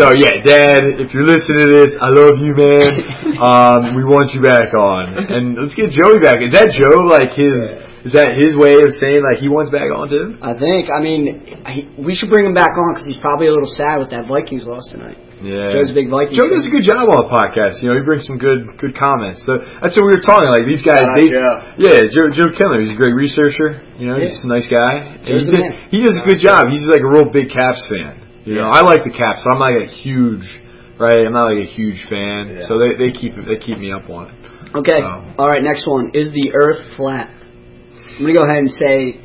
so 0.00 0.04
yeah, 0.16 0.40
Dad, 0.40 1.04
if 1.04 1.12
you're 1.12 1.28
listening 1.28 1.68
to 1.68 1.70
this, 1.84 1.92
I 2.00 2.08
love 2.16 2.40
you, 2.40 2.56
man. 2.56 2.92
Um, 3.36 3.80
we 3.92 4.08
want 4.08 4.32
you 4.32 4.40
back 4.40 4.72
on, 4.72 5.20
and 5.20 5.60
let's 5.60 5.76
get 5.76 5.92
Joey 5.92 6.16
back. 6.16 6.40
Is 6.40 6.56
that 6.56 6.72
Joe 6.72 7.04
like 7.04 7.36
his? 7.36 7.84
Is 8.04 8.12
that 8.12 8.36
his 8.36 8.52
way 8.52 8.76
of 8.76 8.92
saying 9.00 9.24
like 9.24 9.40
he 9.40 9.48
wants 9.48 9.72
back 9.72 9.88
on 9.88 10.12
too? 10.12 10.36
I 10.44 10.52
think. 10.60 10.92
I 10.92 11.00
mean, 11.00 11.40
he, 11.72 11.88
we 11.96 12.12
should 12.12 12.28
bring 12.28 12.44
him 12.44 12.52
back 12.52 12.76
on 12.76 12.92
because 12.92 13.08
he's 13.08 13.20
probably 13.20 13.48
a 13.48 13.52
little 13.52 13.68
sad 13.68 13.96
with 13.96 14.12
that 14.12 14.28
Vikings 14.28 14.68
loss 14.68 14.84
tonight. 14.92 15.16
Yeah, 15.44 15.76
Joe's 15.76 15.92
a 15.92 15.96
big 15.96 16.08
Vikings. 16.08 16.40
Joe 16.40 16.48
does 16.48 16.64
a 16.64 16.72
good 16.72 16.88
job 16.88 17.04
on 17.04 17.16
the 17.20 17.28
podcast. 17.28 17.84
You 17.84 17.92
know, 17.92 18.00
he 18.00 18.02
brings 18.02 18.24
some 18.24 18.40
good 18.40 18.80
good 18.80 18.96
comments. 18.96 19.44
The, 19.44 19.60
that's 19.84 19.92
what 19.92 20.08
we 20.08 20.16
were 20.16 20.24
talking. 20.24 20.48
Like 20.48 20.64
these 20.64 20.80
guys, 20.80 21.04
Shout 21.04 21.20
they 21.20 21.28
Joe. 21.28 21.52
yeah, 21.76 22.00
Joe 22.08 22.32
Joe 22.32 22.48
Kindler. 22.56 22.80
He's 22.80 22.96
a 22.96 22.98
great 22.98 23.12
researcher. 23.12 23.84
You 24.00 24.08
know, 24.08 24.16
he's 24.16 24.40
a 24.40 24.48
nice 24.48 24.64
guy. 24.66 25.20
Joe's 25.20 25.44
he, 25.44 25.52
the 25.52 25.52
did- 25.52 25.60
man. 25.68 25.72
he 25.92 25.98
does 26.00 26.16
a 26.16 26.24
good 26.24 26.40
job. 26.40 26.72
He's 26.72 26.88
like 26.88 27.04
a 27.04 27.10
real 27.10 27.28
big 27.28 27.52
Caps 27.52 27.84
fan. 27.92 28.24
You 28.48 28.56
know, 28.56 28.72
I 28.72 28.80
like 28.80 29.04
the 29.04 29.12
Caps, 29.12 29.44
so 29.44 29.52
I'm 29.52 29.60
not 29.60 29.76
like 29.76 29.84
a 29.84 29.92
huge 29.92 30.48
right. 30.96 31.28
I'm 31.28 31.32
not 31.36 31.52
like 31.52 31.60
a 31.60 31.68
huge 31.68 32.00
fan. 32.08 32.56
Yeah. 32.56 32.64
So 32.64 32.80
they 32.80 32.96
they 32.96 33.10
keep 33.12 33.36
they 33.36 33.60
keep 33.60 33.76
me 33.76 33.92
up 33.92 34.08
on 34.08 34.32
it. 34.32 34.36
Okay. 34.80 35.00
Um, 35.04 35.36
All 35.38 35.46
right. 35.48 35.62
Next 35.62 35.84
one. 35.86 36.10
Is 36.14 36.32
the 36.32 36.52
Earth 36.56 36.96
flat? 36.96 37.28
I'm 37.30 38.20
gonna 38.20 38.32
go 38.32 38.44
ahead 38.44 38.58
and 38.64 38.70
say 38.70 39.20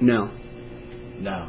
no. 0.00 0.30
No. 1.18 1.48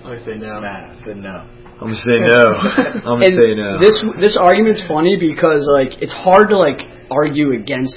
I'm 0.00 0.02
gonna 0.02 0.20
say 0.20 0.34
no. 0.38 0.60
Nah, 0.60 0.94
I 0.94 0.96
said 1.04 1.16
no. 1.18 1.46
I'm 1.80 1.88
gonna 1.88 2.04
say 2.04 2.18
no. 2.20 2.44
I'm 3.08 3.18
gonna 3.18 3.26
And 3.26 3.36
say 3.40 3.54
no. 3.56 3.78
This 3.80 3.96
this 4.20 4.36
argument's 4.36 4.84
funny 4.86 5.16
because 5.16 5.64
like 5.80 5.96
it's 6.02 6.12
hard 6.12 6.50
to 6.50 6.58
like 6.58 6.78
argue 7.10 7.52
against 7.56 7.96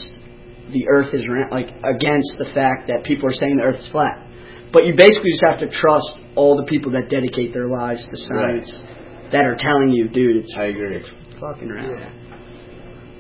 the 0.72 0.88
Earth 0.90 1.14
is 1.14 1.28
round, 1.28 1.52
like 1.52 1.70
against 1.84 2.40
the 2.40 2.48
fact 2.56 2.88
that 2.88 3.04
people 3.04 3.28
are 3.30 3.34
saying 3.36 3.58
the 3.58 3.64
Earth 3.68 3.80
is 3.84 3.90
flat. 3.92 4.24
But 4.72 4.86
you 4.88 4.96
basically 4.96 5.30
just 5.36 5.44
have 5.46 5.60
to 5.60 5.70
trust 5.70 6.08
all 6.36 6.56
the 6.58 6.66
people 6.66 6.92
that 6.94 7.10
dedicate 7.10 7.54
their 7.54 7.68
lives 7.68 8.02
to 8.10 8.16
science 8.18 8.72
that 9.32 9.46
are 9.46 9.58
telling 9.60 9.90
you, 9.90 10.08
dude, 10.08 10.38
it's 10.38 10.56
I 10.58 10.72
agree. 10.74 10.98
it's 10.98 11.12
fucking 11.40 11.70
round. 11.70 12.00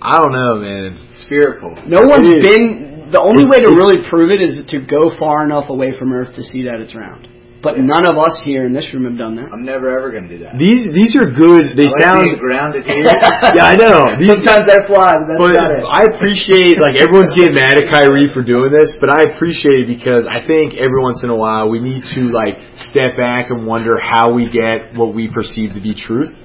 I 0.02 0.18
don't 0.18 0.32
know, 0.34 0.56
man. 0.64 0.98
Spherical. 1.28 1.76
No 1.88 2.08
one's 2.08 2.28
been. 2.42 3.08
The 3.12 3.22
only 3.22 3.44
It's- 3.44 3.52
way 3.52 3.60
to 3.68 3.72
really 3.76 4.02
prove 4.10 4.32
it 4.32 4.42
is 4.42 4.66
to 4.72 4.80
go 4.82 5.12
far 5.20 5.44
enough 5.46 5.70
away 5.70 5.92
from 5.98 6.12
Earth 6.14 6.34
to 6.36 6.44
see 6.44 6.64
that 6.64 6.80
it's 6.80 6.96
round. 6.96 7.28
But 7.64 7.80
none 7.80 8.04
of 8.04 8.20
us 8.20 8.36
here 8.44 8.68
in 8.68 8.76
this 8.76 8.92
room 8.92 9.08
have 9.08 9.16
done 9.16 9.40
that. 9.40 9.48
I'm 9.56 9.64
never 9.64 9.88
ever 9.88 10.12
gonna 10.12 10.28
do 10.28 10.44
that. 10.44 10.60
These 10.60 10.92
these 10.92 11.16
are 11.16 11.32
good. 11.32 11.80
They 11.80 11.88
I 11.88 11.96
like 11.96 12.04
sound 12.04 12.28
being 12.28 12.36
grounded 12.36 12.84
here. 12.84 13.08
yeah, 13.56 13.72
I 13.72 13.80
know. 13.80 14.20
These, 14.20 14.36
Sometimes 14.36 14.68
that 14.68 14.84
flies. 14.92 15.24
That's 15.24 15.40
but 15.40 15.56
about 15.56 15.72
it. 15.72 15.88
I 15.88 16.12
appreciate 16.12 16.76
like 16.84 17.00
everyone's 17.00 17.32
getting 17.40 17.56
mad 17.56 17.80
at 17.80 17.88
Kyrie 17.88 18.28
for 18.36 18.44
doing 18.44 18.68
this, 18.68 18.92
but 19.00 19.16
I 19.16 19.32
appreciate 19.32 19.88
it 19.88 19.96
because 19.96 20.28
I 20.28 20.44
think 20.44 20.76
every 20.76 21.00
once 21.00 21.24
in 21.24 21.32
a 21.32 21.40
while 21.40 21.72
we 21.72 21.80
need 21.80 22.04
to 22.20 22.36
like 22.36 22.60
step 22.92 23.16
back 23.16 23.48
and 23.48 23.64
wonder 23.64 23.96
how 23.96 24.36
we 24.36 24.52
get 24.52 24.92
what 25.00 25.16
we 25.16 25.32
perceive 25.32 25.72
to 25.72 25.80
be 25.80 25.96
truth, 25.96 26.36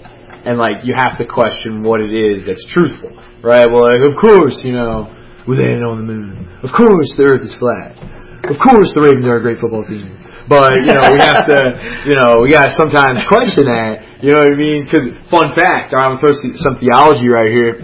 and 0.47 0.55
like 0.55 0.87
you 0.87 0.95
have 0.95 1.19
to 1.19 1.27
question 1.27 1.83
what 1.83 1.99
it 1.99 2.15
is 2.15 2.47
that's 2.47 2.63
truthful, 2.71 3.11
right? 3.43 3.67
Well, 3.67 3.91
like 3.91 4.07
of 4.07 4.15
course 4.15 4.63
you 4.63 4.71
know 4.71 5.11
we 5.51 5.59
landed 5.59 5.83
on 5.83 5.99
the 5.99 6.07
moon. 6.07 6.47
Of 6.63 6.71
course 6.71 7.11
the 7.19 7.27
Earth 7.27 7.43
is 7.43 7.59
flat. 7.59 7.99
Of 8.47 8.55
course 8.63 8.95
the 8.95 9.03
Ravens 9.03 9.27
are 9.27 9.43
a 9.43 9.43
great 9.43 9.59
football 9.59 9.83
team. 9.83 10.28
But 10.49 10.81
you 10.81 10.97
know 10.97 11.13
we 11.13 11.21
have 11.21 11.45
to, 11.45 11.61
you 12.09 12.17
know, 12.17 12.41
we 12.41 12.49
got 12.49 12.73
to 12.73 12.75
sometimes 12.75 13.21
question 13.29 13.69
that. 13.69 14.25
You 14.25 14.33
know 14.35 14.43
what 14.43 14.51
I 14.51 14.59
mean? 14.59 14.89
Because 14.89 15.07
fun 15.31 15.55
fact, 15.55 15.95
I'm 15.95 16.19
gonna 16.19 16.25
throw 16.25 16.35
some 16.35 16.81
theology 16.83 17.29
right 17.29 17.53
here. 17.53 17.79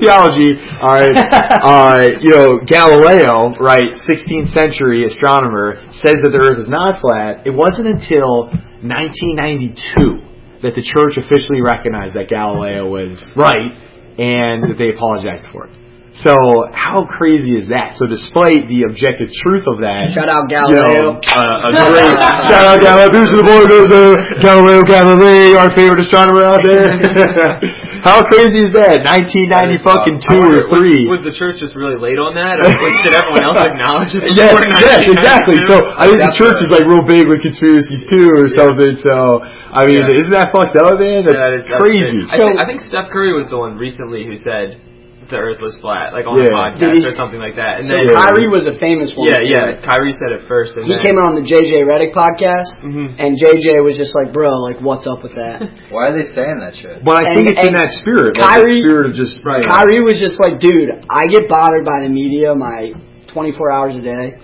Theology. 0.00 0.56
All 0.80 0.94
right. 0.94 1.12
uh, 1.12 2.00
you 2.24 2.32
know, 2.32 2.64
Galileo, 2.64 3.52
right, 3.60 3.92
16th 4.08 4.54
century 4.56 5.04
astronomer, 5.04 5.84
says 6.00 6.22
that 6.24 6.32
the 6.32 6.40
Earth 6.40 6.62
is 6.62 6.70
not 6.70 7.02
flat. 7.02 7.44
It 7.44 7.52
wasn't 7.52 7.92
until 7.92 8.48
1992 8.80 10.64
that 10.64 10.72
the 10.72 10.80
church 10.80 11.20
officially 11.20 11.60
recognized 11.60 12.16
that 12.16 12.32
Galileo 12.32 12.88
was 12.88 13.20
right 13.36 13.76
and 14.16 14.64
that 14.64 14.80
they 14.80 14.96
apologized 14.96 15.44
for 15.52 15.68
it. 15.68 15.83
So 16.14 16.30
how 16.70 17.10
crazy 17.10 17.58
is 17.58 17.66
that? 17.74 17.98
So 17.98 18.06
despite 18.06 18.70
the 18.70 18.86
objective 18.86 19.34
truth 19.34 19.66
of 19.66 19.82
that, 19.82 20.14
Shout 20.14 20.30
out 20.30 20.46
you 20.46 20.54
Galileo. 20.54 21.18
know, 21.18 21.18
uh, 21.18 21.66
a 21.66 21.70
great 21.74 22.14
shout 22.46 22.64
out 22.70 22.78
Galileo. 22.78 23.10
Boost 23.10 23.34
to 23.34 23.38
the 23.42 23.46
board 23.46 23.66
goes 23.66 23.90
Galileo 24.38 24.86
Galilei, 24.86 25.58
our 25.58 25.74
favorite 25.74 25.98
astronomer 26.06 26.46
out 26.46 26.62
there. 26.62 26.86
How 28.06 28.20
crazy 28.30 28.68
is 28.68 28.72
that? 28.78 29.02
1990 29.02 29.80
fucking 29.82 30.18
two 30.28 30.38
wonder, 30.38 30.68
or 30.68 30.76
three. 30.78 31.08
Was, 31.10 31.24
was 31.24 31.32
the 31.32 31.34
church 31.34 31.58
just 31.58 31.74
really 31.74 31.96
late 31.98 32.20
on 32.20 32.36
that, 32.38 32.62
or 32.62 32.68
like, 32.70 33.00
did 33.02 33.16
everyone 33.16 33.42
else 33.42 33.58
acknowledge 33.58 34.14
it? 34.14 34.22
Yes, 34.38 34.54
yes, 34.78 35.00
exactly. 35.10 35.58
So 35.66 35.82
I 35.98 36.06
think 36.06 36.22
the 36.22 36.30
church 36.38 36.62
is 36.62 36.70
like 36.70 36.86
real 36.86 37.02
big 37.02 37.26
with 37.26 37.42
conspiracies 37.42 38.06
too, 38.06 38.30
or 38.38 38.46
something. 38.54 38.94
So 39.02 39.42
I 39.42 39.82
mean, 39.88 39.98
Yeah. 39.98 40.14
isn't 40.20 40.30
that 40.36 40.54
fucked 40.54 40.78
up, 40.78 40.94
man? 41.02 41.26
That's 41.26 41.34
Yeah, 41.34 41.42
that 41.42 41.52
is- 41.58 41.66
that's 41.66 41.80
crazy. 41.82 42.22
big. 42.22 42.30
I, 42.30 42.36
think, 42.38 42.54
I 42.62 42.64
think 42.70 42.78
Steph 42.86 43.08
Curry 43.10 43.34
was 43.34 43.50
the 43.50 43.58
one 43.58 43.74
recently 43.80 44.22
who 44.28 44.36
said 44.38 44.78
the 45.30 45.36
Earth 45.40 45.60
was 45.60 45.76
flat, 45.80 46.12
like 46.12 46.28
on 46.28 46.36
a 46.36 46.44
podcast 46.48 47.00
he- 47.00 47.06
or 47.06 47.12
something 47.16 47.40
like 47.40 47.56
that. 47.56 47.80
And 47.80 47.88
So 47.88 47.94
then 47.96 48.12
Kyrie 48.12 48.48
was 48.52 48.68
a 48.68 48.76
famous 48.76 49.12
one. 49.16 49.28
yeah, 49.32 49.40
yeah, 49.40 49.80
Kyrie 49.80 50.12
said 50.16 50.36
it 50.36 50.44
first, 50.46 50.76
and 50.76 50.84
He 50.84 50.92
then, 50.96 51.04
came 51.04 51.16
on 51.22 51.34
the 51.38 51.44
JJ 51.46 51.82
Redick 51.88 52.12
podcast, 52.12 52.68
Mhm. 52.84 53.16
and 53.18 53.34
JJ 53.38 53.80
was 53.80 53.96
just 53.96 54.12
like, 54.14 54.32
"Bro, 54.32 54.50
like, 54.66 54.80
what's 54.84 55.06
up 55.08 55.22
with 55.24 55.34
that?" 55.36 55.64
Why 55.94 56.08
are 56.10 56.14
they 56.16 56.26
saying 56.28 56.58
that 56.60 56.76
shit? 56.76 57.00
But 57.04 57.20
I 57.24 57.34
think 57.34 57.50
it's 57.50 57.62
in 57.64 57.72
that 57.72 57.90
spirit, 58.04 58.36
like 58.36 58.44
Kyrie- 58.44 58.82
the 58.82 58.88
spirit 58.88 59.04
of 59.08 59.14
just 59.16 59.34
Right. 59.44 59.64
Kyrie 59.64 60.02
was 60.04 60.18
just 60.20 60.36
like, 60.40 60.60
"Dude, 60.60 60.90
I 61.08 61.26
get 61.32 61.48
bothered 61.48 61.84
by 61.84 62.00
the 62.04 62.10
media 62.12 62.54
my 62.54 62.92
24 63.32 63.70
hours 63.72 63.96
a 63.96 64.00
day. 64.02 64.38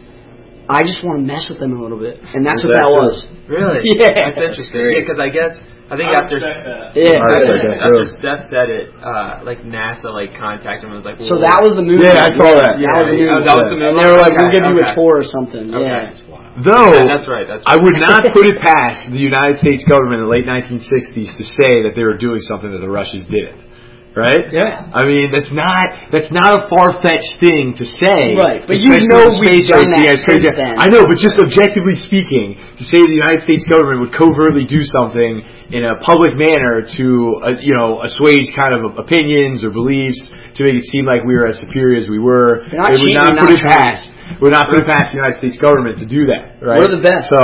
I 0.70 0.82
just 0.86 1.02
want 1.02 1.18
to 1.18 1.26
mess 1.26 1.48
with 1.50 1.58
them 1.58 1.74
a 1.74 1.82
little 1.82 1.98
bit," 1.98 2.20
and 2.34 2.46
that's 2.46 2.62
what 2.64 2.74
that 2.74 2.86
was. 2.86 3.26
Really? 3.48 3.82
Yeah. 3.98 4.10
That's 4.14 4.38
interesting. 4.38 4.80
Yeah, 4.92 5.00
because 5.02 5.18
I 5.18 5.28
guess 5.28 5.60
I 5.90 5.98
think 5.98 6.14
I 6.14 6.22
after 6.22 6.38
that. 6.38 6.94
Yeah. 6.94 7.18
I 7.18 7.42
after, 7.42 7.58
that 7.66 7.82
after. 7.82 8.06
Steph 8.14 8.46
said 8.46 8.70
it, 8.70 8.94
uh, 9.02 9.42
like 9.42 9.66
NASA 9.66 10.14
like 10.14 10.38
contacted 10.38 10.86
him 10.86 10.94
and 10.94 11.02
was 11.02 11.08
like, 11.08 11.18
So 11.18 11.42
that 11.42 11.58
was 11.58 11.74
the 11.74 11.82
movie. 11.82 12.06
Yeah, 12.06 12.30
I 12.30 12.32
saw 12.32 12.46
that. 12.54 12.78
That 12.78 12.94
was 12.94 13.10
the 13.10 13.18
movie. 13.18 13.26
Oh, 13.26 13.42
that 13.42 13.56
was 13.58 13.66
the 13.74 13.76
And 13.76 13.98
they 13.98 14.06
were 14.06 14.22
like, 14.22 14.38
"We'll 14.38 14.54
Okay, 14.54 14.62
give 14.62 14.70
you 14.70 14.86
a 14.86 14.94
tour 14.94 15.18
or 15.18 15.26
something." 15.26 15.66
Okay. 15.66 16.14
Yeah. 16.14 16.30
Though 16.62 16.94
Yeah, 16.94 17.10
that's 17.10 17.26
right. 17.30 17.46
That's 17.46 17.62
right. 17.66 17.74
I 17.74 17.82
would 17.82 17.98
not 17.98 18.22
put 18.36 18.46
it 18.46 18.58
past 18.62 19.10
the 19.10 19.22
United 19.22 19.58
States 19.58 19.82
government 19.86 20.22
in 20.22 20.26
the 20.26 20.32
late 20.34 20.46
1960s 20.46 21.30
to 21.38 21.44
say 21.46 21.86
that 21.86 21.94
they 21.94 22.02
were 22.02 22.18
doing 22.18 22.42
something 22.42 22.70
that 22.70 22.82
the 22.82 22.90
Russians 22.90 23.22
didn't. 23.26 23.69
Right? 24.10 24.50
Yeah. 24.50 24.90
I 24.90 25.06
mean, 25.06 25.30
that's 25.30 25.54
not 25.54 26.10
that's 26.10 26.34
not 26.34 26.50
a 26.50 26.66
far 26.66 26.98
fetched 26.98 27.38
thing 27.38 27.78
to 27.78 27.86
say. 27.86 28.34
Right, 28.34 28.66
but 28.66 28.82
you 28.82 28.98
know 29.06 29.30
we've 29.38 29.70
done 29.70 29.86
that 29.94 30.18
since 30.26 30.42
then. 30.50 30.74
I 30.74 30.90
know, 30.90 31.06
but 31.06 31.22
just 31.22 31.38
objectively 31.38 31.94
speaking, 31.94 32.58
to 32.58 32.82
say 32.90 33.06
the 33.06 33.14
United 33.14 33.46
States 33.46 33.62
government 33.70 34.02
would 34.02 34.14
covertly 34.14 34.66
do 34.66 34.82
something 34.82 35.46
in 35.70 35.86
a 35.86 35.94
public 36.02 36.34
manner 36.34 36.82
to 36.98 37.06
uh, 37.38 37.62
you 37.62 37.70
know 37.70 38.02
assuage 38.02 38.50
kind 38.58 38.74
of 38.74 38.98
opinions 38.98 39.62
or 39.62 39.70
beliefs 39.70 40.18
to 40.58 40.66
make 40.66 40.82
it 40.82 40.90
seem 40.90 41.06
like 41.06 41.22
we 41.22 41.38
were 41.38 41.46
as 41.46 41.62
superior 41.62 41.94
as 41.94 42.10
we 42.10 42.18
were, 42.18 42.66
You're 42.66 42.82
not 42.82 42.90
it 42.90 42.98
would 42.98 43.14
not 43.14 43.38
put 43.38 43.54
not 43.54 43.62
it 43.62 43.70
past 43.70 44.02
we're 44.38 44.54
not 44.54 44.70
putting 44.70 44.86
it 44.86 44.90
past 44.90 45.10
the 45.10 45.18
United 45.18 45.38
States 45.42 45.58
government 45.58 45.98
to 45.98 46.06
do 46.06 46.30
that, 46.30 46.62
right? 46.62 46.78
We're 46.78 46.94
the 46.94 47.02
best. 47.02 47.34
So 47.34 47.42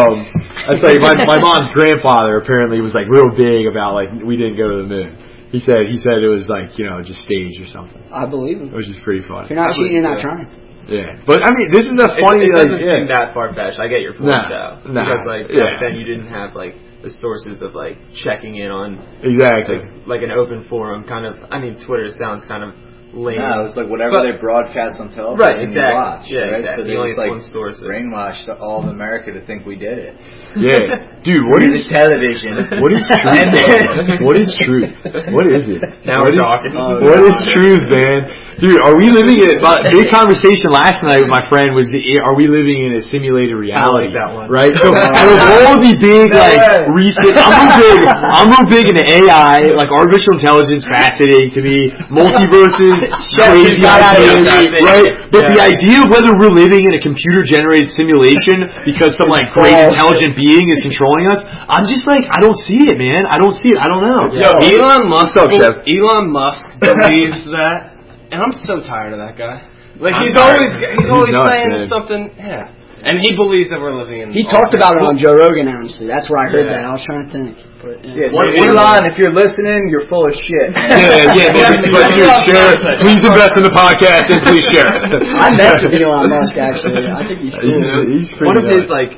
that's 0.70 0.82
like 0.82 1.02
my 1.02 1.14
my 1.26 1.38
mom's 1.42 1.74
grandfather 1.74 2.38
apparently 2.38 2.78
was 2.78 2.94
like 2.94 3.10
real 3.10 3.30
big 3.34 3.66
about 3.66 3.98
like 3.98 4.10
we 4.22 4.38
didn't 4.38 4.58
go 4.58 4.70
to 4.70 4.76
the 4.82 4.88
moon. 4.90 5.10
He 5.50 5.60
said 5.60 5.86
he 5.90 5.98
said 5.98 6.18
it 6.22 6.28
was 6.28 6.48
like 6.48 6.78
you 6.78 6.84
know 6.86 7.02
just 7.02 7.22
staged 7.22 7.60
or 7.62 7.66
something, 7.70 8.02
I 8.12 8.26
believe 8.26 8.58
him. 8.60 8.72
which 8.72 8.88
is 8.88 8.98
pretty 9.04 9.26
fun. 9.26 9.44
If 9.44 9.50
you're 9.50 9.60
not 9.62 9.74
cheating, 9.74 9.92
you're 9.92 10.02
not 10.02 10.18
believe 10.22 10.48
trying. 10.48 10.48
Yeah, 10.86 11.18
but 11.26 11.42
I 11.42 11.50
mean 11.54 11.70
this 11.74 11.86
is 11.86 11.94
a 11.98 12.06
It, 12.14 12.22
funny 12.22 12.46
it 12.46 12.54
like 12.54 12.66
doesn't 12.70 12.78
yeah. 12.86 12.94
seem 13.02 13.08
that 13.10 13.34
far 13.34 13.50
fetched. 13.54 13.78
I 13.82 13.88
get 13.90 14.02
your 14.06 14.14
point 14.14 14.30
Nah, 14.30 14.46
though, 14.82 14.92
nah, 14.92 15.02
because 15.02 15.26
like 15.26 15.46
yeah. 15.50 15.82
then 15.82 15.98
you 15.98 16.06
didn't 16.06 16.28
have 16.30 16.54
like 16.54 16.74
the 17.02 17.10
sources 17.10 17.62
of 17.62 17.74
like 17.74 17.98
checking 18.22 18.54
in 18.56 18.70
on 18.70 18.98
exactly. 19.22 19.82
like, 20.06 20.06
like 20.06 20.22
an 20.22 20.30
open 20.30 20.66
forum 20.70 21.02
kind 21.06 21.26
of. 21.26 21.34
I 21.50 21.58
mean, 21.58 21.74
Twitter 21.86 22.06
sounds 22.18 22.44
kind 22.46 22.62
of 22.62 22.70
lame. 23.16 23.40
No, 23.40 23.64
it 23.64 23.72
was 23.72 23.76
like 23.80 23.88
whatever 23.88 24.20
But- 24.20 24.28
they 24.28 24.36
broadcast 24.36 25.00
on 25.00 25.08
television, 25.10 25.40
Right, 25.40 25.58
you 25.64 25.72
exactly. 25.72 25.96
watch, 25.96 26.24
Yeah, 26.28 26.40
right? 26.52 26.60
exactly. 26.60 26.76
So 26.76 26.86
they 26.86 26.94
You 26.94 27.06
just 27.08 27.18
like 27.18 27.30
one 27.32 27.40
source 27.40 27.80
of- 27.80 27.88
brainwashed 27.88 28.46
all 28.60 28.84
of 28.84 28.88
America 28.92 29.32
to 29.32 29.40
think 29.48 29.64
we 29.64 29.76
did 29.76 29.96
it. 29.98 30.14
Yeah, 30.54 31.16
dude, 31.24 31.48
What 31.48 31.64
is 31.64 31.88
the 31.88 31.96
television? 31.96 32.52
what 32.84 32.92
is 32.92 33.02
truth? 33.16 34.20
what 34.22 34.36
is 34.36 34.50
truth? 34.60 34.94
What 35.32 35.46
is 35.48 35.64
it? 35.66 35.80
Now 36.04 36.20
What 36.22 36.30
we're 36.30 36.36
is- 36.36 36.44
talking. 36.44 36.72
Oh, 36.76 37.00
What 37.00 37.18
is 37.24 37.34
oh, 37.34 37.54
truth, 37.56 37.84
man? 37.90 38.20
Dude, 38.56 38.80
are 38.80 38.96
we 38.96 39.12
living 39.12 39.38
in? 39.38 39.60
But 39.60 39.88
big 39.94 40.08
conversation 40.08 40.72
last 40.72 41.04
night 41.04 41.20
with 41.20 41.32
my 41.32 41.44
friend 41.46 41.76
was: 41.76 41.92
Are 42.24 42.34
we 42.34 42.48
living 42.48 42.88
in 42.88 42.96
a 42.96 43.02
simulated 43.04 43.54
reality? 43.54 44.16
that 44.16 44.32
one. 44.32 44.48
Right. 44.48 44.72
So 44.72 44.96
out 44.96 45.28
of 45.28 45.38
all 45.38 45.76
the 45.76 45.92
big 46.00 46.32
like 46.32 46.88
recent, 46.88 47.36
I'm 47.36 47.52
real 47.52 48.00
big. 48.00 48.00
I'm 48.08 48.48
real 48.48 48.66
big 48.68 48.84
into 48.88 49.04
AI, 49.04 49.76
like 49.76 49.92
artificial 49.92 50.40
intelligence, 50.40 50.88
fascinating 50.88 51.52
to 51.52 51.60
me. 51.60 51.92
Multiverses, 52.08 52.96
crazy 53.36 53.84
got 53.84 54.00
out 54.00 54.16
of 54.16 54.24
ideas, 54.24 54.72
right? 54.80 55.06
But 55.28 55.52
the 55.52 55.60
idea 55.60 56.04
of 56.04 56.08
whether 56.08 56.32
we're 56.32 56.52
living 56.52 56.88
in 56.88 56.92
a 56.96 57.00
computer-generated 57.02 57.92
simulation 57.92 58.88
because 58.88 59.12
some 59.20 59.28
like 59.28 59.52
great 59.52 59.76
intelligent 59.76 60.32
being 60.32 60.64
is 60.72 60.80
controlling 60.80 61.28
us, 61.28 61.44
I'm 61.68 61.84
just 61.84 62.08
like, 62.08 62.24
I 62.28 62.40
don't 62.40 62.56
see 62.64 62.88
it, 62.88 62.96
man. 62.96 63.28
I 63.28 63.36
don't 63.36 63.54
see 63.54 63.76
it. 63.76 63.78
I 63.78 63.86
don't 63.92 64.04
know. 64.04 64.32
Yo, 64.32 64.56
Elon 64.64 65.12
Musk. 65.12 65.36
What's 65.36 65.60
Chef? 65.60 65.84
Elon 65.84 66.32
Musk 66.32 66.62
believes 66.80 67.44
that, 67.52 67.95
and 68.36 68.44
I'm 68.44 68.52
so 68.68 68.84
tired 68.84 69.16
of 69.16 69.20
that 69.24 69.34
guy. 69.40 69.64
Like 69.96 70.12
I'm 70.12 70.28
he's 70.28 70.36
tired. 70.36 70.60
always 70.60 70.70
he's 70.76 71.00
He's 71.00 71.10
always 71.10 71.32
nuts, 71.32 71.48
saying 71.56 71.70
man. 71.72 71.88
something. 71.88 72.22
Yeah, 72.36 72.68
and 73.08 73.16
he 73.24 73.32
believes 73.32 73.72
that 73.72 73.80
we're 73.80 73.96
living 73.96 74.20
in. 74.20 74.26
He 74.28 74.44
talked 74.44 74.76
about 74.76 74.92
it 74.92 75.04
on 75.04 75.16
Joe 75.16 75.32
Rogan, 75.32 75.68
honestly. 75.72 76.04
That's 76.04 76.28
where 76.28 76.44
I 76.44 76.52
heard 76.52 76.68
Yeah. 76.68 76.84
that. 76.84 76.88
I 76.88 76.92
was 76.92 77.04
trying 77.08 77.24
to 77.24 77.30
think. 77.32 77.56
But, 77.80 78.04
Yeah, 78.04 78.28
yeah. 78.28 78.60
so 78.60 78.76
Elon, 78.76 79.08
if 79.08 79.16
you're 79.16 79.32
listening, 79.32 79.88
you're 79.88 80.04
full 80.10 80.28
of 80.28 80.34
shit. 80.36 80.68
Yeah, 80.76 81.32
yeah, 81.32 81.76
but, 81.80 81.96
but 81.96 82.04
dude, 82.12 82.28
share. 82.44 82.76
Please 83.00 83.24
invest 83.24 83.56
in 83.56 83.64
the 83.64 83.72
podcast 83.72 84.28
and 84.28 84.40
please 84.44 84.64
share 84.74 84.84
it. 84.90 85.00
I 85.44 85.48
met 85.56 85.80
with 85.80 85.96
Elon 85.96 86.28
Musk, 86.28 86.60
actually. 86.60 87.08
I 87.08 87.22
think 87.24 87.40
he's 87.40 87.56
cool. 87.56 88.04
He's, 88.04 88.28
he's 88.28 88.30
pretty 88.36 88.52
One 88.52 88.58
of 88.60 88.66
his 88.68 88.84
like 88.92 89.12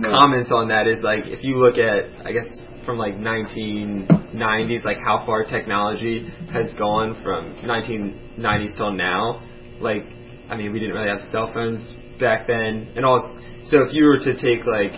comments 0.00 0.48
on 0.52 0.68
that 0.72 0.86
is 0.88 1.02
like 1.04 1.26
if 1.28 1.44
you 1.44 1.58
look 1.60 1.76
at 1.76 2.08
I 2.24 2.32
guess 2.32 2.48
from 2.86 2.96
like 2.96 3.14
1990s 3.14 4.84
like 4.84 4.98
how 5.04 5.24
far 5.26 5.44
technology 5.44 6.30
has 6.52 6.72
gone 6.74 7.20
from 7.22 7.54
1990s 7.66 8.76
till 8.76 8.92
now. 8.92 9.42
Like 9.80 10.04
I 10.48 10.56
mean 10.56 10.72
we 10.72 10.78
didn't 10.78 10.94
really 10.94 11.08
have 11.08 11.20
cell 11.32 11.50
phones 11.52 11.96
back 12.18 12.46
then. 12.46 12.92
And 12.96 13.04
all 13.04 13.20
so 13.64 13.82
if 13.82 13.92
you 13.92 14.04
were 14.04 14.18
to 14.18 14.34
take 14.36 14.64
like 14.64 14.92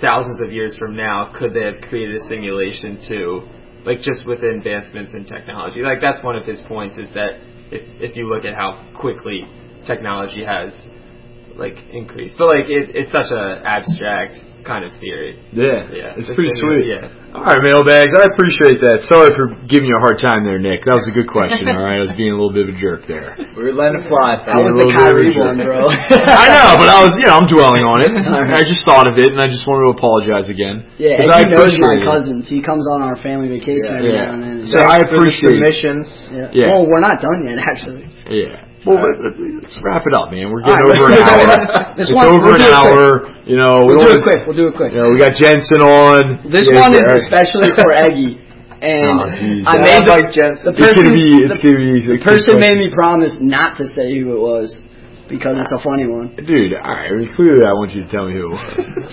thousands 0.00 0.40
of 0.40 0.52
years 0.52 0.76
from 0.78 0.96
now 0.96 1.32
could 1.36 1.54
they 1.54 1.64
have 1.64 1.80
created 1.88 2.16
a 2.16 2.28
simulation 2.28 3.02
too 3.08 3.48
like 3.84 4.00
just 4.00 4.26
with 4.26 4.44
advancements 4.44 5.14
in 5.14 5.24
technology? 5.24 5.80
Like 5.80 5.98
that's 6.00 6.22
one 6.22 6.36
of 6.36 6.44
his 6.44 6.60
points 6.68 6.98
is 6.98 7.08
that 7.14 7.40
if 7.72 8.12
if 8.12 8.16
you 8.16 8.28
look 8.28 8.44
at 8.44 8.54
how 8.54 8.92
quickly 8.94 9.42
technology 9.86 10.44
has 10.44 10.78
like 11.56 11.76
increased. 11.92 12.36
But 12.38 12.46
like 12.46 12.68
it, 12.68 12.94
it's 12.94 13.12
such 13.12 13.32
a 13.32 13.62
abstract 13.64 14.34
kind 14.64 14.84
of 14.84 14.92
theory. 15.00 15.38
Yeah, 15.52 15.88
Yeah, 15.92 16.18
it's 16.18 16.28
the 16.28 16.34
pretty 16.34 16.50
same- 16.50 16.62
sweet. 16.62 16.86
yeah. 16.92 17.08
All 17.30 17.46
right, 17.46 17.62
mailbags. 17.62 18.10
I 18.10 18.26
appreciate 18.34 18.82
that. 18.82 19.06
Sorry 19.06 19.30
for 19.38 19.54
giving 19.70 19.86
you 19.86 19.94
a 19.94 20.02
hard 20.02 20.18
time 20.18 20.42
there, 20.42 20.58
Nick. 20.58 20.82
That 20.82 20.98
was 20.98 21.06
a 21.06 21.14
good 21.14 21.30
question. 21.30 21.62
All 21.70 21.78
right, 21.78 22.02
I 22.02 22.02
was 22.02 22.10
being 22.18 22.34
a 22.34 22.38
little 22.38 22.50
bit 22.50 22.66
of 22.66 22.74
a 22.74 22.78
jerk 22.82 23.06
there. 23.06 23.38
We 23.54 23.70
were 23.70 23.76
letting 23.76 24.02
it 24.02 24.10
fly. 24.10 24.34
That 24.42 24.58
was 24.58 24.74
the 24.74 24.90
Kyrie 24.98 25.30
one, 25.38 25.62
bro. 25.62 25.86
I 26.10 26.46
know, 26.50 26.74
but 26.74 26.90
I 26.90 26.98
was, 27.06 27.14
you 27.14 27.30
know, 27.30 27.38
I'm 27.38 27.46
dwelling 27.46 27.86
on 27.86 28.02
it. 28.02 28.10
I 28.18 28.66
just 28.66 28.82
thought 28.82 29.06
of 29.06 29.14
it, 29.14 29.30
and 29.30 29.38
I 29.38 29.46
just 29.46 29.62
wanted 29.62 29.86
to 29.86 29.90
apologize 29.94 30.50
again. 30.50 30.90
Yeah, 30.98 31.22
'Cause 31.22 31.30
and 31.30 31.38
I 31.38 31.40
he 31.46 31.54
knows 31.54 31.72
my 31.78 31.96
cousins. 32.02 32.50
He 32.50 32.58
comes 32.66 32.82
on 32.90 32.98
our 33.06 33.14
family 33.22 33.46
vacation 33.46 33.94
every 33.94 34.10
Yeah. 34.10 34.26
now 34.26 34.34
and 34.34 34.42
then. 34.42 34.56
So 34.66 34.82
I 34.82 34.98
appreciate 34.98 35.54
submissions. 35.54 36.06
Yeah. 36.34 36.50
Yeah. 36.50 36.66
Well, 36.74 36.90
we're 36.90 36.98
not 37.04 37.22
done 37.22 37.46
yet, 37.46 37.62
actually. 37.70 38.10
Yeah. 38.26 38.66
Well, 38.86 38.96
let- 38.96 39.20
uh, 39.20 39.60
let's 39.60 39.76
wrap 39.84 40.04
it 40.08 40.14
up, 40.16 40.32
man. 40.32 40.48
We're 40.48 40.64
getting 40.64 40.88
right, 40.88 40.96
over 40.96 41.12
an 41.12 41.20
hour. 41.20 41.94
it's 42.00 42.12
one- 42.14 42.26
over 42.32 42.56
we'll 42.56 42.60
an 42.60 42.72
hour. 42.72 43.28
You 43.44 43.56
know, 43.60 43.84
we 43.84 43.96
We'll 43.96 44.04
do 44.08 44.14
don't- 44.14 44.18
it 44.18 44.22
quick. 44.24 44.40
We'll 44.46 44.56
do 44.56 44.68
it 44.68 44.74
quick. 44.76 44.92
You 44.96 45.02
know, 45.04 45.10
we 45.12 45.18
got 45.20 45.34
Jensen 45.36 45.82
on. 45.84 46.48
This 46.50 46.68
Yeah, 46.72 46.80
one 46.80 46.94
is 46.96 47.00
Eric. 47.04 47.20
especially 47.28 47.70
for 47.76 47.88
Eggy. 48.08 48.38
And 48.80 49.20
Oh. 49.20 49.68
I 49.68 49.76
made 49.84 50.08
the, 50.08 50.12
like 50.16 50.32
Jensen. 50.32 50.64
the 50.64 50.72
It's 50.72 50.80
person, 50.80 51.04
gonna 51.04 51.12
be- 51.12 51.44
it's 51.44 51.60
the, 51.60 51.68
gonna 51.68 51.84
be- 51.84 52.06
the 52.08 52.24
person 52.24 52.52
made 52.60 52.78
me 52.80 52.88
promise 52.88 53.36
not 53.38 53.76
to 53.76 53.84
say 53.92 54.16
who 54.16 54.32
it 54.32 54.40
was 54.40 54.72
because 55.28 55.52
it's 55.60 55.72
a 55.76 55.80
funny 55.84 56.08
one. 56.08 56.32
Dude, 56.40 56.72
all 56.72 56.80
right. 56.80 57.12
I 57.12 57.14
mean, 57.14 57.28
clearly, 57.36 57.60
I 57.68 57.76
want 57.76 57.92
you 57.92 58.04
to 58.04 58.08
tell 58.08 58.24
me 58.24 58.32
who 58.40 58.48
it 58.48 58.52
was. 58.56 58.64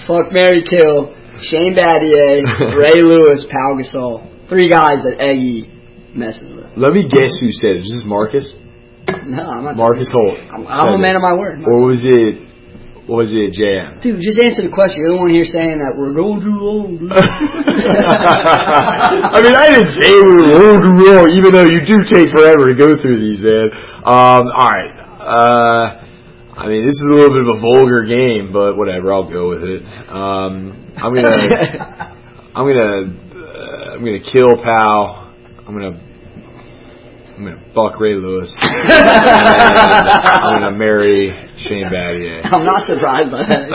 Fuck 0.07 0.31
Mary 0.31 0.63
Kill, 0.63 1.11
Shane 1.43 1.75
Battier, 1.75 2.39
Ray 2.79 3.03
Lewis, 3.03 3.43
Pau 3.51 3.75
Gasol. 3.75 4.23
Three 4.47 4.69
guys 4.69 5.03
that 5.03 5.19
Eggy 5.19 5.67
messes 6.15 6.53
with. 6.55 6.71
Let 6.77 6.93
me 6.93 7.03
guess 7.03 7.35
who 7.43 7.51
said 7.51 7.75
it. 7.75 7.83
Was 7.83 7.91
this 7.91 8.05
Marcus? 8.07 8.53
No, 9.27 9.43
I'm 9.43 9.63
not. 9.63 9.75
Marcus 9.75 10.11
Holt. 10.11 10.39
I'm, 10.51 10.67
I'm 10.67 10.93
a 10.95 10.97
man 10.97 11.15
of 11.15 11.21
my 11.21 11.33
word. 11.33 11.59
Or 11.67 11.83
was 11.83 11.99
it? 12.03 12.47
Was 13.07 13.31
it 13.31 13.55
JM? 13.55 14.03
Dude, 14.03 14.19
just 14.19 14.35
answer 14.39 14.67
the 14.67 14.71
question. 14.71 14.99
You're 14.99 15.15
the 15.15 15.19
one 15.23 15.31
here 15.31 15.47
saying 15.47 15.79
that 15.79 15.95
we're 15.95 16.11
going 16.11 16.43
too 16.43 16.59
long. 16.59 17.07
I 19.31 19.39
mean, 19.39 19.55
I 19.55 19.71
didn't 19.71 19.95
say 19.95 20.11
we 20.11 20.27
were 20.43 20.51
old 20.59 20.83
and 20.83 20.99
raw, 20.99 21.23
even 21.31 21.55
though 21.55 21.63
you 21.63 21.87
do 21.87 22.03
take 22.03 22.27
forever 22.35 22.67
to 22.67 22.75
go 22.75 22.99
through 22.99 23.23
these, 23.23 23.47
man. 23.47 23.71
Um, 24.03 24.51
all 24.51 24.67
right. 24.67 24.91
Uh, 25.23 26.03
I 26.59 26.67
mean, 26.67 26.83
this 26.83 26.99
is 26.99 27.07
a 27.07 27.15
little 27.15 27.31
bit 27.31 27.47
of 27.47 27.55
a 27.55 27.59
vulgar 27.63 28.03
game, 28.03 28.51
but 28.51 28.75
whatever. 28.75 29.15
I'll 29.15 29.31
go 29.31 29.55
with 29.55 29.63
it. 29.63 29.87
Um, 30.11 30.91
I'm 30.99 31.15
gonna, 31.15 31.31
I'm 32.59 32.67
gonna, 32.67 33.07
uh, 33.07 33.95
I'm 33.95 34.03
gonna 34.03 34.19
kill 34.19 34.51
Pau. 34.59 35.31
I'm 35.63 35.71
gonna, 35.71 35.95
I'm 37.37 37.45
gonna 37.45 37.61
fuck 37.75 37.99
Ray 37.99 38.15
Lewis. 38.15 38.51
I'm 38.61 40.59
gonna 40.59 40.71
marry 40.75 41.29
Shane 41.57 41.85
Battier. 41.85 42.41
I'm 42.51 42.65
not 42.65 42.81
surprised 42.87 43.29
by 43.29 43.43
that. 43.45 43.69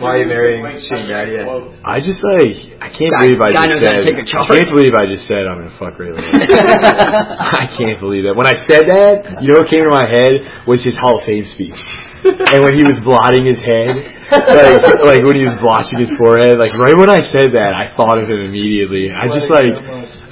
Why 0.00 0.08
are 0.08 0.18
you 0.22 0.26
marrying 0.26 0.80
Shane 0.80 1.04
Battier? 1.04 1.76
I 1.84 2.00
just 2.00 2.24
like 2.24 2.75
I 2.80 2.88
can't 2.92 3.08
Guy- 3.08 3.20
believe 3.24 3.40
I 3.40 3.50
guy 3.52 3.66
just 3.66 3.82
knows 3.82 3.88
how 3.88 3.96
to 3.96 4.04
said 4.04 4.18
a 4.20 4.26
charge. 4.26 4.46
I 4.46 4.54
can't 4.60 4.70
believe 4.72 4.92
I 4.92 5.04
just 5.08 5.24
said 5.24 5.42
I'm 5.48 5.58
gonna 5.64 5.78
fuck 5.80 5.94
Ray 5.96 6.12
Lewis. 6.12 6.22
I 7.62 7.64
can't 7.72 7.98
believe 8.00 8.24
that. 8.28 8.36
When 8.36 8.46
I 8.46 8.56
said 8.68 8.84
that, 8.88 9.40
you 9.40 9.52
know 9.52 9.64
what 9.64 9.68
came 9.72 9.84
to 9.84 9.92
my 9.92 10.04
head 10.06 10.66
was 10.68 10.84
his 10.84 10.96
Hall 11.00 11.18
of 11.20 11.24
Fame 11.24 11.46
speech. 11.48 11.76
And 12.26 12.66
when 12.66 12.74
he 12.74 12.82
was 12.82 12.98
blotting 13.06 13.46
his 13.46 13.62
head, 13.62 14.02
like 14.34 14.82
like 15.06 15.22
when 15.22 15.38
he 15.38 15.46
was 15.46 15.54
blotching 15.62 16.02
his 16.02 16.10
forehead, 16.18 16.58
like 16.58 16.74
right 16.76 16.96
when 16.96 17.06
I 17.12 17.22
said 17.22 17.54
that, 17.54 17.70
I 17.70 17.94
thought 17.94 18.18
of 18.18 18.26
him 18.26 18.42
immediately. 18.50 19.08
I 19.14 19.30
just 19.30 19.46
like 19.46 19.70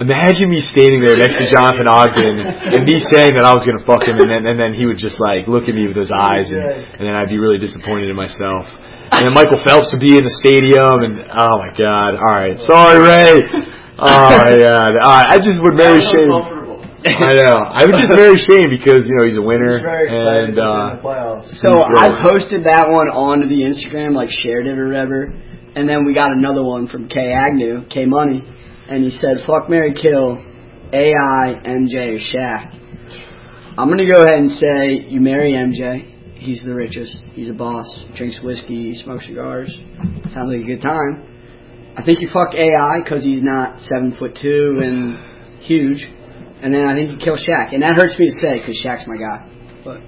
imagine 0.03 0.51
me 0.51 0.59
standing 0.75 1.01
there 1.07 1.15
next 1.15 1.39
to 1.39 1.47
Jonathan 1.47 1.87
Ogden 1.87 2.35
and 2.43 2.83
me 2.83 2.99
saying 3.15 3.39
that 3.39 3.47
I 3.47 3.55
was 3.55 3.63
gonna 3.63 3.85
fuck 3.87 4.03
him, 4.03 4.19
and 4.19 4.27
then 4.27 4.43
and 4.43 4.59
then 4.59 4.75
he 4.75 4.85
would 4.91 4.99
just 4.99 5.23
like 5.23 5.47
look 5.47 5.71
at 5.71 5.75
me 5.77 5.87
with 5.87 5.97
his 5.97 6.11
eyes, 6.11 6.51
and, 6.51 6.67
and 6.99 7.03
then 7.07 7.15
I'd 7.15 7.31
be 7.31 7.39
really 7.39 7.63
disappointed 7.63 8.11
in 8.11 8.17
myself. 8.19 8.67
And 9.25 9.35
Michael 9.35 9.63
Phelps 9.63 9.95
would 9.95 10.03
be 10.03 10.19
in 10.19 10.27
the 10.27 10.37
stadium, 10.43 11.07
and 11.07 11.23
oh 11.31 11.57
my 11.63 11.71
god! 11.79 12.19
All 12.19 12.35
right, 12.35 12.59
sorry 12.59 12.99
Ray. 12.99 13.39
Oh 13.95 14.27
my 14.43 14.59
god! 14.67 14.91
All 14.99 15.15
right, 15.23 15.29
I 15.31 15.39
just 15.39 15.63
would 15.63 15.79
marry 15.79 16.03
Shane. 16.03 16.35
I 17.07 17.33
know. 17.37 17.63
I 17.69 17.85
would 17.85 17.95
just 17.95 18.11
marry 18.17 18.35
Shane 18.35 18.73
because 18.75 19.07
you 19.07 19.15
know 19.15 19.25
he's 19.29 19.39
a 19.39 19.43
winner, 19.45 19.79
and 19.79 20.59
uh, 20.59 20.99
So 21.63 21.79
I 21.79 22.11
posted 22.27 22.65
that 22.65 22.91
one 22.91 23.07
onto 23.07 23.47
the 23.47 23.63
Instagram, 23.63 24.19
like 24.19 24.31
shared 24.31 24.67
it 24.67 24.79
or 24.79 24.89
whatever, 24.89 25.31
and 25.77 25.89
then 25.89 26.05
we 26.05 26.15
got 26.15 26.33
another 26.33 26.65
one 26.65 26.89
from 26.89 27.09
K 27.09 27.31
Agnew, 27.31 27.87
K 27.87 28.07
Money, 28.07 28.43
and 28.89 29.05
he 29.05 29.11
said, 29.11 29.47
"Fuck 29.47 29.71
Mary 29.71 29.95
Kill, 29.95 30.43
AI, 30.93 31.61
MJ, 31.63 32.17
or 32.17 32.21
Shaq." 32.21 32.81
I'm 33.77 33.89
gonna 33.91 34.11
go 34.11 34.23
ahead 34.23 34.39
and 34.39 34.51
say 34.51 35.07
you 35.07 35.21
marry 35.21 35.53
MJ. 35.53 36.14
He's 36.45 36.63
the 36.63 36.75
richest. 36.75 37.17
He's 37.33 37.49
a 37.49 37.55
boss. 37.55 37.87
Drinks 38.17 38.39
whiskey. 38.43 38.95
Smokes 38.95 39.25
cigars. 39.27 39.75
Sounds 40.29 40.53
like 40.53 40.61
a 40.61 40.67
good 40.67 40.83
time. 40.83 41.25
I 41.97 42.03
think 42.05 42.21
you 42.21 42.29
fuck 42.33 42.53
AI 42.55 43.01
because 43.03 43.25
he's 43.25 43.43
not 43.43 43.81
seven 43.81 44.15
foot 44.19 44.37
two 44.41 44.81
and 44.85 45.17
huge. 45.65 46.05
And 46.61 46.75
then 46.75 46.85
I 46.85 46.95
think 46.95 47.13
you 47.13 47.19
kill 47.19 47.37
Shaq, 47.37 47.73
and 47.73 47.83
that 47.83 47.97
hurts 47.97 48.19
me 48.19 48.27
to 48.27 48.33
say 48.41 48.59
because 48.59 48.77
Shaq's 48.85 49.07
my 49.09 49.17
guy. 49.17 49.49
But 49.85 50.01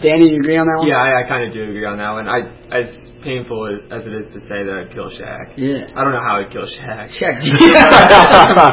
Danny, 0.00 0.30
you 0.30 0.40
agree 0.40 0.56
on 0.56 0.66
that 0.66 0.78
one? 0.78 0.88
Yeah, 0.88 0.96
I, 0.96 1.20
I 1.24 1.28
kind 1.28 1.44
of 1.44 1.52
do 1.52 1.62
agree 1.62 1.84
on 1.84 1.98
that 1.98 2.12
one. 2.12 2.28
I, 2.28 2.48
as 2.72 2.94
painful 3.22 3.80
as, 3.90 4.06
it 4.06 4.12
is 4.12 4.32
to 4.32 4.40
say 4.40 4.64
that 4.64 4.72
I'd 4.72 4.90
kill 4.92 5.10
Shaq. 5.10 5.54
Yeah. 5.56 5.92
I 5.92 6.04
don't 6.04 6.12
know 6.12 6.24
how 6.24 6.40
I'd 6.40 6.50
kill 6.50 6.64
Shaq. 6.64 7.12
Shaq. 7.20 7.36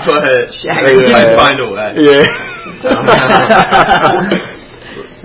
but 0.07 0.55
Shaq. 0.55 0.88
I'd 0.88 1.36
find 1.36 1.59
a 1.59 1.67
way. 1.67 1.99
Yeah. 2.07 2.24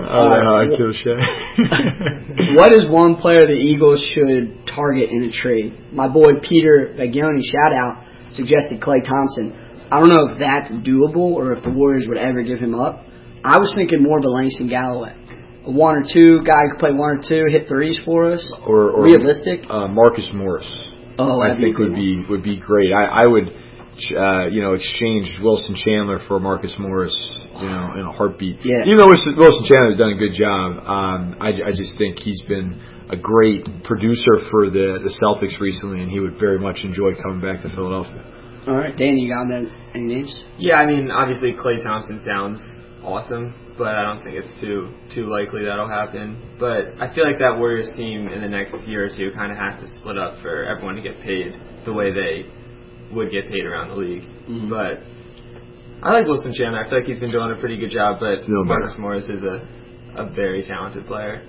Oh, 0.07 0.29
no, 0.29 0.55
I 0.57 0.65
kill 0.77 0.93
Shaq. 0.93 2.55
what 2.55 2.71
is 2.71 2.85
one 2.89 3.15
player 3.15 3.47
the 3.47 3.53
Eagles 3.53 4.05
should 4.13 4.65
target 4.67 5.09
in 5.09 5.23
a 5.23 5.31
trade? 5.31 5.93
My 5.93 6.07
boy 6.07 6.39
Peter 6.41 6.95
Bagioni, 6.97 7.41
shout 7.43 7.73
out, 7.73 8.03
suggested 8.31 8.81
Klay 8.81 9.03
Thompson. 9.03 9.87
I 9.91 9.99
don't 9.99 10.09
know 10.09 10.29
if 10.29 10.39
that's 10.39 10.71
doable 10.87 11.33
or 11.33 11.53
if 11.53 11.63
the 11.63 11.69
Warriors 11.69 12.05
would 12.07 12.17
ever 12.17 12.41
give 12.43 12.59
him 12.59 12.75
up. 12.75 13.03
I 13.43 13.57
was 13.59 13.71
thinking 13.75 14.01
more 14.01 14.17
of 14.17 14.23
a 14.25 14.29
Langston 14.29 14.67
Galloway. 14.67 15.13
A 15.65 15.71
one 15.71 15.95
or 15.97 16.03
two 16.03 16.43
guy 16.43 16.61
who 16.65 16.71
could 16.71 16.79
play 16.79 16.91
one 16.91 17.17
or 17.17 17.21
two, 17.21 17.45
hit 17.49 17.67
threes 17.67 17.99
for 18.03 18.31
us. 18.31 18.45
or, 18.65 18.89
or 18.89 19.03
Realistic? 19.03 19.65
Uh, 19.69 19.87
Marcus 19.87 20.29
Morris. 20.33 20.65
Oh, 21.17 21.39
I 21.41 21.49
that'd 21.49 21.61
be 21.61 21.67
think 21.67 21.77
would 21.79 21.95
be 21.95 22.25
would 22.29 22.43
be 22.43 22.59
great. 22.59 22.91
I, 22.91 23.23
I 23.23 23.25
would, 23.25 23.45
uh, 24.11 24.47
you 24.47 24.61
know, 24.61 24.73
exchanged 24.73 25.39
Wilson 25.41 25.75
Chandler 25.75 26.19
for 26.27 26.39
Marcus 26.39 26.75
Morris, 26.79 27.15
you 27.59 27.67
know, 27.67 27.93
in 27.95 28.05
a 28.05 28.11
heartbeat. 28.11 28.59
Yeah. 28.63 28.83
Even 28.85 28.97
though 28.97 29.07
Wilson 29.07 29.35
Wilson 29.37 29.65
Chandler's 29.65 29.97
done 29.97 30.11
a 30.11 30.19
good 30.19 30.33
job, 30.33 30.83
um, 30.83 31.35
I, 31.39 31.49
I 31.49 31.71
just 31.71 31.97
think 31.97 32.19
he's 32.19 32.41
been 32.43 32.81
a 33.09 33.17
great 33.17 33.65
producer 33.83 34.41
for 34.51 34.69
the 34.69 34.99
the 35.03 35.13
Celtics 35.21 35.59
recently, 35.59 36.01
and 36.01 36.11
he 36.11 36.19
would 36.19 36.39
very 36.39 36.59
much 36.59 36.81
enjoy 36.83 37.15
coming 37.21 37.41
back 37.41 37.61
to 37.63 37.69
Philadelphia. 37.69 38.23
All 38.67 38.75
right, 38.75 38.97
Danny, 38.97 39.21
you 39.21 39.29
got 39.29 39.47
that? 39.49 39.69
Any 39.93 40.05
names? 40.05 40.43
Yeah, 40.57 40.75
I 40.75 40.87
mean, 40.87 41.11
obviously 41.11 41.53
Klay 41.53 41.83
Thompson 41.83 42.19
sounds 42.25 42.59
awesome, 43.03 43.53
but 43.77 43.93
I 43.93 44.01
don't 44.01 44.23
think 44.23 44.35
it's 44.35 44.59
too 44.59 44.89
too 45.13 45.29
likely 45.29 45.63
that'll 45.65 45.87
happen. 45.87 46.57
But 46.59 46.97
I 46.99 47.13
feel 47.13 47.25
like 47.25 47.37
that 47.39 47.57
Warriors 47.57 47.89
team 47.95 48.27
in 48.27 48.41
the 48.41 48.49
next 48.49 48.75
year 48.87 49.05
or 49.05 49.09
two 49.09 49.31
kind 49.35 49.51
of 49.51 49.57
has 49.57 49.79
to 49.81 49.87
split 49.99 50.17
up 50.17 50.41
for 50.41 50.65
everyone 50.65 50.95
to 50.95 51.01
get 51.01 51.21
paid 51.21 51.53
the 51.85 51.93
way 51.93 52.11
they 52.11 52.49
would 53.13 53.31
get 53.31 53.47
paid 53.47 53.65
around 53.65 53.89
the 53.89 53.95
league. 53.95 54.23
Mm-hmm. 54.23 54.69
But 54.69 55.01
I 56.05 56.11
like 56.11 56.27
Wilson 56.27 56.53
Chandler. 56.53 56.85
I 56.85 56.89
feel 56.89 56.99
like 56.99 57.07
he's 57.07 57.19
been 57.19 57.31
doing 57.31 57.51
a 57.51 57.59
pretty 57.59 57.77
good 57.77 57.89
job. 57.91 58.19
But 58.19 58.45
Doing 58.45 58.67
better. 58.67 58.79
Marcus 58.79 58.95
Morris 58.97 59.27
is 59.29 59.43
a 59.43 59.67
a 60.15 60.29
very 60.31 60.63
talented 60.65 61.05
player. 61.07 61.43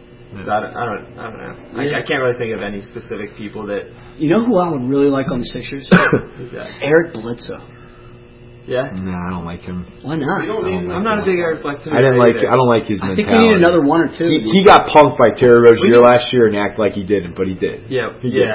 So 0.45 0.51
I 0.51 0.59
don't, 0.59 0.75
I 0.75 0.85
don't, 0.85 1.19
I 1.19 1.23
don't 1.31 1.39
know. 1.39 1.83
Yeah. 1.83 1.99
I, 1.99 2.03
I 2.03 2.03
can't 2.03 2.19
really 2.21 2.37
think 2.37 2.51
of 2.53 2.61
any 2.61 2.83
specific 2.83 3.37
people 3.39 3.65
that. 3.71 3.87
You 4.19 4.29
know 4.29 4.45
who 4.45 4.59
I 4.59 4.69
would 4.69 4.83
really 4.83 5.07
like 5.07 5.31
on 5.31 5.39
the 5.39 5.47
Sixers? 5.47 5.87
Who's 6.37 6.51
that? 6.51 6.83
Eric 6.83 7.15
Bledsoe. 7.15 7.63
Yeah. 8.67 8.91
No, 8.91 9.15
I 9.15 9.31
don't 9.31 9.47
like 9.47 9.61
him. 9.63 9.87
Why 10.03 10.19
not? 10.19 10.43
We 10.43 10.47
don't 10.51 10.67
need, 10.67 10.91
I'm 10.91 11.07
not 11.07 11.23
a 11.23 11.25
big 11.25 11.39
Eric 11.39 11.63
Bledsoe. 11.63 11.95
I 11.95 12.03
didn't 12.03 12.19
like. 12.19 12.43
either. 12.43 12.51
I 12.51 12.59
don't 12.59 12.67
like 12.67 12.91
his 12.91 12.99
I 12.99 13.15
think 13.15 13.31
mentality. 13.31 13.47
we 13.47 13.55
need 13.55 13.63
another 13.63 13.83
one 13.87 14.01
or 14.03 14.11
two. 14.11 14.27
He, 14.27 14.43
he 14.43 14.65
got 14.67 14.91
punked 14.91 15.15
by 15.15 15.31
Terry 15.39 15.63
Rozier 15.63 16.03
last 16.03 16.35
year 16.35 16.51
and 16.51 16.59
act 16.59 16.75
like 16.77 16.99
he 16.99 17.07
didn't, 17.07 17.39
but 17.39 17.47
he 17.47 17.55
did. 17.55 17.87
Yeah, 17.87 18.19
He 18.19 18.31
did. 18.35 18.51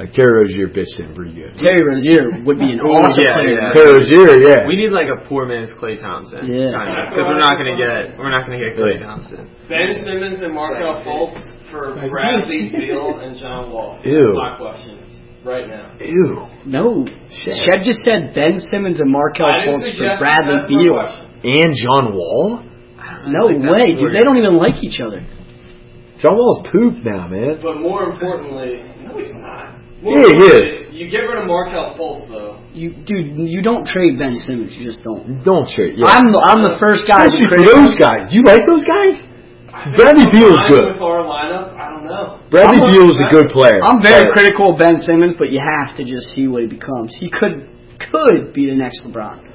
Yeah. 0.00 0.06
Like 0.06 0.12
Terry 0.16 0.32
Rozier 0.32 0.68
bitched 0.72 0.96
him 0.96 1.12
pretty 1.14 1.34
good. 1.36 1.60
Terry 1.60 1.84
Rozier 1.84 2.42
would 2.44 2.58
be 2.58 2.72
an 2.72 2.80
awesome 2.80 3.20
Yeah, 3.20 3.36
player. 3.36 3.60
yeah. 3.60 3.72
Terry 3.76 3.92
Rozier, 4.00 4.32
yeah. 4.40 4.66
We 4.66 4.76
need 4.76 4.92
like 4.96 5.12
a 5.12 5.28
poor 5.28 5.44
man's 5.44 5.70
Klay 5.76 6.00
Thompson. 6.00 6.48
Yeah. 6.48 6.72
Because 7.12 7.28
we're 7.28 7.38
not 7.38 7.60
gonna 7.60 7.76
get 7.76 8.16
we're 8.16 8.30
not 8.32 8.46
gonna 8.48 8.58
get 8.58 8.80
Klay 8.80 8.96
Yeah. 8.96 9.04
Thompson. 9.06 9.50
Ben 9.68 9.92
Simmons 10.00 10.40
and 10.40 10.54
Markelle 10.54 11.04
Fultz 11.04 11.44
for 11.70 12.00
Bradley 12.08 12.72
Beal 12.76 13.20
and 13.20 13.36
John 13.36 13.70
Wall. 13.70 14.00
Ew. 14.04 14.32
That's 14.32 14.34
my 14.34 14.56
question 14.56 15.04
right 15.44 15.68
now. 15.68 15.92
Ew. 16.00 16.48
No. 16.64 17.04
Shed 17.30 17.84
just 17.84 18.00
said 18.04 18.32
Ben 18.34 18.58
Simmons 18.72 19.00
and 19.00 19.10
Markelle 19.10 19.46
I 19.52 19.66
Fultz 19.68 19.96
for 20.00 20.16
Bradley 20.18 20.56
that's 20.56 20.68
Beal. 20.68 20.96
And 21.44 21.76
John 21.76 22.14
Wall? 22.14 22.64
No 23.26 23.48
think 23.48 23.64
way, 23.68 23.94
dude. 23.96 24.14
They 24.14 24.20
don't 24.20 24.36
even 24.36 24.56
like 24.56 24.82
each 24.82 25.00
other. 25.00 25.26
John 26.20 26.36
Wall's 26.36 26.68
pooped 26.70 27.04
now, 27.04 27.28
man. 27.28 27.58
But 27.62 27.80
more 27.80 28.04
importantly, 28.04 28.84
no, 29.04 29.16
he's 29.16 29.32
not. 29.32 29.79
Yeah, 30.02 30.24
he 30.24 30.32
importantly, 30.32 30.96
You 30.96 31.10
get 31.10 31.28
rid 31.28 31.38
of 31.42 31.46
Markelle 31.46 31.94
Fultz 31.96 32.28
though. 32.28 32.60
You, 32.72 32.92
dude, 33.04 33.36
you 33.36 33.62
don't 33.62 33.84
trade 33.86 34.18
Ben 34.18 34.36
Simmons. 34.36 34.72
You 34.78 34.84
just 34.86 35.02
don't. 35.02 35.42
Don't 35.44 35.68
trade. 35.68 35.98
Yeah. 35.98 36.06
I'm 36.06 36.32
the, 36.32 36.38
I'm 36.38 36.62
the 36.62 36.78
first 36.80 37.04
guy 37.08 37.26
to 37.26 37.28
Especially 37.28 37.50
for 37.50 37.60
those 37.66 37.98
guys. 37.98 38.30
Do 38.30 38.38
you 38.38 38.44
like 38.46 38.62
those 38.64 38.84
guys? 38.86 39.18
Bradley 39.96 40.26
Beal's 40.30 40.56
Fine 40.60 40.68
good. 40.70 40.86
With 40.92 41.02
our 41.02 41.24
lineup, 41.24 41.72
I 41.78 41.88
don't 41.88 42.04
know. 42.04 42.36
know. 42.36 42.48
Bradley 42.50 42.80
I'm- 42.84 42.88
Beal 42.92 43.08
is 43.10 43.20
a 43.20 43.28
good 43.32 43.48
player. 43.48 43.80
I'm 43.82 44.02
very 44.02 44.28
but- 44.28 44.34
critical 44.34 44.72
of 44.72 44.78
Ben 44.78 44.96
Simmons, 45.02 45.36
but 45.38 45.50
you 45.50 45.60
have 45.60 45.96
to 45.96 46.04
just 46.04 46.34
see 46.34 46.48
what 46.48 46.62
he 46.62 46.68
becomes. 46.68 47.16
He 47.18 47.30
could 47.30 47.68
could 48.10 48.52
be 48.52 48.64
the 48.68 48.74
next 48.76 49.04
LeBron. 49.04 49.49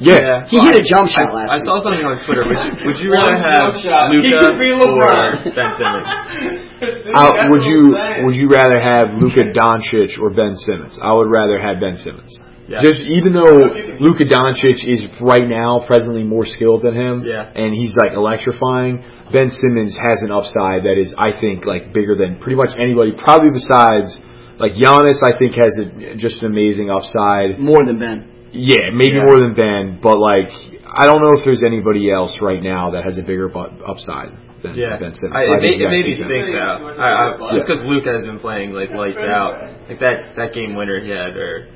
Yeah. 0.00 0.46
He 0.50 0.58
hit 0.58 0.74
a 0.74 0.84
jump 0.84 1.06
shot 1.06 1.30
I, 1.30 1.44
last 1.44 1.50
I 1.50 1.56
week. 1.60 1.66
saw 1.70 1.76
something 1.82 2.04
on 2.04 2.16
Twitter. 2.26 2.44
Would 2.46 2.60
you, 2.66 2.72
would 2.90 2.98
you 2.98 3.10
rather 3.14 3.38
have 3.38 3.78
jump. 3.78 4.10
He 4.10 4.26
Luka 4.26 4.54
could 4.54 4.58
be 4.58 4.70
or 4.74 5.08
Ben 5.54 5.70
Simmons? 5.78 6.08
Uh, 6.84 7.48
would 7.48 7.62
you 7.64 7.96
would 8.26 8.34
you 8.34 8.48
rather 8.50 8.76
have 8.76 9.16
Luka 9.16 9.54
Doncic 9.56 10.18
or 10.20 10.28
Ben 10.30 10.56
Simmons? 10.56 10.98
I 11.00 11.14
would 11.14 11.30
rather 11.30 11.58
have 11.58 11.80
Ben 11.80 11.96
Simmons. 11.96 12.36
Yeah. 12.68 12.82
Just 12.82 13.00
even 13.00 13.32
though 13.32 13.60
Luka 14.00 14.24
Doncic 14.24 14.84
is 14.84 15.04
right 15.20 15.46
now 15.48 15.80
presently 15.86 16.24
more 16.24 16.44
skilled 16.44 16.82
than 16.82 16.94
him, 16.94 17.24
Yeah. 17.24 17.44
and 17.54 17.72
he's 17.74 17.94
like 17.96 18.12
electrifying, 18.12 19.04
Ben 19.32 19.48
Simmons 19.50 19.96
has 19.96 20.22
an 20.22 20.32
upside 20.32 20.84
that 20.84 20.96
is, 20.98 21.14
I 21.16 21.38
think, 21.40 21.64
like 21.64 21.92
bigger 21.92 22.16
than 22.16 22.38
pretty 22.40 22.56
much 22.56 22.70
anybody, 22.78 23.12
probably 23.16 23.50
besides 23.52 24.20
like 24.58 24.72
Giannis. 24.72 25.20
I 25.24 25.38
think 25.38 25.54
has 25.54 25.76
a, 25.78 26.16
just 26.16 26.42
an 26.42 26.50
amazing 26.52 26.90
upside. 26.90 27.58
More 27.60 27.84
than 27.84 27.98
Ben. 27.98 28.33
Yeah, 28.54 28.90
maybe 28.94 29.16
Yeah. 29.18 29.24
more 29.26 29.38
than 29.38 29.54
Ben, 29.54 29.98
but 30.00 30.16
like 30.18 30.50
I 30.86 31.06
don't 31.06 31.20
know 31.20 31.32
if 31.34 31.44
there's 31.44 31.64
anybody 31.66 32.10
else 32.10 32.38
right 32.40 32.62
now 32.62 32.90
that 32.94 33.02
has 33.04 33.18
a 33.18 33.22
bigger 33.22 33.48
bu- 33.48 33.82
upside 33.84 34.30
than 34.62 34.74
Yeah, 34.78 34.96
Ben 34.96 35.12
Simmons. 35.14 35.34
I, 35.34 35.44
So 35.46 35.52
I 35.52 35.56
made, 35.58 35.62
think 35.66 35.74
it 35.80 35.84
that 35.84 35.90
made 35.90 36.06
me 36.06 36.16
could 36.16 36.28
think 36.30 36.46
him. 36.48 36.54
that. 36.54 36.76
I, 37.02 37.34
I, 37.34 37.52
just 37.52 37.66
Yeah. 37.68 37.74
because 37.74 37.80
Luke 37.84 38.06
has 38.06 38.24
been 38.24 38.38
playing 38.38 38.72
like 38.72 38.90
lights 38.94 39.18
out, 39.18 39.90
like 39.90 39.98
that 40.00 40.36
that 40.38 40.52
game 40.54 40.74
winner 40.78 41.00
he 41.02 41.10
had, 41.10 41.34
or 41.36 41.66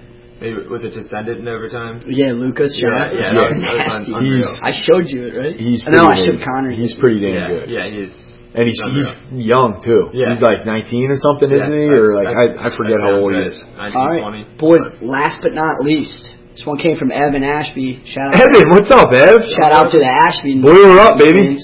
maybe 0.40 0.62
was 0.70 0.84
it 0.86 0.92
just 0.94 1.12
ended 1.12 1.38
in 1.42 1.48
overtime? 1.48 2.00
Yeah, 2.06 2.30
Luka's 2.32 2.78
shot. 2.78 3.10
Yeah, 3.10 3.10
yeah, 3.10 3.34
That 3.34 3.34
that 3.34 3.50
was 3.50 3.58
was- 3.58 3.66
that 3.66 3.74
was 3.74 3.86
nasty. 3.98 4.14
un- 4.14 4.24
unreal. 4.24 4.54
I 4.62 4.72
showed 4.86 5.06
you 5.10 5.20
it, 5.26 5.34
right? 5.36 5.56
He's 5.58 5.82
I 5.84 5.90
know 5.90 6.06
I 6.06 6.14
showed 6.14 6.38
amazing. 6.38 6.46
Connor. 6.46 6.70
He's 6.70 6.94
pretty 6.94 7.20
damn 7.20 7.34
yeah, 7.34 7.48
good. 7.58 7.68
yeah, 7.70 7.86
he's 7.90 8.14
And 8.54 8.64
he's 8.66 8.80
He's 8.80 9.04
he's 9.04 9.44
young 9.50 9.82
too. 9.84 10.08
Yeah. 10.14 10.30
He's 10.30 10.40
like 10.40 10.64
19 10.64 11.10
or 11.10 11.18
something, 11.20 11.50
isn't 11.52 11.68
he? 11.74 11.84
Yeah, 11.84 12.00
Or 12.00 12.14
like 12.16 12.32
I, 12.32 12.44
I 12.66 12.68
forget 12.78 12.96
how 13.02 13.18
sounds 13.18 13.22
old 13.26 13.34
he 13.34 13.40
is. 13.50 13.60
19, 13.76 13.96
All 14.00 14.08
right, 14.08 14.22
20. 14.22 14.46
boys. 14.62 14.80
Last 15.02 15.42
but 15.42 15.52
not 15.52 15.84
least, 15.84 16.30
this 16.58 16.66
one 16.66 16.78
came 16.78 16.98
from 16.98 17.14
Evan 17.14 17.46
Ashby. 17.46 18.02
Shout 18.02 18.34
out, 18.34 18.42
Evan, 18.42 18.66
what's 18.74 18.90
up, 18.90 19.14
Ev? 19.14 19.46
shout 19.54 19.70
out 19.70 19.94
to 19.94 19.98
the 20.02 20.10
Ashby. 20.10 20.58
Boil 20.58 20.90
her 20.90 20.98
up, 20.98 21.14
baby. 21.14 21.54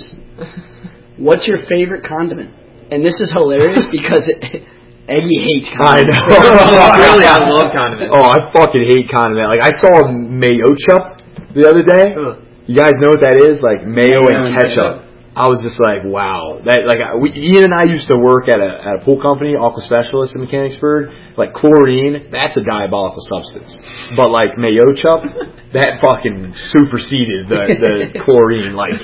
What's 1.18 1.50
your 1.50 1.66
favorite 1.66 2.06
condiment? 2.06 2.54
And 2.94 3.02
this 3.02 3.18
is 3.18 3.34
hilarious 3.34 3.90
because 3.90 4.30
it, 4.30 4.38
Eggy 5.10 5.38
hates 5.42 5.66
condiments. 5.74 6.14
I 6.14 6.94
know. 6.94 6.94
really, 7.10 7.26
I 7.26 7.42
love 7.42 7.74
condiments. 7.74 8.14
Oh, 8.14 8.22
I 8.22 8.38
fucking 8.54 8.86
hate 8.94 9.10
condiment. 9.10 9.50
Like 9.58 9.66
I 9.66 9.74
saw 9.82 10.06
mayo 10.14 10.78
chup 10.78 11.18
the 11.58 11.66
other 11.66 11.82
day. 11.82 12.14
Ugh. 12.14 12.46
You 12.70 12.78
guys 12.78 12.94
know 13.02 13.10
what 13.10 13.20
that 13.26 13.34
is? 13.50 13.58
Like 13.66 13.82
mayo, 13.82 14.22
Mayo 14.22 14.30
and 14.30 14.46
and 14.46 14.54
ketchup. 14.62 15.03
I 15.34 15.50
was 15.50 15.58
just 15.66 15.82
like, 15.82 16.06
wow. 16.06 16.62
That 16.62 16.86
like 16.86 17.02
I- 17.02 17.18
we, 17.18 17.34
Ian 17.34 17.66
and 17.70 17.74
I 17.74 17.90
used 17.90 18.06
to 18.06 18.16
work 18.16 18.46
at 18.46 18.62
a 18.62 18.70
at 18.78 18.94
a 18.98 19.04
pool 19.04 19.18
company, 19.18 19.58
Aqua 19.58 19.82
Specialist 19.82 20.34
in 20.38 20.40
Mechanicsburg. 20.46 21.10
Like 21.34 21.50
chlorine, 21.58 22.30
that's 22.30 22.54
a 22.54 22.62
diabolical 22.62 23.18
substance. 23.26 23.74
But 24.14 24.30
like 24.30 24.54
mayo 24.54 24.94
chup, 24.94 25.26
that 25.76 25.98
fucking 25.98 26.54
superseded 26.78 27.50
the 27.50 27.60
the 27.82 27.94
chlorine. 28.24 28.78
Like, 28.78 28.94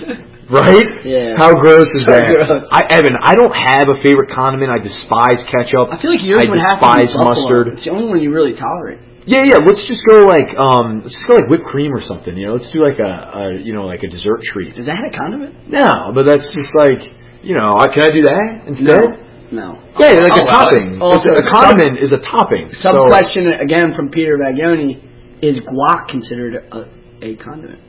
right? 0.55 1.03
Yeah. 1.03 1.35
How 1.35 1.51
gross 1.59 1.91
is 1.91 2.07
So 2.07 2.15
that? 2.15 2.31
gross. 2.31 2.63
I 2.71 2.87
Evan, 2.95 3.19
I 3.19 3.35
don't 3.35 3.51
have 3.51 3.91
a 3.91 3.99
favorite 3.99 4.31
condiment. 4.31 4.71
I 4.71 4.79
despise 4.79 5.43
ketchup. 5.51 5.91
I 5.91 5.99
feel 5.99 6.15
like 6.15 6.23
yours 6.23 6.47
I 6.47 6.47
would 6.47 6.63
have 6.63 6.79
to 6.79 6.87
be 6.95 7.11
buffalo. 7.11 7.27
mustard. 7.27 7.65
It's 7.75 7.85
the 7.85 7.91
only 7.91 8.07
one 8.07 8.23
you 8.23 8.31
really 8.31 8.55
tolerate. 8.55 9.03
Yeah, 9.31 9.47
yeah. 9.47 9.59
Let's 9.63 9.87
just 9.87 10.03
go 10.11 10.27
like 10.27 10.51
um, 10.59 11.07
let's 11.07 11.15
just 11.15 11.27
go 11.31 11.39
like 11.39 11.47
whipped 11.47 11.65
cream 11.71 11.95
or 11.95 12.03
something. 12.03 12.35
You 12.37 12.51
know, 12.51 12.55
let's 12.59 12.71
do 12.75 12.83
like 12.83 12.99
a, 12.99 13.13
a 13.31 13.43
you 13.63 13.71
know 13.73 13.87
like 13.87 14.03
a 14.03 14.11
dessert 14.11 14.43
treat. 14.43 14.75
Is 14.77 14.87
that 14.91 14.99
a 15.07 15.13
condiment? 15.17 15.55
No, 15.71 16.11
but 16.15 16.25
that's 16.27 16.51
just 16.51 16.75
like 16.75 16.99
you 17.47 17.55
know. 17.55 17.71
I- 17.79 17.89
Can 17.95 18.03
I 18.03 18.11
do 18.11 18.23
that 18.27 18.47
instead? 18.67 19.07
No. 19.53 19.79
Yeah, 19.99 20.19
like 20.23 20.35
a 20.35 20.47
Oh, 20.47 20.51
topping. 20.51 20.99
Also, 21.03 21.31
a 21.35 21.43
condiment 21.47 21.99
is 22.03 22.13
a 22.13 22.19
topping. 22.19 22.71
Sub 22.71 22.93
So- 22.95 23.07
question 23.07 23.51
again 23.55 23.95
from 23.95 24.11
Peter 24.11 24.35
Vagioni: 24.39 24.99
Is 25.43 25.61
guac 25.63 26.09
considered 26.09 26.55
a, 26.71 26.87
a 27.23 27.37
condiment? 27.37 27.81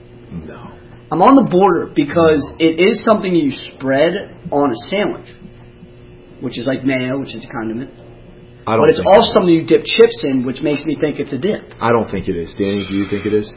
No. 0.46 0.78
I'm 1.12 1.22
on 1.22 1.36
the 1.36 1.50
border 1.50 1.92
because 1.94 2.40
it 2.58 2.80
is 2.80 3.04
something 3.04 3.34
you 3.36 3.52
spread 3.76 4.14
on 4.50 4.72
a 4.72 4.78
sandwich, 4.90 5.28
which 6.40 6.58
is 6.58 6.66
like 6.66 6.86
mayo, 6.86 7.20
which 7.20 7.36
is 7.36 7.44
a 7.46 7.52
condiment. 7.52 7.92
I 8.68 8.78
don't. 8.78 8.86
But 8.86 8.94
it's 8.94 9.02
think 9.02 9.10
also 9.10 9.30
it 9.30 9.36
something 9.36 9.54
you 9.54 9.66
dip 9.66 9.84
chips 9.86 10.18
in, 10.24 10.46
which 10.46 10.62
makes 10.62 10.86
me 10.86 10.98
think 11.00 11.20
it's 11.20 11.34
a 11.34 11.42
dip. 11.42 11.74
I 11.82 11.90
don't 11.90 12.10
think 12.10 12.28
it 12.28 12.38
is. 12.38 12.54
Danny, 12.58 12.86
do 12.88 12.94
you 12.94 13.10
think 13.10 13.26
it 13.26 13.34
is? 13.34 13.50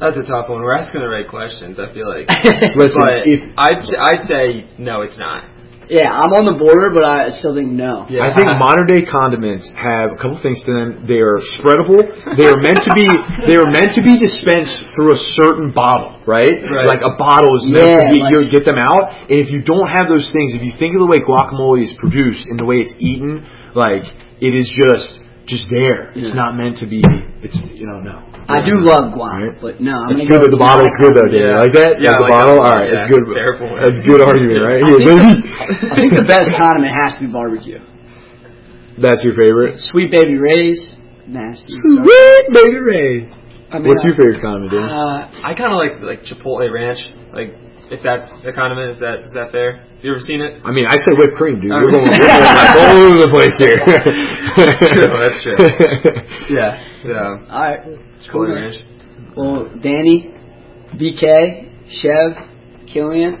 That's 0.00 0.18
a 0.18 0.26
tough 0.26 0.50
one. 0.50 0.62
We're 0.62 0.74
asking 0.74 1.00
the 1.00 1.08
right 1.08 1.26
questions. 1.26 1.78
I 1.78 1.92
feel 1.94 2.06
like. 2.06 2.26
Listen, 2.76 2.98
but 2.98 3.26
if 3.26 3.40
I'd 3.56 3.82
I'd 3.82 4.24
say 4.26 4.66
no, 4.78 5.02
it's 5.02 5.18
not. 5.18 5.53
Yeah, 5.88 6.08
I'm 6.12 6.32
on 6.32 6.48
the 6.48 6.56
border, 6.56 6.88
but 6.92 7.04
I 7.04 7.28
still 7.36 7.52
think 7.52 7.68
no. 7.72 8.06
Yeah. 8.08 8.24
I 8.24 8.32
think 8.32 8.48
modern 8.56 8.88
day 8.88 9.04
condiments 9.04 9.68
have 9.76 10.12
a 10.12 10.18
couple 10.20 10.40
things 10.40 10.62
to 10.64 10.70
them. 10.72 11.04
They 11.04 11.20
are 11.20 11.38
spreadable. 11.60 12.00
They 12.36 12.48
are 12.48 12.56
meant 12.60 12.80
to 12.84 12.92
be. 12.96 13.04
They 13.48 13.60
are 13.60 13.68
meant 13.68 13.92
to 13.98 14.02
be 14.02 14.16
dispensed 14.16 14.88
through 14.96 15.12
a 15.12 15.20
certain 15.36 15.70
bottle, 15.76 16.16
right? 16.24 16.48
Right. 16.64 16.88
Like 16.88 17.04
a 17.04 17.12
bottle 17.20 17.52
is 17.60 17.68
meant 17.68 17.84
Yeah, 17.84 18.00
to 18.00 18.08
be, 18.08 18.20
like- 18.24 18.32
you 18.32 18.48
get 18.50 18.64
them 18.64 18.80
out. 18.80 19.28
And 19.28 19.36
if 19.36 19.52
you 19.52 19.60
don't 19.60 19.86
have 19.92 20.08
those 20.08 20.30
things, 20.32 20.56
if 20.56 20.62
you 20.64 20.72
think 20.78 20.96
of 20.96 21.04
the 21.04 21.10
way 21.10 21.20
guacamole 21.20 21.84
is 21.84 21.92
produced 22.00 22.48
and 22.48 22.56
the 22.58 22.64
way 22.64 22.80
it's 22.80 22.94
eaten, 22.98 23.44
like 23.76 24.04
it 24.40 24.52
is 24.56 24.66
just 24.72 25.20
just 25.44 25.68
there. 25.68 26.08
It's 26.16 26.32
Yeah. 26.32 26.40
not 26.40 26.56
meant 26.56 26.80
to 26.80 26.86
be. 26.88 27.04
It's 27.44 27.60
you 27.76 27.84
know 27.86 28.00
no. 28.00 28.24
I 28.48 28.64
do 28.64 28.80
love 28.80 29.12
guac, 29.12 29.36
Right. 29.36 29.56
but 29.60 29.74
no, 29.80 29.92
I'm 29.92 30.16
It's 30.16 30.24
gonna 30.24 30.32
good, 30.32 30.40
go. 30.40 30.44
but 30.48 30.52
the 30.52 30.60
bottle's 30.60 30.96
good 31.00 31.12
though, 31.16 31.28
Danny. 31.28 31.44
Yeah. 31.44 31.60
Like 31.64 31.74
that? 31.76 31.92
Yeah, 32.00 32.16
Like 32.16 32.16
the 32.16 32.24
like 32.24 32.32
bottle? 32.32 32.56
that. 32.60 32.68
Alright, 32.72 32.88
Yeah. 32.92 32.96
it's 33.04 33.08
good. 33.12 33.24
Careful. 33.36 33.68
That's 33.76 33.98
a 34.00 34.04
good 34.08 34.20
argument, 34.24 34.60
right? 34.64 34.80
I 34.80 34.86
think, 34.88 35.00
baby. 35.04 35.28
I 35.92 35.94
think 35.96 36.10
the 36.16 36.24
best 36.28 36.48
condiment 36.56 36.92
has 36.92 37.10
to 37.20 37.20
be 37.24 37.30
barbecue. 37.32 37.80
That's 39.00 39.20
your 39.24 39.34
favorite? 39.36 39.80
Sweet 39.92 40.10
baby 40.12 40.36
Ray's, 40.38 40.80
nasty. 41.26 41.72
Sweet 41.82 42.44
baby 42.52 42.78
Ray's. 42.80 43.28
I 43.72 43.80
mean, 43.82 43.88
What's 43.90 44.04
your 44.06 44.14
favorite 44.14 44.40
condiment, 44.40 44.70
Danny? 44.72 44.86
Uh, 44.86 45.28
I 45.44 45.52
kind 45.56 45.72
of 45.72 45.78
like 45.80 46.00
like 46.04 46.20
Chipotle 46.24 46.68
ranch. 46.70 47.00
Like 47.32 47.56
if 47.90 48.00
that's 48.02 48.28
a 48.46 48.52
condiment, 48.52 48.92
is 48.92 49.00
that 49.00 49.24
is 49.28 49.34
that 49.34 49.52
fair? 49.52 49.84
You 50.00 50.12
ever 50.12 50.20
seen 50.20 50.40
it? 50.40 50.60
I 50.64 50.70
mean, 50.72 50.84
I 50.88 50.96
say 51.00 51.12
whipped 51.16 51.36
cream, 51.36 51.60
dude. 51.60 51.72
Oh. 51.72 51.80
We're 51.80 51.92
going, 51.92 52.04
we're 52.04 52.28
going 52.28 52.44
all 52.84 52.96
over 53.08 53.18
the 53.24 53.32
place 53.32 53.56
here. 53.56 53.80
That's 54.56 54.80
true, 54.84 55.08
that's 55.16 55.40
true. 55.42 55.56
Yeah. 56.56 56.76
So 57.02 57.12
All 57.48 57.62
right, 57.64 57.80
Chipotle 58.24 58.52
ranch. 58.54 58.76
Well, 59.36 59.64
Danny, 59.80 60.32
BK, 60.94 61.24
Chev, 61.88 62.36
Killian, 62.86 63.40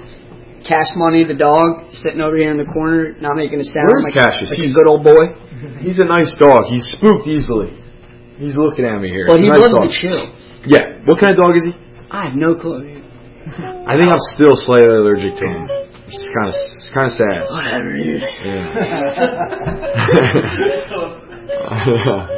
Cash 0.66 0.88
Money, 0.96 1.24
the 1.24 1.36
dog, 1.36 1.92
sitting 1.92 2.20
over 2.20 2.36
here 2.36 2.50
in 2.50 2.56
the 2.56 2.64
corner, 2.72 3.12
not 3.20 3.36
making 3.36 3.60
a 3.60 3.64
sound. 3.64 3.92
Where's 3.92 4.08
like, 4.08 4.16
Cassius? 4.16 4.48
Like 4.50 4.64
a 4.64 4.72
good 4.72 4.88
old 4.88 5.04
boy. 5.04 5.36
He's 5.84 5.98
a 6.00 6.04
nice 6.08 6.32
dog. 6.40 6.64
He's 6.72 6.84
spooked 6.96 7.28
easily. 7.28 7.76
He's 8.40 8.56
looking 8.56 8.84
at 8.84 8.98
me 9.00 9.08
here. 9.08 9.26
But 9.28 9.38
It's 9.38 9.42
he 9.44 9.48
nice 9.48 9.60
loves 9.60 9.76
dog. 9.76 9.88
to 9.88 9.92
chill. 9.92 10.24
Yeah. 10.66 11.04
What 11.04 11.20
kind 11.20 11.36
of 11.36 11.38
dog 11.38 11.56
is 11.56 11.64
he? 11.68 11.72
I 12.10 12.24
have 12.32 12.34
no 12.34 12.56
clue. 12.56 13.03
I 13.90 13.94
think 13.96 14.08
I'm 14.08 14.24
still 14.36 14.56
slightly 14.56 14.88
allergic 14.88 15.34
to 15.40 15.46
him. 15.46 15.62
Which 16.04 16.16
is 16.20 16.28
kind 16.36 16.48
of 16.48 16.54
it's 16.54 16.90
kind 16.92 17.06
of 17.08 17.14
sad. 17.16 17.40
Whatever, 17.48 17.90
dude. 17.96 18.20
Yeah. 18.20 19.74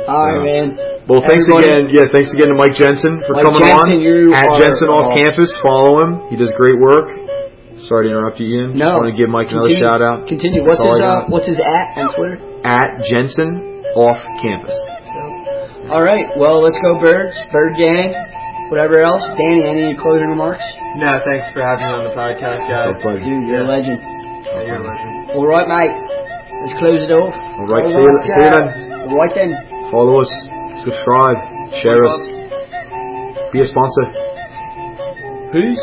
All 0.06 0.22
right, 0.26 0.42
man. 0.44 0.66
Well, 1.06 1.22
thanks 1.26 1.46
Everybody- 1.46 1.70
again. 1.70 1.84
Yeah, 1.94 2.06
thanks 2.10 2.30
again 2.34 2.48
to 2.50 2.56
Mike 2.58 2.74
Jensen 2.74 3.22
for 3.26 3.34
Mike 3.38 3.46
coming 3.46 3.62
Jensen, 3.62 4.00
you 4.02 4.34
on. 4.34 4.38
At 4.38 4.48
are- 4.50 4.58
Jensen 4.62 4.88
off 4.90 5.14
campus, 5.18 5.50
follow 5.62 6.02
him. 6.02 6.26
He 6.30 6.36
does 6.36 6.50
great 6.58 6.78
work. 6.78 7.06
Sorry 7.86 8.08
to 8.08 8.10
interrupt 8.10 8.40
you, 8.40 8.48
Ian. 8.48 8.72
Just 8.72 8.80
No. 8.82 8.96
want 9.04 9.12
to 9.12 9.16
give 9.18 9.28
Mike 9.28 9.52
another 9.52 9.70
shout 9.76 10.00
out. 10.02 10.26
Continue. 10.26 10.64
What's 10.64 10.80
That's 10.80 10.96
all 10.96 10.96
his 10.96 11.02
uh. 11.04 11.30
What's 11.30 11.46
his 11.48 11.60
at 11.60 11.86
on 12.00 12.06
Twitter? 12.16 12.36
At 12.64 12.88
Jensen 13.04 13.84
off 13.94 14.18
campus. 14.40 14.74
All 15.92 16.02
right. 16.02 16.26
Well, 16.40 16.62
let's 16.64 16.78
go, 16.82 16.98
birds, 16.98 17.36
bird 17.52 17.76
gang, 17.78 18.10
Whatever 18.68 18.98
else, 19.02 19.22
Danny, 19.38 19.62
any 19.62 19.94
closing 19.94 20.26
remarks? 20.26 20.64
No, 20.98 21.22
thanks 21.22 21.46
for 21.54 21.62
having 21.62 21.86
me 21.86 21.92
on 21.92 22.04
the 22.10 22.14
podcast, 22.18 22.66
guys. 22.66 22.90
It's 22.90 22.98
a 22.98 23.02
pleasure. 23.02 23.22
Dude, 23.22 23.46
you're 23.46 23.62
yeah. 23.62 23.70
a 23.70 23.74
legend. 23.78 23.98
Yeah, 24.02 24.66
you're 24.66 24.82
a 24.82 24.86
legend. 24.90 25.30
All 25.38 25.46
right, 25.46 25.68
mate. 25.70 25.94
Let's 26.66 26.74
close 26.82 26.98
it 26.98 27.14
off. 27.14 27.30
All 27.30 27.66
right, 27.70 27.86
All 27.86 27.94
see, 27.94 28.02
right 28.02 28.26
you, 28.26 28.34
see 28.34 28.42
you 28.42 28.50
then. 28.58 28.66
All 29.06 29.16
right 29.16 29.30
then. 29.38 29.54
Follow 29.94 30.18
us, 30.18 30.30
subscribe, 30.82 31.38
share 31.78 32.02
us, 32.02 32.14
be 33.52 33.62
a 33.62 33.66
sponsor. 33.70 34.10
Peace. 35.54 35.78